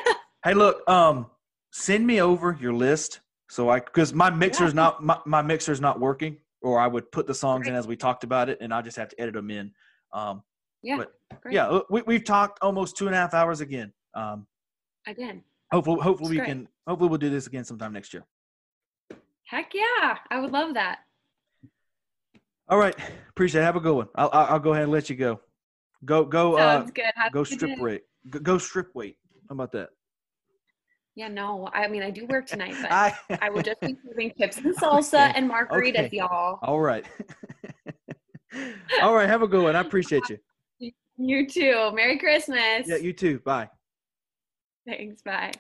Hey, 0.46 0.54
look, 0.54 0.90
um, 0.90 1.26
send 1.74 2.08
me 2.08 2.22
over 2.22 2.58
your 2.62 2.72
list 2.72 3.20
so 3.50 3.70
I 3.70 3.80
because 3.80 4.14
my 4.14 4.30
mixer's 4.30 4.74
not 4.74 5.04
my, 5.04 5.18
my 5.26 5.42
mixer's 5.42 5.82
not 5.82 6.00
working, 6.00 6.38
or 6.62 6.80
I 6.80 6.88
would 6.88 7.12
put 7.12 7.28
the 7.28 7.34
songs 7.34 7.68
in 7.68 7.74
as 7.74 7.88
we 7.88 7.98
talked 7.98 8.24
about 8.24 8.48
it, 8.48 8.60
and 8.62 8.74
I 8.74 8.82
just 8.82 8.96
have 8.96 9.10
to 9.10 9.20
edit 9.20 9.34
them 9.34 9.50
in. 9.52 9.74
Um, 10.14 10.44
yeah. 10.82 10.98
But, 10.98 11.14
great. 11.42 11.56
yeah, 11.56 11.80
we 11.90 12.02
we've 12.04 12.24
talked 12.24 12.60
almost 12.62 12.98
two 12.98 13.08
and 13.08 13.16
a 13.16 13.18
half 13.18 13.34
hours 13.34 13.62
again. 13.62 13.92
Um, 14.14 14.48
Again. 15.08 15.44
hopefully, 15.72 16.02
hopefully 16.02 16.30
we 16.32 16.38
great. 16.38 16.48
can 16.48 16.68
hopefully 16.88 17.10
we'll 17.10 17.18
do 17.20 17.30
this 17.30 17.48
again 17.48 17.64
sometime 17.64 17.94
next 17.94 18.14
year. 18.14 18.26
Heck 19.46 19.74
yeah. 19.74 20.18
I 20.30 20.40
would 20.40 20.52
love 20.52 20.74
that. 20.76 21.00
All 22.68 22.78
right, 22.78 22.96
appreciate 23.30 23.62
it. 23.62 23.64
Have 23.64 23.76
a 23.76 23.80
good 23.80 23.96
one. 23.96 24.08
I'll 24.16 24.30
I'll 24.32 24.46
I'll 24.54 24.60
go 24.60 24.72
ahead 24.74 24.84
and 24.84 24.92
let 24.92 25.10
you 25.10 25.16
go. 25.16 25.40
Go 26.06 26.24
go 26.26 26.56
uh 26.58 26.84
good. 26.84 27.06
Have 27.16 27.32
go 27.32 27.44
strip 27.44 27.76
day. 27.76 27.82
weight. 27.82 28.02
Go, 28.30 28.40
go 28.40 28.58
strip 28.58 28.94
weight. 28.94 29.18
How 29.50 29.54
about 29.54 29.72
that? 29.72 29.90
Yeah, 31.16 31.28
no. 31.30 31.68
I 31.74 31.88
mean, 31.88 32.04
I 32.04 32.12
do 32.12 32.26
work 32.28 32.46
tonight, 32.46 32.76
but 32.82 32.92
I 32.92 33.14
I 33.42 33.50
would 33.50 33.66
just 33.66 33.82
be 33.82 33.96
serving 34.08 34.34
chips 34.40 34.58
and 34.58 34.76
salsa 34.76 35.30
Okay. 35.30 35.32
and 35.40 35.50
margaritas, 35.50 36.06
Okay. 36.06 36.18
y'all. 36.18 36.60
All 36.62 36.80
right. 36.80 37.06
All 39.02 39.14
right. 39.16 39.28
Have 39.28 39.42
a 39.42 39.48
good 39.48 39.64
one. 39.64 39.76
I 39.76 39.82
appreciate 39.82 40.30
you. 40.30 40.38
You 41.22 41.46
too. 41.46 41.92
Merry 41.94 42.18
Christmas. 42.18 42.88
Yeah, 42.88 42.96
you 42.96 43.12
too. 43.12 43.40
Bye. 43.40 43.70
Thanks. 44.88 45.22
Bye. 45.22 45.52